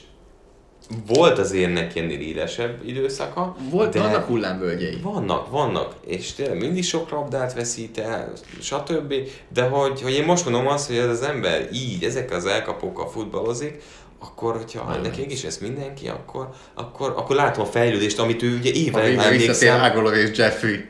volt 1.07 1.39
azért 1.39 1.73
neki 1.73 1.99
ennél 1.99 2.19
élesebb 2.19 2.81
időszaka. 2.85 3.55
Volt, 3.69 3.93
de... 3.93 3.99
vannak 3.99 4.25
hullámvölgyei. 4.25 4.99
Vannak, 5.01 5.49
vannak, 5.49 5.95
és 6.05 6.33
tényleg 6.33 6.57
mindig 6.57 6.83
sok 6.83 7.09
labdát 7.09 7.53
veszít 7.53 7.97
el, 7.97 8.31
stb. 8.61 9.13
De 9.53 9.63
hogy, 9.63 10.01
hogy 10.01 10.13
én 10.13 10.25
most 10.25 10.43
mondom 10.43 10.67
azt, 10.67 10.87
hogy 10.87 10.97
ez 10.97 11.09
az 11.09 11.21
ember 11.21 11.69
így, 11.73 12.03
ezek 12.03 12.31
az 12.31 12.45
elkapókkal 12.45 13.09
futballozik, 13.09 13.81
akkor, 14.19 14.55
hogyha 14.55 14.97
neki 15.03 15.25
is 15.31 15.43
ezt 15.43 15.61
mindenki, 15.61 16.07
akkor, 16.07 16.49
akkor, 16.73 17.13
akkor 17.17 17.35
látom 17.35 17.63
a 17.63 17.67
fejlődést, 17.67 18.19
amit 18.19 18.43
ő 18.43 18.57
ugye 18.57 18.71
végre 18.71 19.01
visszatér 19.01 19.23
emlékszem. 19.23 19.81
Agolor 19.81 20.13
és 20.13 20.37
Jeffrey. 20.37 20.85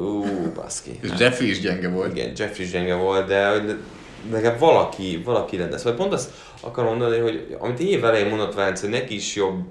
Ú, 0.00 0.24
baszki. 0.54 0.98
És 1.00 1.08
Hát, 1.08 1.20
Jeffrey 1.20 1.48
is 1.48 1.60
gyenge 1.60 1.88
volt. 1.88 2.16
Igen, 2.16 2.32
Jeffrey 2.36 2.64
is 2.64 2.70
gyenge 2.70 2.94
volt, 2.94 3.26
de 3.26 3.64
legalább 4.30 4.58
valaki, 4.58 5.22
valaki 5.24 5.56
lenne. 5.56 5.78
Szóval 5.78 5.94
pont 5.94 6.12
azt 6.12 6.30
akarom 6.66 6.96
mondani, 6.96 7.18
hogy 7.18 7.56
amit 7.58 7.78
év 7.78 8.04
elején 8.04 8.28
mondott 8.28 8.54
Vánc, 8.54 8.80
hogy 8.80 8.90
neki 8.90 9.14
is 9.14 9.34
jobb 9.34 9.64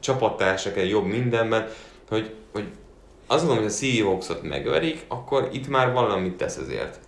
csapattársak, 0.00 0.88
jobb 0.88 1.04
mindenben, 1.04 1.68
hogy, 2.08 2.34
hogy 2.52 2.64
azt 3.26 3.46
gondolom, 3.46 3.62
hogy 3.62 3.72
a 3.72 3.76
Seahawksot 3.76 4.42
megverik, 4.42 5.04
akkor 5.08 5.48
itt 5.52 5.68
már 5.68 5.92
valamit 5.92 6.36
tesz 6.36 6.56
ezért. 6.56 6.98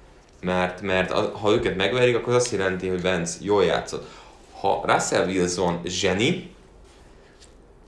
Mert, 0.40 0.80
mert 0.80 1.10
a, 1.10 1.36
ha 1.36 1.52
őket 1.52 1.76
megverik, 1.76 2.16
akkor 2.16 2.34
az 2.34 2.42
azt 2.42 2.52
jelenti, 2.52 2.88
hogy 2.88 3.02
Vance 3.02 3.38
jól 3.40 3.64
játszott. 3.64 4.08
Ha 4.60 4.82
Russell 4.86 5.26
Wilson 5.26 5.80
zseni, 5.84 6.50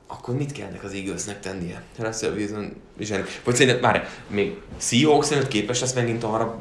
akkor 0.06 0.34
mit 0.34 0.52
kellnek 0.52 0.84
az 0.84 0.92
Eaglesnek 0.92 1.40
tennie? 1.40 1.82
Russell 1.98 2.32
Wilson 2.32 2.76
zseni. 2.98 3.24
Vagy 3.44 3.54
szerintem, 3.54 3.80
már 3.80 4.08
még 4.28 4.56
Seahawks 4.76 5.30
előtt 5.30 5.48
képes 5.48 5.80
lesz 5.80 5.94
megint 5.94 6.24
arra, 6.24 6.58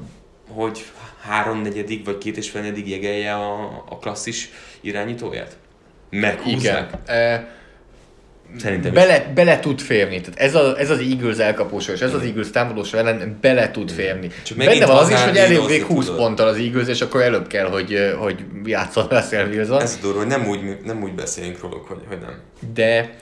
hogy 0.49 0.85
háromnegyedik 1.21 2.05
vagy 2.05 2.17
két 2.17 2.37
és 2.37 2.49
félnegyedik 2.49 2.89
jegelje 2.89 3.33
a, 3.33 3.63
a 3.89 3.97
klasszis 3.97 4.49
irányítóját? 4.81 5.57
Meghúznak? 6.09 6.61
Igen. 6.61 7.17
E, 7.17 7.57
Szerintem 8.57 8.91
is. 8.91 8.97
bele, 8.99 9.31
bele 9.35 9.59
tud 9.59 9.79
férni. 9.79 10.21
Tehát 10.21 10.39
ez, 10.39 10.55
a, 10.55 10.79
ez 10.79 10.89
az 10.89 10.99
Eagles 10.99 11.37
elkapósor, 11.37 11.93
és 11.95 12.01
ez 12.01 12.13
az 12.13 12.21
Eagles 12.21 12.49
támadósor 12.49 12.99
ellen 12.99 13.37
bele 13.41 13.71
tud 13.71 13.91
férni. 13.91 14.29
Csak 14.43 14.57
Benne 14.57 14.85
van 14.85 14.97
az 14.97 15.09
is, 15.09 15.23
hogy 15.23 15.37
előbb 15.37 15.67
még 15.67 15.83
20 15.83 16.05
tudod. 16.05 16.19
ponttal 16.19 16.47
az 16.47 16.57
Eagles, 16.57 16.87
és 16.87 17.01
akkor 17.01 17.21
előbb 17.21 17.47
kell, 17.47 17.65
hogy, 17.69 18.13
hogy 18.19 18.45
játszon 18.65 19.07
Russell 19.07 19.47
Wilson. 19.47 19.81
Ez 19.81 19.97
durva, 20.01 20.17
hogy 20.17 20.27
nem 20.27 20.47
úgy, 20.47 20.59
nem 20.83 21.03
úgy 21.03 21.13
beszélünk 21.13 21.61
róluk, 21.61 21.87
hogy, 21.87 22.01
hogy 22.07 22.17
nem. 22.19 22.39
De, 22.73 23.15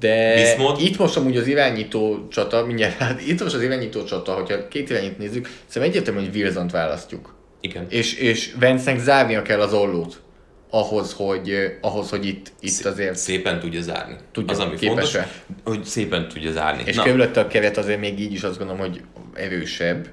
de 0.00 0.34
Bismuth? 0.34 0.84
itt 0.84 0.98
most 0.98 1.16
amúgy 1.16 1.36
az 1.36 1.46
irányító 1.46 2.28
csata, 2.28 2.64
mindjárt, 2.66 2.96
hát 2.98 3.20
itt 3.26 3.42
most 3.42 3.54
az 3.54 3.62
irányító 3.62 4.04
csata, 4.04 4.32
hogyha 4.32 4.68
két 4.68 4.90
irányít 4.90 5.18
nézzük, 5.18 5.48
szerintem 5.66 5.82
egyértelmű, 5.82 6.28
hogy 6.28 6.36
Wilson-t 6.36 6.70
választjuk. 6.70 7.36
Igen. 7.60 7.86
És, 7.88 8.14
és 8.14 8.54
Vence-nek 8.58 9.00
zárnia 9.00 9.42
kell 9.42 9.60
az 9.60 9.72
ollót 9.72 10.22
ahhoz, 10.70 11.12
hogy, 11.12 11.50
eh, 11.50 11.72
ahhoz, 11.80 12.10
hogy 12.10 12.26
itt, 12.26 12.52
itt 12.60 12.84
azért... 12.84 13.16
Szépen 13.16 13.60
tudja 13.60 13.80
zárni. 13.80 14.16
Tudja, 14.32 14.52
az, 14.52 14.58
ami 14.58 14.76
képes 14.76 15.10
fontos, 15.10 15.32
hogy 15.64 15.84
szépen 15.84 16.28
tudja 16.28 16.52
zárni. 16.52 16.82
És 16.86 16.96
körülötte 16.96 17.40
a 17.40 17.46
keret 17.46 17.76
azért 17.76 18.00
még 18.00 18.20
így 18.20 18.32
is 18.32 18.42
azt 18.42 18.58
gondolom, 18.58 18.80
hogy 18.80 19.02
erősebb. 19.34 20.08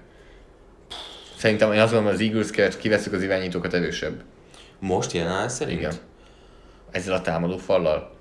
Szerintem 1.37 1.73
én 1.73 1.79
azt 1.79 1.91
gondolom, 1.91 2.15
az 2.15 2.21
Eagles 2.21 2.51
keret 2.51 2.77
kiveszük 2.77 3.13
az 3.13 3.23
irányítókat 3.23 3.73
erősebb. 3.73 4.23
most 4.79 5.11
jelen 5.11 5.49
szerint? 5.49 5.79
Igen. 5.79 5.93
Ezzel 6.91 7.13
a 7.13 7.21
támadó 7.21 7.57
fallal. 7.57 8.14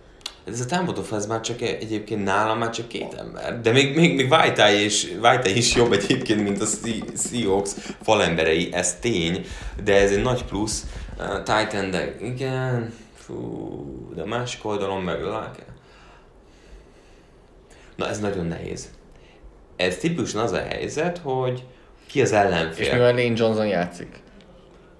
Ez 0.44 0.60
a 0.60 0.64
támadó 0.64 1.02
ez 1.12 1.26
már 1.26 1.40
csak 1.40 1.62
e- 1.62 1.64
egyébként 1.66 2.24
nálam 2.24 2.58
már 2.58 2.70
csak 2.70 2.88
két 2.88 3.14
ember. 3.14 3.60
De 3.60 3.70
még, 3.70 3.96
még, 3.96 4.14
még 4.14 4.28
Vajtai 4.28 4.84
is, 4.84 5.06
Vajtai 5.20 5.56
is 5.56 5.74
jobb 5.74 5.92
egyébként, 5.92 6.42
mint 6.42 6.60
a 6.60 6.66
Se- 6.66 7.28
Seahawks 7.30 7.70
falemberei, 8.02 8.68
ez 8.72 8.94
tény, 8.94 9.46
de 9.84 9.94
ez 10.00 10.10
egy 10.10 10.22
nagy 10.22 10.44
plusz. 10.44 10.84
Uh, 11.18 11.42
Titan, 11.42 11.90
de 11.90 12.16
igen, 12.20 12.92
fú, 13.14 14.12
de 14.14 14.22
a 14.22 14.26
másik 14.26 14.64
oldalon 14.64 15.02
meg 15.02 15.22
Lake. 15.22 15.64
Na 17.96 18.08
ez 18.08 18.20
nagyon 18.20 18.46
nehéz. 18.46 18.88
Ez 19.76 19.96
tipikusan 19.96 20.42
az 20.42 20.52
a 20.52 20.62
helyzet, 20.62 21.18
hogy 21.18 21.64
ki 22.06 22.20
az 22.20 22.30
És 22.30 22.36
ellenfél. 22.36 22.92
mivel 22.92 23.10
Lane 23.14 23.22
Johnson 23.36 23.66
játszik. 23.66 24.22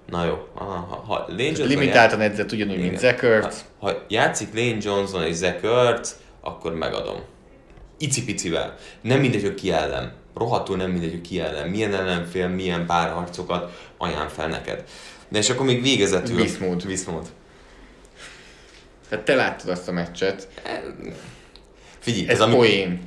Na 0.09 0.25
jó, 0.25 0.47
aha, 0.53 0.71
ha, 0.89 0.95
ha 0.95 1.25
Lane 1.27 1.43
Johnson 1.43 1.67
Limitáltan 1.67 2.21
edzett 2.21 2.51
ugyanúgy, 2.51 2.79
mint 2.79 3.01
Igen. 3.01 3.15
Ertz. 3.21 3.65
Ha, 3.85 4.05
játszik 4.07 4.53
Lane 4.53 4.77
Johnson 4.81 5.23
és 5.23 5.35
Zach 5.35 5.63
Ertz, 5.63 6.19
akkor 6.41 6.73
megadom. 6.73 7.19
Icipicivel. 7.97 8.75
Nem 9.01 9.19
mindegy, 9.19 9.41
hogy 9.41 9.53
ki 9.53 9.71
ellen. 9.71 10.13
Rohadtul 10.35 10.77
nem 10.77 10.91
mindegy, 10.91 11.11
hogy 11.11 11.21
ki 11.21 11.39
ellen. 11.39 11.69
Milyen 11.69 11.93
ellenfél, 11.93 12.47
milyen 12.47 12.85
párharcokat 12.85 13.91
ajánl 13.97 14.29
fel 14.29 14.47
neked. 14.47 14.83
De 15.27 15.37
és 15.37 15.49
akkor 15.49 15.65
még 15.65 15.81
végezetül... 15.81 16.39
Wismut. 16.39 16.83
Wismut. 16.83 17.27
Tehát 19.09 19.25
te 19.25 19.35
láttad 19.35 19.69
azt 19.69 19.87
a 19.87 19.91
meccset. 19.91 20.47
Figyelj, 21.99 22.27
Ez 22.27 22.41
ami- 22.41 22.55
poén. 22.55 23.01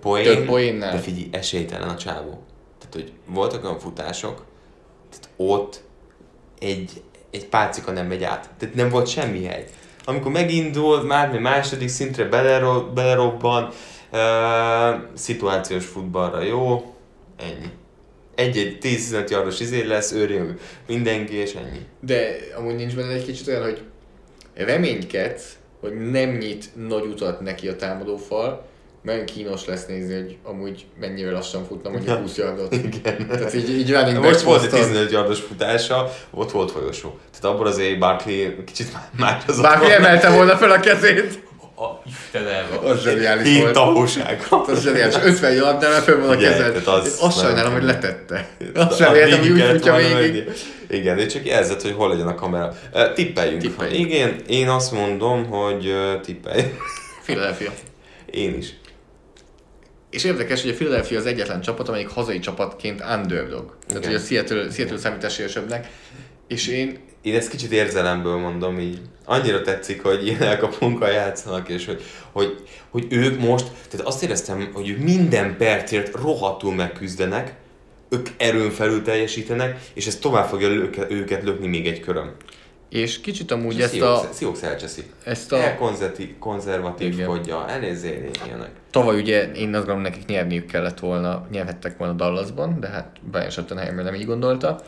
poén, 0.00 0.24
Több 0.24 0.46
de 0.78 0.98
figyelj, 0.98 1.28
esélytelen 1.32 1.88
a 1.88 1.96
csávó. 1.96 2.42
Tehát, 2.78 2.92
hogy 2.92 3.12
voltak 3.26 3.64
olyan 3.64 3.78
futások, 3.78 4.44
tehát 5.10 5.28
ott 5.36 5.82
egy, 6.58 7.02
egy 7.30 7.46
pálcika 7.46 7.92
nem 7.92 8.06
megy 8.06 8.24
át. 8.24 8.50
Tehát 8.58 8.74
nem 8.74 8.88
volt 8.88 9.06
semmi 9.06 9.44
hely. 9.44 9.66
Amikor 10.08 10.32
megindul, 10.32 11.02
már 11.02 11.30
mi 11.30 11.38
második 11.38 11.88
szintre 11.88 12.24
belerobban, 12.24 12.94
belerobban, 12.94 13.70
uh, 14.12 15.08
szituációs 15.14 15.86
futballra 15.86 16.42
jó, 16.42 16.94
ennyi. 17.36 17.70
Egy-egy 18.34 18.78
10-15 18.80 19.30
yardos 19.30 19.60
izé 19.60 19.82
lesz, 19.82 20.12
őrjön 20.12 20.58
mindenki, 20.86 21.34
és 21.34 21.54
ennyi. 21.54 21.86
De 22.00 22.36
amúgy 22.56 22.74
nincs 22.74 22.94
benne 22.94 23.12
egy 23.12 23.24
kicsit 23.24 23.48
olyan, 23.48 23.62
hogy 23.62 23.82
reménykedsz, 24.54 25.56
hogy 25.80 26.10
nem 26.10 26.30
nyit 26.30 26.76
nagy 26.88 27.04
utat 27.04 27.40
neki 27.40 27.68
a 27.68 27.76
támadófal, 27.76 28.66
nagyon 29.06 29.24
kínos 29.24 29.64
lesz 29.66 29.86
nézni, 29.86 30.14
hogy 30.14 30.36
amúgy 30.42 30.84
mennyire 31.00 31.30
lassan 31.30 31.64
futna 31.66 31.90
mondjuk 31.90 32.16
20 32.18 32.36
yardot. 32.36 32.72
Igen. 32.74 33.26
Tehát 33.28 33.54
így, 33.54 33.70
így 33.78 33.90
running 33.92 34.18
Most 34.24 34.40
volt 34.40 34.62
egy 34.62 34.68
poszton. 34.68 34.88
15 34.88 35.10
yardos 35.10 35.40
futása, 35.40 36.12
ott 36.30 36.50
volt 36.50 36.70
folyosó. 36.70 37.18
Tehát 37.40 37.56
abból 37.56 37.66
azért 37.66 37.98
Barkley 37.98 38.64
kicsit 38.64 38.92
már, 39.18 39.42
az 39.46 39.60
Bárki 39.60 39.90
emelte 39.90 40.30
volna 40.30 40.56
fel 40.56 40.70
a 40.70 40.80
kezét. 40.80 41.44
A 41.78 42.02
Istenem! 42.06 42.64
Az 42.84 43.02
zseniális 43.02 43.48
Hét 43.48 43.60
volt. 43.60 43.72
tahóság. 43.72 44.46
Az 44.66 44.82
zseniális. 44.82 45.14
50 45.24 45.52
yard, 45.54 45.80
de 45.80 45.86
föl 45.88 46.20
van 46.20 46.28
a 46.28 46.34
Ugye, 46.36 46.50
kezed. 46.50 46.82
az- 46.86 47.18
Azt 47.20 47.38
sajnálom, 47.40 47.72
hogy 47.72 47.82
letette. 47.82 48.48
Azt 48.74 48.98
reméltem, 48.98 49.38
hogy 49.38 49.48
úgy 49.48 49.62
futja 49.62 49.96
végig. 49.96 50.44
Igen, 50.88 51.16
de 51.16 51.26
csak 51.26 51.46
jelzett, 51.46 51.82
hogy 51.82 51.92
hol 51.96 52.08
legyen 52.08 52.26
a 52.26 52.34
kamera. 52.34 52.72
Uh, 52.94 53.12
tippeljünk. 53.12 53.60
Tippeljünk. 53.60 54.08
Igen, 54.10 54.36
én 54.48 54.68
azt 54.68 54.92
mondom, 54.92 55.46
hogy 55.46 55.86
uh, 55.86 56.20
tippeljünk. 56.20 56.74
Philadelphia. 57.24 57.70
Én 58.30 58.54
is. 58.58 58.66
És 60.16 60.24
érdekes, 60.24 60.62
hogy 60.62 60.70
a 60.70 60.74
Philadelphia 60.74 61.18
az 61.18 61.26
egyetlen 61.26 61.60
csapat, 61.60 61.88
amelyik 61.88 62.08
hazai 62.08 62.38
csapatként 62.38 63.04
underdog. 63.16 63.76
Tehát, 63.86 64.04
hogy 64.04 64.14
a 64.14 64.18
Seattle, 64.18 64.70
Seattle 64.70 64.98
számít 64.98 65.24
esélyesebbnek. 65.24 65.88
És 66.48 66.68
én 66.68 66.98
Én 67.22 67.34
ezt 67.34 67.50
kicsit 67.50 67.72
érzelemből 67.72 68.36
mondom 68.36 68.78
így. 68.78 69.00
Annyira 69.24 69.62
tetszik, 69.62 70.02
hogy 70.02 70.26
ilyen 70.26 70.42
elkapunkkal 70.42 71.10
játszanak, 71.10 71.68
és 71.68 71.86
hogy, 71.86 72.02
hogy, 72.32 72.56
hogy 72.90 73.06
ők 73.08 73.40
most, 73.40 73.66
tehát 73.90 74.06
azt 74.06 74.22
éreztem, 74.22 74.70
hogy 74.72 74.88
ők 74.88 74.98
minden 74.98 75.56
percért 75.56 76.14
rohadtul 76.14 76.74
megküzdenek, 76.74 77.54
ők 78.08 78.28
erőn 78.36 78.70
felül 78.70 79.02
teljesítenek, 79.02 79.80
és 79.94 80.06
ez 80.06 80.16
tovább 80.16 80.48
fogja 80.48 80.68
őket, 80.68 81.10
őket 81.10 81.42
lökni 81.42 81.66
még 81.66 81.86
egy 81.86 82.00
köröm. 82.00 82.32
És 82.88 83.20
kicsit 83.20 83.50
amúgy 83.50 83.76
És 83.78 83.82
ezt 83.84 84.00
a, 84.00 84.28
Seahawks 84.34 84.62
elcseszi. 84.62 85.02
ezt 85.24 85.52
a 85.52 85.56
Elkonzerti- 85.56 86.36
konzervatív 86.38 87.12
Igen. 87.12 87.26
kodja, 87.26 87.68
elézé 87.68 88.30
ilyenek. 88.46 88.70
tavaly 88.90 89.20
ugye 89.20 89.42
én 89.52 89.66
azt 89.74 89.86
gondolom 89.86 90.00
nekik 90.02 90.26
nyerniük 90.26 90.66
kellett 90.66 91.00
volna, 91.00 91.46
nyerhettek 91.50 91.98
volna 91.98 92.12
Dallasban, 92.14 92.80
de 92.80 92.88
hát 92.88 93.16
Brian 93.30 93.50
Schottenheimer 93.50 94.04
nem 94.04 94.14
így 94.14 94.26
gondolta. 94.26 94.80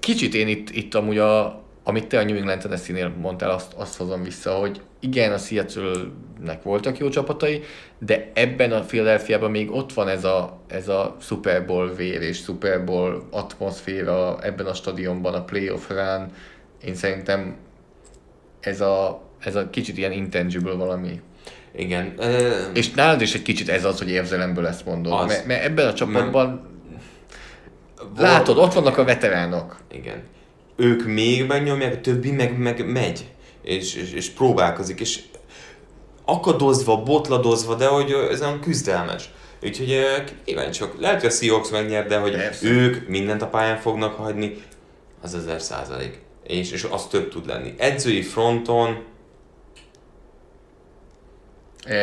Kicsit 0.00 0.34
én 0.34 0.48
itt, 0.48 0.70
itt 0.70 0.94
amúgy 0.94 1.18
a, 1.18 1.62
amit 1.84 2.06
te 2.06 2.18
a 2.18 2.24
New 2.24 2.36
England 2.36 2.60
Tennessee-nél 2.60 3.08
mondtál, 3.20 3.50
azt, 3.50 3.72
azt 3.76 3.96
hozom 3.96 4.22
vissza, 4.22 4.54
hogy 4.54 4.80
igen, 5.00 5.32
a 5.32 5.38
Seattle-nek 5.38 6.62
voltak 6.62 6.98
jó 6.98 7.08
csapatai, 7.08 7.62
de 7.98 8.30
ebben 8.34 8.72
a 8.72 8.80
Philadelphia-ban 8.80 9.50
még 9.50 9.70
ott 9.70 9.92
van 9.92 10.08
ez 10.08 10.24
a, 10.24 10.58
ez 10.68 10.88
a 10.88 11.16
Super 11.20 11.66
Bowl 11.66 11.94
vér 11.94 12.22
és 12.22 12.36
Super 12.36 12.84
Bowl 12.84 13.26
atmoszféra 13.30 14.38
ebben 14.42 14.66
a 14.66 14.74
stadionban, 14.74 15.34
a 15.34 15.44
playoff 15.44 15.88
run. 15.88 16.32
Én 16.84 16.94
szerintem 16.94 17.56
ez 18.60 18.80
a, 18.80 19.22
ez 19.40 19.54
a 19.54 19.70
kicsit 19.70 19.98
ilyen 19.98 20.12
intangible 20.12 20.72
valami. 20.72 21.20
Igen. 21.74 22.14
És 22.74 22.90
nálad 22.90 23.20
is 23.20 23.34
egy 23.34 23.42
kicsit 23.42 23.68
ez 23.68 23.84
az, 23.84 23.98
hogy 23.98 24.10
érzelemből 24.10 24.66
ezt 24.66 24.84
mondod. 24.84 25.12
Az. 25.12 25.26
Mert, 25.26 25.46
mert 25.46 25.64
ebben 25.64 25.86
a 25.86 25.94
csapatban 25.94 26.68
val- 27.96 28.18
látod, 28.18 28.58
ott 28.58 28.72
vannak 28.72 28.98
a 28.98 29.04
veteránok. 29.04 29.76
Igen. 29.92 30.22
Ők 30.76 31.06
még 31.06 31.46
megnyomják, 31.46 31.94
a 31.94 32.00
többi 32.00 32.30
meg, 32.30 32.58
meg 32.58 32.92
megy. 32.92 33.26
És, 33.62 33.94
és, 33.94 34.12
és 34.12 34.30
próbálkozik, 34.30 35.00
és 35.00 35.20
akadozva, 36.24 37.02
botladozva, 37.02 37.74
de 37.74 37.86
hogy 37.86 38.14
ez 38.30 38.40
olyan 38.40 38.60
küzdelmes. 38.60 39.30
Úgyhogy 39.62 39.90
ö, 39.90 40.16
kíváncsiak. 40.44 41.00
Lehet, 41.00 41.20
hogy 41.20 41.30
a 41.30 41.32
Seahawks 41.32 41.70
megnyer, 41.70 42.06
de 42.06 42.18
hogy 42.18 42.32
Persze. 42.32 42.68
ők 42.68 43.08
mindent 43.08 43.42
a 43.42 43.46
pályán 43.46 43.76
fognak 43.76 44.14
hagyni, 44.14 44.56
az 45.22 45.34
ezer 45.34 45.60
százalék. 45.60 46.20
És, 46.48 46.72
és 46.72 46.84
az 46.90 47.06
több 47.06 47.30
tud 47.30 47.46
lenni. 47.46 47.74
Edzői 47.78 48.22
fronton, 48.22 49.04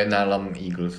Nálam 0.07 0.51
Eagles. 0.63 0.93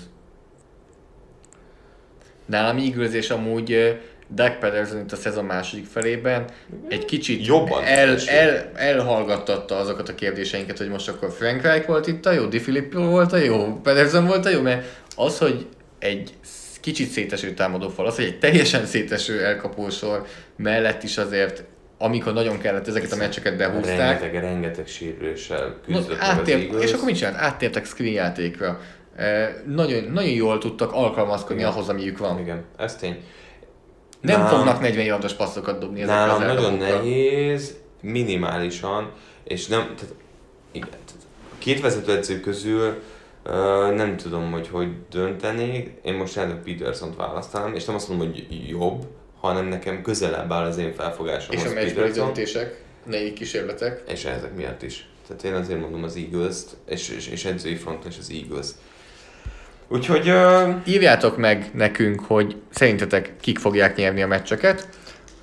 Nálam 2.46 2.76
Eagles, 2.76 3.12
és 3.12 3.30
amúgy 3.30 3.98
Doug 4.28 4.58
Pedersen 4.58 4.98
itt 5.00 5.12
a 5.12 5.16
szezon 5.16 5.44
második 5.44 5.86
felében 5.86 6.44
egy 6.88 7.04
kicsit 7.04 7.46
Jobban 7.46 7.84
el, 7.84 8.18
el, 8.26 8.70
elhallgattatta 8.74 9.76
azokat 9.76 10.08
a 10.08 10.14
kérdéseinket, 10.14 10.78
hogy 10.78 10.88
most 10.88 11.08
akkor 11.08 11.32
Frank 11.32 11.62
Reich 11.62 11.86
volt 11.86 12.06
itt 12.06 12.26
a 12.26 12.32
jó, 12.32 12.44
Di 12.44 12.58
Filippo 12.58 13.00
volt 13.00 13.32
a 13.32 13.36
jó, 13.36 13.80
Pedersen 13.82 14.26
volt 14.26 14.46
a 14.46 14.48
jó, 14.48 14.60
mert 14.60 14.86
az, 15.16 15.38
hogy 15.38 15.66
egy 15.98 16.34
kicsit 16.80 17.08
széteső 17.08 17.54
támadófal, 17.54 18.06
az, 18.06 18.16
hogy 18.16 18.24
egy 18.24 18.38
teljesen 18.38 18.86
széteső 18.86 19.44
elkapósor 19.44 20.26
mellett 20.56 21.02
is 21.02 21.18
azért, 21.18 21.64
amikor 21.98 22.32
nagyon 22.32 22.58
kellett 22.58 22.88
ezeket 22.88 23.12
a 23.12 23.16
meccseket 23.16 23.56
behúzták, 23.56 23.98
rengeteg, 23.98 24.40
rengeteg 24.40 24.86
sérüléssel 24.86 25.76
No, 25.86 25.96
küzdött 25.96 26.18
meg 26.18 26.28
az 26.28 26.38
áttér, 26.38 26.70
és 26.80 26.92
akkor 26.92 27.04
mit 27.04 27.16
csinált? 27.16 27.36
Áttértek 27.36 27.84
screen 27.84 28.12
játékra. 28.12 28.80
nagyon, 29.66 30.04
nagyon 30.04 30.30
jól 30.30 30.58
tudtak 30.58 30.92
alkalmazkodni 30.92 31.62
Igen. 31.62 31.72
ahhoz, 31.72 31.88
amiük 31.88 32.18
van. 32.18 32.38
Igen, 32.38 32.64
ez 32.76 32.96
tény. 32.96 33.22
Nem 34.20 34.40
Nálam, 34.40 34.56
fognak 34.56 34.80
40 34.80 35.04
yardos 35.04 35.32
passzokat 35.34 35.78
dobni 35.78 36.02
ezek 36.02 36.14
Nálam 36.14 36.42
az 36.42 36.54
nagyon 36.54 36.72
nehéz, 36.72 37.76
minimálisan, 38.00 39.12
és 39.44 39.66
nem, 39.66 39.80
tehát, 39.80 40.14
igen, 40.72 40.88
tehát 40.88 41.22
két 41.58 41.80
vezetőedző 41.80 42.40
közül 42.40 43.02
uh, 43.44 43.94
nem 43.94 44.16
tudom, 44.16 44.50
hogy 44.52 44.68
hogy 44.68 44.88
döntenék. 45.10 45.90
Én 46.02 46.14
most 46.14 46.36
Randall 46.36 46.60
Peterson-t 46.64 47.16
választanám, 47.16 47.74
és 47.74 47.84
nem 47.84 47.94
azt 47.94 48.08
mondom, 48.08 48.26
hogy 48.26 48.68
jobb, 48.68 49.06
hanem 49.46 49.66
nekem 49.66 50.02
közelebb 50.02 50.52
áll 50.52 50.64
az 50.64 50.78
én 50.78 50.92
felfogásom. 50.94 51.56
És 51.56 51.64
a 51.64 51.72
meccsbeli 51.72 52.10
döntések, 52.10 52.80
négy 53.04 53.32
kísérletek. 53.32 54.02
És 54.08 54.24
ezek 54.24 54.54
miatt 54.56 54.82
is. 54.82 55.08
Tehát 55.26 55.42
én 55.44 55.54
azért 55.54 55.80
mondom 55.80 56.02
az 56.02 56.16
Eagles-t, 56.16 56.76
és, 56.88 57.08
és, 57.08 57.28
és 57.28 57.44
edzői 57.44 57.74
fronton 57.74 58.10
is 58.10 58.18
az 58.18 58.30
Eagles. 58.30 58.66
Úgyhogy... 59.88 60.28
Uh... 60.28 60.74
Írjátok 60.84 61.36
meg 61.36 61.70
nekünk, 61.74 62.20
hogy 62.20 62.56
szerintetek 62.70 63.32
kik 63.40 63.58
fogják 63.58 63.96
nyerni 63.96 64.22
a 64.22 64.26
meccseket. 64.26 64.88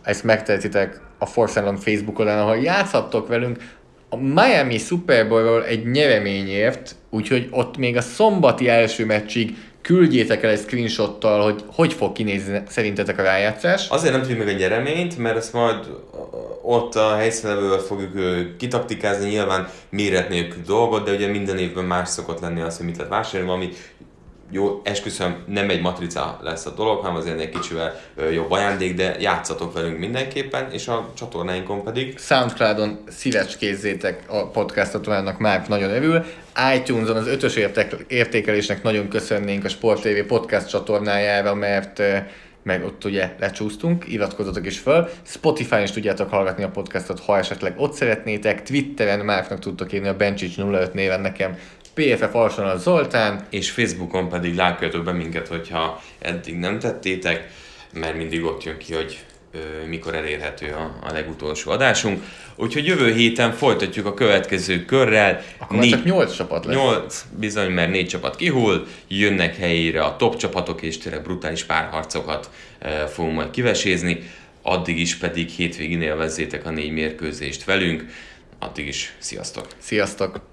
Ezt 0.02 0.24
megtehetitek 0.24 1.02
a 1.18 1.26
Force 1.26 1.62
Long 1.62 1.78
Facebook 1.78 2.20
oldalon, 2.20 2.42
ahol 2.42 2.58
játszhattok 2.58 3.28
velünk. 3.28 3.58
A 4.10 4.16
Miami 4.18 4.78
Super 4.78 5.28
Bowl-ról 5.28 5.66
egy 5.66 5.86
nyereményért, 5.86 6.96
úgyhogy 7.10 7.48
ott 7.52 7.78
még 7.78 7.98
a 7.98 8.02
szombati 8.02 8.70
első 8.70 9.06
meccsig 9.06 9.58
küldjétek 9.84 10.44
el 10.44 10.50
egy 10.50 10.60
screenshottal, 10.60 11.44
hogy 11.44 11.64
hogy 11.68 11.94
fog 11.94 12.12
kinézni 12.12 12.62
szerintetek 12.68 13.20
a 13.20 13.24
rájátszás. 13.24 13.88
Azért 13.90 14.14
nem 14.14 14.22
tudjuk 14.22 14.40
meg 14.40 14.56
a 14.56 14.58
nyereményt, 14.58 15.18
mert 15.18 15.38
ezt 15.38 15.54
majd 15.54 15.86
ott 16.62 16.96
a 16.96 17.16
helyszínelővel 17.16 17.78
fogjuk 17.78 18.12
kitaktikázni, 18.58 19.30
nyilván 19.30 19.70
méret 19.90 20.30
nélkül 20.30 20.62
dolgot, 20.66 21.06
de 21.06 21.12
ugye 21.12 21.28
minden 21.28 21.58
évben 21.58 21.86
más 21.86 22.10
szokott 22.10 22.40
lenni 22.40 22.62
az, 22.62 22.78
hogy 22.78 22.86
mit 22.86 22.98
lehet 22.98 23.12
vásárolni, 23.12 23.48
valami 23.48 23.70
jó, 24.54 24.82
esküszöm, 24.84 25.44
nem 25.48 25.70
egy 25.70 25.82
matrica 25.82 26.40
lesz 26.42 26.66
a 26.66 26.70
dolog, 26.70 27.00
hanem 27.00 27.16
azért 27.16 27.40
egy 27.40 27.50
kicsivel 27.50 27.96
jobb 28.34 28.52
ajándék, 28.52 28.96
de 28.96 29.16
játszatok 29.20 29.74
velünk 29.74 30.00
mindenképpen, 30.00 30.72
és 30.72 30.88
a 30.88 31.10
csatornáinkon 31.18 31.84
pedig. 31.84 32.20
Soundcloudon 32.20 33.04
szívecskézzétek 33.08 34.24
a 34.28 34.48
podcastot, 34.48 35.08
annak 35.08 35.40
már 35.40 35.68
nagyon 35.68 35.90
örül. 35.90 36.26
iTunes-on 36.76 37.16
az 37.16 37.28
ötös 37.28 37.56
értékelésnek 38.08 38.84
nagyon 38.84 39.08
köszönnénk 39.08 39.64
a 39.64 39.70
Sport 39.70 40.02
TV 40.02 40.28
podcast 40.28 40.70
csatornájára, 40.70 41.54
mert 41.54 42.02
meg 42.64 42.86
ott 42.86 43.06
ugye 43.06 43.36
lecsúsztunk, 43.40 44.06
iratkozzatok 44.08 44.66
is 44.66 44.80
föl. 44.80 45.10
Spotify-on 45.24 45.82
is 45.82 45.92
tudjátok 45.92 46.30
hallgatni 46.30 46.64
a 46.64 46.70
podcastot, 46.70 47.20
ha 47.20 47.38
esetleg 47.38 47.74
ott 47.78 47.94
szeretnétek. 47.94 48.64
Twitteren 48.64 49.26
Márknak 49.26 49.60
tudtok 49.60 49.94
írni 49.94 50.08
a 50.08 50.16
Bencsics 50.16 50.58
05 50.58 50.94
néven 50.94 51.22
nekem 51.22 51.58
PFF 51.94 52.36
a 52.36 52.78
Zoltán. 52.78 53.48
És 53.50 53.72
Facebookon 53.72 54.30
pedig 54.30 54.56
lájkoljatok 54.56 55.04
be 55.04 55.12
minket, 55.12 55.48
hogyha 55.48 56.02
eddig 56.20 56.56
nem 56.56 56.80
tettétek, 56.80 57.52
mert 57.94 58.16
mindig 58.16 58.44
ott 58.44 58.64
jön 58.64 58.78
ki, 58.78 58.94
hogy 58.94 59.20
ö, 59.52 59.88
mikor 59.88 60.16
elérhető 60.16 60.72
a, 60.72 61.08
a 61.08 61.12
legutolsó 61.12 61.72
adásunk. 61.72 62.24
Úgyhogy 62.56 62.86
jövő 62.86 63.14
héten 63.14 63.52
folytatjuk 63.52 64.06
a 64.06 64.14
következő 64.14 64.86
körrel. 64.86 65.42
Akkor 65.58 65.78
négy, 65.78 65.90
csak 65.90 66.04
8 66.04 66.36
csapat 66.36 66.66
lesz. 66.66 66.76
8, 66.76 67.26
bizony, 67.40 67.72
mert 67.72 67.92
4 67.92 68.08
csapat 68.08 68.36
kihull, 68.36 68.88
jönnek 69.08 69.56
helyére 69.56 70.04
a 70.04 70.16
top 70.16 70.36
csapatok, 70.36 70.82
és 70.82 70.98
tényleg 70.98 71.22
brutális 71.22 71.64
párharcokat 71.64 72.50
ö, 72.80 72.88
fogunk 73.08 73.36
majd 73.36 73.50
kivesézni. 73.50 74.32
Addig 74.62 75.00
is 75.00 75.16
pedig 75.16 75.50
hétvégén 75.50 76.02
élvezzétek 76.02 76.66
a 76.66 76.70
négy 76.70 76.92
mérkőzést 76.92 77.64
velünk. 77.64 78.06
Addig 78.60 78.88
is 78.88 79.14
sziasztok! 79.20 79.68
Sziasztok! 79.78 80.53